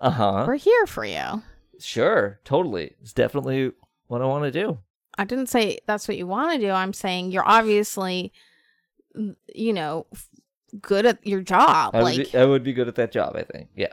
uh-huh. 0.00 0.44
we're 0.46 0.54
here 0.56 0.86
for 0.86 1.04
you. 1.04 1.42
Sure, 1.80 2.38
totally. 2.44 2.94
It's 3.02 3.12
definitely 3.12 3.72
what 4.06 4.22
I 4.22 4.26
want 4.26 4.44
to 4.44 4.50
do. 4.52 4.78
I 5.18 5.24
didn't 5.24 5.48
say 5.48 5.78
that's 5.86 6.06
what 6.08 6.16
you 6.16 6.26
want 6.26 6.52
to 6.52 6.58
do. 6.66 6.70
I'm 6.70 6.92
saying 6.92 7.30
you're 7.32 7.46
obviously, 7.48 8.32
you 9.54 9.72
know, 9.72 10.06
good 10.80 11.06
at 11.06 11.24
your 11.26 11.40
job. 11.40 11.94
I 11.94 11.98
would, 11.98 12.04
like 12.04 12.32
be, 12.32 12.38
I 12.38 12.44
would 12.44 12.62
be 12.64 12.72
good 12.72 12.88
at 12.88 12.94
that 12.96 13.12
job, 13.12 13.36
I 13.36 13.42
think. 13.42 13.68
Yeah. 13.76 13.92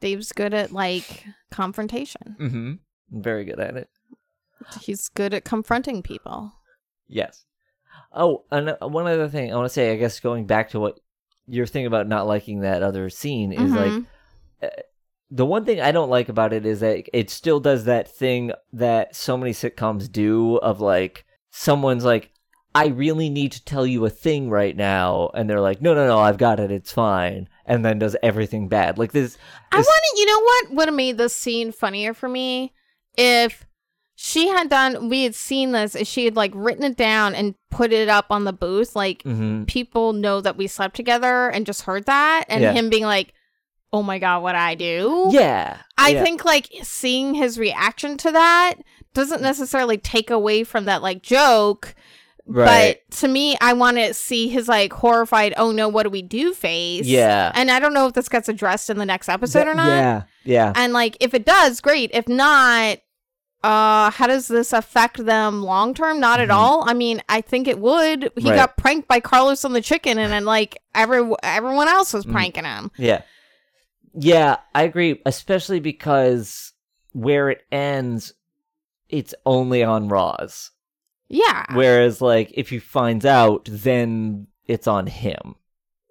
Dave's 0.00 0.32
good 0.32 0.54
at 0.54 0.72
like 0.72 1.24
confrontation. 1.50 2.36
Mm-hmm. 2.38 2.72
Very 3.10 3.44
good 3.44 3.60
at 3.60 3.76
it. 3.76 3.88
He's 4.80 5.08
good 5.08 5.32
at 5.34 5.44
confronting 5.44 6.02
people. 6.02 6.52
Yes. 7.06 7.44
Oh, 8.12 8.44
and 8.50 8.70
uh, 8.70 8.76
one 8.88 9.06
other 9.06 9.28
thing 9.28 9.52
I 9.52 9.56
want 9.56 9.66
to 9.66 9.72
say, 9.72 9.92
I 9.92 9.96
guess 9.96 10.20
going 10.20 10.46
back 10.46 10.70
to 10.70 10.80
what 10.80 10.98
your 11.46 11.66
thing 11.66 11.86
about 11.86 12.08
not 12.08 12.26
liking 12.26 12.60
that 12.60 12.82
other 12.82 13.08
scene 13.10 13.52
is 13.52 13.72
like 13.72 13.90
Mhm. 13.92 14.06
the 15.30 15.46
one 15.46 15.64
thing 15.64 15.80
I 15.80 15.92
don't 15.92 16.10
like 16.10 16.28
about 16.28 16.52
it 16.52 16.64
is 16.66 16.80
that 16.80 17.04
it 17.12 17.30
still 17.30 17.60
does 17.60 17.84
that 17.84 18.08
thing 18.08 18.52
that 18.72 19.14
so 19.16 19.36
many 19.36 19.52
sitcoms 19.52 20.10
do 20.10 20.56
of 20.58 20.80
like 20.80 21.24
someone's 21.50 22.04
like, 22.04 22.30
I 22.74 22.88
really 22.88 23.30
need 23.30 23.52
to 23.52 23.64
tell 23.64 23.86
you 23.86 24.04
a 24.04 24.10
thing 24.10 24.50
right 24.50 24.76
now, 24.76 25.30
and 25.34 25.48
they're 25.48 25.60
like, 25.60 25.80
No, 25.80 25.94
no, 25.94 26.06
no, 26.06 26.18
I've 26.18 26.38
got 26.38 26.60
it, 26.60 26.70
it's 26.70 26.92
fine, 26.92 27.48
and 27.68 27.84
then 27.84 27.98
does 27.98 28.16
everything 28.22 28.66
bad. 28.68 28.98
Like 28.98 29.12
this. 29.12 29.38
I 29.72 29.76
this- 29.76 29.86
want 29.86 30.02
to, 30.14 30.20
you 30.20 30.26
know 30.26 30.40
what 30.40 30.70
would 30.76 30.88
have 30.88 30.94
made 30.96 31.18
this 31.18 31.36
scene 31.36 31.70
funnier 31.72 32.14
for 32.14 32.28
me 32.28 32.72
if 33.16 33.64
she 34.20 34.48
had 34.48 34.68
done, 34.68 35.08
we 35.08 35.22
had 35.22 35.34
seen 35.36 35.70
this, 35.70 35.94
if 35.94 36.08
she 36.08 36.24
had 36.24 36.34
like 36.34 36.50
written 36.54 36.82
it 36.82 36.96
down 36.96 37.36
and 37.36 37.54
put 37.70 37.92
it 37.92 38.08
up 38.08 38.26
on 38.30 38.42
the 38.44 38.52
booth, 38.52 38.96
like 38.96 39.22
Mhm. 39.22 39.66
people 39.68 40.12
know 40.12 40.40
that 40.40 40.56
we 40.56 40.66
slept 40.66 40.96
together 40.96 41.48
and 41.48 41.64
just 41.66 41.82
heard 41.82 42.06
that, 42.06 42.44
and 42.48 42.62
Yeah. 42.62 42.72
him 42.72 42.90
being 42.90 43.04
like, 43.04 43.32
oh 43.92 44.02
my 44.02 44.18
God, 44.18 44.42
what 44.42 44.54
I 44.56 44.74
do? 44.74 45.28
Yeah, 45.30 45.76
I 45.96 46.10
yeah. 46.10 46.22
think 46.24 46.44
like 46.44 46.68
seeing 46.82 47.34
his 47.34 47.58
reaction 47.58 48.16
to 48.18 48.32
that 48.32 48.74
doesn't 49.14 49.40
necessarily 49.40 49.98
take 49.98 50.30
away 50.30 50.64
from 50.64 50.84
that 50.86 51.00
like 51.00 51.22
joke. 51.22 51.94
Right. 52.48 53.00
But 53.08 53.16
to 53.18 53.28
me, 53.28 53.56
I 53.60 53.72
want 53.74 53.98
to 53.98 54.12
see 54.14 54.48
his 54.48 54.66
like 54.68 54.92
horrified, 54.92 55.54
oh 55.56 55.70
no, 55.72 55.88
what 55.88 56.02
do 56.04 56.10
we 56.10 56.22
do 56.22 56.52
face. 56.54 57.04
yeah, 57.06 57.52
And 57.54 57.70
I 57.70 57.78
don't 57.78 57.94
know 57.94 58.06
if 58.06 58.14
this 58.14 58.28
gets 58.28 58.48
addressed 58.48 58.90
in 58.90 58.98
the 58.98 59.06
next 59.06 59.28
episode 59.28 59.68
or 59.68 59.74
not. 59.74 59.86
Yeah, 59.86 60.22
yeah. 60.44 60.72
And 60.74 60.92
like 60.92 61.16
if 61.20 61.34
it 61.34 61.44
does, 61.44 61.80
great. 61.80 62.10
If 62.12 62.26
not, 62.28 62.98
uh 63.64 64.10
how 64.12 64.26
does 64.28 64.46
this 64.48 64.72
affect 64.72 65.24
them 65.26 65.62
long 65.62 65.92
term? 65.92 66.20
Not 66.20 66.38
at 66.40 66.48
Mhm. 66.48 66.54
all. 66.54 66.88
I 66.88 66.94
mean, 66.94 67.20
I 67.28 67.40
think 67.40 67.66
it 67.66 67.78
would. 67.80 68.30
He 68.36 68.48
Right. 68.50 68.56
got 68.56 68.76
pranked 68.76 69.08
by 69.08 69.18
Carlos 69.20 69.64
on 69.64 69.72
the 69.72 69.80
chicken 69.80 70.16
and 70.18 70.32
then 70.32 70.44
like 70.44 70.80
every 70.94 71.28
everyone 71.42 71.88
else 71.88 72.12
was 72.12 72.24
Mhm. 72.24 72.32
pranking 72.32 72.64
him. 72.64 72.90
Yeah. 72.96 73.22
Yeah, 74.14 74.56
I 74.74 74.82
agree, 74.84 75.20
especially 75.26 75.80
because 75.80 76.72
where 77.12 77.50
it 77.50 77.62
ends, 77.70 78.32
it's 79.08 79.34
only 79.44 79.82
on 79.82 80.08
Roz. 80.08 80.70
Yeah. 81.28 81.64
Whereas, 81.74 82.20
like, 82.20 82.52
if 82.54 82.70
he 82.70 82.78
finds 82.78 83.24
out, 83.26 83.68
then 83.70 84.46
it's 84.66 84.86
on 84.86 85.06
him. 85.06 85.54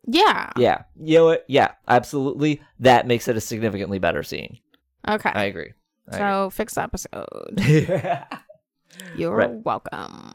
yeah. 0.05 0.51
Yeah. 0.57 0.83
You 0.99 1.17
know 1.19 1.25
what? 1.25 1.45
Yeah, 1.47 1.71
absolutely. 1.87 2.61
That 2.79 3.07
makes 3.07 3.27
it 3.27 3.35
a 3.37 3.41
significantly 3.41 3.99
better 3.99 4.23
scene. 4.23 4.59
Okay. 5.07 5.31
I 5.33 5.45
agree. 5.45 5.73
I 6.11 6.17
so 6.17 6.49
fix 6.49 6.75
the 6.75 6.83
episode. 6.83 7.59
You're 9.15 9.35
Right. 9.35 9.51
welcome. 9.51 10.33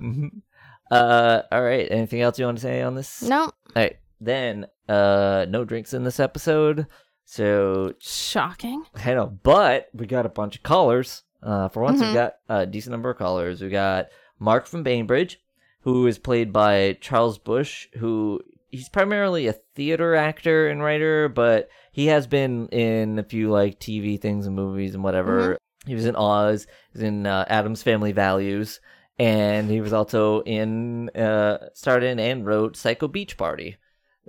Mhm. 0.00 0.42
uh, 0.90 1.42
all 1.50 1.62
right. 1.62 1.88
Anything 1.90 2.20
else 2.20 2.38
you 2.38 2.44
want 2.44 2.58
to 2.58 2.62
say 2.62 2.82
on 2.82 2.94
this? 2.94 3.22
No. 3.22 3.42
All 3.44 3.52
right. 3.76 3.96
Then, 4.20 4.66
uh, 4.88 5.46
no 5.48 5.64
drinks 5.64 5.94
in 5.94 6.04
this 6.04 6.20
episode. 6.20 6.86
So 7.24 7.94
Shocking. 8.00 8.84
I 8.94 9.14
know, 9.14 9.38
but 9.42 9.88
we 9.94 10.06
got 10.06 10.26
a 10.26 10.30
bunch 10.30 10.56
of 10.56 10.62
callers. 10.62 11.22
Uh, 11.42 11.68
for 11.68 11.82
once, 11.82 12.00
Mhm. 12.00 12.08
we 12.08 12.14
got 12.14 12.34
a 12.48 12.66
decent 12.66 12.92
number 12.92 13.10
of 13.10 13.18
callers. 13.18 13.60
We 13.62 13.68
got 13.70 14.06
Mark 14.38 14.66
from 14.66 14.82
Bainbridge, 14.82 15.40
who 15.80 16.06
is 16.06 16.18
played 16.18 16.52
by 16.52 16.96
Charles 17.00 17.38
Bush, 17.38 17.88
who 17.98 18.40
he's 18.70 18.88
primarily 18.88 19.46
a 19.46 19.52
theater 19.52 20.14
actor 20.14 20.68
and 20.68 20.82
writer, 20.82 21.28
but 21.28 21.68
he 21.92 22.06
has 22.06 22.26
been 22.26 22.68
in 22.68 23.18
a 23.18 23.22
few 23.22 23.50
like 23.50 23.78
TV 23.78 24.20
things 24.20 24.46
and 24.46 24.56
movies 24.56 24.94
and 24.94 25.04
whatever. 25.04 25.56
He 25.86 25.94
was 25.94 26.06
in 26.06 26.16
Oz, 26.16 26.66
he 26.92 26.98
was 26.98 27.02
in 27.02 27.26
uh, 27.26 27.44
Addams 27.48 27.82
Family 27.82 28.12
Values, 28.12 28.80
and 29.18 29.70
he 29.70 29.80
was 29.80 29.92
also 29.92 30.40
in 30.42 31.10
uh, 31.10 31.68
starred 31.74 32.02
in 32.02 32.18
and 32.18 32.46
wrote 32.46 32.76
Psycho 32.76 33.06
Beach 33.06 33.36
Party. 33.36 33.76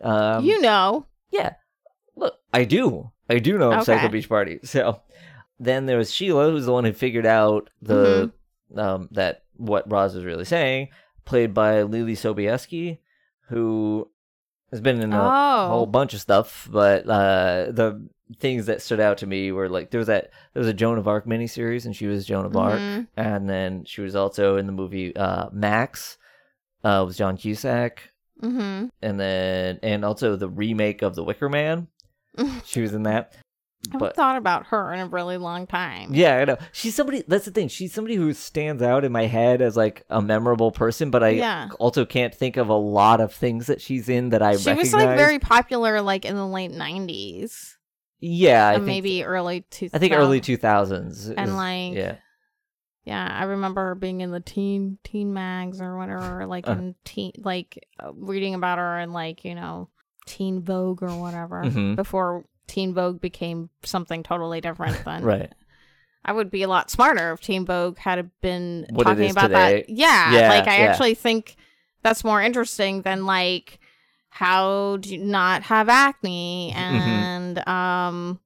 Um, 0.02 0.44
you 0.46 0.62
know. 0.62 1.08
yeah. 1.32 1.54
Look, 2.16 2.36
I 2.54 2.66
do. 2.66 3.12
I 3.30 3.40
do 3.40 3.58
know 3.58 3.72
of 3.72 3.84
Psycho 3.86 4.10
Beach 4.10 4.30
Party. 4.30 4.60
So 4.64 5.02
then 5.60 5.86
there 5.86 5.98
was 5.98 6.14
Sheila, 6.14 6.52
who's 6.52 6.66
the 6.66 6.74
one 6.74 6.84
who 6.84 6.94
figured 6.94 7.26
out 7.26 7.70
the 7.82 8.32
um 8.76 9.08
that 9.12 9.45
what 9.58 9.90
Roz 9.92 10.16
is 10.16 10.24
really 10.24 10.46
saying, 10.46 10.90
played 11.26 11.54
by 11.54 11.84
Leelee 11.84 12.14
Sobieski, 12.14 13.00
who 13.50 14.10
has 14.72 14.82
been 14.82 15.02
in 15.02 15.14
a 15.14 15.22
oh. 15.22 15.68
whole 15.70 15.86
bunch 15.86 16.14
of 16.14 16.22
stuff, 16.22 16.68
but 16.72 17.08
uh 17.08 17.72
the 17.72 18.08
things 18.40 18.66
that 18.66 18.82
stood 18.82 19.00
out 19.00 19.20
to 19.20 19.28
me 19.28 19.52
were 19.52 19.70
like 19.70 19.92
there 19.92 20.00
was 20.00 20.08
that 20.08 20.32
there 20.54 20.60
was 20.60 20.68
a 20.68 20.74
Joan 20.74 20.98
of 20.98 21.08
Arc 21.08 21.26
miniseries 21.28 21.86
and 21.86 21.96
she 21.96 22.08
was 22.08 22.26
Joan 22.26 22.46
of 22.46 22.58
Arc. 22.58 22.80
Mhm. 22.80 23.08
And 23.16 23.48
then 23.50 23.86
she 23.86 24.02
was 24.02 24.16
also 24.16 24.58
in 24.58 24.66
the 24.66 24.72
movie 24.72 25.16
uh 25.16 25.50
Max 25.52 26.18
uh 26.84 27.04
with 27.08 27.18
John 27.18 27.38
Cusack 27.38 28.10
Mhm. 28.42 28.90
and 29.02 29.20
then 29.20 29.80
and 29.84 30.04
also 30.04 30.36
the 30.36 30.50
remake 30.50 31.02
of 31.02 31.16
The 31.16 31.24
Wicker 31.24 31.50
Man. 31.50 31.88
She 32.66 32.82
was 32.82 32.94
in 32.94 33.04
that. 33.04 33.34
I 33.92 33.96
haven't 33.96 34.00
But 34.08 34.16
thought 34.16 34.38
about 34.38 34.68
her 34.68 34.94
in 34.94 35.00
a 35.00 35.08
really 35.08 35.38
long 35.38 35.68
time. 35.68 36.14
yeah, 36.14 36.38
I 36.38 36.46
know. 36.46 36.58
She's 36.72 36.96
somebody 36.96 37.24
that's 37.28 37.46
the 37.46 37.52
thing. 37.52 37.68
She's 37.68 37.94
somebody 37.94 38.16
who 38.16 38.34
stands 38.34 38.82
out 38.82 39.04
in 39.06 39.12
my 39.12 39.26
head 39.28 39.62
as 39.62 39.76
like 39.78 40.04
a 40.10 40.22
memorable 40.22 40.72
person, 40.72 41.12
but 41.12 41.24
I 41.24 41.30
Yeah. 41.30 41.70
also 41.80 42.06
can't 42.06 42.34
think 42.34 42.58
of 42.58 42.70
a 42.70 42.74
lot 42.76 43.22
of 43.22 43.34
things 43.34 43.68
that 43.68 43.82
she's 43.82 44.10
in 44.10 44.30
that 44.30 44.42
I 44.42 44.56
She 44.58 44.70
recognize. 44.70 44.94
was 44.94 44.94
like 44.94 45.18
very 45.18 45.40
popular 45.40 46.02
like 46.02 46.26
in 46.26 46.36
the 46.36 46.48
late 46.48 46.72
90s. 46.72 47.76
Yeah, 48.20 48.70
I 48.70 48.74
think 48.76 48.86
maybe 48.86 49.24
early 49.24 49.62
2000s. 49.70 49.90
I 49.94 50.00
think 50.00 50.14
early 50.14 50.42
2000s. 50.42 51.30
And, 51.36 51.50
is- 51.50 51.54
like, 51.56 51.94
yeah. 51.94 52.16
Yeah, 53.04 53.28
I 53.40 53.44
remember 53.44 53.82
her 53.90 53.96
being 53.96 54.22
in 54.22 54.32
the 54.32 54.40
teen 54.40 54.98
teen 55.04 55.32
mags 55.32 55.80
or 55.80 55.96
whatever, 55.96 56.48
like 56.48 56.68
Uh. 56.68 56.72
in 56.72 56.96
teen, 57.06 57.34
like 57.38 57.86
uh, 58.00 58.12
reading 58.16 58.56
about 58.56 58.80
her 58.80 58.98
and 58.98 59.14
like 59.14 59.46
you 59.46 59.54
know 59.54 59.90
Teen 60.26 60.64
Vogue 60.64 61.04
or 61.04 61.20
whatever 61.22 61.62
Mhm. 61.64 61.96
before 61.96 62.46
Teen 62.68 62.94
Vogue 62.94 63.20
became 63.22 63.70
something 63.84 64.24
totally 64.24 64.62
different. 64.62 65.02
Then 65.06 65.24
Right. 65.24 65.52
I 66.24 66.32
would 66.32 66.50
be 66.50 66.64
a 66.64 66.68
lot 66.68 66.90
smarter 66.90 67.34
if 67.34 67.42
Teen 67.42 67.66
Vogue 67.66 67.98
had 68.00 68.32
been 68.42 68.88
What 68.90 69.04
talking 69.04 69.30
about 69.30 69.48
today. 69.50 69.84
that. 69.88 69.90
Yeah, 69.90 70.34
Yeah, 70.34 70.50
like 70.50 70.68
I 70.68 70.78
yeah. 70.80 70.84
actually 70.86 71.14
think 71.16 71.56
that's 72.02 72.24
more 72.24 72.42
interesting 72.42 73.02
than 73.04 73.26
like 73.26 73.80
how 74.30 74.98
do 74.98 75.10
you 75.16 75.24
not 75.24 75.64
have 75.64 75.88
acne 75.88 76.74
Mm-hmm. 76.76 76.84
and 77.00 77.68
um 77.68 78.40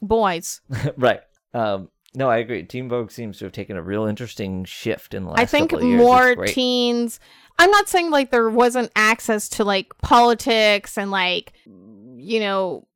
boys. 0.00 0.60
right. 0.96 1.20
Um 1.54 1.88
no, 2.14 2.28
I 2.28 2.36
agree. 2.38 2.62
Teen 2.64 2.88
Vogue 2.90 3.10
seems 3.10 3.38
to 3.38 3.46
have 3.46 3.52
taken 3.52 3.76
a 3.76 3.82
real 3.82 4.04
interesting 4.04 4.64
shift 4.66 5.14
in 5.14 5.24
the 5.24 5.30
last 5.30 5.40
I 5.40 5.46
think 5.46 5.70
couple 5.70 5.84
of 5.86 5.90
years. 5.90 5.98
More 6.00 6.46
teens. 6.46 7.18
I'm 7.58 7.70
not 7.70 7.88
saying 7.88 8.10
like 8.10 8.30
there 8.30 8.50
wasn't 8.50 8.92
access 8.94 9.48
to 9.50 9.64
like 9.64 9.96
politics 10.02 10.96
and 10.98 11.10
like 11.10 11.52
you 12.16 12.38
know 12.40 12.86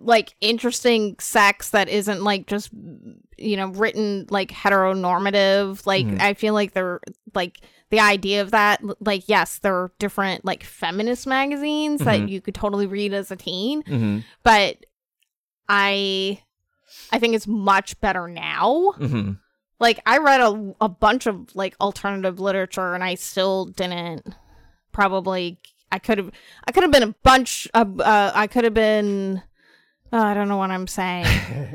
like 0.00 0.34
interesting 0.42 1.16
sex 1.18 1.70
that 1.70 1.88
isn't 1.88 2.22
like 2.22 2.46
just 2.46 2.70
you 3.38 3.56
know 3.56 3.68
written 3.68 4.26
like 4.28 4.50
heteronormative 4.50 5.86
like 5.86 6.04
Mhm. 6.06 6.20
i 6.20 6.34
feel 6.34 6.52
like 6.52 6.74
they're 6.74 7.00
like 7.34 7.60
the 7.88 7.98
idea 8.00 8.42
of 8.42 8.50
that 8.50 8.82
like 9.00 9.26
yes 9.26 9.58
there 9.60 9.74
are 9.74 9.90
different 9.98 10.44
like 10.44 10.62
feminist 10.64 11.26
magazines 11.26 12.00
that 12.02 12.20
Mhm. 12.20 12.28
you 12.28 12.40
could 12.42 12.54
totally 12.54 12.86
read 12.86 13.14
as 13.14 13.30
a 13.30 13.36
teen 13.36 13.82
Mhm. 13.84 14.22
but 14.42 14.84
i 15.68 16.38
i 17.10 17.18
think 17.18 17.34
it's 17.34 17.46
much 17.46 17.98
better 18.02 18.28
now 18.28 18.92
Mhm. 18.98 19.38
like 19.78 19.98
I 20.04 20.18
read 20.18 20.42
a, 20.42 20.74
a 20.82 20.88
bunch 20.90 21.26
of 21.26 21.54
like 21.56 21.74
alternative 21.80 22.38
literature 22.38 22.92
and 22.94 23.02
I 23.02 23.14
still 23.14 23.64
didn't 23.64 24.26
probably 24.92 25.58
I 25.92 25.98
could 25.98 26.18
have 26.18 26.30
I 26.66 26.72
could 26.72 26.82
have 26.82 26.92
been 26.92 27.02
a 27.02 27.14
bunch 27.22 27.68
of 27.74 28.00
uh, 28.00 28.32
I 28.34 28.46
could 28.46 28.64
have 28.64 28.74
been 28.74 29.42
oh, 30.12 30.18
I 30.18 30.34
don't 30.34 30.48
know 30.48 30.56
what 30.56 30.70
I'm 30.72 30.86
saying. 30.88 31.26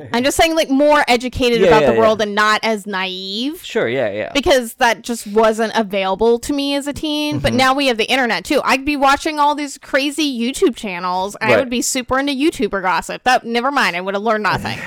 I'm 0.13 0.23
just 0.23 0.35
saying 0.37 0.55
like 0.55 0.69
more 0.69 1.03
educated 1.07 1.61
Yeah, 1.61 1.67
about 1.67 1.81
yeah, 1.81 1.87
the 1.87 1.93
yeah. 1.93 1.99
world 1.99 2.21
and 2.21 2.35
not 2.35 2.59
as 2.63 2.85
naive 2.85 3.63
Sure, 3.63 3.87
yeah, 3.87 4.09
yeah. 4.11 4.31
because 4.33 4.73
that 4.75 5.01
just 5.03 5.25
wasn't 5.27 5.71
available 5.75 6.37
to 6.39 6.51
me 6.53 6.75
as 6.75 6.85
a 6.87 6.93
teen. 6.93 7.39
But 7.39 7.53
Mhm. 7.53 7.57
now 7.57 7.73
we 7.73 7.87
have 7.87 7.97
the 7.97 8.09
internet 8.11 8.43
too. 8.45 8.61
I'd 8.65 8.83
be 8.85 8.97
watching 8.97 9.39
all 9.39 9.55
these 9.55 9.77
crazy 9.77 10.37
YouTube 10.37 10.75
channels. 10.75 11.37
I 11.39 11.49
Right. 11.51 11.59
would 11.59 11.69
be 11.69 11.81
super 11.81 12.19
into 12.19 12.33
YouTuber 12.33 12.81
gossip. 12.81 13.23
That 13.23 13.45
never 13.45 13.71
mind. 13.71 13.95
I 13.95 14.01
would 14.01 14.15
have 14.15 14.23
learned 14.23 14.43
nothing. 14.51 14.77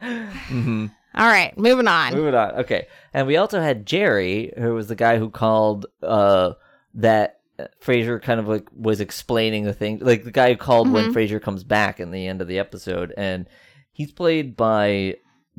hmm 0.00 0.86
all 1.14 1.26
right, 1.26 1.56
moving 1.58 1.88
on. 1.88 2.14
Moving 2.14 2.34
on. 2.34 2.52
Okay. 2.60 2.86
And 3.12 3.26
we 3.26 3.36
also 3.36 3.60
had 3.60 3.84
Jerry, 3.86 4.52
who 4.56 4.74
was 4.74 4.88
the 4.88 4.94
guy 4.94 5.18
who 5.18 5.28
called 5.30 5.86
uh 6.02 6.52
that 6.94 7.40
Frasier 7.80 8.20
kind 8.22 8.38
of 8.40 8.48
like 8.48 8.68
was 8.74 9.00
explaining 9.00 9.64
the 9.64 9.72
thing, 9.72 9.98
like 10.00 10.24
the 10.24 10.30
guy 10.30 10.50
who 10.50 10.56
called 10.56 10.90
when 10.90 11.06
Mhm. 11.10 11.14
Frasier 11.14 11.40
comes 11.42 11.64
back 11.64 12.00
in 12.00 12.10
the 12.10 12.26
end 12.26 12.40
of 12.40 12.48
the 12.48 12.58
episode, 12.58 13.12
and 13.16 13.46
he's 13.92 14.12
played 14.12 14.56
by 14.56 15.16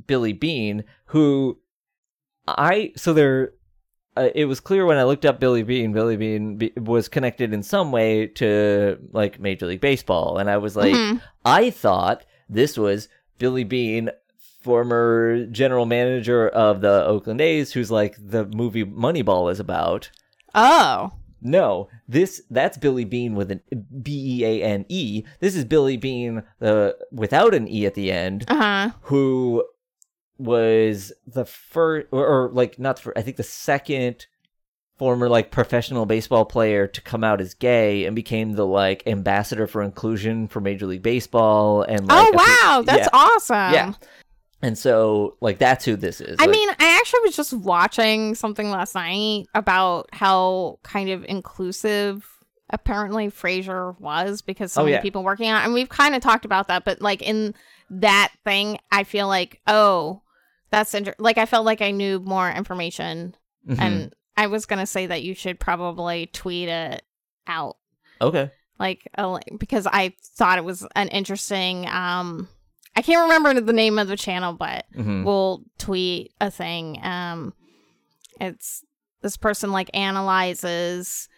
Billy 0.08 0.34
Bean, 0.34 0.84
who 1.06 1.60
I 2.48 2.92
so 2.96 3.14
there. 3.14 3.54
Uh, 4.16 4.30
it 4.36 4.46
was 4.46 4.60
clear 4.60 4.86
when 4.86 4.98
I 4.98 5.04
looked 5.06 5.26
up 5.26 5.40
Billy 5.40 5.64
Bean. 5.64 5.92
Billy 5.92 6.18
Bean 6.18 6.58
be, 6.58 6.72
was 6.78 7.08
connected 7.10 7.52
in 7.52 7.64
some 7.64 7.92
way 7.92 8.28
to 8.28 8.98
like 9.12 9.40
Major 9.40 9.66
League 9.66 9.82
Baseball, 9.82 10.38
and 10.38 10.50
I 10.50 10.58
was 10.58 10.76
like, 10.76 10.94
Mhm. 10.94 11.22
I 11.46 11.70
thought 11.72 12.24
this 12.48 12.78
was 12.78 13.10
Billy 13.40 13.64
Beane 13.64 14.10
former 14.62 15.46
general 15.48 15.86
manager 15.86 16.48
of 16.48 16.80
the 16.82 17.04
Oakland 17.06 17.42
A's, 17.42 17.74
who's 17.74 17.92
like 17.92 18.16
the 18.18 18.46
movie 18.46 18.86
Moneyball 18.86 19.52
is 19.52 19.60
about. 19.60 20.10
Oh. 20.56 21.12
No, 21.44 21.90
this 22.08 22.42
that's 22.50 22.78
Billy 22.78 23.06
Beane 23.06 23.36
with 23.36 23.52
an 23.52 23.62
B 24.02 24.40
E 24.42 24.46
A 24.46 24.64
N 24.64 24.86
E. 24.90 25.24
This 25.40 25.56
is 25.56 25.66
Billy 25.66 25.98
Bean 25.98 26.44
the 26.60 26.98
without 27.12 27.54
an 27.54 27.68
E 27.68 27.86
at 27.86 27.94
the 27.96 28.12
end, 28.12 28.46
Uh 28.48 28.56
huh. 28.56 28.90
who 29.02 29.64
was 30.38 31.14
the 31.28 31.46
first 31.46 32.08
or, 32.12 32.26
or 32.26 32.50
like 32.52 32.80
not 32.80 33.00
for 33.00 33.18
I 33.18 33.22
think 33.22 33.38
the 33.38 33.44
second 33.44 34.26
former 34.98 35.28
like 35.30 35.52
professional 35.52 36.06
baseball 36.06 36.46
player 36.46 36.88
to 36.88 37.02
come 37.02 37.24
out 37.24 37.42
as 37.42 37.54
gay 37.54 38.06
and 38.06 38.16
became 38.16 38.54
the 38.54 38.66
like 38.66 39.04
ambassador 39.08 39.68
for 39.68 39.82
inclusion 39.82 40.48
for 40.48 40.60
Major 40.62 40.86
League 40.86 41.02
Baseball 41.04 41.82
and 41.84 42.08
like, 42.08 42.28
Oh 42.28 42.32
wow, 42.34 42.84
that's 42.86 43.10
yeah. 43.12 43.20
awesome. 43.20 43.74
Yeah. 43.74 43.94
And 44.64 44.78
so 44.78 45.36
like 45.42 45.60
that's 45.60 45.86
who 45.86 45.96
this 45.96 46.20
is. 46.22 46.38
I 46.40 46.44
Like, 46.46 46.52
mean, 46.52 46.70
I 46.80 46.98
actually 47.00 47.20
was 47.26 47.36
just 47.36 47.54
watching 47.54 48.34
something 48.34 48.70
last 48.72 48.96
night 48.96 49.46
about 49.54 50.10
how 50.14 50.80
kind 50.84 51.10
of 51.10 51.24
inclusive 51.26 52.26
apparently 52.70 53.28
Frasier 53.28 54.00
was 54.00 54.42
because 54.42 54.72
so 54.72 54.82
Oh, 54.82 54.86
many 54.86 54.96
yeah. 54.96 55.02
people 55.02 55.24
working 55.24 55.50
on 55.52 55.62
it. 55.62 55.66
And 55.66 55.74
we've 55.74 55.90
kind 55.90 56.16
of 56.16 56.22
talked 56.24 56.46
about 56.46 56.70
that, 56.70 56.86
but 56.86 57.02
like 57.02 57.22
in 57.22 57.54
that 57.90 58.32
thing, 58.46 58.80
I 58.92 59.04
feel 59.04 59.28
like, 59.28 59.60
oh, 59.68 60.22
that's 60.72 60.94
inter- 60.96 61.14
like 61.20 61.38
I 61.38 61.46
felt 61.46 61.66
like 61.66 61.82
I 61.82 61.92
knew 61.92 62.20
more 62.20 62.50
information. 62.50 63.36
mhm. 63.68 63.80
And 63.80 64.16
I 64.36 64.48
was 64.48 64.66
going 64.66 64.80
to 64.80 64.88
say 64.88 65.06
that 65.06 65.22
you 65.24 65.36
should 65.36 65.60
probably 65.60 66.26
tweet 66.28 66.68
it 66.70 67.04
out. 67.48 67.76
okay. 68.22 68.50
Like, 68.80 69.08
a 69.18 69.40
because 69.60 69.86
I 69.86 70.14
thought 70.36 70.58
it 70.58 70.64
was 70.64 70.88
an 70.96 71.10
interesting, 71.10 71.88
um, 71.88 72.50
I 72.96 73.02
can't 73.02 73.22
remember 73.24 73.60
the 73.60 73.74
name 73.74 73.98
of 74.00 74.08
the 74.08 74.18
channel, 74.18 74.54
but 74.54 74.86
hmm 74.94 75.24
will 75.24 75.64
tweet 75.78 76.34
a 76.42 76.52
thing. 76.52 77.00
Um, 77.02 77.54
it's 78.42 78.84
this 79.22 79.38
person 79.38 79.72
like 79.72 79.90
analyzes 79.94 81.30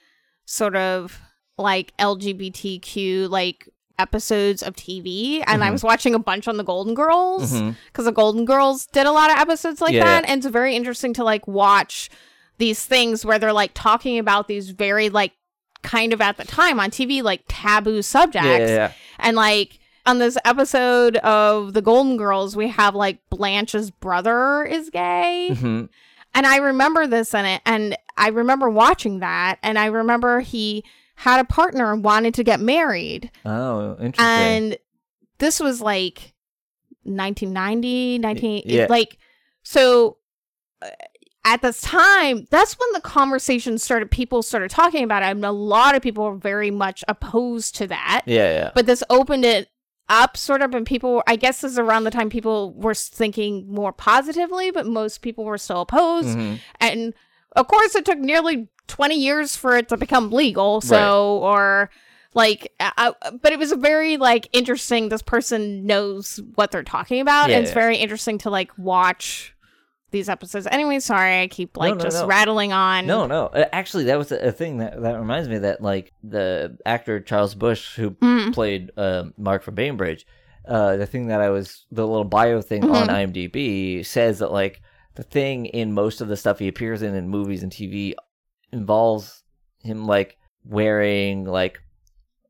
sort 0.45 0.75
of 0.75 1.19
like 1.57 1.93
LGBTQ 1.97 3.29
like 3.29 3.69
episodes 3.97 4.61
of 4.61 4.75
TV, 4.75 5.41
and 5.47 5.63
I 5.63 5.69
Mhm. 5.69 5.73
was 5.73 5.83
watching 5.83 6.13
a 6.13 6.19
bunch 6.19 6.47
on 6.47 6.57
the 6.57 6.63
Golden 6.63 6.93
Girls 6.93 7.61
because 7.87 8.05
the 8.05 8.11
Golden 8.11 8.43
Girls 8.43 8.87
did 8.87 9.05
a 9.07 9.11
lot 9.11 9.31
of 9.31 9.37
episodes 9.37 9.79
like 9.81 9.93
Yeah, 9.93 10.03
that, 10.03 10.25
and 10.27 10.43
it's 10.43 10.51
very 10.51 10.75
interesting 10.75 11.13
to 11.13 11.23
like 11.23 11.47
watch 11.47 12.09
these 12.57 12.85
things 12.85 13.25
where 13.25 13.39
they're 13.39 13.53
like 13.53 13.71
talking 13.73 14.17
about 14.17 14.47
these 14.47 14.71
very 14.71 15.09
like 15.09 15.31
kind 15.83 16.11
of 16.11 16.19
at 16.21 16.37
the 16.37 16.43
time 16.43 16.79
on 16.79 16.89
TV 16.89 17.21
like 17.21 17.43
taboo 17.47 18.01
subjects 18.01 18.43
Yeah, 18.43 18.67
yeah, 18.67 18.75
yeah. 18.75 18.91
and 19.19 19.37
like 19.37 19.79
on 20.05 20.19
this 20.19 20.37
episode 20.45 21.17
of 21.17 21.73
the 21.73 21.81
Golden 21.81 22.17
Girls, 22.17 22.55
we 22.55 22.67
have 22.69 22.95
like 22.95 23.19
Blanche's 23.29 23.91
brother 23.91 24.63
is 24.63 24.89
gay. 24.89 25.49
Mhm. 25.51 25.89
And 26.33 26.45
I 26.45 26.57
remember 26.57 27.07
this 27.07 27.33
in 27.33 27.45
it. 27.45 27.61
And 27.65 27.97
I 28.17 28.27
remember 28.27 28.69
watching 28.69 29.19
that. 29.19 29.57
And 29.63 29.79
I 29.79 29.85
remember 29.85 30.41
he 30.41 30.83
had 31.15 31.39
a 31.39 31.45
partner 31.45 31.93
and 31.93 32.03
wanted 32.03 32.33
to 32.35 32.43
get 32.43 32.59
married. 32.59 33.31
Oh, 33.45 33.95
interesting. 33.99 34.25
And 34.25 34.77
this 35.37 35.59
was 35.59 35.81
like 35.81 36.33
1990, 37.03 38.19
19, 38.19 38.63
yeah. 38.65 38.87
like, 38.89 39.17
so 39.63 40.17
uh, 40.81 40.89
at 41.45 41.61
this 41.61 41.79
time, 41.81 42.47
that's 42.49 42.73
when 42.73 42.89
the 42.93 43.01
conversation 43.01 43.77
started. 43.77 44.11
People 44.11 44.43
started 44.43 44.71
talking 44.71 45.03
about 45.03 45.23
it. 45.23 45.27
And 45.27 45.45
a 45.45 45.51
lot 45.51 45.95
of 45.95 46.01
people 46.01 46.25
were 46.25 46.35
very 46.35 46.71
much 46.71 47.03
opposed 47.07 47.75
to 47.77 47.87
that 47.87 48.23
yeah, 48.25 48.51
yeah. 48.51 48.71
but 48.75 48.85
this 48.87 49.03
opened 49.09 49.45
it 49.45 49.69
up 50.09 50.37
sort 50.37 50.61
of 50.61 50.73
and 50.75 50.85
people 50.85 51.23
i 51.25 51.35
guess 51.35 51.61
this 51.61 51.71
is 51.73 51.79
around 51.79 52.03
the 52.03 52.11
time 52.11 52.29
people 52.29 52.73
were 52.73 52.93
thinking 52.93 53.65
more 53.67 53.91
positively 53.91 54.69
but 54.71 54.85
most 54.85 55.21
people 55.21 55.43
were 55.45 55.57
still 55.57 55.81
opposed 55.81 56.37
Mhm. 56.37 56.59
and 56.79 57.13
of 57.55 57.67
course 57.67 57.95
it 57.95 58.05
took 58.05 58.19
nearly 58.19 58.67
20 58.87 59.15
years 59.15 59.55
for 59.55 59.75
it 59.75 59.89
to 59.89 59.97
become 59.97 60.31
legal 60.31 60.79
so 60.81 61.37
or 61.39 61.89
like 62.35 62.71
uh, 62.79 63.13
but 63.41 63.51
it 63.53 63.57
was 63.57 63.71
a 63.71 63.75
very 63.77 64.17
like 64.17 64.47
interesting 64.53 65.09
this 65.09 65.23
person 65.23 65.85
knows 65.87 66.39
what 66.53 66.69
they're 66.69 66.83
talking 66.83 67.19
about 67.21 67.49
Yeah, 67.49 67.55
and 67.55 67.63
it's 67.65 67.71
yeah. 67.71 67.81
very 67.81 67.97
interesting 67.97 68.37
to 68.39 68.49
like 68.51 68.69
watch 68.77 69.54
these 70.15 70.29
episodes 70.29 70.65
anyway 70.71 70.99
sorry 70.99 71.41
i 71.41 71.47
keep 71.47 71.75
like 71.77 71.95
no, 71.95 72.03
just 72.03 72.21
no. 72.21 72.27
rattling 72.27 72.71
on 72.73 73.05
No, 73.05 73.27
no. 73.27 73.47
Uh, 73.47 73.65
Actually, 73.73 74.05
that 74.05 74.17
was 74.17 74.31
a 74.31 74.51
thing 74.51 74.77
that 74.79 75.01
that 75.01 75.19
reminds 75.19 75.47
me 75.49 75.57
that 75.59 75.81
like 75.81 76.11
the 76.23 76.77
actor 76.85 77.19
Charles 77.19 77.53
Bush 77.55 77.95
who 77.97 78.11
Mm. 78.11 78.53
played 78.53 78.91
uh, 78.97 79.25
Mark 79.37 79.61
from 79.63 79.75
Bainbridge, 79.75 80.25
uh, 80.67 80.95
the 80.97 81.05
thing 81.05 81.27
that 81.27 81.41
I 81.41 81.49
was 81.49 81.85
the 81.91 82.07
little 82.07 82.23
bio 82.39 82.61
thing 82.61 82.83
on 82.89 83.07
Mhm. 83.07 83.13
IMDb 83.33 84.05
says 84.05 84.39
that 84.39 84.51
like 84.51 84.81
the 85.15 85.23
thing 85.23 85.65
in 85.67 85.93
most 85.93 86.21
of 86.21 86.27
the 86.27 86.37
stuff 86.37 86.59
he 86.59 86.67
appears 86.67 87.01
in 87.01 87.13
in 87.15 87.29
movies 87.29 87.61
and 87.63 87.71
TV 87.71 88.15
involves 88.71 89.43
him 89.83 90.05
like 90.07 90.37
wearing 90.65 91.45
like 91.45 91.79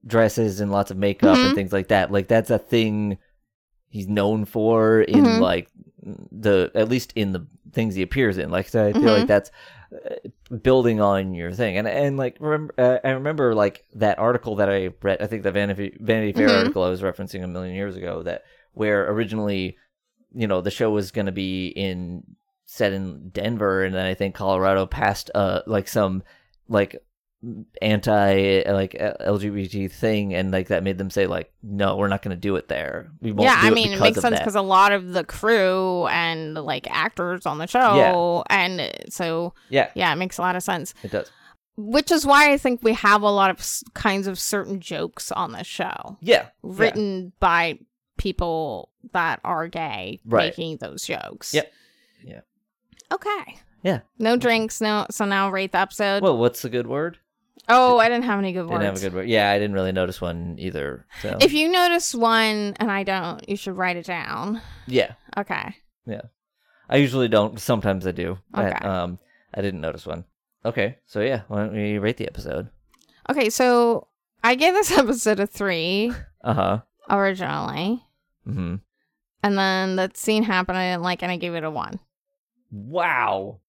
dresses 0.05 0.59
and 0.61 0.71
lots 0.71 0.91
of 0.91 0.97
makeup 0.97 1.35
Mhm. 1.37 1.45
and 1.47 1.55
things 1.55 1.73
like 1.73 1.87
that. 1.89 2.11
Like 2.11 2.27
that's 2.27 2.49
a 2.49 2.59
thing 2.59 3.17
he's 3.89 4.07
known 4.07 4.45
for 4.45 5.01
in 5.01 5.23
Mhm. 5.23 5.39
like 5.39 5.69
the 6.31 6.71
at 6.75 6.87
least 6.89 7.11
in 7.15 7.31
the 7.31 7.47
things 7.71 7.95
he 7.95 8.01
appears 8.03 8.37
in. 8.37 8.49
Like 8.51 8.67
so 8.69 8.85
I 8.87 8.93
feel 8.93 9.03
Mhm. 9.03 9.17
like 9.19 9.27
that's 9.27 9.51
uh, 9.93 10.55
building 10.55 11.01
on 11.01 11.33
your 11.33 11.51
thing. 11.51 11.77
And 11.77 11.87
and 11.87 12.17
like 12.17 12.37
remember 12.39 12.73
uh, 12.77 12.99
I 13.03 13.11
remember 13.11 13.55
like 13.55 13.83
that 13.95 14.19
article 14.19 14.55
that 14.57 14.69
I 14.69 14.91
read. 15.01 15.21
I 15.21 15.27
think 15.27 15.43
the 15.43 15.51
Vanity 15.51 15.97
Vanity 15.99 16.31
Fair 16.33 16.49
Mhm. 16.49 16.57
article 16.59 16.83
I 16.83 16.89
was 16.89 17.01
referencing 17.01 17.43
a 17.43 17.47
million 17.47 17.75
years 17.75 17.95
ago 17.95 18.23
that 18.23 18.43
where 18.73 19.09
originally 19.09 19.77
you 20.33 20.47
know 20.47 20.61
the 20.61 20.71
show 20.71 20.91
was 20.91 21.11
going 21.11 21.25
to 21.27 21.31
be 21.31 21.67
in 21.67 22.23
set 22.65 22.93
in 22.93 23.29
Denver 23.29 23.83
and 23.83 23.95
then 23.95 24.05
I 24.05 24.13
think 24.13 24.35
Colorado 24.35 24.85
passed 24.85 25.31
uh 25.33 25.61
like 25.65 25.87
some 25.87 26.23
like 26.67 26.95
anti 27.81 28.63
like 28.71 28.93
LGBT 28.93 29.91
thing 29.91 30.33
and 30.33 30.51
like 30.51 30.67
that 30.69 30.83
made 30.83 30.97
them 30.97 31.09
say 31.09 31.27
like 31.27 31.51
no 31.63 31.95
we're 31.97 32.07
not 32.07 32.21
going 32.21 32.35
to 32.35 32.39
do 32.39 32.55
it 32.55 32.67
there 32.67 33.11
we 33.21 33.31
won't 33.31 33.49
yeah, 33.49 33.59
I 33.61 33.69
mean, 33.69 33.89
it 33.89 33.91
because 33.91 34.01
makes 34.01 34.21
sense 34.21 34.39
because 34.39 34.55
a 34.55 34.61
lot 34.61 34.91
of 34.91 35.13
the 35.13 35.23
crew 35.23 36.07
and 36.07 36.55
like 36.55 36.87
actors 36.89 37.45
on 37.45 37.57
the 37.57 37.67
show, 37.67 38.43
and 38.49 38.81
uh, 38.81 38.89
so 39.09 39.53
yeah 39.69 39.89
yeah, 39.95 40.11
it 40.11 40.15
makes 40.15 40.37
a 40.37 40.41
lot 40.41 40.55
of 40.55 40.63
sense. 40.63 40.93
it 41.03 41.11
does 41.11 41.29
Which 41.77 42.11
is 42.11 42.25
why 42.25 42.51
I 42.53 42.57
think 42.57 42.81
we 42.83 42.93
have 42.93 43.21
a 43.21 43.29
lot 43.31 43.49
of 43.51 43.59
s- 43.59 43.83
kinds 43.93 44.27
of 44.27 44.39
certain 44.39 44.79
jokes 44.79 45.31
on 45.31 45.51
the 45.51 45.63
show 45.63 46.17
yeah 46.21 46.47
written 46.63 47.33
by 47.39 47.79
people 48.17 48.89
that 49.13 49.39
are 49.43 49.67
gay 49.67 50.19
Right. 50.25 50.45
making 50.57 50.77
those 50.77 51.05
jokes. 51.05 51.53
Yep. 51.53 51.71
Yeah. 52.23 52.39
Okay. 53.11 53.57
Yeah. 53.83 53.99
No 54.17 54.35
drinks. 54.35 54.81
No. 54.81 55.05
So 55.11 55.25
now 55.25 55.51
rate 55.51 55.73
the 55.73 55.77
episode. 55.79 56.23
well 56.23 56.37
what's 56.37 56.61
the 56.63 56.69
good 56.69 56.87
word 56.87 57.19
oh, 57.69 57.97
I 57.97 58.09
didn't 58.09 58.25
have 58.25 58.39
any 58.39 58.53
good 58.53 58.63
words. 58.67 58.73
I 58.73 58.83
didn't 58.83 58.85
have 58.95 58.97
a 58.97 59.05
good 59.09 59.13
word 59.15 59.27
yeah 59.29 59.49
I 59.51 59.57
didn't 59.59 59.73
really 59.73 59.91
notice 59.91 60.19
one 60.21 60.55
either 60.59 61.05
so 61.21 61.37
If 61.41 61.53
you 61.53 61.69
notice 61.71 62.13
one 62.13 62.75
and 62.79 62.91
I 62.91 63.03
don't, 63.03 63.47
you 63.49 63.55
should 63.55 63.77
write 63.77 63.97
it 63.97 64.05
down. 64.05 64.61
yeah 64.87 65.13
Okay. 65.37 65.75
Yeah. 66.05 66.21
I 66.89 66.97
usually 66.97 67.27
don't 67.27 67.59
sometimes 67.59 68.05
I 68.05 68.11
do 68.11 68.37
but, 68.51 68.65
Okay. 68.75 68.87
um 68.87 69.19
I 69.53 69.61
didn't 69.61 69.81
notice 69.81 70.05
one 70.05 70.25
okay 70.63 70.97
so 71.05 71.21
yeah 71.21 71.41
why 71.47 71.59
don't 71.63 71.73
we 71.73 71.97
rate 71.97 72.17
the 72.17 72.27
episode 72.27 72.69
Okay. 73.29 73.49
So 73.49 74.07
I 74.43 74.53
gave 74.55 74.73
this 74.73 74.91
episode 74.97 75.39
a 75.39 75.47
three 75.47 76.11
uh-huh 76.43 76.81
originally. 77.09 78.03
mm-hmm 78.47 78.75
And 79.43 79.57
then 79.57 79.95
that 79.95 80.17
scene 80.17 80.43
happened 80.43 80.77
I 80.77 80.91
didn't 80.91 81.03
like 81.03 81.23
and 81.23 81.31
I 81.31 81.37
gave 81.37 81.55
it 81.55 81.63
a 81.63 81.71
one. 81.71 81.99
Wow. 82.71 83.59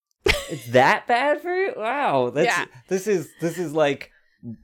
It's 0.50 0.66
that 0.68 1.06
bad 1.06 1.40
for 1.40 1.54
you? 1.54 1.72
Wow. 1.76 2.30
That's 2.30 2.46
Yeah. 2.46 2.64
this 2.88 3.06
is 3.06 3.30
this 3.40 3.58
is 3.58 3.72
like 3.72 4.10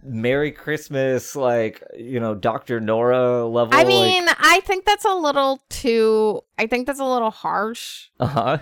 Merry 0.02 0.52
Christmas, 0.52 1.34
like, 1.34 1.82
you 1.96 2.20
know, 2.20 2.34
Dr. 2.34 2.80
Nora 2.80 3.46
level. 3.46 3.74
I 3.74 3.84
mean, 3.84 4.26
I 4.38 4.60
think 4.60 4.84
that's 4.84 5.04
a 5.04 5.14
little 5.14 5.62
too 5.68 6.42
I 6.58 6.66
think 6.66 6.86
that's 6.86 7.00
a 7.00 7.04
little 7.04 7.30
harsh. 7.30 8.08
uh 8.20 8.26
huh. 8.26 8.58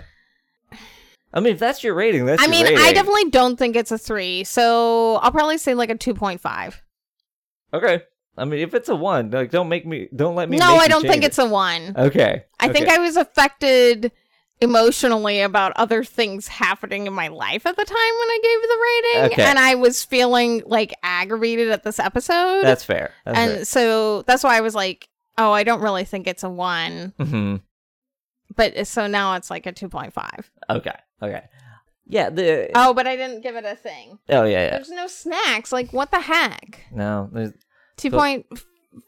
I 1.33 1.39
mean, 1.39 1.53
if 1.53 1.59
that's 1.59 1.83
your 1.83 1.93
rating, 1.93 2.25
that's 2.25 2.43
I 2.43 2.47
mean, 2.47 2.65
I 2.65 2.91
definitely 2.91 3.29
don't 3.29 3.57
think 3.57 3.75
it's 3.75 3.91
a 3.91 3.97
three. 3.97 4.43
So 4.43 5.15
I'll 5.17 5.31
probably 5.31 5.57
say 5.57 5.73
like 5.73 5.89
a 5.89 5.95
two 5.95 6.13
point 6.13 6.41
five. 6.41 6.81
Okay. 7.73 8.01
I 8.37 8.45
mean, 8.45 8.61
if 8.61 8.73
it's 8.73 8.89
a 8.89 8.95
one, 8.95 9.29
like, 9.29 9.51
don't 9.51 9.69
make 9.69 9.85
me, 9.85 10.07
don't 10.15 10.35
let 10.35 10.49
me. 10.49 10.57
No, 10.57 10.75
I 10.75 10.87
don't 10.87 11.01
think 11.01 11.15
change 11.15 11.25
it's 11.25 11.37
a 11.37 11.45
one. 11.45 11.93
Okay. 11.97 12.45
I 12.59 12.69
think. 12.69 12.87
I 12.87 12.97
was 12.97 13.17
affected 13.17 14.11
emotionally 14.61 15.41
about 15.41 15.73
other 15.75 16.03
things 16.03 16.47
happening 16.47 17.07
in 17.07 17.13
my 17.13 17.27
life 17.29 17.65
at 17.65 17.75
the 17.75 17.83
time 17.83 17.95
when 17.95 18.29
I 18.29 18.39
gave 18.43 18.61
the 18.69 19.23
rating. 19.27 19.33
Okay. 19.33 19.49
And 19.49 19.59
I 19.59 19.75
was 19.75 20.03
feeling 20.03 20.61
like 20.65 20.93
aggravated 21.03 21.69
at 21.69 21.83
this 21.83 21.99
episode. 21.99 22.61
That's 22.61 22.83
fair. 22.83 23.11
That's 23.25 23.37
and 23.37 23.67
so 23.67 24.21
that's 24.23 24.43
why 24.43 24.57
I 24.57 24.61
was 24.61 24.75
like, 24.75 25.09
oh, 25.37 25.51
I 25.51 25.63
don't 25.63 25.81
really 25.81 26.05
think 26.05 26.27
it's 26.27 26.43
a 26.43 26.49
one. 26.49 27.13
fair. 27.17 27.25
hmm 27.27 27.55
But 28.55 28.87
so 28.87 29.07
now 29.07 29.35
it's 29.35 29.49
like 29.49 29.65
a 29.65 29.73
2.5. 29.73 30.45
Okay. 30.69 30.91
Okay. 31.21 31.43
Yeah. 32.07 32.29
The. 32.29 32.69
Oh, 32.75 32.93
but 32.93 33.07
I 33.07 33.15
didn't 33.15 33.41
give 33.41 33.55
it 33.55 33.65
a 33.65 33.75
thing. 33.75 34.19
oh 34.29 34.43
yeah. 34.43 34.65
Yeah. 34.65 34.69
There's 34.71 34.89
no 34.91 35.07
snacks. 35.07 35.71
Like, 35.71 35.91
what 35.91 36.11
the 36.11 36.19
heck? 36.21 36.81
No. 36.91 37.29
There's, 37.31 37.53
2.5 37.97 38.63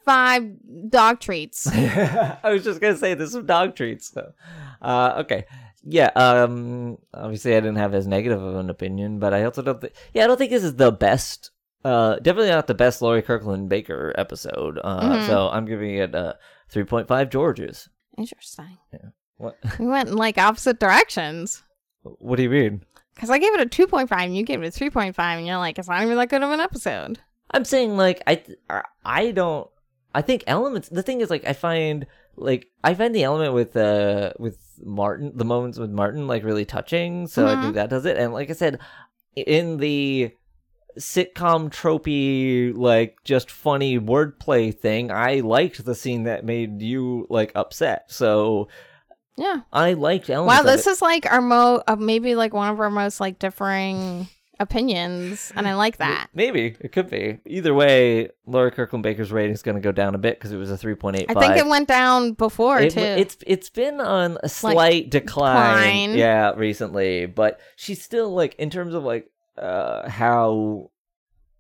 five 0.05 0.43
dog 0.89 1.19
treats. 1.19 1.67
I 1.67 2.39
was 2.45 2.63
just 2.63 2.79
gonna 2.81 2.97
say 2.97 3.13
there's 3.13 3.31
some 3.31 3.45
dog 3.45 3.75
treats. 3.75 4.11
So, 4.11 4.33
uh, 4.81 5.13
okay, 5.19 5.45
yeah. 5.83 6.09
Um, 6.15 6.97
obviously 7.13 7.53
I 7.55 7.59
didn't 7.59 7.77
have 7.77 7.93
as 7.93 8.07
negative 8.07 8.41
of 8.41 8.55
an 8.55 8.69
opinion, 8.69 9.19
but 9.19 9.33
I 9.33 9.43
also 9.43 9.61
don't 9.61 9.81
think. 9.81 9.93
Yeah, 10.13 10.23
I 10.23 10.27
don't 10.27 10.37
think 10.37 10.51
this 10.51 10.63
is 10.63 10.75
the 10.75 10.91
best. 10.91 11.51
Uh, 11.83 12.15
definitely 12.19 12.49
not 12.51 12.67
the 12.67 12.73
best 12.73 13.01
Lori 13.01 13.21
Kirkland 13.21 13.67
Baker 13.67 14.13
episode. 14.17 14.79
Uh, 14.83 15.17
Mhm. 15.17 15.27
so 15.27 15.49
I'm 15.49 15.65
giving 15.65 15.95
it 15.95 16.15
uh 16.15 16.33
3.5 16.71 17.29
Georges. 17.29 17.89
Interesting. 18.17 18.77
What? 19.37 19.57
We 19.79 19.87
went 19.87 20.09
in 20.09 20.15
like 20.15 20.37
opposite 20.37 20.79
directions. 20.79 21.61
What 22.03 22.37
do 22.37 22.43
you 22.43 22.49
mean? 22.49 22.83
Because 23.15 23.29
I 23.29 23.37
gave 23.37 23.53
it 23.53 23.61
a 23.61 23.65
2.5 23.85 24.09
and 24.11 24.35
you 24.35 24.43
gave 24.43 24.63
it 24.63 24.67
a 24.67 24.71
3.5, 24.71 25.13
and 25.19 25.45
you're 25.45 25.57
like, 25.57 25.77
it's 25.77 25.87
not 25.87 26.01
even 26.03 26.15
that 26.17 26.29
good 26.29 26.41
of 26.41 26.49
an 26.51 26.59
episode. 26.59 27.19
I'm 27.53 27.65
saying 27.65 27.95
like 27.97 28.21
I 28.27 28.35
th- 28.35 28.57
I 29.05 29.31
don't 29.31 29.69
I 30.15 30.21
think 30.21 30.43
elements 30.47 30.89
the 30.89 31.03
thing 31.03 31.21
is 31.21 31.29
like 31.29 31.45
I 31.45 31.53
find 31.53 32.05
like 32.35 32.67
I 32.83 32.93
find 32.93 33.13
the 33.13 33.23
element 33.23 33.53
with 33.53 33.75
uh 33.77 34.33
with 34.39 34.57
Martin 34.83 35.31
the 35.35 35.45
moments 35.45 35.77
with 35.77 35.91
Martin 35.91 36.27
like 36.27 36.43
really 36.43 36.65
touching 36.65 37.27
so 37.27 37.47
I 37.47 37.55
Mhm. 37.55 37.61
think 37.61 37.75
that 37.75 37.89
does 37.89 38.05
it 38.05 38.17
and 38.17 38.33
like 38.33 38.49
I 38.49 38.53
said 38.53 38.79
in 39.35 39.77
the 39.77 40.31
sitcom 40.99 41.69
tropey 41.71 42.75
like 42.75 43.17
just 43.23 43.49
funny 43.49 43.99
wordplay 43.99 44.73
thing 44.77 45.09
I 45.11 45.39
liked 45.39 45.83
the 45.85 45.95
scene 45.95 46.23
that 46.23 46.45
made 46.45 46.81
you 46.81 47.25
like 47.29 47.51
upset 47.55 48.11
so 48.11 48.67
Yeah. 49.37 49.61
I 49.71 49.93
liked 49.93 50.29
elements 50.29 50.63
Wow, 50.63 50.71
this 50.71 50.85
is 50.85 51.01
like 51.01 51.25
our 51.31 51.41
mo, 51.41 51.81
uh, 51.87 51.95
maybe 51.95 52.35
like 52.35 52.53
one 52.53 52.69
of 52.69 52.79
our 52.79 52.91
most 52.91 53.19
like 53.19 53.39
differing 53.39 54.27
opinions, 54.63 55.51
and 55.55 55.67
I 55.67 55.75
like 55.75 55.97
that. 55.97 56.27
Maybe 56.33 56.75
it 56.79 56.91
could 56.91 57.09
be. 57.09 57.39
Either 57.45 57.73
way, 57.73 58.29
Lori 58.47 58.71
Kirkland 58.71 59.03
Baker's 59.03 59.31
rating 59.31 59.53
is 59.53 59.61
going 59.61 59.75
to 59.75 59.81
go 59.81 59.91
down 59.91 60.15
a 60.15 60.17
bit 60.17 60.39
because 60.39 60.51
it 60.51 60.57
was 60.57 60.71
a 60.71 60.77
three 60.77 60.95
point 60.95 61.17
eight. 61.17 61.25
I 61.29 61.35
think 61.35 61.57
it 61.57 61.67
went 61.67 61.87
down 61.87 62.31
before 62.33 62.79
It- 62.79 62.93
too. 62.93 62.99
It's 62.99 63.37
it's 63.45 63.69
been 63.69 64.01
on 64.01 64.37
a 64.41 64.49
slight 64.49 65.11
decline, 65.11 66.09
decline. 66.09 66.17
yeah, 66.17 66.53
recently, 66.55 67.27
but 67.27 67.59
she's 67.75 68.01
still 68.01 68.33
like 68.33 68.55
in 68.55 68.71
terms 68.71 68.95
of 68.95 69.03
like 69.03 69.29
uh 69.57 70.09
how 70.09 70.89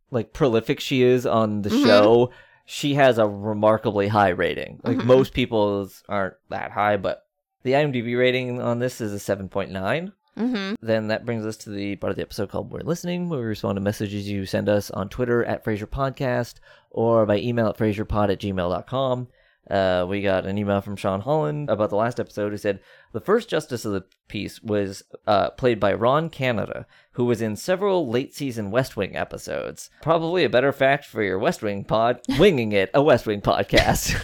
like 0.09 0.33
prolific 0.33 0.79
she 0.79 1.03
is 1.03 1.25
on 1.25 1.61
the 1.61 1.69
Mhm. 1.69 1.85
show. 1.85 2.31
She 2.65 2.93
has 2.95 3.17
a 3.17 3.27
remarkably 3.27 4.07
high 4.07 4.29
rating. 4.29 4.79
Like 4.83 4.97
Mhm. 4.97 5.05
most 5.05 5.33
people's 5.33 6.03
aren't 6.07 6.35
that 6.49 6.71
high, 6.71 6.97
but 6.97 7.23
the 7.63 7.73
IMDb 7.73 8.15
rating 8.17 8.61
on 8.61 8.79
this 8.79 9.01
is 9.01 9.11
a 9.13 9.19
seven 9.19 9.49
point 9.49 9.71
nine. 9.71 10.13
Mm-hmm. 10.37 10.75
Then 10.85 11.07
that 11.07 11.25
brings 11.25 11.45
us 11.45 11.57
to 11.57 11.69
the 11.69 11.95
part 11.97 12.11
of 12.11 12.15
the 12.17 12.23
episode 12.23 12.49
called 12.49 12.71
We're 12.71 12.79
Listening, 12.81 13.29
where 13.29 13.39
we 13.39 13.45
respond 13.45 13.75
to 13.75 13.81
messages 13.81 14.27
you 14.29 14.45
send 14.45 14.67
us 14.69 14.89
on 14.91 15.09
Twitter 15.09 15.43
at 15.45 15.63
Frasier 15.63 15.85
Podcast 15.85 16.55
or 16.89 17.25
by 17.25 17.37
email 17.37 17.67
at 17.67 17.77
FrasierPod 17.77 18.31
at 18.31 18.39
gmail.com. 18.39 19.27
Uh, 19.71 20.05
we 20.09 20.21
got 20.21 20.45
an 20.45 20.57
email 20.57 20.81
from 20.81 20.97
Sean 20.97 21.21
Holland 21.21 21.69
about 21.69 21.89
the 21.89 21.95
last 21.95 22.19
episode 22.19 22.49
who 22.51 22.57
said 22.57 22.81
the 23.13 23.21
first 23.21 23.47
justice 23.47 23.85
of 23.85 23.93
the 23.93 24.03
peace 24.27 24.61
was 24.61 25.03
uh, 25.25 25.51
played 25.51 25.79
by 25.79 25.93
Ron 25.93 26.29
Canada, 26.29 26.85
who 27.13 27.23
was 27.25 27.41
in 27.41 27.55
several 27.55 28.09
late 28.09 28.35
season 28.35 28.71
West 28.71 28.97
Wing 28.97 29.15
episodes. 29.15 29.89
Probably 30.01 30.43
a 30.43 30.49
better 30.49 30.73
fact 30.73 31.05
for 31.05 31.23
your 31.23 31.39
West 31.39 31.61
Wing 31.61 31.85
pod, 31.85 32.19
Winging 32.39 32.73
It, 32.73 32.89
a 32.93 33.01
West 33.01 33.25
Wing 33.25 33.39
podcast. 33.39 34.21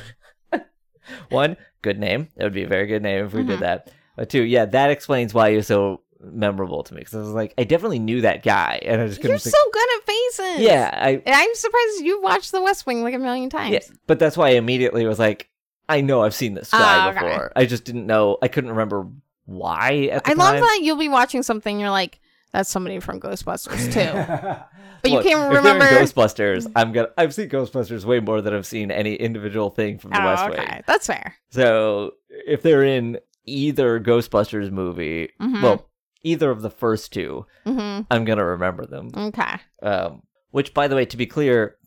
One, 1.29 1.55
good 1.81 1.99
name. 1.99 2.27
That 2.35 2.43
would 2.43 2.53
be 2.53 2.63
a 2.63 2.67
very 2.67 2.87
good 2.87 3.01
name 3.01 3.25
if 3.25 3.33
we 3.33 3.43
did 3.43 3.57
Mhm. 3.59 3.61
that. 3.61 3.91
Two, 4.25 4.43
yeah, 4.43 4.65
that 4.65 4.89
explains 4.91 5.33
why 5.33 5.49
you're 5.49 5.61
so 5.63 6.01
memorable 6.21 6.83
to 6.83 6.93
me 6.93 6.99
because 6.99 7.15
I 7.15 7.19
was 7.19 7.29
like, 7.29 7.53
I 7.57 7.63
definitely 7.63 7.99
knew 7.99 8.21
that 8.21 8.43
guy, 8.43 8.79
and 8.83 9.01
I 9.01 9.07
just 9.07 9.21
couldn't 9.21 9.31
You're 9.31 9.39
think. 9.39 9.55
so 9.55 9.71
good 9.71 9.87
at 9.97 10.05
faces. 10.05 10.61
yeah, 10.65 10.89
I 10.93 11.21
I'm 11.25 11.55
surprised 11.55 12.01
you 12.01 12.21
watched 12.21 12.51
The 12.51 12.61
West 12.61 12.85
Wing 12.85 13.03
like 13.03 13.13
a 13.13 13.19
million 13.19 13.49
times. 13.49 13.73
yeah, 13.73 13.79
but 14.07 14.19
that's 14.19 14.35
why 14.37 14.47
I 14.49 14.51
immediately 14.51 15.05
was 15.05 15.19
like, 15.19 15.49
I 15.87 16.01
know 16.01 16.21
I've 16.21 16.35
seen 16.35 16.53
this 16.53 16.71
guy 16.71 17.07
Oh, 17.07 17.09
okay. 17.11 17.19
before. 17.19 17.51
I 17.55 17.65
just 17.65 17.83
didn't 17.85 18.05
know. 18.05 18.37
I 18.41 18.47
couldn't 18.47 18.71
remember 18.71 19.07
why 19.45 20.09
at 20.11 20.23
the 20.25 20.31
I 20.31 20.33
love 20.33 20.59
that 20.59 20.79
you'll 20.83 20.97
be 20.97 21.09
watching 21.09 21.41
something, 21.41 21.79
you're 21.79 21.89
like, 21.89 22.19
that's 22.51 22.69
somebody 22.69 22.99
from 22.99 23.19
Ghostbusters 23.19 23.93
too. 23.93 24.63
But 25.01 25.11
you 25.11 25.17
Look, 25.19 25.27
can't 25.27 25.49
if 25.53 25.57
remember- 25.57 25.85
Ghostbusters. 25.85 26.69
I'm 26.75 26.91
gonna. 26.91 27.07
I've 27.17 27.33
seen 27.33 27.47
Ghostbusters 27.47 28.03
way 28.03 28.19
more 28.19 28.41
than 28.41 28.53
I've 28.53 28.65
seen 28.65 28.91
any 28.91 29.15
individual 29.15 29.69
thing 29.69 29.97
from 29.97 30.11
the 30.11 30.21
oh, 30.21 30.25
West 30.25 30.43
okay. 30.47 30.57
Wing. 30.59 30.83
That's 30.87 31.07
fair. 31.07 31.35
So 31.51 32.15
if 32.29 32.61
they're 32.63 32.83
in 32.83 33.17
either 33.49 33.99
Ghostbusters 33.99 34.71
movie, 34.71 35.29
Mhm. 35.41 35.61
well, 35.61 35.89
either 36.23 36.51
of 36.51 36.61
the 36.61 36.69
first 36.69 37.11
two, 37.13 37.45
hmm 37.65 38.01
I'm 38.11 38.25
gonna 38.25 38.45
remember 38.45 38.85
them. 38.85 39.09
Okay. 39.15 39.55
Um, 39.81 40.23
which, 40.51 40.73
by 40.73 40.87
the 40.87 40.95
way, 40.95 41.05
to 41.05 41.17
be 41.17 41.25
clear, 41.25 41.77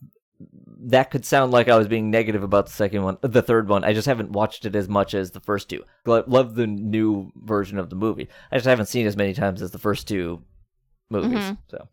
that 0.84 1.10
could 1.10 1.24
sound 1.24 1.52
like 1.52 1.68
I 1.68 1.76
was 1.78 1.86
being 1.86 2.10
negative 2.10 2.43
about 2.43 2.66
the 2.66 2.72
second 2.72 3.02
one, 3.05 3.16
the 3.20 3.43
third 3.43 3.68
one. 3.68 3.84
I 3.84 3.93
just 3.93 4.06
haven't 4.06 4.32
watched 4.32 4.64
it 4.64 4.74
as 4.74 4.89
much 4.89 5.14
as 5.14 5.30
the 5.30 5.40
first 5.40 5.68
two. 5.68 5.84
Lo- 6.06 6.24
Love 6.26 6.55
the 6.56 6.66
new 6.66 7.30
version 7.36 7.78
of 7.78 7.89
the 7.90 7.97
movie. 7.97 8.28
I 8.51 8.56
just 8.56 8.66
haven't 8.66 8.86
seen 8.86 9.06
as 9.06 9.16
many 9.16 9.32
times 9.34 9.62
as 9.62 9.70
the 9.70 9.78
first 9.78 10.09
two 10.09 10.43
movies. 11.10 11.39
Mhm. 11.39 11.59
So, 11.70 11.89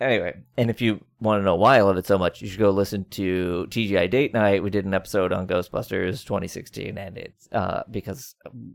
anyway, 0.00 0.38
and 0.56 0.70
if 0.70 0.80
you 0.80 1.04
want 1.20 1.40
to 1.40 1.44
know 1.44 1.56
why 1.56 1.78
I 1.78 1.82
love 1.82 1.96
it 1.96 2.06
so 2.06 2.18
much, 2.18 2.40
you 2.42 2.48
should 2.48 2.58
go 2.58 2.70
listen 2.70 3.04
to 3.10 3.66
TGI 3.70 4.10
Date 4.10 4.32
Night. 4.32 4.62
We 4.62 4.70
did 4.70 4.84
an 4.86 4.94
episode 4.94 5.32
on 5.32 5.46
Ghostbusters 5.46 6.24
2016, 6.24 6.96
and 6.98 7.18
it's 7.18 7.48
uh 7.52 7.82
because 7.90 8.34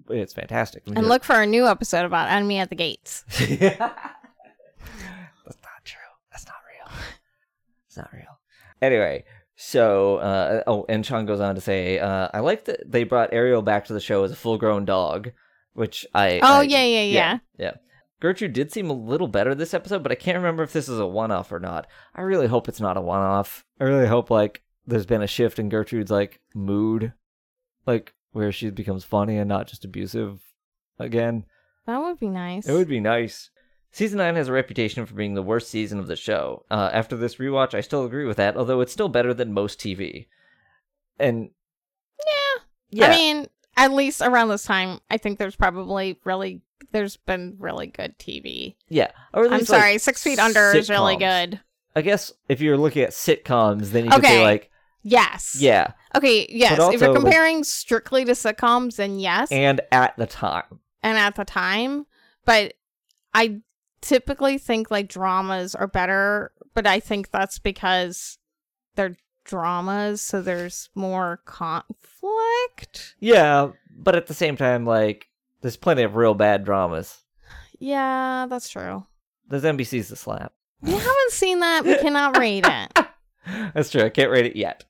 it's 0.10 0.34
fantastic. 0.34 0.84
And 0.88 1.08
look 1.08 1.24
for 1.24 1.42
a 1.42 1.48
new 1.48 1.68
episode 1.68 2.06
about 2.06 2.30
Enemy 2.30 2.60
at 2.60 2.70
the 2.70 2.76
Gates. 2.76 3.24
That's 3.40 3.80
not 3.80 3.92
true. 5.84 6.00
That's 6.32 6.46
not 6.46 6.56
real. 6.70 6.98
It's 7.88 7.98
not 7.98 8.10
real. 8.14 8.40
Anyway, 8.82 9.24
so 9.56 10.18
uh, 10.18 10.64
oh, 10.68 10.86
and 10.90 11.06
Sean 11.06 11.26
goes 11.26 11.40
on 11.40 11.56
to 11.56 11.62
say, 11.62 12.00
uh, 12.00 12.30
I 12.34 12.40
like 12.40 12.66
that 12.66 12.90
they 12.92 13.04
brought 13.04 13.34
Ariel 13.34 13.62
back 13.62 13.86
to 13.86 13.94
the 13.94 14.00
show 14.00 14.24
as 14.24 14.32
a 14.32 14.36
full-grown 14.36 14.86
dog, 14.86 15.32
which 15.74 16.06
I. 16.14 16.40
Oh, 16.44 16.60
I- 16.60 16.64
yeah, 16.64 16.84
yeah, 16.84 17.02
yeah. 17.04 17.40
yeah. 17.58 17.72
Gertrude 18.26 18.54
did 18.54 18.72
seem 18.72 18.90
a 18.90 18.94
little 18.94 19.28
better 19.28 19.54
this 19.54 19.76
episode, 19.76 20.02
but 20.02 20.12
I 20.12 20.16
can't 20.16 20.38
remember 20.38 20.64
if 20.64 20.74
this 20.74 20.90
is 20.90 20.98
a 20.98 21.06
one-off 21.06 21.52
or 21.52 21.60
not. 21.60 21.86
I 22.16 22.22
really 22.22 22.48
hope 22.48 22.68
it's 22.68 22.82
not 22.82 22.98
a 22.98 23.02
one-off. 23.02 23.64
I 23.80 23.84
really 23.84 24.08
hope 24.08 24.32
like 24.32 24.64
there's 24.88 25.06
been 25.06 25.22
a 25.22 25.28
shift 25.28 25.60
in 25.60 25.70
Gertrude's 25.70 26.10
like 26.10 26.42
mood, 26.56 27.14
like 27.86 28.16
where 28.32 28.52
she 28.52 28.72
becomes 28.72 29.04
funny 29.04 29.38
and 29.38 29.48
not 29.48 29.68
just 29.68 29.86
abusive 29.86 30.42
again. 30.98 31.46
That 31.86 32.00
would 32.00 32.20
be 32.20 32.30
nice. 32.30 32.68
It 32.68 32.74
would 32.74 32.88
be 32.88 33.00
nice. 33.00 33.52
Season 33.92 34.18
9 34.18 34.34
has 34.38 34.48
a 34.48 34.54
reputation 34.54 35.06
for 35.06 35.14
being 35.14 35.36
the 35.36 35.44
worst 35.44 35.70
season 35.70 36.00
of 36.00 36.08
the 36.08 36.16
show. 36.16 36.66
Uh, 36.72 36.90
after 36.92 37.16
this 37.16 37.36
rewatch, 37.36 37.76
I 37.76 37.82
still 37.82 38.06
agree 38.06 38.26
with 38.26 38.38
that, 38.38 38.58
although 38.58 38.82
it's 38.82 38.92
still 38.92 39.08
better 39.08 39.36
than 39.36 39.54
most 39.54 39.80
TV. 39.80 40.26
And. 41.20 41.52
Yeah. 42.26 42.64
Yeah. 42.90 43.06
I 43.06 43.10
mean, 43.12 43.48
at 43.78 43.92
least 43.94 44.22
around 44.22 44.50
this 44.50 44.64
time, 44.64 45.00
I 45.10 45.18
think 45.18 45.38
there's 45.40 45.56
probably 45.56 46.20
really, 46.24 46.62
there's 46.92 47.18
been 47.18 47.56
really 47.60 47.88
good 47.88 48.18
TV. 48.20 48.76
yeah. 48.90 49.12
Or 49.34 49.46
I'm 49.46 49.52
like, 49.52 49.66
sorry, 49.66 49.98
Six 49.98 50.24
Feet 50.24 50.40
Under 50.40 50.76
is 50.76 50.90
really 50.90 51.18
good. 51.18 51.60
I 51.96 52.02
guess 52.02 52.32
if 52.50 52.62
you're 52.62 52.78
looking 52.78 53.04
at 53.04 53.12
sitcoms, 53.12 53.92
then 53.92 54.06
you 54.06 54.12
could 54.12 54.24
say, 54.26 54.44
like, 54.44 54.70
Yes. 55.04 55.56
yeah. 55.60 55.92
Okay, 56.16 56.48
yes. 56.50 56.80
if 56.94 57.00
you're 57.02 57.12
like- 57.14 57.22
comparing 57.22 57.64
strictly 57.64 58.26
to 58.26 58.32
sitcoms, 58.32 58.96
then 58.96 59.20
yes. 59.20 59.52
And 59.52 59.82
at 59.92 60.16
the 60.18 60.26
time. 60.26 60.80
and 61.04 61.18
at 61.18 61.36
the 61.36 61.46
time, 61.46 62.06
but 62.46 62.74
I 63.34 63.62
typically 64.02 64.58
think 64.58 64.90
like 64.92 65.08
dramas 65.08 65.76
are 65.76 65.88
better, 65.88 66.52
but 66.74 66.88
I 66.88 67.00
think 67.00 67.32
that's 67.32 67.60
because 67.60 68.38
they're 68.96 69.16
dramas, 69.46 70.22
so 70.22 70.42
there's 70.42 70.90
more 70.96 71.42
conflict. 71.46 73.16
Yeah, 73.20 73.70
but 73.98 74.16
at 74.16 74.28
the 74.28 74.34
same 74.34 74.58
time, 74.58 74.86
like, 74.86 75.30
there's 75.62 75.78
plenty 75.78 76.04
of 76.04 76.16
real 76.16 76.34
bad 76.34 76.66
dramas. 76.66 77.24
Yeah, 77.80 78.48
that's 78.50 78.70
true. 78.70 79.06
There's 79.48 79.64
NBC's 79.64 80.10
The 80.10 80.16
Slap. 80.16 80.54
We 80.82 80.92
haven't 80.92 81.32
seen 81.32 81.60
that. 81.60 81.86
We 81.86 81.98
cannot 81.98 82.38
rate 82.38 82.66
it. 82.68 83.06
That's 83.74 83.90
true. 83.90 84.04
I 84.04 84.10
can't 84.10 84.32
rate 84.32 84.46
it 84.46 84.56
yet. 84.56 84.84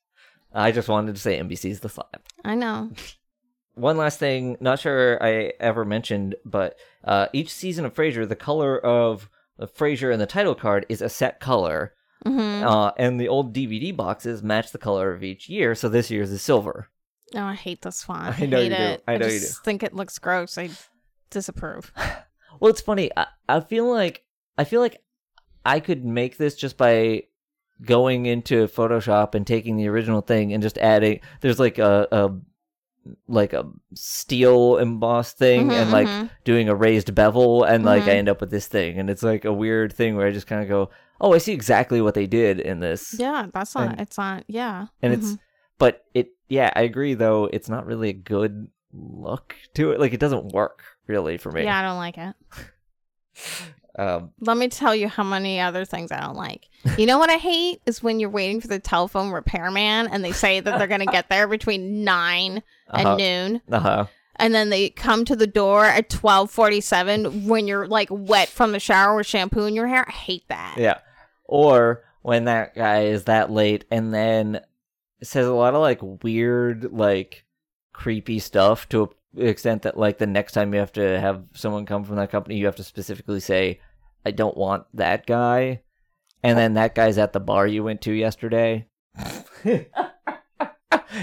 I 0.52 0.72
just 0.72 0.88
wanted 0.88 1.14
to 1.14 1.20
say 1.20 1.38
NBC's 1.38 1.80
The 1.80 1.88
Slap. 1.88 2.22
I 2.44 2.54
know. 2.54 2.90
One 3.74 3.98
last 3.98 4.18
thing, 4.18 4.56
not 4.60 4.78
sure 4.80 5.22
I 5.22 5.52
ever 5.60 5.84
mentioned, 5.84 6.34
but 6.44 6.78
uh, 7.04 7.26
each 7.34 7.52
season 7.52 7.84
of 7.84 7.94
Frasier, 7.94 8.26
the 8.26 8.34
color 8.34 8.78
of 8.78 9.28
the 9.58 9.66
Frasier 9.66 10.12
in 10.12 10.18
the 10.18 10.26
title 10.26 10.54
card 10.54 10.86
is 10.88 11.02
a 11.02 11.10
set 11.10 11.40
color, 11.40 11.92
hmm 12.24 12.62
uh, 12.64 12.90
and 12.96 13.20
the 13.20 13.28
old 13.28 13.54
DVD 13.54 13.94
boxes 13.96 14.42
match 14.42 14.72
the 14.72 14.78
color 14.78 15.12
of 15.12 15.22
each 15.22 15.48
year. 15.48 15.74
So 15.74 15.88
this 15.88 16.10
year's 16.10 16.30
is 16.30 16.42
silver. 16.42 16.88
Oh, 17.34 17.42
I 17.42 17.54
hate 17.54 17.82
this 17.82 18.02
font. 18.04 18.38
I 18.40 18.44
I, 18.44 18.46
know 18.46 18.56
hate 18.58 18.70
you 18.70 18.76
do. 18.76 18.82
it. 18.82 19.04
I 19.06 19.16
know 19.18 19.26
you 19.26 19.40
just 19.40 19.64
think 19.64 19.82
it 19.82 19.94
looks 19.94 20.18
gross. 20.18 20.56
I 20.58 20.70
disapprove. 21.30 21.92
Well, 22.58 22.70
it's 22.70 22.80
funny. 22.80 23.10
I, 23.14 23.26
I 23.50 23.60
feel 23.60 23.86
like 23.86 24.24
I 24.56 24.64
feel 24.64 24.80
like 24.80 25.02
I 25.66 25.78
could 25.78 26.06
make 26.06 26.38
this 26.38 26.54
just 26.56 26.78
by 26.78 27.24
going 27.84 28.24
into 28.24 28.66
Photoshop 28.66 29.34
and 29.34 29.46
taking 29.46 29.76
the 29.76 29.88
original 29.88 30.22
thing 30.22 30.54
and 30.54 30.62
just 30.62 30.78
adding. 30.78 31.20
There's 31.42 31.60
like 31.60 31.76
a, 31.78 32.08
a 32.10 32.30
like 33.28 33.52
a 33.52 33.64
steel 33.94 34.76
embossed 34.78 35.38
thing 35.38 35.68
Mhm, 35.68 35.72
and 35.72 35.90
like 35.90 36.06
mhm. 36.08 36.30
doing 36.44 36.68
a 36.68 36.74
raised 36.74 37.14
bevel 37.14 37.64
and 37.64 37.84
like 37.84 38.04
I 38.04 38.08
Mhm. 38.08 38.18
end 38.18 38.28
up 38.28 38.40
with 38.40 38.50
this 38.50 38.66
thing 38.66 38.98
and 38.98 39.08
it's 39.10 39.22
like 39.22 39.44
a 39.44 39.52
weird 39.52 39.92
thing 39.92 40.16
where 40.16 40.26
I 40.26 40.32
just 40.32 40.46
kind 40.46 40.62
of 40.62 40.68
go, 40.68 40.90
oh, 41.20 41.32
I 41.34 41.38
see 41.38 41.52
exactly 41.52 42.00
what 42.00 42.14
they 42.14 42.26
did 42.26 42.60
in 42.60 42.80
this. 42.80 43.14
Yeah, 43.18 43.46
that's 43.52 43.74
not. 43.74 43.90
And- 43.92 44.00
it's 44.00 44.18
not. 44.18 44.44
Yeah. 44.48 44.86
And 45.02 45.12
it's 45.12 45.36
but 45.78 46.04
it 46.14 46.30
yeah, 46.48 46.70
I 46.74 46.82
agree 46.82 47.14
though. 47.14 47.44
It's 47.52 47.68
not 47.68 47.86
really 47.86 48.10
a 48.10 48.14
good 48.14 48.68
look 48.92 49.54
to 49.74 49.92
it. 49.92 50.00
Like 50.00 50.12
it 50.14 50.20
doesn't 50.20 50.52
work 50.52 50.82
really 51.06 51.36
for 51.38 51.52
me. 51.52 51.64
Yeah, 51.64 51.78
I 51.78 51.82
don't 51.82 51.98
like 51.98 52.18
it. 52.18 52.34
Um, 53.98 54.30
Let 54.40 54.56
me 54.58 54.68
tell 54.68 54.94
you 54.94 55.08
how 55.08 55.22
many 55.24 55.58
other 55.60 55.84
things 55.84 56.12
I 56.12 56.20
don't 56.20 56.36
like. 56.36 56.68
You 56.98 57.06
know 57.06 57.18
what 57.18 57.30
I 57.30 57.36
hate 57.38 57.80
is 57.86 58.02
when 58.02 58.20
you're 58.20 58.28
waiting 58.30 58.60
for 58.60 58.68
the 58.68 58.78
telephone 58.78 59.30
repairman 59.30 60.08
and 60.08 60.22
they 60.24 60.32
say 60.32 60.60
that 60.60 60.78
they're 60.78 60.86
gonna 60.86 61.06
get 61.06 61.28
there 61.30 61.48
between 61.48 62.04
nine 62.04 62.62
Uh-huh. 62.88 63.08
and 63.08 63.18
noon, 63.18 63.62
uh 63.72 63.78
huh. 63.80 64.06
and 64.36 64.54
then 64.54 64.68
they 64.70 64.90
come 64.90 65.24
to 65.24 65.34
the 65.34 65.46
door 65.46 65.84
at 65.86 66.10
twelve 66.10 66.50
forty 66.50 66.80
seven 66.80 67.46
when 67.48 67.66
you're 67.66 67.86
like 67.88 68.08
wet 68.10 68.48
from 68.48 68.72
the 68.72 68.78
shower 68.80 69.16
with 69.16 69.26
shampoo 69.26 69.64
in 69.64 69.74
your 69.74 69.86
hair. 69.86 70.04
I 70.06 70.12
hate 70.12 70.46
that. 70.48 70.76
Yeah. 70.78 70.98
Or 71.46 72.04
when 72.22 72.44
that 72.44 72.74
guy 72.74 73.04
is 73.06 73.24
that 73.24 73.50
late 73.50 73.84
and 73.90 74.12
then 74.12 74.60
says 75.22 75.46
a 75.46 75.52
lot 75.52 75.74
of 75.74 75.80
like 75.80 76.00
weird, 76.22 76.92
like 76.92 77.44
creepy 77.92 78.38
stuff 78.38 78.88
to 78.90 79.10
an 79.36 79.46
extent 79.46 79.82
that 79.82 79.96
like 79.98 80.18
the 80.18 80.26
next 80.26 80.52
time 80.52 80.74
you 80.74 80.80
have 80.80 80.92
to 80.92 81.18
have 81.20 81.44
someone 81.54 81.86
come 81.86 82.04
from 82.04 82.16
that 82.16 82.30
company, 82.30 82.56
you 82.56 82.66
have 82.66 82.76
to 82.76 82.84
specifically 82.84 83.40
say, 83.40 83.80
I 84.26 84.32
don't 84.32 84.56
want 84.56 84.86
that 84.94 85.24
guy. 85.24 85.82
And 86.42 86.58
then 86.58 86.74
that 86.74 86.96
guy's 86.96 87.16
at 87.16 87.32
the 87.32 87.38
bar 87.38 87.64
you 87.64 87.84
went 87.84 88.00
to 88.02 88.12
yesterday. 88.12 88.88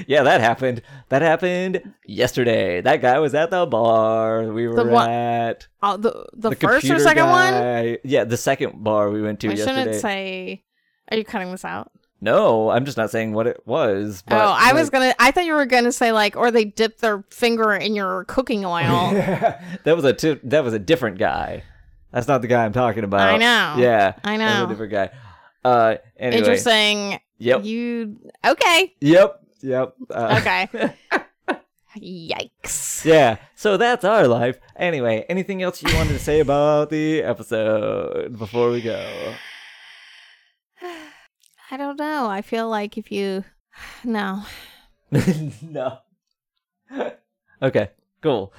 yeah, 0.07 0.23
that 0.23 0.39
happened. 0.39 0.81
That 1.09 1.21
happened 1.21 1.93
yesterday. 2.05 2.79
That 2.79 3.01
guy 3.01 3.19
was 3.19 3.35
at 3.35 3.49
the 3.51 3.65
bar 3.65 4.51
we 4.53 4.69
were 4.69 4.75
The 4.75 4.85
one- 4.85 5.09
at. 5.09 5.67
Oh, 5.81 5.97
the 5.97 6.25
the, 6.33 6.49
The 6.51 6.55
first 6.55 6.63
or 6.85 6.95
computer 6.95 6.99
second 7.01 7.27
one. 7.27 7.97
Yeah, 8.05 8.23
the 8.23 8.37
second 8.37 8.81
bar 8.83 9.09
we 9.09 9.21
went 9.21 9.41
to 9.41 9.49
I 9.49 9.51
yesterday. 9.51 9.79
shouldn't 9.81 10.01
say. 10.01 10.63
Are 11.11 11.17
you 11.17 11.25
cutting 11.25 11.51
this 11.51 11.65
out? 11.65 11.91
No, 12.21 12.69
I'm 12.69 12.85
just 12.85 12.95
not 12.95 13.11
saying 13.11 13.33
what 13.33 13.47
it 13.47 13.61
was. 13.67 14.23
But 14.25 14.35
oh, 14.41 14.55
I 14.57 14.71
was 14.71 14.89
gonna. 14.89 15.13
I 15.19 15.31
thought 15.31 15.43
you 15.43 15.55
were 15.55 15.65
gonna 15.65 15.91
say 15.91 16.13
like, 16.13 16.37
or 16.37 16.51
they 16.51 16.63
dip 16.63 16.99
their 16.99 17.25
finger 17.29 17.73
in 17.73 17.95
your 17.95 18.23
cooking 18.25 18.63
oil. 18.63 19.11
that 19.13 19.93
was 19.93 20.05
a 20.05 20.13
t- 20.13 20.39
that 20.43 20.63
was 20.63 20.73
a 20.73 20.79
different 20.79 21.17
guy. 21.17 21.63
That's 22.13 22.27
not 22.27 22.41
the 22.43 22.47
guy 22.47 22.63
I'm 22.63 22.73
talking 22.73 23.03
about. 23.03 23.27
I 23.27 23.37
know. 23.37 23.81
Yeah, 23.81 24.13
I 24.23 24.37
know. 24.37 24.59
know. 24.59 24.65
a 24.65 24.67
different 24.67 24.91
guy. 24.91 25.09
Uh, 25.65 25.95
anyway. 26.15 26.37
Interesting. 26.37 27.19
Yep. 27.39 27.65
You 27.65 28.17
okay? 28.45 28.93
Yep. 29.01 29.43
Yep. 29.61 29.95
Uh, 30.11 30.39
Okay. 30.39 30.93
Yikes. 31.97 33.05
yeah. 33.05 33.37
So 33.55 33.77
that's 33.77 34.03
our 34.03 34.27
life. 34.27 34.57
Anyway, 34.75 35.25
anything 35.29 35.61
else 35.61 35.83
you 35.83 35.95
wanted 35.95 36.13
to 36.13 36.19
say 36.19 36.39
about 36.39 36.89
the 36.89 37.21
episode 37.21 38.37
before 38.37 38.71
we 38.71 38.81
go? 38.81 39.35
I 41.71 41.77
don't 41.77 41.97
know. 41.97 42.27
I 42.27 42.41
feel 42.41 42.67
like 42.69 42.97
if 42.97 43.11
you 43.11 43.43
no. 44.03 44.43
no. 45.61 45.99
okay. 47.61 47.89
Cool. 48.21 48.53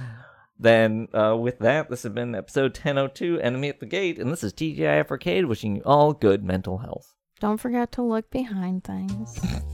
Then, 0.59 1.09
uh, 1.13 1.37
with 1.37 1.59
that, 1.59 1.91
this 1.91 2.05
has 2.05 2.13
been 2.13 2.35
episode 2.35 2.77
1002, 2.77 3.41
Enemy 3.41 3.69
at 3.69 3.81
the 3.81 3.87
Gate, 3.87 4.19
and 4.19 4.31
this 4.31 4.45
is 4.45 4.53
TGIF 4.53 5.11
Arcade 5.11 5.47
wishing 5.47 5.77
you 5.77 5.83
all 5.85 6.13
good 6.13 6.45
mental 6.45 6.79
health. 6.79 7.15
Don't 7.41 7.59
forget 7.59 7.91
to 7.93 8.03
look 8.03 8.31
behind 8.31 8.85
things. 8.85 9.39